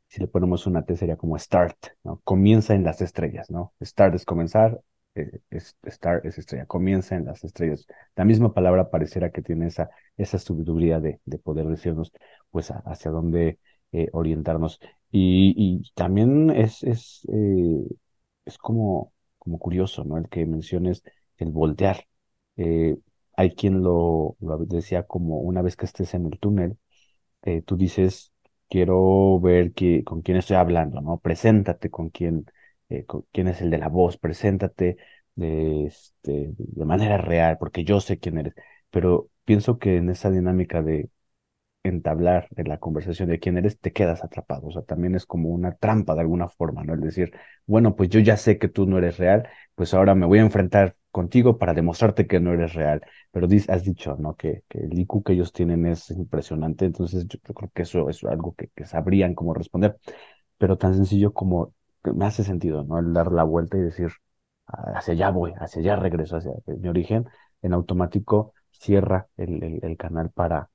si 0.09 0.21
le 0.21 0.27
ponemos 0.27 0.67
una 0.67 0.85
T 0.85 0.97
sería 0.97 1.17
como 1.17 1.39
start, 1.39 1.77
¿no? 2.05 2.21
Comienza 2.25 2.75
en 2.75 2.85
las 2.85 3.01
estrellas, 3.01 3.49
¿no? 3.51 3.75
Start 3.81 4.15
es 4.17 4.25
comenzar, 4.25 4.81
eh, 5.15 5.41
star 5.85 6.21
es 6.25 6.39
estrella, 6.39 6.67
comienza 6.67 7.15
en 7.17 7.27
las 7.27 7.45
estrellas. 7.45 7.87
La 8.17 8.25
misma 8.25 8.53
palabra 8.53 8.91
pareciera 8.91 9.31
que 9.31 9.43
tiene 9.43 9.69
esa, 9.69 9.91
esa 10.17 10.39
de, 11.01 11.21
de 11.25 11.39
poder 11.39 11.67
decirnos 11.69 12.13
pues 12.51 12.71
hacia 12.71 13.11
dónde 13.13 13.61
eh, 13.93 14.09
orientarnos. 14.13 14.81
Y, 15.13 15.93
también 15.95 16.51
es, 16.51 16.83
es, 16.83 17.27
es 18.45 18.59
como, 18.59 19.13
como 19.39 19.59
curioso, 19.59 20.05
¿no? 20.05 20.19
El 20.19 20.29
que 20.29 20.47
menciones 20.47 21.03
el 21.39 21.51
voltear. 21.51 22.05
Hay 23.41 23.51
quien 23.55 23.83
lo, 23.83 24.37
decía 24.69 25.05
como 25.05 25.39
una 25.41 25.63
vez 25.63 25.77
que 25.77 25.87
estés 25.87 26.15
en 26.15 26.27
el 26.27 26.39
túnel, 26.39 26.79
tú 27.67 27.77
dices, 27.77 28.33
quiero 28.69 29.41
ver 29.41 29.73
que, 29.73 30.05
con 30.05 30.23
quién 30.23 30.37
estoy 30.39 30.57
hablando, 30.57 31.01
¿no? 31.01 31.19
Preséntate 31.19 31.91
con 31.91 32.11
quién 32.11 32.47
eh, 32.91 33.07
quién 33.33 33.49
es 33.49 33.61
el 33.63 33.71
de 33.71 33.79
la 33.79 33.89
voz, 33.89 34.19
preséntate 34.19 34.97
de, 35.37 35.87
este, 35.87 36.53
de 36.59 36.85
manera 36.85 37.19
real, 37.19 37.57
porque 37.59 37.85
yo 37.85 38.01
sé 38.01 38.19
quién 38.19 38.39
eres. 38.39 38.55
Pero 38.91 39.31
pienso 39.45 39.79
que 39.79 39.97
en 39.99 40.11
esa 40.11 40.31
dinámica 40.31 40.83
de 40.83 41.09
entablar 41.83 42.49
en 42.57 42.69
la 42.69 42.79
conversación 42.79 43.29
de 43.29 43.39
quién 43.39 43.57
eres, 43.59 43.79
te 43.79 43.93
quedas 43.93 44.23
atrapado. 44.25 44.69
O 44.69 44.73
sea, 44.73 44.83
también 44.83 45.15
es 45.15 45.27
como 45.27 45.49
una 45.51 45.77
trampa 45.77 46.15
de 46.15 46.21
alguna 46.23 46.49
forma, 46.49 46.85
¿no? 46.85 46.95
El 46.95 47.01
decir, 47.01 47.33
bueno, 47.67 47.97
pues 47.97 48.09
yo 48.11 48.21
ya 48.21 48.37
sé 48.37 48.59
que 48.59 48.69
tú 48.69 48.87
no 48.87 48.99
eres 48.99 49.19
real, 49.19 49.49
pues 49.75 49.95
ahora 49.95 50.15
me 50.15 50.27
voy 50.27 50.39
a 50.39 50.43
enfrentar 50.43 50.97
contigo 51.11 51.59
para 51.59 51.75
demostrarte 51.75 52.27
que 52.27 52.41
no 52.41 52.53
eres 52.53 52.75
real. 52.75 53.03
Pero 53.33 53.49
has 53.69 53.85
dicho, 53.85 54.17
¿no? 54.19 54.35
Que, 54.37 54.63
que 54.69 54.81
el 54.81 54.99
IQ 54.99 55.23
que 55.25 55.33
ellos 55.33 55.53
tienen 55.53 55.87
es 55.87 56.11
impresionante, 56.11 56.85
entonces 56.85 57.27
yo, 57.27 57.39
creo 57.41 57.71
que 57.75 57.83
eso 57.83 58.09
es 58.11 58.23
algo 58.25 58.55
que, 58.55 58.69
que 58.75 58.85
sabrían 58.85 59.35
cómo 59.35 59.55
responder. 59.55 59.99
Pero 60.59 60.79
tan 60.79 60.95
sencillo 60.95 61.33
como 61.33 61.75
me 62.05 62.27
hace 62.27 62.45
sentido, 62.45 62.85
¿no? 62.85 62.99
El 62.99 63.13
dar 63.13 63.33
la 63.33 63.45
vuelta 63.45 63.77
y 63.79 63.83
decir, 63.83 64.11
hacia 64.67 65.15
allá 65.15 65.31
voy, 65.31 65.53
hacia 65.59 65.81
allá 65.81 65.97
regreso, 65.97 66.37
hacia 66.37 66.53
mi 66.67 66.89
origen, 66.89 67.27
en 67.63 67.73
automático 67.73 68.55
cierra 68.71 69.29
el, 69.37 69.81
el, 69.83 69.97
canal 69.97 70.31
para, 70.31 70.71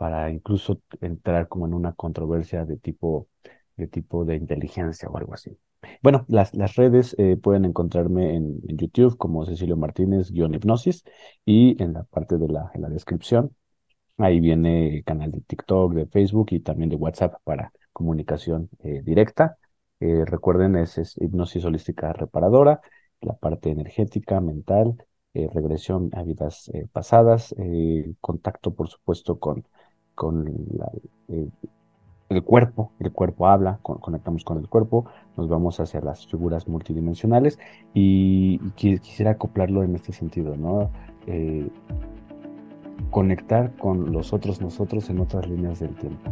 para 0.00 0.30
incluso 0.30 0.80
entrar 1.02 1.46
como 1.46 1.66
en 1.66 1.74
una 1.74 1.92
controversia 1.92 2.64
de 2.64 2.78
tipo, 2.78 3.28
de 3.76 3.86
tipo 3.86 4.24
de 4.24 4.34
inteligencia 4.36 5.10
o 5.10 5.18
algo 5.18 5.34
así. 5.34 5.58
Bueno, 6.02 6.24
las, 6.26 6.54
redes 6.74 7.14
eh, 7.18 7.36
pueden 7.36 7.66
encontrarme 7.66 8.34
en, 8.34 8.62
YouTube 8.62 9.18
como 9.18 9.44
Cecilio 9.44 9.76
Martínez 9.76 10.30
guion 10.30 10.54
hipnosis 10.54 11.04
y 11.44 11.82
en 11.82 11.92
la 11.92 12.04
parte 12.04 12.38
de 12.38 12.48
la, 12.48 12.70
en 12.72 12.80
la 12.80 12.88
descripción 12.88 13.54
ahí 14.16 14.40
viene 14.40 14.96
el 14.96 15.04
canal 15.04 15.32
de 15.32 15.42
TikTok, 15.42 15.92
de 15.92 16.06
Facebook 16.06 16.48
y 16.52 16.60
también 16.60 16.88
de 16.88 16.96
WhatsApp 16.96 17.34
para 17.44 17.70
comunicación 17.92 18.70
eh, 18.82 19.02
directa. 19.04 19.58
Eh, 20.00 20.24
recuerden, 20.24 20.76
es, 20.76 20.96
hipnosis 21.20 21.62
holística 21.66 22.14
reparadora, 22.14 22.80
la 23.20 23.34
parte 23.34 23.68
energética, 23.68 24.40
mental, 24.40 24.96
regresión 25.34 26.10
a 26.14 26.22
vidas 26.24 26.70
pasadas, 26.90 27.54
contacto, 28.20 28.74
por 28.74 28.88
supuesto, 28.88 29.38
con, 29.38 29.64
con 30.20 30.46
el 32.28 32.42
cuerpo, 32.42 32.92
el 33.00 33.10
cuerpo 33.10 33.48
habla, 33.48 33.78
conectamos 33.80 34.44
con 34.44 34.58
el 34.58 34.68
cuerpo, 34.68 35.06
nos 35.38 35.48
vamos 35.48 35.80
hacia 35.80 36.02
las 36.02 36.26
figuras 36.26 36.68
multidimensionales 36.68 37.58
y, 37.94 38.58
quisiera 38.74 39.30
acoplarlo 39.30 39.82
en 39.82 39.94
este 39.94 40.12
sentido, 40.12 40.58
¿no? 40.58 40.90
conectar 43.10 43.74
con 43.78 44.12
los 44.12 44.34
otros 44.34 44.60
nosotros 44.60 45.08
en 45.08 45.20
otras 45.20 45.48
líneas 45.48 45.80
del 45.80 45.94
tiempo. 45.94 46.30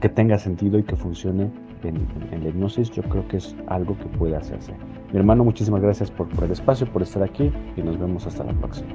Que 0.00 0.08
tenga 0.08 0.38
sentido 0.38 0.78
y 0.78 0.84
que 0.84 0.96
funcione 0.96 1.50
en, 1.82 2.42
la 2.42 2.48
hipnosis, 2.48 2.90
yo 2.92 3.02
creo 3.02 3.28
que 3.28 3.36
es 3.36 3.54
algo 3.66 3.94
que 3.98 4.06
puede 4.06 4.36
hacerse. 4.36 4.72
Mi 5.12 5.18
hermano, 5.18 5.44
muchísimas 5.44 5.82
gracias 5.82 6.10
por, 6.10 6.30
por 6.30 6.44
el 6.44 6.52
espacio, 6.52 6.90
por 6.90 7.02
estar 7.02 7.22
aquí 7.22 7.52
y 7.76 7.82
nos 7.82 7.98
vemos 7.98 8.26
hasta 8.26 8.42
la 8.42 8.54
próxima. 8.54 8.88